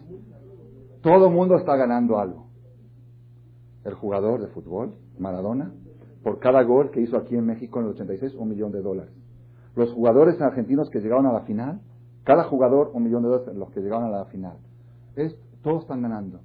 todo 1.01 1.27
el 1.27 1.33
mundo 1.33 1.55
está 1.55 1.75
ganando 1.75 2.19
algo. 2.19 2.47
El 3.83 3.93
jugador 3.93 4.41
de 4.41 4.47
fútbol, 4.47 4.95
Maradona, 5.19 5.71
por 6.23 6.39
cada 6.39 6.63
gol 6.63 6.91
que 6.91 7.01
hizo 7.01 7.17
aquí 7.17 7.35
en 7.35 7.45
México 7.45 7.79
en 7.79 7.85
el 7.85 7.91
86, 7.91 8.35
un 8.35 8.49
millón 8.49 8.71
de 8.71 8.81
dólares. 8.81 9.13
Los 9.75 9.91
jugadores 9.93 10.41
argentinos 10.41 10.89
que 10.89 10.99
llegaron 10.99 11.27
a 11.27 11.33
la 11.33 11.41
final, 11.41 11.81
cada 12.23 12.45
jugador 12.45 12.91
un 12.93 13.03
millón 13.03 13.23
de 13.23 13.29
dólares 13.29 13.55
los 13.55 13.69
que 13.71 13.81
llegaron 13.81 14.05
a 14.05 14.09
la 14.09 14.25
final. 14.25 14.57
Es, 15.15 15.37
todos 15.61 15.83
están 15.83 16.01
ganando. 16.01 16.39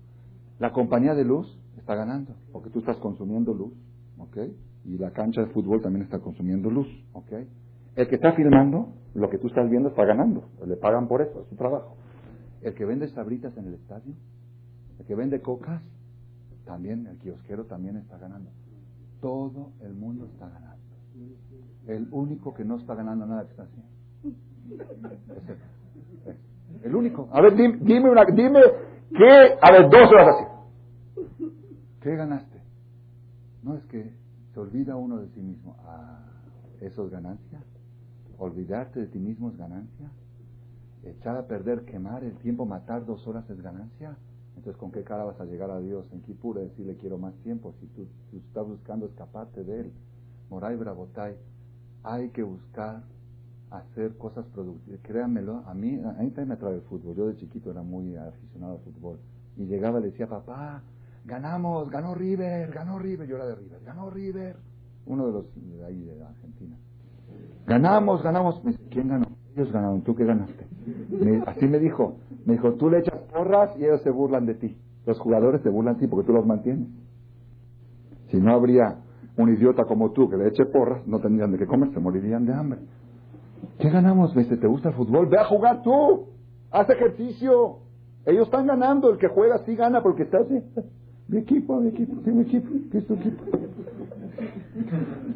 La 0.58 0.72
compañía 0.72 1.14
de 1.14 1.24
luz 1.24 1.58
está 1.78 1.94
ganando, 1.94 2.34
porque 2.52 2.68
tú 2.68 2.80
estás 2.80 2.98
consumiendo 2.98 3.54
luz, 3.54 3.72
¿ok? 4.20 4.36
Y 4.84 4.98
la 4.98 5.10
cancha 5.10 5.42
de 5.42 5.48
fútbol 5.48 5.82
también 5.82 6.04
está 6.04 6.18
consumiendo 6.18 6.70
luz, 6.70 6.88
¿ok? 7.12 7.32
El 7.96 8.08
que 8.08 8.14
está 8.14 8.32
filmando, 8.32 8.92
lo 9.14 9.28
que 9.28 9.38
tú 9.38 9.48
estás 9.48 9.68
viendo 9.68 9.88
está 9.88 10.04
ganando, 10.04 10.44
le 10.66 10.76
pagan 10.76 11.08
por 11.08 11.22
eso, 11.22 11.42
es 11.42 11.48
su 11.48 11.56
trabajo. 11.56 11.96
El 12.62 12.74
que 12.74 12.84
vende 12.84 13.08
sabritas 13.08 13.56
en 13.56 13.66
el 13.66 13.74
estadio, 13.74 14.14
el 14.98 15.06
que 15.06 15.14
vende 15.14 15.40
cocas, 15.40 15.82
también, 16.64 17.06
el 17.06 17.18
kiosquero 17.18 17.64
también 17.64 17.96
está 17.96 18.16
ganando. 18.18 18.50
Todo 19.20 19.72
el 19.80 19.92
mundo 19.94 20.26
está 20.26 20.48
ganando. 20.48 20.70
El 21.86 22.06
único 22.12 22.54
que 22.54 22.64
no 22.64 22.76
está 22.76 22.94
ganando 22.94 23.26
nada 23.26 23.42
está 23.42 23.64
haciendo. 23.64 23.88
el, 26.84 26.94
único. 26.94 27.28
A 27.32 27.40
ver, 27.40 27.56
dime, 27.56 27.78
dime, 27.80 28.10
una, 28.10 28.24
dime 28.24 28.60
qué, 29.16 29.58
a 29.60 29.72
ver, 29.72 29.90
dos 29.90 30.12
horas 30.12 30.28
así. 30.28 30.44
¿Qué 32.00 32.14
ganaste? 32.14 32.49
No 33.62 33.76
es 33.76 33.84
que 33.84 34.10
se 34.52 34.60
olvida 34.60 34.96
uno 34.96 35.18
de 35.18 35.28
sí 35.28 35.40
mismo. 35.40 35.76
Ah, 35.84 36.24
¿eso 36.80 37.04
es 37.04 37.10
ganancia? 37.10 37.62
¿Olvidarte 38.38 39.00
de 39.00 39.06
ti 39.06 39.18
mismo 39.18 39.50
es 39.50 39.56
ganancia? 39.58 40.10
¿Echar 41.04 41.36
a 41.36 41.46
perder, 41.46 41.84
quemar 41.84 42.24
el 42.24 42.36
tiempo, 42.38 42.66
matar 42.66 43.04
dos 43.04 43.26
horas 43.26 43.48
es 43.50 43.60
ganancia? 43.60 44.16
Entonces, 44.56 44.78
¿con 44.78 44.90
qué 44.92 45.02
cara 45.02 45.24
vas 45.24 45.40
a 45.40 45.44
llegar 45.44 45.70
a 45.70 45.78
Dios 45.78 46.04
en 46.12 46.20
Kipur 46.22 46.58
y 46.58 46.62
decirle 46.62 46.96
quiero 46.96 47.16
más 47.16 47.34
tiempo 47.42 47.72
si 47.80 47.86
tú, 47.88 48.06
estás 48.32 48.66
buscando 48.66 49.06
escaparte 49.06 49.64
de 49.64 49.80
Él? 49.80 49.92
Moray 50.50 50.76
Brabotay, 50.76 51.36
hay 52.02 52.28
que 52.30 52.42
buscar 52.42 53.02
hacer 53.70 54.16
cosas 54.16 54.44
productivas. 54.46 55.00
Créanmelo, 55.02 55.62
a 55.66 55.74
mí, 55.74 55.94
a 55.94 56.12
mí 56.12 56.30
también 56.30 56.48
me 56.48 56.54
atrae 56.54 56.74
el 56.74 56.82
fútbol. 56.82 57.14
Yo 57.14 57.28
de 57.28 57.36
chiquito 57.36 57.70
era 57.70 57.82
muy 57.82 58.16
aficionado 58.16 58.74
al 58.74 58.80
fútbol. 58.80 59.18
Y 59.56 59.64
llegaba 59.66 60.00
y 60.00 60.02
le 60.02 60.10
decía, 60.10 60.28
papá, 60.28 60.82
ganamos, 61.24 61.90
ganó 61.90 62.14
River, 62.14 62.70
ganó 62.70 62.98
River. 62.98 63.28
Yo 63.28 63.36
era 63.36 63.46
de 63.46 63.54
River, 63.54 63.80
ganó 63.84 64.10
River. 64.10 64.56
Uno 65.06 65.26
de 65.26 65.32
los 65.32 65.44
de 65.54 65.84
ahí, 65.84 66.04
de 66.04 66.22
Argentina. 66.22 66.76
Ganamos, 67.66 68.22
ganamos. 68.22 68.60
¿Quién 68.90 69.08
ganó? 69.08 69.26
Ellos 69.54 69.72
ganaron. 69.72 70.02
¿Tú 70.02 70.14
qué 70.14 70.24
ganaste? 70.24 70.66
así 71.46 71.66
me 71.66 71.78
dijo. 71.78 72.16
Me 72.44 72.54
dijo, 72.54 72.74
tú 72.74 72.90
le 72.90 73.00
echas 73.00 73.18
porras 73.32 73.76
y 73.78 73.84
ellos 73.84 74.02
se 74.02 74.10
burlan 74.10 74.46
de 74.46 74.54
ti. 74.54 74.76
Los 75.06 75.18
jugadores 75.18 75.62
se 75.62 75.68
burlan 75.68 75.94
de 75.94 76.00
ti 76.00 76.06
porque 76.06 76.26
tú 76.26 76.32
los 76.32 76.46
mantienes. 76.46 76.88
Si 78.28 78.38
no 78.38 78.54
habría 78.54 78.98
un 79.36 79.52
idiota 79.52 79.84
como 79.84 80.12
tú 80.12 80.28
que 80.28 80.36
le 80.36 80.48
eche 80.48 80.66
porras, 80.66 81.06
no 81.06 81.20
tendrían 81.20 81.52
de 81.52 81.58
qué 81.58 81.66
comer, 81.66 81.92
se 81.92 82.00
morirían 82.00 82.44
de 82.46 82.54
hambre. 82.54 82.80
¿Qué 83.78 83.90
ganamos? 83.90 84.34
¿Ves? 84.34 84.48
¿Te 84.48 84.66
gusta 84.66 84.90
el 84.90 84.94
fútbol? 84.94 85.28
Ve 85.28 85.38
a 85.38 85.44
jugar 85.44 85.82
tú. 85.82 86.26
Haz 86.70 86.88
ejercicio. 86.90 87.78
Ellos 88.26 88.46
están 88.46 88.66
ganando. 88.66 89.10
El 89.10 89.18
que 89.18 89.28
juega 89.28 89.58
sí 89.64 89.74
gana 89.74 90.02
porque 90.02 90.24
está 90.24 90.38
así. 90.38 90.62
Mi 91.30 91.38
equipo, 91.38 91.80
mi 91.80 91.88
equipo, 91.90 92.16
mi 92.28 92.42
equipo, 92.42 92.68
¿qué 92.90 92.98
es 92.98 93.06
tu 93.06 93.14
equipo? 93.14 93.44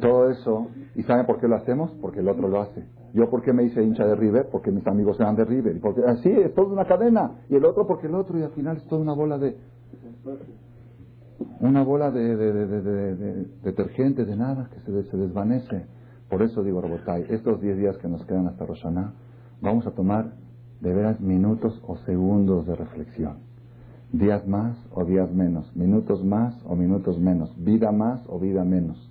Todo 0.01 0.29
eso. 0.29 0.67
¿Y 0.93 1.03
saben 1.03 1.25
por 1.25 1.39
qué 1.39 1.47
lo 1.47 1.55
hacemos? 1.55 1.89
Porque 2.01 2.19
el 2.19 2.27
otro 2.27 2.49
lo 2.49 2.59
hace. 2.59 2.83
Yo, 3.13 3.29
¿por 3.29 3.41
qué 3.41 3.53
me 3.53 3.63
hice 3.63 3.81
hincha 3.81 4.05
de 4.05 4.13
River? 4.13 4.49
Porque 4.51 4.71
mis 4.71 4.85
amigos 4.87 5.17
eran 5.21 5.37
de 5.37 5.45
River. 5.45 5.73
Y 5.73 5.79
porque 5.79 6.01
así 6.05 6.29
es 6.29 6.53
toda 6.53 6.73
una 6.73 6.85
cadena. 6.85 7.39
Y 7.49 7.55
el 7.55 7.63
otro 7.63 7.87
porque 7.87 8.07
el 8.07 8.15
otro. 8.15 8.37
Y 8.37 8.43
al 8.43 8.51
final 8.51 8.75
es 8.75 8.83
toda 8.87 9.01
una 9.01 9.13
bola 9.13 9.37
de. 9.37 9.55
Una 11.61 11.81
bola 11.83 12.11
de, 12.11 12.35
detergente, 13.63 14.25
de 14.25 14.35
nada, 14.35 14.69
que 14.73 14.81
se, 14.81 15.03
se, 15.03 15.15
desvanece. 15.15 15.85
Por 16.29 16.41
eso 16.41 16.61
digo, 16.61 16.81
Robotay, 16.81 17.25
estos 17.29 17.61
10 17.61 17.77
días 17.77 17.97
que 17.99 18.09
nos 18.09 18.25
quedan 18.25 18.47
hasta 18.47 18.65
Roshaná, 18.65 19.13
vamos 19.61 19.87
a 19.87 19.91
tomar 19.91 20.33
de 20.81 20.93
veras 20.93 21.21
minutos 21.21 21.81
o 21.87 21.95
segundos 21.99 22.65
de 22.67 22.75
reflexión. 22.75 23.54
Días 24.11 24.47
más 24.47 24.77
o 24.93 25.03
días 25.03 25.31
menos, 25.33 25.75
minutos 25.75 26.23
más 26.23 26.55
o 26.65 26.75
minutos 26.75 27.19
menos, 27.19 27.53
vida 27.63 27.91
más 27.91 28.23
o 28.27 28.39
vida 28.39 28.63
menos. 28.63 29.09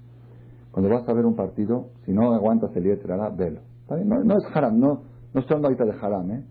Cuando 0.70 0.90
vas 0.90 1.08
a 1.08 1.12
ver 1.12 1.26
un 1.26 1.36
partido, 1.36 1.88
si 2.04 2.12
no 2.12 2.32
aguantas 2.32 2.74
el 2.76 2.98
hará, 3.10 3.28
velo. 3.28 3.60
No, 3.88 4.38
es 4.38 4.44
haram, 4.54 4.80
no, 4.80 5.02
no 5.32 5.40
estoy 5.40 5.56
hablando 5.56 5.68
ahorita 5.68 5.84
de 5.84 6.06
haram, 6.06 6.30
¿eh? 6.30 6.44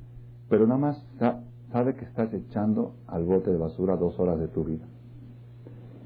pero 0.49 0.67
nada 0.67 0.79
más 0.79 1.05
sabe 1.71 1.95
que 1.95 2.05
estás 2.05 2.31
echando 2.33 2.93
al 3.07 3.23
bote 3.23 3.51
de 3.51 3.57
basura 3.57 3.95
dos 3.97 4.19
horas 4.19 4.39
de 4.39 4.47
tu 4.47 4.63
vida. 4.63 4.85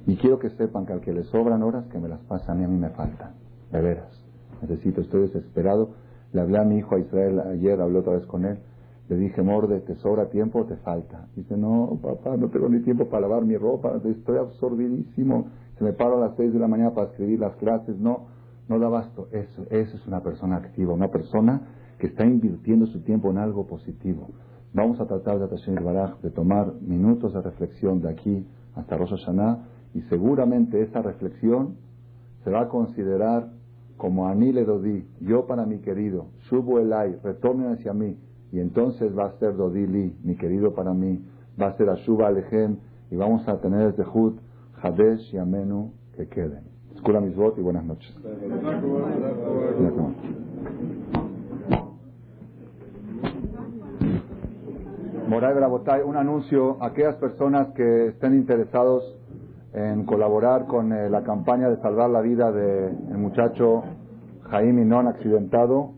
Y 0.07 0.15
quiero 0.15 0.39
que 0.39 0.49
sepan 0.51 0.85
que 0.85 0.93
al 0.93 1.01
que 1.01 1.11
le 1.11 1.25
sobran 1.25 1.61
horas, 1.63 1.85
que 1.87 1.99
me 1.99 2.07
las 2.07 2.21
pasan 2.21 2.61
y 2.61 2.63
a 2.63 2.67
mí 2.67 2.77
me 2.77 2.89
faltan. 2.91 3.33
De 3.71 3.81
veras. 3.81 4.23
Necesito, 4.61 5.01
estoy 5.01 5.21
desesperado. 5.23 5.89
Le 6.31 6.41
hablé 6.41 6.59
a 6.59 6.63
mi 6.63 6.77
hijo 6.77 6.95
a 6.95 6.99
Israel 6.99 7.41
ayer, 7.41 7.79
hablé 7.81 7.99
otra 7.99 8.13
vez 8.13 8.25
con 8.25 8.45
él. 8.45 8.57
Le 9.09 9.15
dije, 9.15 9.41
Morde, 9.41 9.79
¿te 9.81 9.95
sobra 9.95 10.29
tiempo 10.29 10.59
o 10.59 10.65
te 10.65 10.75
falta? 10.77 11.27
Dice, 11.35 11.55
no, 11.55 11.97
papá, 12.01 12.35
no 12.35 12.49
tengo 12.49 12.67
ni 12.67 12.81
tiempo 12.81 13.07
para 13.07 13.21
lavar 13.21 13.45
mi 13.45 13.55
ropa, 13.55 13.99
estoy 14.03 14.37
absorbidísimo. 14.37 15.47
Se 15.77 15.83
me 15.83 15.93
paro 15.93 16.17
a 16.17 16.27
las 16.27 16.35
seis 16.35 16.51
de 16.51 16.59
la 16.59 16.67
mañana 16.67 16.91
para 16.93 17.07
escribir 17.07 17.39
las 17.39 17.55
clases. 17.55 17.97
No, 17.97 18.27
no 18.67 18.79
da 18.79 18.89
basto. 18.89 19.29
Eso, 19.31 19.63
eso 19.69 19.95
es 19.95 20.07
una 20.07 20.21
persona 20.21 20.57
activa, 20.57 20.93
una 20.93 21.09
persona 21.09 21.61
que 21.99 22.07
está 22.07 22.25
invirtiendo 22.25 22.85
su 22.87 23.01
tiempo 23.01 23.29
en 23.31 23.37
algo 23.37 23.65
positivo. 23.65 24.29
Vamos 24.73 24.99
a 24.99 25.07
tratar 25.07 25.39
de 25.39 25.79
Baraj 25.79 26.19
de 26.21 26.29
tomar 26.29 26.73
minutos 26.81 27.33
de 27.33 27.41
reflexión 27.41 28.01
de 28.01 28.09
aquí 28.09 28.45
hasta 28.75 28.97
Rosh 28.97 29.11
Hashanah 29.11 29.65
y 29.93 30.01
seguramente 30.01 30.81
esa 30.81 31.01
reflexión 31.01 31.77
se 32.43 32.51
va 32.51 32.63
a 32.63 32.67
considerar 32.69 33.49
como 33.95 34.27
Anile 34.27 34.63
Dodi, 34.63 35.07
yo 35.21 35.47
para 35.47 35.65
mi 35.65 35.79
querido, 35.79 36.27
Shubu 36.49 36.77
Elai, 36.77 37.17
retornen 37.23 37.71
hacia 37.71 37.93
mí, 37.93 38.15
y 38.51 38.59
entonces 38.59 39.17
va 39.17 39.25
a 39.25 39.31
ser 39.39 39.55
Dodili, 39.55 40.15
mi 40.23 40.35
querido 40.35 40.73
para 40.73 40.93
mí, 40.93 41.23
va 41.59 41.67
a 41.67 41.73
ser 41.77 41.89
Ashuba 41.89 42.27
Alejem, 42.27 42.77
y 43.11 43.15
vamos 43.15 43.47
a 43.47 43.59
tener 43.59 43.81
el 43.81 43.93
Zehut, 43.93 44.39
Hadesh 44.81 45.33
y 45.33 45.37
Amenu 45.37 45.91
que 46.15 46.27
queden. 46.27 46.63
Escura 46.93 47.19
mis 47.21 47.35
votos 47.35 47.59
y 47.59 47.61
buenas 47.61 47.85
noches. 47.85 48.13
Moray 55.27 55.53
Brabotay, 55.53 56.01
un 56.03 56.15
anuncio 56.15 56.81
a 56.81 56.87
aquellas 56.87 57.15
personas 57.15 57.67
que 57.73 58.07
estén 58.07 58.33
interesados 58.33 59.03
en 59.73 60.05
colaborar 60.05 60.65
con 60.65 60.93
eh, 60.93 61.09
la 61.09 61.23
campaña 61.23 61.69
de 61.69 61.77
salvar 61.77 62.09
la 62.09 62.21
vida 62.21 62.51
del 62.51 63.17
muchacho 63.17 63.83
Jaime 64.49 64.85
Non 64.85 65.07
accidentado. 65.07 65.91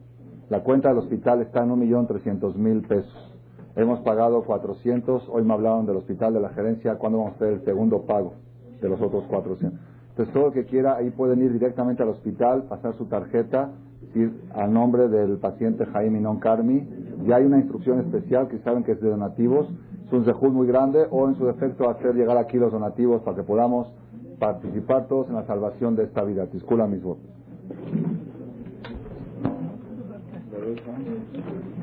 La 0.50 0.62
cuenta 0.62 0.90
del 0.90 0.98
hospital 0.98 1.42
está 1.42 1.64
en 1.64 1.70
1.300.000 1.70 2.88
pesos. 2.88 3.36
Hemos 3.76 4.00
pagado 4.00 4.44
400. 4.44 5.30
Hoy 5.30 5.44
me 5.44 5.54
hablaron 5.54 5.86
del 5.86 5.98
hospital 5.98 6.34
de 6.34 6.40
la 6.40 6.50
gerencia. 6.50 6.96
¿Cuándo 6.96 7.20
vamos 7.20 7.34
a 7.34 7.36
hacer 7.36 7.54
el 7.54 7.66
segundo 7.66 8.02
pago 8.02 8.34
de 8.82 8.90
los 8.90 9.00
otros 9.00 9.26
400? 9.26 9.80
Entonces 10.10 10.34
todo 10.34 10.48
el 10.48 10.54
que 10.54 10.66
quiera 10.66 10.96
ahí 10.96 11.12
pueden 11.12 11.44
ir 11.44 11.54
directamente 11.54 12.02
al 12.02 12.10
hospital, 12.10 12.64
pasar 12.64 12.96
su 12.96 13.06
tarjeta, 13.06 13.70
ir 14.16 14.42
al 14.56 14.74
nombre 14.74 15.08
del 15.08 15.38
paciente 15.38 15.86
Jaime 15.86 16.20
Non 16.20 16.40
Carmi. 16.40 16.84
Ya 17.28 17.36
hay 17.36 17.46
una 17.46 17.60
instrucción 17.60 18.00
especial 18.00 18.48
que 18.48 18.58
saben 18.60 18.84
que 18.84 18.94
es 18.94 19.02
de 19.02 19.10
donativos. 19.10 19.68
Es 20.08 20.14
un 20.14 20.26
zehut 20.26 20.52
muy 20.52 20.66
grande 20.66 21.06
o 21.12 21.30
en 21.30 21.36
su 21.36 21.46
defecto 21.46 21.88
hacer 21.92 22.16
llegar 22.16 22.38
aquí 22.38 22.58
los 22.58 22.72
donativos 22.72 23.22
para 23.22 23.38
que 23.38 23.44
podamos 23.44 23.94
participar 24.40 25.08
todos 25.08 25.30
en 25.30 25.36
la 25.36 25.46
salvación 25.46 25.96
de 25.96 26.06
esta 26.06 26.24
vida. 26.24 26.48
those 30.76 30.86
ones? 30.86 31.79